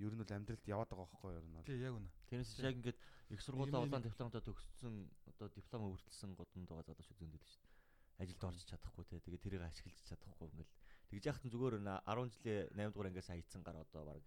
ер 0.00 0.12
нь 0.16 0.20
бол 0.20 0.32
амьдралд 0.32 0.64
яваад 0.66 0.90
байгаа 0.90 1.08
байхгүй 1.08 1.30
ер 1.36 1.44
нь 1.44 1.54
бол. 1.54 1.68
Тий 1.68 1.78
яг 1.80 1.94
үнэ. 1.94 2.08
Тэрнээс 2.32 2.52
Тий. 2.56 2.64
яг 2.64 2.74
ингээд 2.80 2.98
их 3.30 3.40
сургуулаа 3.44 3.80
улаан 3.84 4.02
дипломтой 4.02 4.40
төгссөн 4.40 4.94
одоо 5.28 5.48
диплом 5.52 5.82
өвөртлсөн 5.92 6.30
годонд 6.34 6.66
байгаа 6.68 6.86
залууч 6.88 7.08
зөндөл 7.20 7.44
шүү 7.44 7.60
дээ. 7.60 7.78
Ажилд 8.20 8.44
орж 8.44 8.60
чадахгүй 8.64 9.04
те. 9.08 9.20
Тэгээ 9.20 9.44
тэрийг 9.44 9.62
ашиглаж 9.64 9.98
чадахгүй 10.08 10.48
ингээл. 10.50 10.72
Тэгж 11.12 11.24
яхад 11.28 11.44
нь 11.44 11.52
зүгээр 11.52 11.76
н 11.80 11.88
10 12.04 12.32
жилийн 12.32 12.68
8 12.76 12.92
дугаар 12.92 13.08
ангиас 13.12 13.28
хайцсан 13.28 13.62
гар 13.64 13.76
одоо 13.80 14.02
баг 14.08 14.24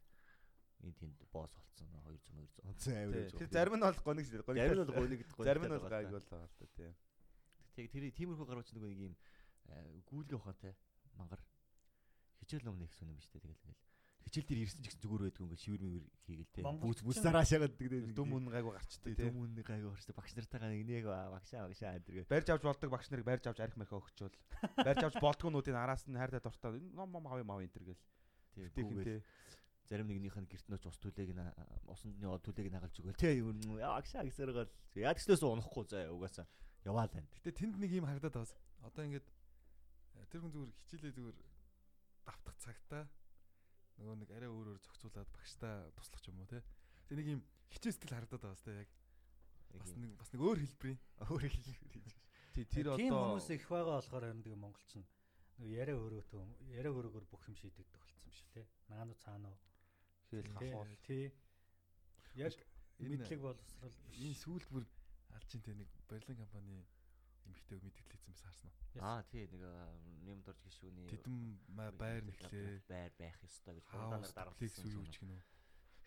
энэ 0.83 0.97
тэнд 0.99 1.17
босс 1.31 1.53
болцсон 1.53 1.87
200 2.05 2.21
200 2.33 2.69
онцон 2.69 2.93
Тий. 2.93 3.29
Тэр 3.37 3.49
зарим 3.53 3.75
нь 3.77 3.85
бол 3.85 3.93
шүү 3.97 4.09
дээ. 4.09 4.57
зарим 4.57 4.77
нь 4.77 4.81
бол 4.83 4.97
гоник 4.97 5.19
гоник 5.37 5.47
зарим 5.47 5.63
нь 5.63 5.73
бол 5.73 5.89
гайг 5.89 6.09
бол 6.09 6.27
байгаа 6.31 6.49
л 6.49 6.57
да 6.59 6.67
тийм. 6.77 6.93
Тэг 7.73 7.85
тэр 7.93 8.03
тиймэрхүү 8.13 8.45
гарууч 8.49 8.69
нэг 8.73 8.83
юм 8.97 9.13
гүйлгээ 10.09 10.37
ухаантай 10.37 10.73
мангар 11.17 11.41
хичээл 12.41 12.65
номны 12.67 12.83
их 12.85 12.93
сонирм 12.97 13.17
дээ. 13.21 13.39
Тэгэл 13.41 13.63
ингээл 13.63 13.92
хичээл 14.23 14.47
дээр 14.47 14.63
ирсэн 14.63 14.81
ч 14.81 14.85
гэсэн 14.89 15.01
зүгээр 15.03 15.23
байдгүй 15.27 15.43
ингээл 15.43 15.63
шивэр 15.63 15.81
мивэр 15.83 16.05
хийгээл 16.23 16.53
те. 16.55 16.61
Бүс 16.63 16.99
бүс 17.03 17.19
дараа 17.19 17.43
шагаад 17.43 17.75
гэдэг 17.75 18.15
Дүм 18.15 18.31
үн 18.33 18.45
гайгүй 18.49 18.73
гарчдаг 18.73 19.13
тийм. 19.13 19.19
Тэм 19.19 19.37
үн 19.43 19.53
гайг 19.59 19.83
орчтой 19.87 20.15
багш 20.15 20.31
нартайгаа 20.33 20.69
нэг 20.71 20.83
нэг 20.87 21.05
багшаа 21.07 21.67
багшаа 21.67 21.99
гэдэг. 21.99 22.27
Барьж 22.31 22.47
авч 22.49 22.63
болдог 22.63 22.89
багш 22.91 23.07
нарыг 23.11 23.27
барьж 23.27 23.43
авч 23.47 23.59
арх 23.59 23.75
мархаа 23.75 23.99
өгчөөл. 23.99 24.37
Барьж 24.87 25.03
авч 25.03 25.15
болдгоонуудын 25.19 25.75
араас 25.75 26.07
нь 26.07 26.15
хайртай 26.15 26.39
дуртай 26.39 26.79
ном 26.95 27.11
ном 27.11 27.27
авъя 27.27 27.43
мав 27.43 27.59
энэ 27.59 27.75
төр 27.75 27.91
гэл. 27.91 28.03
Тийм 28.55 28.71
Тэхэнтэй. 28.71 29.23
зарим 29.89 30.07
нэгнийх 30.07 30.37
нь 30.39 30.47
гэрт 30.47 30.67
нөөч 30.71 30.83
ус 30.87 30.97
түлээг 31.03 31.35
нь 31.35 31.43
усанд 31.91 32.15
нь 32.15 32.23
түлээг 32.23 32.67
нь 32.71 32.77
хагалж 32.79 32.95
өгөөл. 33.03 33.19
Тэ 33.19 33.43
юм 33.43 33.59
агшаа 33.83 34.23
гэсээр 34.23 34.51
гал 34.55 34.71
яа 34.95 35.11
гэснээс 35.11 35.43
унахгүй 35.43 35.83
заа 35.91 36.07
угаасаа 36.13 36.47
яваал 36.87 37.11
байна. 37.11 37.27
Гэтэ 37.35 37.51
тэнд 37.51 37.75
нэг 37.79 37.91
юм 37.91 38.07
харагдаад 38.07 38.35
байгаа. 38.39 38.59
Одоо 38.87 39.03
ингээд 39.03 39.27
э, 39.27 40.25
тэр 40.31 40.39
хүн 40.43 40.53
зүгээр 40.55 40.71
хичээлээ 40.71 41.13
зүгээр 41.19 41.37
давтах 42.23 42.57
цагтаа 42.63 43.03
нөгөө 44.03 44.19
нэг 44.19 44.31
арай 44.35 44.49
өөр 44.51 44.67
өөр 44.75 44.79
зохицуулаад 44.83 45.29
багштай 45.31 45.75
туслах 45.95 46.23
юм 46.27 46.43
уу 46.43 46.51
те. 46.51 46.59
Тэгээ 47.07 47.19
нэг 47.23 47.29
юм 47.39 47.41
хичээл 47.71 47.95
сэтгэл 47.95 48.15
харагдаад 48.19 48.43
байгаа 48.43 48.59
сте 48.59 48.71
яг 48.83 48.89
бас 49.79 49.91
нэг 49.95 50.11
бас 50.19 50.29
нэг 50.35 50.41
өөр 50.43 50.59
хэлбэрийн 50.59 50.99
өөр 51.31 51.43
хэлбэр. 51.47 52.15
Тий 52.53 52.65
тэр 52.67 52.87
Тийм 52.99 53.15
одоо 53.15 53.23
хүмүүс 53.33 53.47
их 53.55 53.65
байгаа 53.71 53.95
болохоор 53.97 54.23
харин 54.27 54.43
тэгээ 54.43 54.59
монголч 54.59 54.91
нь 54.99 55.07
нөгөө 55.57 55.73
яриа 55.79 55.97
өрөөтөө 55.97 56.43
яриа 56.75 56.91
өрөөгөр 56.93 57.25
бүх 57.31 57.43
юм 57.47 57.55
шийдэгдэх 57.57 57.97
болсон 58.03 58.27
юм 58.27 58.33
шиг 58.35 58.49
тий. 58.53 58.65
Наануу 58.91 59.17
цаануу. 59.23 59.55
хэл 60.29 60.51
хахуул. 60.53 60.93
Тий. 61.07 61.31
Яг 62.35 62.53
энэ 62.99 63.09
мэдлэг 63.17 63.39
боловсрал 63.41 63.95
энэ 64.13 64.37
сүүлд 64.37 64.67
бүр 64.69 64.85
алж 65.37 65.49
ин 65.55 65.63
те 65.65 65.73
нэг 65.73 65.89
барилгын 66.09 66.41
компани 66.41 66.85
эмхтэйг 67.47 67.81
мэдээлэл 67.83 68.13
хийсэн 68.13 68.31
байсан 68.33 68.47
харсан 68.49 68.69
уу? 68.69 69.03
Аа 69.03 69.21
тий 69.27 69.43
нэг 69.49 69.63
нэмд 70.23 70.45
орж 70.47 70.59
гişүүний 70.63 71.07
Тэдэм 71.11 71.37
байр 71.97 72.23
нэхлээ. 72.23 72.85
байр 72.87 73.11
байх 73.17 73.37
ёстой 73.43 73.73
гэж 73.77 73.85
дараалсан. 73.91 74.35
юу 74.93 75.03
юу 75.03 75.07
ч 75.11 75.15
гинөө. 75.19 75.41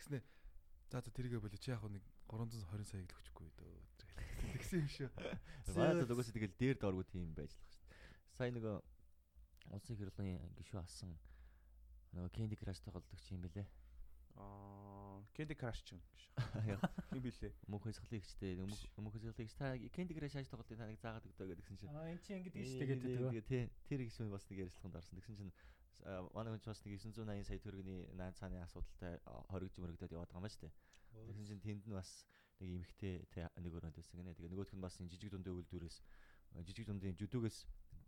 Гэснэ 0.00 0.18
за 0.90 0.98
за 1.02 1.10
тэрийгэ 1.10 1.38
болоо 1.42 1.58
чи 1.58 1.70
яг 1.70 1.82
нэг 1.82 2.04
320 2.30 2.86
саяг 2.86 3.10
л 3.10 3.18
өчөхгүй 3.20 3.48
дөө. 3.58 3.74
Тэгсэн 4.54 4.78
юм 4.80 4.88
шүү. 4.88 5.08
Манайд 5.74 6.10
угсаа 6.10 6.34
тэгэл 6.34 6.54
дээр 6.58 6.76
дооргүй 6.78 7.04
тийм 7.10 7.34
байж 7.34 7.50
л 7.52 7.58
байна 7.58 7.74
шүү. 7.74 7.90
Сая 8.38 8.50
нөгөө 8.54 8.76
улсын 9.74 9.96
хурлын 9.98 10.38
гишүү 10.56 10.78
асан 10.78 11.12
нөгөө 12.14 12.30
Candy 12.32 12.56
Crush 12.56 12.80
тоглодог 12.86 13.18
юм 13.34 13.42
бэлээ. 13.42 13.66
Аа, 14.36 15.22
Candy 15.36 15.56
Crush 15.56 15.82
ч 15.84 15.96
юм 15.96 16.00
гэж. 16.00 16.20
Яа. 16.68 16.80
Хин 17.10 17.22
билээ. 17.24 17.52
Мөнх 17.68 17.84
хязгалын 17.88 18.20
ихтэй 18.20 18.56
мөнх 18.60 19.16
их 19.16 19.54
та 19.56 19.76
Candy 19.76 20.14
Crush 20.16 20.36
хааж 20.36 20.48
тоглолтын 20.48 20.80
таныг 20.80 21.00
заагаад 21.00 21.28
өгдөө 21.28 21.46
гэдгсэн 21.56 21.76
чинь. 21.80 21.92
Аа 21.92 22.12
эн 22.12 22.20
чинь 22.20 22.36
ингэдэг 22.40 22.62
шүү 22.64 22.78
дээ 22.80 22.90
гэдэг 22.92 23.10
үү? 23.20 23.42
Тий. 23.48 23.64
Тэр 23.88 24.00
юм 24.04 24.32
бас 24.32 24.44
нэг 24.48 24.58
ярилцлаганд 24.64 24.96
орсон. 25.00 25.18
Тэгсэн 25.20 25.36
чинь 25.36 25.52
манай 26.36 26.52
хүн 26.52 26.62
ч 26.62 26.66
бас 26.68 26.80
нэг 26.84 27.00
980 27.00 27.48
сая 27.48 27.60
төгрөгийн 27.64 28.16
наан 28.16 28.34
цааны 28.36 28.60
асуудалтай 28.60 29.20
хоригж 29.48 29.74
мөрөгдөд 29.80 30.12
яваад 30.12 30.30
байгаа 30.30 30.40
юм 30.40 30.46
ба 30.46 30.52
штэ. 30.52 30.68
Тэгсэн 31.26 31.46
чинь 31.48 31.64
тэнд 31.64 31.84
нь 31.88 31.96
бас 31.96 32.28
нэг 32.60 32.70
эмхтэй 32.84 33.24
нэг 33.60 33.72
өрөөнд 33.72 33.96
байсан 33.96 34.16
гинэ. 34.20 34.36
Тэгээ 34.36 34.52
нөгөөх 34.52 34.72
нь 34.76 34.84
бас 34.84 35.00
энэ 35.00 35.10
жижиг 35.12 35.32
дундын 35.32 35.56
үйлдвэрээс 35.56 35.96
жижиг 36.64 36.86
дундын 36.86 37.16
жүдүүгээс 37.16 37.58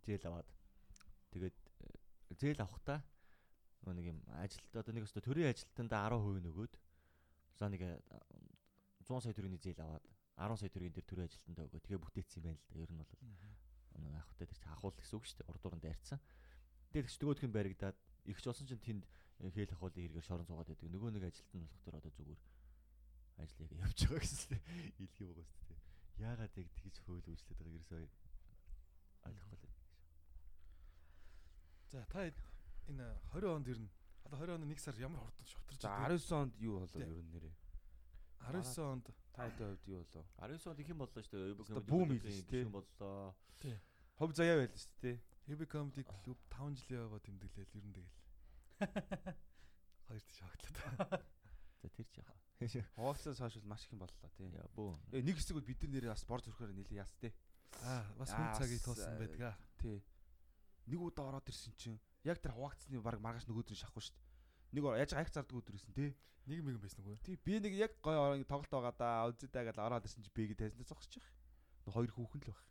зээл 0.05 0.27
аваад 0.29 0.47
тэгээд 1.33 1.53
э, 1.53 2.33
зээл 2.39 2.61
авахтаа 2.63 3.03
нэг 3.87 4.05
юм 4.11 4.19
ажилт 4.39 4.75
одоо 4.75 4.93
нэг 4.93 5.07
өстө 5.07 5.23
төрийн 5.23 5.51
ажилтнаа 5.51 6.11
10% 6.11 6.43
нөгөөд 6.43 6.73
за 7.55 7.65
нэг 7.71 7.81
э, 7.83 7.95
100 9.07 9.23
сая 9.23 9.33
төгрөгийн 9.33 9.63
зээл 9.63 9.81
аваад 9.81 10.05
10 10.35 10.59
сая 10.59 10.69
төгрөгийн 10.69 10.95
дээр 10.95 11.07
төрийн 11.07 11.27
ажилтнаа 11.27 11.67
өгөө 11.67 11.81
тэгээ 11.83 12.03
бүтээсэн 12.03 12.39
юм 12.39 12.45
байна 12.45 12.59
л 12.59 12.67
да. 12.67 12.79
Ер 12.79 12.91
нь 12.91 12.99
бол 12.99 13.13
нэг 13.99 14.13
авахтай 14.15 14.47
тэр 14.47 14.59
чинь 14.59 14.71
ахуул 14.71 14.95
гэсэн 14.95 15.17
үг 15.17 15.25
шүү 15.25 15.37
дээ. 15.43 15.51
Урд 15.51 15.63
уран 15.67 15.81
дайрцсан. 15.83 16.19
Тэгээд 16.91 17.07
тэгч 17.09 17.17
нөгөөх 17.19 17.43
нь 17.47 17.55
баригдаад 17.55 17.97
ихч 18.29 18.43
болсон 18.45 18.67
чинь 18.67 18.79
тэнд 18.79 19.03
хээл 19.39 19.75
ахуулын 19.75 20.03
хэрэгээр 20.03 20.27
шорон 20.27 20.47
цугаад 20.47 20.69
байдаг. 20.71 20.87
Нөгөө 20.91 21.11
нэг 21.15 21.23
ажилт 21.27 21.51
нь 21.55 21.63
болох 21.63 21.81
төр 21.83 21.95
одоо 21.99 22.11
зүгээр 22.11 22.41
ажлыг 23.39 23.71
явж 23.71 23.99
байгаа 24.07 24.19
гэсэн 24.23 24.59
илхий 24.99 25.25
байгаа 25.27 25.47
шүү 25.47 25.65
дээ. 25.67 25.79
Яагаад 26.19 26.53
яг 26.59 26.67
тэгж 26.75 26.95
хөөл 27.03 27.27
үйлчлээд 27.27 27.59
байгааг 27.59 27.77
ерөөсөө 27.79 27.99
ойлгохгүй 29.27 29.69
л. 29.71 29.77
За 31.89 32.05
та 32.11 32.27
энэ 32.89 33.05
20 33.33 33.55
онд 33.55 33.67
ирнэ. 33.69 33.89
Одоо 34.25 34.37
20 34.39 34.55
оны 34.57 34.65
1 34.73 34.77
сар 34.81 34.95
ямар 34.99 35.21
хурдан 35.21 35.45
шовтарч 35.45 35.81
За 35.81 35.89
19 35.95 36.31
онд 36.33 36.53
юу 36.59 36.79
болоо 36.81 36.89
Тий. 36.89 37.01
ер 37.05 37.21
нь 37.23 37.31
нэрээ. 37.33 37.55
19 38.49 38.83
онд 38.83 39.05
Та 39.33 39.47
хэдийн 39.49 39.69
хувьд 39.77 39.87
юу 39.87 40.03
болоо? 40.03 40.25
19 40.37 40.69
онд 40.69 40.79
их 40.79 40.89
юм 40.89 40.99
боллоо 40.99 41.21
шүү 41.23 41.37
дээ. 41.37 41.55
Өстө 41.59 41.81
бүүм 41.85 42.09
хийлээ 42.19 42.63
юм 42.65 42.73
боллоо. 42.73 43.35
Хов 44.19 44.29
заяа 44.35 44.57
байлаа 44.59 44.77
шүү 44.77 44.99
дээ. 45.01 45.17
Heavy 45.49 45.65
Comedy 45.65 46.03
Club 46.05 46.37
5 46.51 46.77
жилийн 46.77 47.07
яваа 47.09 47.21
тэмдэглээл 47.25 47.77
ер 47.79 47.85
нь 47.89 47.95
тэгэл. 47.97 48.17
Хоёр 50.05 50.21
тийш 50.21 50.39
хагтлаа. 50.45 51.23
За 51.81 51.89
тэр 51.89 52.05
ч 52.11 52.19
яах. 52.21 52.37
Хооцоос 52.95 53.39
хойш 53.39 53.55
бол 53.55 53.71
маш 53.71 53.85
их 53.87 53.93
юм 53.95 54.03
боллоо 54.03 54.29
тий. 54.35 54.51
Яа 54.51 54.67
бүү. 54.75 54.91
Э, 55.15 55.23
Нэг 55.23 55.39
хэсэг 55.39 55.55
бол 55.55 55.63
бид 55.63 55.79
нар 55.83 55.91
нэрээ 55.95 56.11
бас 56.11 56.25
бор 56.27 56.43
зүрхээр 56.43 56.75
нэлээ 56.75 56.99
яс 56.99 57.13
тий. 57.21 57.31
Аа 57.87 58.03
бас 58.19 58.35
хүн 58.35 58.51
цагийг 58.59 58.83
э, 58.83 59.15
байдаг 59.15 59.41
аа. 59.47 59.55
Тий. 59.79 60.03
Нэг 60.91 60.99
удаа 60.99 61.31
ороод 61.31 61.47
ирсэн 61.47 61.71
чинь 61.79 61.95
яг 62.23 62.37
тэр 62.43 62.53
хуваагдсны 62.55 62.99
баг 62.99 63.19
маргааш 63.23 63.47
нөгөөдөр 63.47 63.77
шахахгүй 63.79 64.03
шүү 64.03 64.15
дээ. 64.15 64.27
Нэг 64.75 64.83
яаж 64.85 65.11
аяг 65.15 65.29
зардаг 65.31 65.55
өдөр 65.55 65.75
ирсэн 65.79 65.93
тий. 65.95 66.11
Нэг 66.49 66.59
мэгэн 66.65 66.81
байсан 66.81 67.01
үгүй. 67.03 67.17
Тий 67.23 67.35
би 67.39 67.59
нэг 67.59 67.73
яг 67.79 67.93
гоё 68.03 68.19
орон 68.19 68.43
тоглолт 68.43 68.71
байгаа 68.73 68.93
да. 68.97 69.27
Үзэдэй 69.31 69.63
гэж 69.69 69.77
ороод 69.79 70.05
ирсэн 70.05 70.23
чи 70.23 70.31
бэгийг 70.33 70.59
тайзнаа 70.59 70.87
зогсчих. 70.87 71.25
Нэг 71.85 71.93
хоёр 71.93 72.11
хүүхэн 72.11 72.41
л 72.43 72.49
байх. 72.51 72.61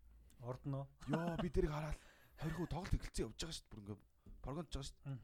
Ордно. 0.44 0.86
Йоо 1.08 1.36
би 1.40 1.48
тэрийг 1.48 1.72
хараад 1.76 1.98
хоёр 2.38 2.54
хүн 2.54 2.68
тоглолт 2.68 2.94
эхэлсэн 2.94 3.24
явж 3.26 3.38
байгаа 3.38 3.56
шүү 3.56 3.66
дээ. 3.66 3.72
Бүр 3.72 3.82
ингээ 3.82 3.98
прогонд 4.44 4.68
жбайгаа 4.68 4.88
шүү 4.88 4.98
дээ. 5.04 5.18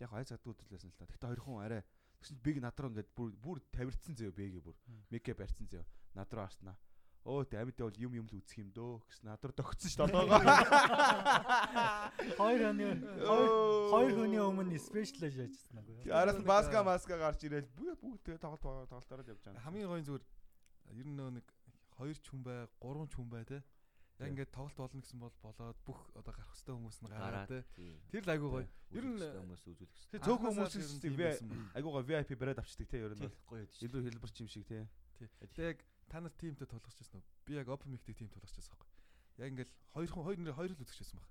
Яг 0.00 0.10
аяг 0.14 0.28
зардаг 0.30 0.50
өдөр 0.50 0.68
лээсэн 0.70 0.90
л 0.90 0.98
та. 0.98 1.10
Гэтэ 1.10 1.26
хоёр 1.30 1.42
хүн 1.44 1.60
арай 1.60 1.82
тэгсэн 2.18 2.36
чи 2.36 2.42
бэг 2.42 2.56
над 2.64 2.76
руу 2.80 2.90
ингээд 2.90 3.10
бүр 3.14 3.30
бүр 3.36 3.58
тавирцсан 3.70 4.14
зөө 4.16 4.32
бэгээ 4.34 4.62
бүр. 4.64 4.76
Мекэ 5.12 5.34
барьсан 5.36 5.66
зөө. 5.70 5.84
Над 6.14 6.30
руу 6.32 6.46
харснаа. 6.46 6.76
Өө 7.20 7.44
тэ 7.52 7.60
амьд 7.60 7.76
бол 7.76 7.92
юм 8.00 8.12
юм 8.16 8.26
л 8.32 8.40
үзэх 8.40 8.64
юм 8.64 8.72
дөө 8.72 9.04
гэсэн 9.04 9.28
над 9.28 9.44
руу 9.44 9.52
тогтсон 9.52 9.92
шүү 9.92 10.08
дээ. 10.08 10.24
Хоёр 12.40 12.62
оны 12.72 12.96
хоёр 13.92 14.12
хүний 14.16 14.40
өмнө 14.40 14.80
спешиалж 14.80 15.36
яажсан 15.36 15.84
аа. 15.84 16.24
Араас 16.24 16.40
нь 16.40 16.48
маска 16.48 16.80
маска 16.80 17.20
гарч 17.20 17.44
ирээл 17.44 17.68
бүгд 18.00 18.24
тэгээ 18.24 18.40
тоглолт 18.40 18.88
л 18.88 19.32
явж 19.36 19.44
байгаа. 19.44 19.60
Хамгийн 19.68 19.88
гоё 19.92 20.00
нь 20.00 20.08
зүгээр 20.08 20.24
ер 20.96 21.08
нь 21.12 21.20
нэг 21.20 21.46
хоёр 22.00 22.16
ч 22.16 22.26
хүн 22.32 22.40
бай, 22.40 22.64
гурван 22.80 23.08
ч 23.12 23.20
хүн 23.20 23.28
бай 23.28 23.44
те. 23.44 23.60
Яг 24.20 24.32
ингээд 24.32 24.52
тоглолт 24.52 24.80
болно 24.80 25.00
гэсэн 25.00 25.20
бол 25.20 25.36
болоод 25.44 25.78
бүх 25.84 26.00
одоо 26.16 26.32
гарах 26.32 26.48
хөстэй 26.52 26.72
хүмүүс 26.72 26.98
нь 27.04 27.12
гараад 27.12 27.48
те. 27.52 27.60
Тэр 28.12 28.24
л 28.24 28.32
айгүй 28.32 28.48
гоё. 28.48 28.68
Ер 28.96 29.04
нь 29.04 29.20
хүмүүс 29.20 29.62
үзүүлэх 29.68 29.92
хэрэгтэй. 29.92 30.24
цөөхөн 30.24 30.56
хүмүүс 30.56 31.00
тийм 31.04 31.14
байсан 31.20 31.46
байна. 31.52 31.68
айгуугаа 31.76 32.04
VIP 32.04 32.30
бариад 32.36 32.60
авчдаг 32.60 32.88
те 32.88 33.00
ер 33.00 33.12
нь. 33.16 33.28
Гоё. 33.48 33.64
Илүү 33.80 34.00
хэлбэр 34.08 34.32
чим 34.32 34.48
шиг 34.48 34.64
те. 34.68 34.88
Тэгээ 35.20 35.68
яг 35.72 35.80
та 36.10 36.18
нар 36.20 36.34
тимтэй 36.34 36.66
тоглож 36.66 36.92
байсан 36.98 37.22
уу? 37.22 37.26
Би 37.46 37.54
яг 37.54 37.68
Open 37.70 37.94
Mic-тэй 37.94 38.14
тим 38.18 38.28
тоглож 38.28 38.50
байсан 38.50 38.74
байхгүй. 38.74 38.90
Яг 39.38 39.48
ингээл 39.54 39.72
хоёр 39.94 40.10
хүн 40.10 40.24
хоёр 40.26 40.38
нэр 40.42 40.58
хоёр 40.58 40.70
л 40.74 40.80
байсан 40.82 41.16
баг. 41.22 41.30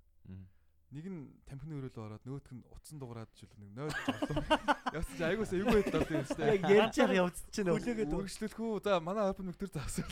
Нэг 0.90 1.06
нь 1.06 1.30
тамхины 1.46 1.78
өрөөлөө 1.78 2.02
ороод 2.02 2.24
нөгөөх 2.26 2.50
нь 2.50 2.66
утсан 2.66 2.98
дугаараад 2.98 3.30
жил 3.38 3.52
нэг 3.62 3.70
0 3.78 3.94
жолоо. 3.94 4.42
Явсан 4.90 5.14
чи 5.14 5.22
айгуусаа 5.22 5.54
эйгүй 5.62 5.70
байдлаа 5.86 6.02
тийм 6.02 6.24
үстэй. 6.26 6.46
Яг 6.50 6.62
ярьж 6.66 6.96
байгаа 6.98 7.20
явц 7.30 7.38
чинь 7.54 7.70
Хүлээгээд 7.70 8.10
өг- 8.10 8.18
Үргэлжлүүлэх 8.26 8.58
үү? 8.58 8.82
За 8.82 8.98
манай 8.98 9.30
Open 9.30 9.46
Mic 9.46 9.54
төр 9.62 9.70
заасан. 9.70 10.02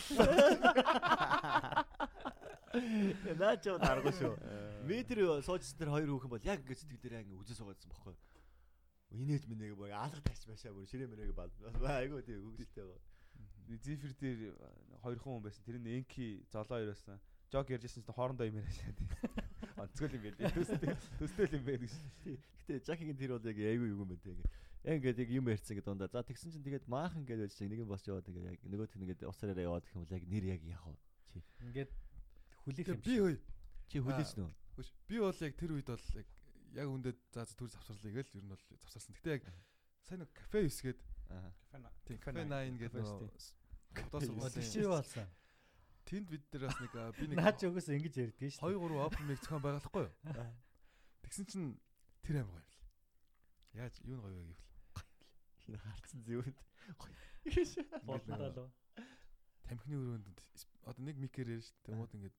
Наа 3.39 3.57
ч 3.57 3.67
яваад 3.67 3.83
аргагүй 3.91 4.13
шүү. 4.13 4.33
Метр 4.87 5.17
сууж 5.43 5.63
тэр 5.75 5.89
хоёр 5.91 6.07
хүүхэн 6.15 6.31
бол 6.31 6.45
яг 6.47 6.59
ингэ 6.63 6.75
сэтгэл 6.79 7.01
дээр 7.03 7.15
яг 7.19 7.25
ингэ 7.27 7.41
үзэн 7.43 7.57
суугаадсан 7.59 7.89
бохгүй. 7.91 8.15
Инээж 9.19 9.43
минийг 9.49 9.73
бүр 9.75 9.91
алга 9.91 10.21
таач 10.21 10.45
башаа 10.45 10.71
бүр 10.71 10.85
ширээ 10.85 11.09
мөрөөг 11.09 11.33
бал. 11.33 11.49
Айгуу 11.81 12.21
тий 12.21 12.37
хөвгөлтэй 12.37 12.85
байгаа. 12.85 13.01
Зифер 13.77 14.13
дээр 14.17 14.57
хоёр 15.03 15.19
хүн 15.21 15.43
байсан. 15.45 15.63
Тэр 15.63 15.77
нь 15.77 16.01
Энки 16.01 16.41
золоо 16.49 16.81
ирсэн. 16.81 17.19
Жог 17.53 17.69
ярьжсэн 17.69 18.01
чинь 18.01 18.13
хоорондоо 18.13 18.49
юм 18.49 18.57
яриашаа. 18.57 18.93
Онцгой 19.85 20.09
юм 20.17 20.23
байлээ. 20.25 20.49
Төстэй 20.57 20.97
төстэй 21.21 21.47
юм 21.53 21.63
байх 21.65 21.81
гэсэн. 21.85 22.09
Гэтэ 22.65 22.85
Жакигийн 22.85 23.17
тэр 23.17 23.37
бол 23.37 23.45
яг 23.45 23.57
айгүй 23.57 23.89
юм 23.93 24.05
байна 24.05 24.17
тий. 24.17 24.33
Яг 24.83 24.97
ингээд 24.97 25.21
яг 25.21 25.29
юм 25.29 25.49
ярьсан 25.49 25.77
гэдэг 25.77 25.85
дундаа. 25.85 26.09
За 26.09 26.25
тэгсэн 26.25 26.49
чинь 26.49 26.65
тэгээд 26.65 26.89
маахан 26.89 27.25
гэдэг 27.25 27.53
чинь 27.53 27.69
нэг 27.69 27.85
нь 27.85 27.89
босч 27.89 28.09
яваад 28.09 28.25
ингээд 28.25 28.57
яг 28.57 28.61
нөгөөх 28.65 28.93
нь 28.97 29.03
ингээд 29.05 29.29
усаараа 29.29 29.61
яваад 29.61 29.85
гэх 29.85 29.97
юм 29.97 30.03
бол 30.05 30.17
яг 30.17 30.25
нэр 30.25 30.45
яг 30.49 30.61
яах 30.65 30.85
вэ? 30.89 30.97
Ингээд 31.69 31.91
хүлээх 32.65 32.87
Тэгээ 32.89 32.97
юм 32.97 33.05
би 33.05 33.15
хөөе. 33.21 33.37
Чи 33.89 33.97
хүлээж 34.01 34.31
нөө. 34.37 34.49
Хөөш. 34.77 34.89
Би 35.05 35.17
бол 35.21 35.39
яг 35.45 35.53
тэр 35.57 35.71
үед 35.77 35.89
бол 35.89 36.05
яг 36.17 36.27
яг 36.73 36.87
үндэ 36.89 37.11
за 37.33 37.45
төр 37.57 37.69
завсарлыг 37.69 38.17
л 38.17 38.33
ер 38.33 38.45
нь 38.45 38.51
бол 38.53 38.63
завсарсан. 38.81 39.13
Гэтэ 39.17 39.29
яг 39.37 39.43
сайн 40.05 40.21
нэг 40.25 40.31
кафе 40.33 40.65
тийм 42.05 42.17
кафе 42.17 42.45
9 42.45 42.77
гэдэг 42.81 43.05
нөө 43.99 44.11
бодос 44.13 44.29
Оо, 44.29 44.35
сургуулийн 44.39 44.55
Тэг 44.55 44.71
чи 44.71 44.79
юу 44.81 44.91
болсон? 44.95 45.27
тэнд 46.09 46.27
бид 46.29 46.43
нар 46.53 46.63
бас 46.65 46.77
нэг 46.79 46.93
би 47.19 47.23
нэг 47.29 47.37
Наач 47.37 47.59
өгөөс 47.67 47.87
ингэж 47.93 48.15
ярьдаг 48.17 48.49
шүү. 48.49 48.65
2 48.65 48.81
3 48.81 49.05
open 49.05 49.23
mic 49.29 49.39
зохион 49.43 49.61
байгуулахгүй 49.61 50.03
юу? 50.07 50.13
Тэгсэн 51.21 51.45
чинь 51.45 51.67
тэр 52.25 52.35
аим 52.41 52.49
гоё 52.49 52.59
юм 52.59 52.65
л. 52.65 52.77
Яаж 53.77 53.95
юу 54.01 54.17
нь 54.17 54.23
гоё 54.23 54.33
вэ 54.33 54.43
гэвэл 54.49 54.65
Хин 55.59 55.77
харцсан 55.77 56.19
зэвэнд. 56.25 56.59
Болдоо 58.03 58.65
л. 58.65 58.73
тамхины 59.69 59.95
өрөөнд 60.01 60.27
одоо 60.89 61.03
нэг 61.05 61.17
микээр 61.21 61.61
ярьж 61.61 61.69
шүү 61.69 61.77
дээ. 61.85 61.93
Тэмүүд 61.93 62.11
ингээд 62.17 62.37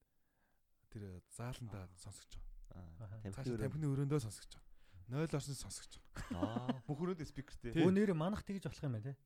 тэр 0.91 1.03
зааландаа 1.31 1.87
сонсогч 1.95 2.35
байгаа. 2.75 3.23
Аа. 3.23 3.31
Цааш 3.31 3.47
тамхины 3.55 3.87
өрөөндөө 3.87 4.19
сонсогч 4.19 4.51
байгаа. 4.59 4.67
0 5.11 5.39
орсон 5.39 5.55
сонсогч 5.55 5.93
байгаа. 6.03 6.43
Аа. 6.43 6.83
Бүх 6.91 6.99
өрөөнд 7.07 7.23
спикертэй. 7.23 7.79
Өө 7.79 7.91
нэр 7.95 8.19
манах 8.19 8.43
тэгж 8.43 8.67
болох 8.67 8.83
юм 8.83 8.99
байна 8.99 9.15
те. 9.15 9.17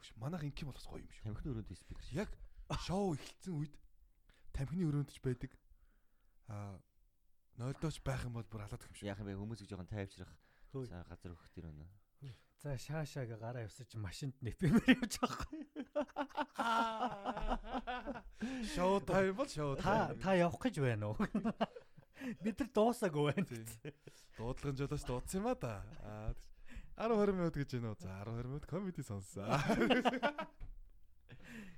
Хөш 0.00 0.08
манайх 0.20 0.44
инким 0.44 0.68
болохос 0.70 0.86
гоё 0.88 1.02
юм 1.02 1.10
шүү. 1.12 1.24
Тамхины 1.26 1.52
өрөөнд 1.52 1.72
спикер. 1.76 2.06
Яг 2.12 2.30
шоу 2.86 3.14
эхэлсэн 3.16 3.54
үед 3.56 3.74
тамхины 4.52 4.84
өрөөндч 4.90 5.20
байдаг. 5.22 5.52
Аа 6.48 6.78
0-дооч 7.56 8.00
байх 8.04 8.24
юм 8.28 8.34
бол 8.36 8.44
бүр 8.48 8.60
халаад 8.66 8.82
их 8.84 8.90
юм 8.90 8.96
шүү. 8.96 9.08
Яах 9.10 9.20
юм 9.22 9.28
бэ 9.30 9.36
хүмүүсийг 9.40 9.68
жоохон 9.70 9.88
тайвшрах 9.88 10.32
Хөөе. 10.72 10.86
цаа 10.92 11.04
газар 11.08 11.32
өгөх 11.32 11.48
тэр 11.56 11.68
өнө. 11.72 11.86
За 12.62 12.72
шаашаага 12.80 13.36
гараа 13.36 13.64
явсаж 13.68 13.92
машинд 14.00 14.32
нэпэмэр 14.40 14.96
явж 14.96 15.20
байгаа. 15.20 15.46
Шоу 18.74 19.00
тайм 19.00 19.34
бол 19.36 19.48
шоу 19.48 19.76
Та 19.76 20.08
тайм. 20.08 20.18
та 20.20 20.34
явах 20.34 20.60
гэж 20.64 20.80
байна 20.80 21.12
уу? 21.12 21.16
Бид 22.42 22.58
нар 22.60 22.70
дуусаагүй 22.72 23.32
байна. 23.32 23.46
Дуудлагын 24.36 24.76
жолооч 24.80 25.04
дуудсан 25.04 25.40
юм 25.40 25.48
а 25.52 25.54
да. 25.54 25.84
Аа 26.00 26.34
10 26.96 27.12
20 27.12 27.36
минут 27.36 27.54
гэж 27.56 27.70
байна 27.76 27.92
уу? 27.92 28.00
За 28.00 28.08
10 28.24 28.24
20 28.24 28.48
минут 28.48 28.64
комеди 28.66 29.02
сонссоо. 29.04 29.44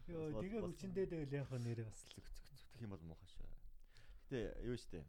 Йоо 0.07 0.41
тэгээ 0.41 0.63
хүчиндээ 0.63 1.07
дэвэл 1.11 1.37
яг 1.43 1.47
хөө 1.51 1.59
нэрээ 1.59 1.87
бас 1.91 2.07
л. 2.07 2.23
Зүгтэх 2.55 2.83
юм 2.87 2.95
бол 2.95 3.03
муухай 3.03 3.29
шүү. 3.29 3.51
Гэтэ 4.31 4.63
юу 4.63 4.79
штэ. 4.79 5.03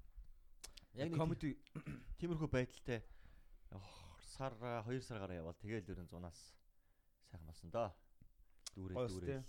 Яг 0.98 1.14
нэг 1.14 1.20
Comedy 1.20 1.54
тиймэрхүү 2.20 2.50
байдалтай 2.50 3.06
сар 4.34 4.58
2 4.58 4.98
сар 5.06 5.22
гараа 5.22 5.38
явал 5.38 5.58
тэгэл 5.62 5.86
дөрөн 5.86 6.10
зунаас 6.10 6.58
сайхан 7.30 7.46
болсон 7.46 7.70
доо. 7.70 7.94
Дүүрээ 8.74 8.98
дүүрээ. 8.98 9.42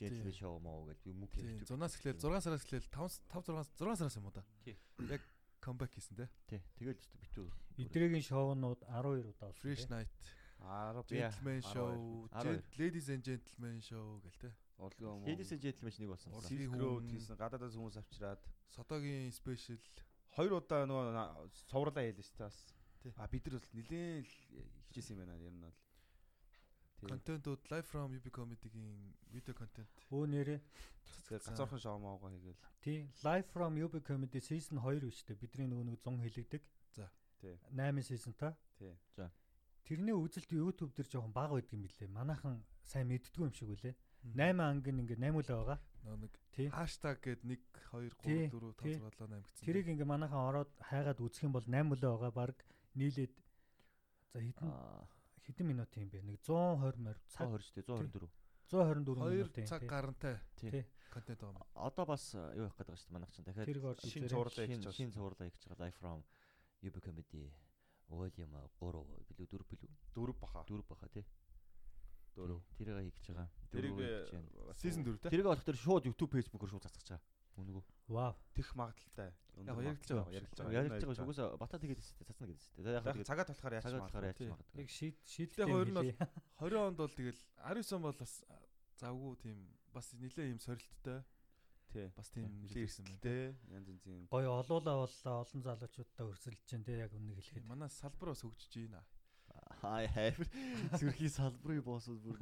Жентл 0.00 0.32
шоу 0.32 0.56
моо 0.64 0.88
гэж 0.88 0.98
би 1.04 1.12
мөнгө 1.12 1.36
хийдэг. 1.36 1.68
зунаас 1.68 1.92
эхлээл 2.00 2.16
6 2.24 2.40
сараас 2.40 2.64
эхлээл 2.64 2.88
5 2.88 3.20
5 3.28 3.52
6 3.52 3.84
6 3.84 4.00
сараас 4.00 4.16
юм 4.16 4.26
уу 4.26 4.32
да. 4.32 4.44
Тий. 4.64 4.80
Яг 5.12 5.20
comeback 5.60 5.92
хийсэн 5.92 6.16
те. 6.16 6.26
Тий. 6.48 6.64
Тэгэл 6.80 6.96
ч 6.96 7.04
битүү. 7.20 7.46
Эдрэгийн 7.86 8.22
шоунууд 8.24 8.80
12 8.84 9.30
удаа 9.32 9.48
болсон. 9.48 9.62
Fresh 9.62 9.86
night, 9.90 10.10
10 10.60 11.04
gentleman 11.08 11.60
show, 11.62 11.88
12. 12.32 12.44
gent- 12.44 12.78
ladies 12.78 13.08
and 13.08 13.22
gentlemen 13.24 13.80
show 13.80 14.20
гэл 14.24 14.38
те. 14.40 14.50
Орлогоо 14.78 15.24
Ladies 15.28 15.52
and 15.52 15.62
gentlemen 15.62 15.92
нэг 15.98 16.08
болсон. 16.12 16.32
Silk 16.44 16.72
Road 16.76 17.04
хийсэн 17.10 17.36
гадаадаас 17.36 17.74
хүмүүс 17.76 17.96
авчираад 18.00 18.40
Содогийн 18.74 19.32
special 19.32 19.78
хоёр 20.36 20.52
удаа 20.60 20.84
нөгөө 20.86 21.48
сувралаа 21.68 22.04
хийлээ 22.04 22.24
шүү 22.26 22.36
дээ 22.36 22.48
бас. 22.48 22.58
А 23.16 23.26
бид 23.28 23.44
нар 23.48 23.56
бол 23.60 23.70
нилээн 23.72 24.20
л 24.24 24.32
хичээсэн 24.92 25.16
юм 25.16 25.20
байна 25.24 25.36
ер 25.40 25.52
нь 25.52 25.60
бол. 25.64 25.76
контентууд 27.00 27.64
live 27.72 27.86
from 27.88 28.12
UB 28.12 28.28
comedy-гийн 28.28 29.14
видео 29.32 29.54
контент. 29.56 29.88
Өө 30.12 30.26
нэрээ. 30.28 30.60
Гацаархан 31.32 31.80
шоу 31.80 31.96
моогоо 31.98 32.28
хийгээл. 32.28 32.60
Тий. 32.84 33.08
Live 33.24 33.48
from 33.52 33.72
UB 33.80 34.00
Comedy 34.04 34.40
season 34.40 34.76
2 34.84 35.00
биш 35.00 35.24
үү? 35.24 35.40
Бидний 35.40 35.64
нөгөө 35.64 35.84
нэг 35.88 35.96
100 36.04 36.20
хэлэгдэг. 36.28 36.62
За. 37.40 37.48
Тий. 37.48 37.56
8 37.72 38.02
season 38.04 38.32
та. 38.36 38.56
Тий. 38.78 38.94
Тэрний 39.84 40.14
үзэлт 40.14 40.52
YouTube 40.52 40.92
дээр 40.94 41.08
жоохон 41.08 41.32
бага 41.32 41.56
байдаг 41.58 41.72
юм 41.74 41.82
билээ. 41.88 42.08
Манайхан 42.12 42.62
сайн 42.84 43.08
мэддгүй 43.10 43.48
юм 43.48 43.54
шиг 43.56 43.72
үлээ. 43.74 43.94
8 44.36 44.60
ангийн 44.60 45.00
ингээд 45.02 45.18
8 45.18 45.34
л 45.40 45.50
байгаа. 45.50 45.78
Нэг 46.20 46.32
Тий. 46.52 46.68
хаштаг 46.68 47.18
гээд 47.24 47.42
1 47.42 47.58
2 47.90 48.12
Тий, 48.22 48.46
3 48.48 48.60
4 48.60 48.74
тий. 48.84 48.94
5 49.00 49.08
6 49.08 49.18
7 49.18 49.34
8 49.34 49.42
гэсэн. 49.42 49.64
Тэрийг 49.66 49.86
ингээ 49.88 50.06
манайхан 50.06 50.40
ороод 50.52 50.70
хайгаад 50.84 51.18
үзэх 51.24 51.42
юм 51.48 51.52
бол 51.56 51.64
8 51.64 51.96
л 51.96 52.00
байгаа. 52.00 52.30
Баг 52.30 52.56
нийлээд 52.94 53.32
за 54.30 54.38
хэдэн 54.44 54.70
хэдэн 55.48 55.66
минут 55.66 55.90
юм 55.96 56.08
бэ? 56.12 56.22
Нэг 56.22 56.38
120 56.44 57.00
морь 57.00 57.18
цаг 57.26 57.48
120 57.48 57.88
124. 57.88 58.28
124 58.70 59.16
2 59.16 59.16
минут 59.16 59.66
цаг 59.66 59.82
гарантай 59.88 60.36
Тий. 60.60 60.84
контент 61.10 61.40
байгаа 61.42 61.58
юм. 61.58 61.66
Одоо 61.74 62.04
бас 62.06 62.34
э, 62.36 62.38
юу 62.54 62.68
явах 62.70 62.76
гэдэг 62.78 62.86
байна 62.86 63.00
шүү 63.00 63.08
дээ 63.10 63.16
манайх 63.18 63.30
чинь 63.34 63.44
дахиад 63.48 63.66
Шинэ 64.06 64.28
цувралаа 64.30 64.66
хийж 64.68 64.78
байгаа. 64.78 64.94
шин 64.94 65.10
цувралаа 65.10 65.46
хийж 65.50 65.64
байгаа 65.66 65.82
live 65.82 65.96
from 65.98 66.18
UB 66.82 67.00
comedy 67.04 67.44
volume 68.10 68.62
3 68.80 69.04
билүү 69.30 69.46
4 69.54 69.68
билүү 69.70 69.90
Дөрөв 70.16 70.38
баха. 70.40 70.64
4 70.68 70.86
баха 70.88 71.08
тий. 71.08 71.24
Дөрөв. 72.36 72.62
Тэрийг 72.78 73.12
хийж 73.14 73.28
байгаа. 73.30 73.48
Тэрийг 73.70 73.94
Season 74.80 75.04
4 75.04 75.18
те. 75.18 75.30
Тэрийг 75.30 75.46
олох 75.46 75.64
тэр 75.64 75.76
шууд 75.76 76.06
YouTube 76.06 76.32
Facebook-оор 76.34 76.70
шууд 76.70 76.86
цацгаж 76.86 77.08
байгаа. 77.10 77.26
Үнэгүй. 77.60 77.82
Вау. 78.08 78.34
Тех 78.54 78.68
магадaltaй. 78.78 79.32
Яг 79.60 79.76
яригдж 79.82 80.10
байгаа. 80.14 80.32
Яригдж 80.32 80.58
байгаа. 80.62 80.84
ярьж 80.86 81.04
байгаа. 81.04 81.26
Угсаа 81.26 81.56
бата 81.60 81.76
тэгээд 81.82 82.00
цацна 82.00 82.46
гэдэг 82.46 82.62
шүү 82.62 82.84
дээ. 82.86 82.94
Яг 82.94 83.26
цагаат 83.26 83.50
болохоор 83.50 83.74
яаж 83.74 84.38
Тий. 84.38 84.48
магадгүй. 84.48 84.80
Яг 84.80 84.88
шийд 84.90 85.16
шийдтэй 85.26 85.66
хоёр 85.66 85.88
нь 85.90 85.96
бол 85.98 86.06
хэлээ. 86.10 86.30
20 86.62 86.86
онд 86.86 86.96
бол 87.02 87.12
тэгэл 87.12 87.40
19 87.60 87.96
он 87.98 88.02
бол 88.06 88.16
бас 88.16 88.32
завгүй 89.02 89.32
тийм 89.42 89.58
бас 89.92 90.06
нэлээ 90.14 90.50
юм 90.54 90.60
сорилттой 90.62 91.20
Тий. 91.20 91.39
Бас 92.16 92.28
тийм 92.30 92.46
Нэлээ 92.46 92.62
нэлээ 92.64 92.84
ирсэн 92.86 93.04
байна. 93.04 93.18
эрсдэлтэй 93.18 93.40
янз 93.74 93.88
янзын 93.90 94.26
Гой 94.30 94.44
олуулаа 94.46 94.96
боллоо 95.02 95.34
олон 95.42 95.60
залуучуудаа 95.62 96.26
өрсөлдөж 96.30 96.66
чинь 96.66 96.84
те 96.86 96.92
яг 96.98 97.12
үнэ 97.12 97.34
хэлэхэд. 97.34 97.66
Манай 97.66 97.90
салбар 97.90 98.32
бас 98.32 98.42
хөгжиж 98.42 98.72
байна. 98.86 99.02
Хай 99.80 100.06
хайр. 100.08 100.36
Зүрхийн 101.00 101.34
салбарын 101.34 101.82
боосууд 101.82 102.22
бүр 102.22 102.36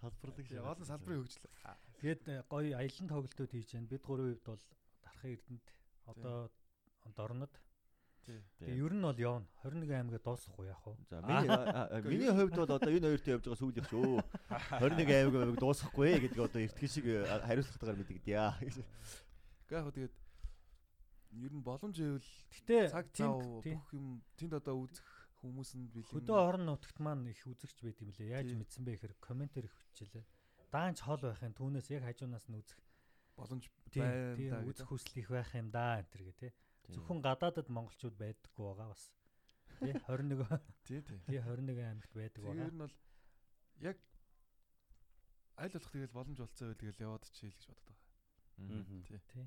салбарлаг 0.00 0.46
Тэгээ 0.48 0.64
олон 0.64 0.86
салбарын 0.86 1.20
хөгжил. 1.20 1.44
Тэгээд 2.00 2.22
гой 2.48 2.72
аялан 2.72 3.08
тоглолтууд 3.10 3.52
хийж 3.52 3.70
байна. 3.74 3.90
Бид 3.90 4.02
гурван 4.06 4.32
хувьд 4.32 4.44
бол 4.46 4.62
дархан 5.04 5.30
эрдэнэт 5.34 5.66
одоо 6.06 6.50
дорнод. 7.16 7.52
Тэгээ 8.26 8.82
ер 8.82 8.92
нь 8.92 9.02
бол 9.06 9.18
явна. 9.18 9.46
21 9.62 9.86
аймгаа 9.94 10.18
дуусахгүй 10.18 10.66
яах 10.66 10.82
вэ? 10.82 10.98
За 11.06 11.22
миний 11.22 11.50
миний 12.10 12.32
хувьд 12.34 12.58
бол 12.58 12.74
одоо 12.74 12.90
энэ 12.90 13.06
хоёрт 13.14 13.26
явж 13.30 13.44
байгаа 13.46 13.60
сүүлийнх 13.62 13.88
шүү. 13.90 14.18
21 14.82 15.14
аймаг 15.14 15.34
аймаг 15.38 15.58
дуусахгүй 15.62 16.10
гэдэг 16.26 16.40
одоо 16.42 16.60
эртхэн 16.66 16.90
шиг 16.90 17.06
хариуцлагатайгаар 17.06 18.00
мэдэгдээ. 18.02 18.38
Гэхдээ 18.66 19.78
яг 19.78 19.86
тэгээд 19.94 20.14
ер 21.36 21.52
нь 21.54 21.62
боломж 21.62 21.96
ивэл 22.00 22.30
Гэтэ 22.50 22.90
цаг 22.90 23.06
тийм. 23.14 23.62
бүх 23.62 23.86
юм 23.94 24.22
тэнд 24.34 24.58
одоо 24.58 24.74
үзэх 24.86 25.06
хүмүүс 25.42 25.70
нь 25.78 25.86
бэлэн. 25.92 26.10
хөдөө 26.16 26.38
орон 26.38 26.64
нутагт 26.66 26.98
маань 26.98 27.28
их 27.30 27.44
үзэгч 27.46 27.78
байт 27.84 28.00
юм 28.02 28.10
лээ. 28.16 28.34
Яаж 28.40 28.50
мэдсэн 28.56 28.82
бэ 28.82 28.96
гэхээр 28.96 29.14
комментэр 29.20 29.68
их 29.68 29.74
хүчилээ. 29.92 30.24
Даанч 30.72 30.98
хол 31.04 31.22
байхын 31.22 31.54
түүнээс 31.54 31.92
яг 31.94 32.08
хажуунаас 32.08 32.46
нь 32.50 32.58
үзэх 32.58 32.78
боломж 33.36 33.64
байна 33.92 34.64
үзэх 34.64 34.88
хүсэл 34.88 35.20
их 35.20 35.28
байх 35.30 35.50
юм 35.54 35.68
да 35.70 36.00
энэ 36.00 36.08
төр 36.10 36.22
гэ 36.32 36.34
тэ. 36.40 36.48
Зөвхөн 36.94 37.20
гадаадад 37.22 37.68
монголчууд 37.68 38.14
байдаггүй 38.16 38.64
байгаа 38.66 38.88
бас. 38.94 39.04
Тий 39.80 39.92
21 40.08 40.60
Тий, 40.86 41.00
тий. 41.02 41.18
тий 41.26 41.38
21 41.40 41.78
аймагт 41.82 42.12
байдаг 42.14 42.42
байгаа. 42.44 42.70
нь 42.70 42.78
бол 42.80 42.94
яг 43.82 43.98
аль 45.58 45.72
болох 45.72 45.90
тэгэл 45.92 46.12
боломж 46.16 46.38
болцоо 46.40 46.66
байл 46.68 46.80
тэгэл 46.80 47.04
яваад 47.06 47.24
чийл 47.32 47.52
гэж 47.52 47.64
боддог 47.68 47.96
байгаа. 48.56 48.84
Тий. 49.08 49.20
Тий. 49.32 49.46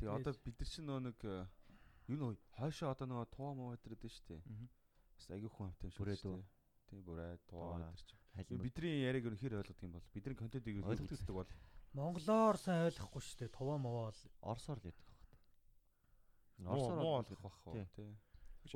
Тэгээ 0.00 0.12
одоо 0.16 0.32
бид 0.44 0.56
нар 0.60 0.68
чинь 0.70 0.86
нөө 0.88 1.00
нэг 1.08 1.18
э, 1.24 1.44
юу 2.08 2.16
нөө 2.20 2.32
хойшоо 2.56 2.88
одоо 2.94 3.06
нөгөө 3.08 3.26
туу 3.34 3.50
муу 3.56 3.74
өдрөд 3.76 4.00
нь 4.00 4.12
шүү 4.12 4.24
дээ. 4.28 4.40
Бас 5.20 5.26
аягүй 5.28 5.50
хүн 5.52 5.68
амтай 5.68 5.88
юм 5.88 5.92
шүү. 5.92 6.32
Үү? 6.32 6.44
Тийм 6.88 7.00
бүрээ 7.04 7.36
туу 7.44 7.60
өдөр 7.76 8.00
чинь. 8.00 8.62
Бидний 8.64 9.04
яриг 9.04 9.24
ер 9.28 9.34
нь 9.36 9.40
хэр 9.42 9.60
ойлгодог 9.60 9.84
юм 9.84 9.92
бол 10.00 10.06
бидний 10.16 10.36
контентыг 10.38 10.80
Ойлгодог. 10.80 11.12
үздэг 11.12 11.34
бол 11.36 11.50
Монголоор 11.92 12.56
сайн 12.56 12.86
ойлгохгүй 12.88 13.20
шүү 13.20 13.36
дээ. 13.44 13.50
Туваа 13.52 13.76
мовоо 13.76 14.08
бол 14.08 14.20
Орсоор 14.40 14.78
л 14.80 14.88
яддаг 14.88 15.06
бол 16.64 17.24
ойлгох 17.24 17.40
бах 17.42 17.56
Тий. 17.72 17.80
уу 17.80 17.88
тий. 17.96 18.10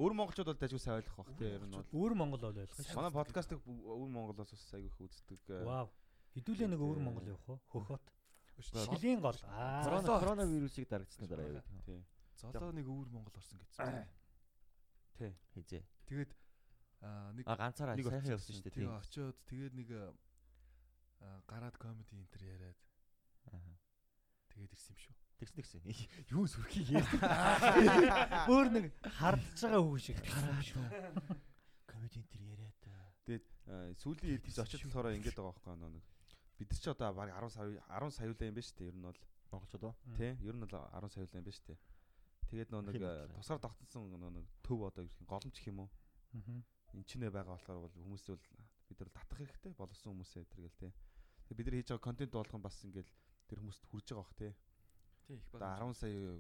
Өөр 0.01 0.13
монголчууд 0.17 0.49
бол 0.49 0.61
дажгүй 0.63 0.81
сайн 0.81 0.97
ойлгох 1.03 1.17
бах 1.21 1.31
тий 1.39 1.49
ер 1.55 1.63
нь 1.67 1.71
бол. 1.75 1.85
өөр 1.93 2.13
монгол 2.17 2.41
бол 2.41 2.57
ойлгох 2.57 2.79
шүү. 2.81 2.97
Манай 2.97 3.13
подкастыг 3.13 3.59
өөр 3.67 4.09
монголоос 4.11 4.51
бас 4.51 4.73
аягүй 4.75 4.89
их 4.89 5.01
үздэг. 5.01 5.41
э, 5.53 5.65
Вау. 5.65 5.89
Хэдүүлээ 6.35 6.69
нэг 6.73 6.81
өөр 6.81 6.99
монгол 7.05 7.27
явах 7.29 7.49
уу? 7.49 7.61
Хөхөт. 7.69 8.05
Шилийн 8.63 9.21
гол. 9.21 9.37
Аа. 9.51 9.83
Корона 9.85 10.19
коронавирусыг 10.23 10.89
дарагдсны 10.89 11.27
дараа 11.29 11.61
гэдэг. 11.61 11.85
Тий. 11.85 12.01
Золоо 12.39 12.73
нэг 12.73 12.87
өвөр 12.87 13.09
Монгол 13.11 13.35
орсон 13.37 13.59
гэсэн. 13.63 14.07
Тий. 15.19 15.33
Хизээ. 15.55 15.83
Тэгээд 16.07 16.31
аа 17.03 17.33
нэг 17.35 17.45
ганцаараа 17.47 17.95
сайхан 17.99 18.33
явсан 18.35 18.55
шүү 18.55 18.65
дээ. 18.67 18.75
тэгээ 18.75 18.95
очиод 18.99 19.37
тэгээд 19.47 19.75
нэг 19.75 19.89
аа 19.93 21.41
гараад 21.47 21.77
комеди 21.79 22.15
энтер 22.19 22.43
яриад 22.43 22.79
Аха. 23.53 23.79
тэгээд 24.55 24.73
ирсэн 24.75 24.95
юм 24.97 25.01
шүү. 25.03 25.15
Тэгс 25.53 25.77
тэгс. 25.77 25.85
Юу 26.33 26.49
сүрхий 26.49 26.89
ярьдаг. 26.89 28.49
Өөр 28.49 28.69
нэг 28.73 28.85
хардж 29.05 29.61
байгаа 29.61 29.83
үг 29.85 30.01
шиг. 30.01 30.17
Гараа 30.25 30.63
шүү. 30.65 30.85
Комеди 31.85 32.17
энтер 32.25 32.41
яриад. 32.49 32.73
Тэгээд 33.29 33.47
сүүлийн 34.01 34.41
хэд 34.41 34.65
очиж 34.65 34.89
болохоор 34.89 35.13
ингэж 35.13 35.37
байгаа 35.37 35.53
байхгүй 35.53 35.77
нөө 35.77 35.93
нэг. 36.01 36.05
Бид 36.57 36.69
нар 36.73 36.81
ч 36.81 36.87
одоо 36.89 37.13
баг 37.13 37.29
10 37.29 37.53
сая 37.53 37.69
10 37.77 38.17
саяулаа 38.17 38.49
юм 38.49 38.57
байна 38.57 38.65
шүү 38.65 38.77
дээ 38.81 38.89
ер 38.89 38.97
нь 38.97 39.05
бол. 39.05 39.21
Монголчууд 39.53 39.85
уу? 39.85 39.95
Тий. 40.17 40.33
Ер 40.41 40.57
нь 40.57 40.65
бол 40.65 40.73
10 40.73 41.13
саяулаа 41.13 41.37
юм 41.37 41.45
байна 41.45 41.53
шүү 41.53 41.67
дээ. 41.69 41.79
Тэгээд 42.49 42.71
нөө 42.73 42.83
нэг 42.89 42.97
тусгаар 43.37 43.61
тогтсон 43.61 44.09
нөө 44.09 44.33
нэг 44.33 44.47
төв 44.65 44.81
одоо 44.89 45.05
гэх 45.05 45.21
юм 45.21 45.29
голомч 45.29 45.57
гэх 45.61 45.69
юм 45.69 45.85
уу? 45.85 45.91
Мгм. 46.35 46.65
энэ 46.95 47.07
ч 47.07 47.19
нэ 47.19 47.31
байгаа 47.31 47.59
болохоор 47.59 47.79
бол 47.85 47.95
хүмүүс 47.95 48.25
бол 48.31 48.45
бид 48.87 48.99
нар 49.03 49.11
татах 49.11 49.39
хэрэгтэй 49.39 49.73
болсон 49.75 50.15
хүмүүсээ 50.15 50.45
тэр 50.47 50.61
гэл. 50.71 50.95
Тэгээ 51.51 51.59
бид 51.59 51.67
нар 51.67 51.77
хийж 51.83 51.89
байгаа 51.91 52.07
контент 52.07 52.33
болгон 52.35 52.63
бас 52.63 52.77
ингээл 52.87 53.11
тэр 53.51 53.59
хүмүүст 53.59 53.85
хүрж 53.91 54.07
байгаа 54.15 54.23
бах 54.23 54.35
те. 54.39 54.49
Тий 55.27 55.37
их 55.37 55.45
Одоо 55.55 55.93
10 55.93 55.95
сая 55.97 56.37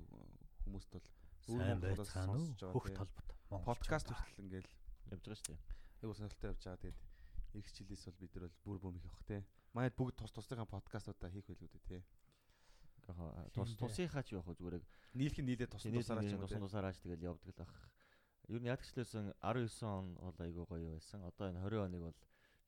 хүмүүст 0.65 0.91
бол 0.93 1.07
Өөр 1.49 1.61
Сайн 1.61 1.79
Монголоос 1.81 1.99
байцгаана 1.99 2.33
уу? 2.33 2.39
сонсож 2.39 2.61
байгаа 2.61 2.75
Хөх 2.75 2.87
толбот. 2.93 3.29
Подкаст 3.65 4.09
хүртэл 4.13 4.45
ингээл 4.45 4.69
Явж 5.13 5.25
байгаа 5.25 5.41
шүү 5.41 5.49
дээ. 5.53 5.61
айгуу 6.05 6.17
сонирхолтой 6.17 6.49
явж 6.53 6.63
байгаа. 6.65 6.81
Тэгээд 6.85 6.99
эх 7.55 7.67
жилээс 7.73 8.05
бол 8.05 8.21
бид 8.21 8.33
нар 8.35 8.45
бол 8.45 8.61
бүр 8.65 8.79
бөм 8.85 8.95
их 9.01 9.05
явах 9.09 9.25
те. 9.25 9.37
Манайд 9.73 9.97
бүгд 9.97 10.17
тус 10.21 10.33
тусдынхаа 10.37 10.69
подкастуудаа 10.69 11.31
хийх 11.33 11.47
байлгүй 11.49 11.69
дээ 11.69 11.89
те. 11.89 11.99
Яг 13.09 13.53
тус 13.57 13.73
Тийм 13.73 13.81
тусынхаа 13.81 14.23
ч 14.25 14.29
явах 14.37 14.57
зүгээр 14.57 14.77
яг 14.81 14.85
Нийлх 15.17 15.39
нь 15.41 15.47
нийлээ 15.49 15.69
тус 15.69 15.85
тусаараа 15.85 16.25
ч 16.25 16.33
тусан 16.37 16.61
те. 16.61 16.65
тусаараач 16.65 16.97
тэгэл 17.01 17.29
явдаг 17.31 17.53
л 17.57 17.63
ах. 17.65 17.75
Ер 18.49 18.61
нь 18.61 18.69
ядагчлээсэн 18.69 19.33
19 19.41 19.81
он 19.85 20.07
бол 20.21 20.37
айгүй 20.41 20.65
гоё 20.69 20.93
байсан. 20.97 21.25
Одоо 21.25 21.49
энэ 21.49 21.61
20 21.65 21.89
оныг 21.89 22.03
бол 22.05 22.19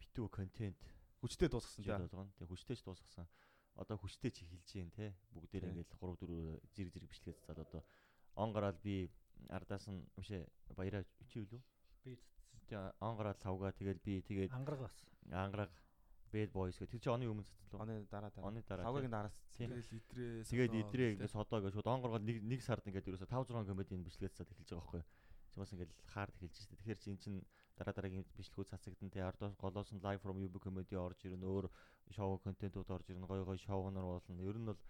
битүү 0.01 0.26
контент 0.32 0.80
Хүчтэй 1.20 1.48
дуусгасан 1.48 1.84
болгоно. 1.84 2.32
Тэгээ 2.36 2.52
хүчтэйч 2.52 2.80
дуусгасан. 2.84 3.26
Одоо 3.77 3.97
хүчтэйч 4.01 4.43
эхэлж 4.43 4.69
гин 4.73 4.90
те. 4.90 5.12
Бүгдээр 5.36 5.69
ингээл 5.69 5.93
3 6.01 6.16
4 6.24 6.61
зэрэг 6.74 6.93
зэрэг 6.93 7.11
бичлэгээ 7.12 7.44
цаад 7.44 7.61
одоо 7.65 7.82
он 8.36 8.53
гараад 8.53 8.81
би 8.81 9.11
ардаас 9.48 9.89
нь 9.89 10.01
бишээ 10.16 10.48
баяраа 10.77 11.05
чи 11.28 11.40
юу 11.40 11.48
лөө? 11.53 11.62
Би 12.05 12.16
он 13.01 13.15
гараад 13.16 13.40
лавга 13.44 13.73
тэгэл 13.73 14.01
би 14.01 14.23
тэгээд 14.24 14.53
ангараг 14.53 14.81
бас. 14.89 14.97
ангараг 15.31 15.73
bad 16.32 16.51
boys 16.53 16.77
гэх 16.78 16.90
тэр 16.90 17.01
чи 17.01 17.09
оны 17.11 17.28
өмнө 17.28 17.47
цэцлээ. 17.47 17.81
Оны 17.81 17.94
дараа 18.11 18.31
дараа. 18.31 18.48
Оны 18.51 18.61
дараа. 18.66 18.85
Тавгагийн 18.85 19.15
дараас. 19.15 19.36
Тэгэл 19.57 19.81
идрээ. 19.81 20.44
Тэгээд 20.44 20.74
идрээ 20.82 21.09
ингээд 21.16 21.32
содоо 21.32 21.61
гэж 21.62 21.73
шууд 21.77 21.89
онгоргол 21.89 22.24
нэг 22.24 22.43
нэг 22.43 22.61
сард 22.61 22.85
ингээд 22.85 23.09
ерөөсө 23.09 23.31
5 23.31 23.53
6 23.53 23.70
комедийн 23.70 24.03
бичлэгээ 24.05 24.35
цаад 24.35 24.51
эхэлж 24.53 24.70
байгаа 24.74 24.85
байхгүй. 24.85 25.03
Чи 25.53 25.57
бас 25.57 25.70
ингээд 25.73 25.93
хаард 26.11 26.35
эхэлж 26.36 26.57
штэ. 26.61 26.77
Тэгэхээр 26.77 27.01
чи 27.01 27.09
эн 27.15 27.19
чин 27.23 27.35
дараа 27.77 27.94
дараагийн 27.97 28.24
бичлэгүүд 28.36 28.70
цацагдан 28.73 29.11
тэ 29.12 29.20
ардоос 29.23 29.55
голоос 29.61 29.93
нь 29.93 30.01
live 30.01 30.20
from 30.24 30.40
UB 30.40 30.57
comedy 30.65 30.97
орж 30.97 31.20
ирнэ 31.28 31.44
өөр 31.44 31.66
шоу 32.16 32.40
контентууд 32.40 32.89
орж 32.90 33.07
ирнэ 33.12 33.27
гой 33.28 33.44
гой 33.44 33.59
шоунаар 33.61 34.07
болно. 34.16 34.43
Ер 34.43 34.57
нь 34.57 34.69
бол 34.69 34.81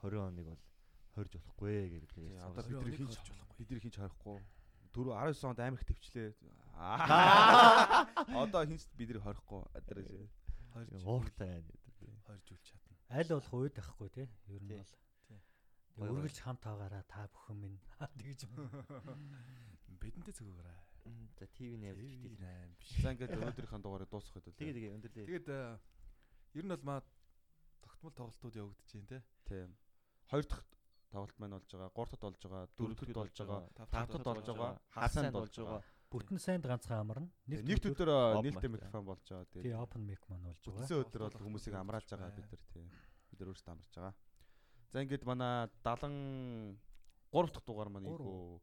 20 0.00 0.18
оныг 0.28 0.46
бол 0.48 0.62
хорж 1.14 1.32
болохгүй 1.36 2.00
тэгээд 2.08 2.40
одоо 2.40 2.64
бид 2.80 2.96
хийж 2.96 3.12
болохгүй. 3.12 3.56
бид 3.58 3.68
нар 3.70 3.80
хийж 3.84 3.96
харихгүй. 4.00 4.38
4 4.90 5.14
19 5.14 5.48
онд 5.50 5.60
амар 5.60 5.80
их 5.80 5.86
төвчлээ. 5.86 6.34
Одоо 8.42 8.62
хинч 8.66 8.88
бид 8.98 9.08
нар 9.12 9.22
хорихгүй. 9.22 9.62
Хоёрж 10.72 10.90
ууртай 11.04 11.48
байна 11.60 11.68
гэдэг. 11.68 12.10
хоёрж 12.26 12.46
үл 12.50 12.62
чадна. 12.64 12.96
Аль 13.10 13.30
болох 13.30 13.54
үед 13.54 13.74
байхгүй 13.76 14.08
тий. 14.10 14.26
Ер 14.48 14.62
нь 14.64 14.74
бол. 14.80 14.92
Тэгээ 16.00 16.14
үргэлж 16.16 16.38
хамт 16.40 16.62
байгаараа 16.64 17.04
та 17.04 17.28
бүхэн 17.28 17.58
минь 17.60 17.78
тэгж 18.22 18.48
Бидэнтэй 20.00 20.32
цогоогаарай. 20.32 20.78
За 21.38 21.46
TV 21.46 21.80
ирдэг. 21.80 22.40
найн 22.40 22.74
биш. 22.76 22.88
За 23.00 23.12
ингээд 23.12 23.36
өнөөдрийнхөө 23.36 23.80
дугаарыг 23.80 24.10
дуусгах 24.12 24.44
хэвэл. 24.44 24.58
Тэгээ 24.60 24.76
тэгээ 24.76 24.94
өндөрлөө. 24.96 25.26
Тэгээд 25.30 25.48
аа, 25.48 25.80
ер 26.52 26.64
нь 26.64 26.72
бол 26.74 26.84
маа 26.84 27.00
тогтмол 27.80 28.12
тоглолтууд 28.12 28.56
явагдаж 28.60 28.88
байна 28.92 29.08
те. 29.08 29.18
Тийм. 29.48 29.70
Хоёр 30.28 30.44
дахь 30.44 30.64
тоглолт 31.10 31.38
маань 31.40 31.56
болж 31.56 31.70
байгаа, 31.72 31.90
гурав 31.96 32.10
дахь 32.12 32.24
болж 32.28 32.42
байгаа, 32.44 32.64
дөрөв 32.76 32.98
дахь 33.00 33.16
болж 33.16 33.36
байгаа, 33.40 33.60
Тав 33.74 33.88
дахь 33.90 34.24
болж 34.28 34.46
байгаа, 34.46 34.72
хасанд 34.94 35.32
болж 35.34 35.56
байгаа. 35.56 35.82
Бүтэн 36.10 36.38
сайнд 36.42 36.64
ганцхан 36.66 37.00
амарна. 37.00 37.30
Нэгт 37.46 37.86
өдөр 37.86 38.10
mic, 38.42 38.58
микрофон 38.66 39.04
болж 39.06 39.24
байгаа. 39.24 39.46
тий 39.50 39.62
Тэгээд 39.62 39.78
open 39.78 40.02
mic 40.06 40.22
маань 40.26 40.44
болж 40.46 40.60
байгаа. 40.60 40.86
бүтэн 40.86 41.02
өдөр 41.06 41.22
бол 41.24 41.38
хүмүүсийг 41.38 41.74
амрааж 41.78 42.06
байгаа 42.10 42.34
бид 42.34 42.50
нар 42.50 42.62
тий. 42.74 42.86
Бид 43.30 43.38
нар 43.40 43.50
өөрсдөө 43.54 43.72
амарч 43.74 43.92
байгаа. 43.94 44.14
За 44.90 45.02
ингээд 45.06 45.24
манай 45.24 45.70
73 45.86 47.54
дахь 47.54 47.66
дугаар 47.66 47.88
маань 47.94 48.10
ийхүү 48.10 48.60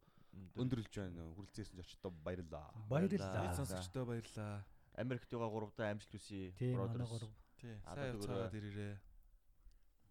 өндөрлж 0.55 0.93
байна. 0.97 1.23
Хүрэлцээсэн 1.35 1.75
ч 1.81 1.95
очтоо 1.97 2.11
баярлаа. 2.11 2.71
За. 3.21 3.55
сонсогчдоо 3.57 4.05
баярлаа. 4.05 4.65
Америкт 4.97 5.29
байгаа 5.31 5.49
гуравдаа 5.53 5.91
амжилт 5.91 6.11
хүсье. 6.13 6.53
Brothers. 6.73 7.09
гурав. 7.09 7.31
Тий. 7.61 7.75
Сайн 7.85 8.13
явцгаагаад 8.17 8.53
ирээрээ. 8.57 8.95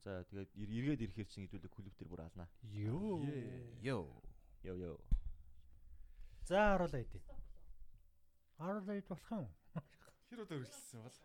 За 0.07 0.23
тэгээд 0.31 0.51
эр- 0.55 0.73
эргээд 0.79 1.03
ирэхээр 1.07 1.29
чинь 1.29 1.45
хэдүүлээ 1.51 1.73
клуб 1.75 1.95
төр 1.99 2.09
бүр 2.09 2.21
алнаа. 2.23 2.49
Йоо. 2.63 3.27
Йоо. 3.83 4.07
Йоо 4.63 4.77
ёо. 4.95 4.99
За 6.47 6.79
харуулаа 6.79 7.03
идэв. 7.03 7.23
Харуулаа 8.59 8.95
идэх 8.99 9.09
болох 9.11 9.31
юм. 9.35 9.51
Хэр 10.31 10.43
өдөр 10.47 10.59
үргэлжлсэн 10.63 11.03
бол? 11.03 11.19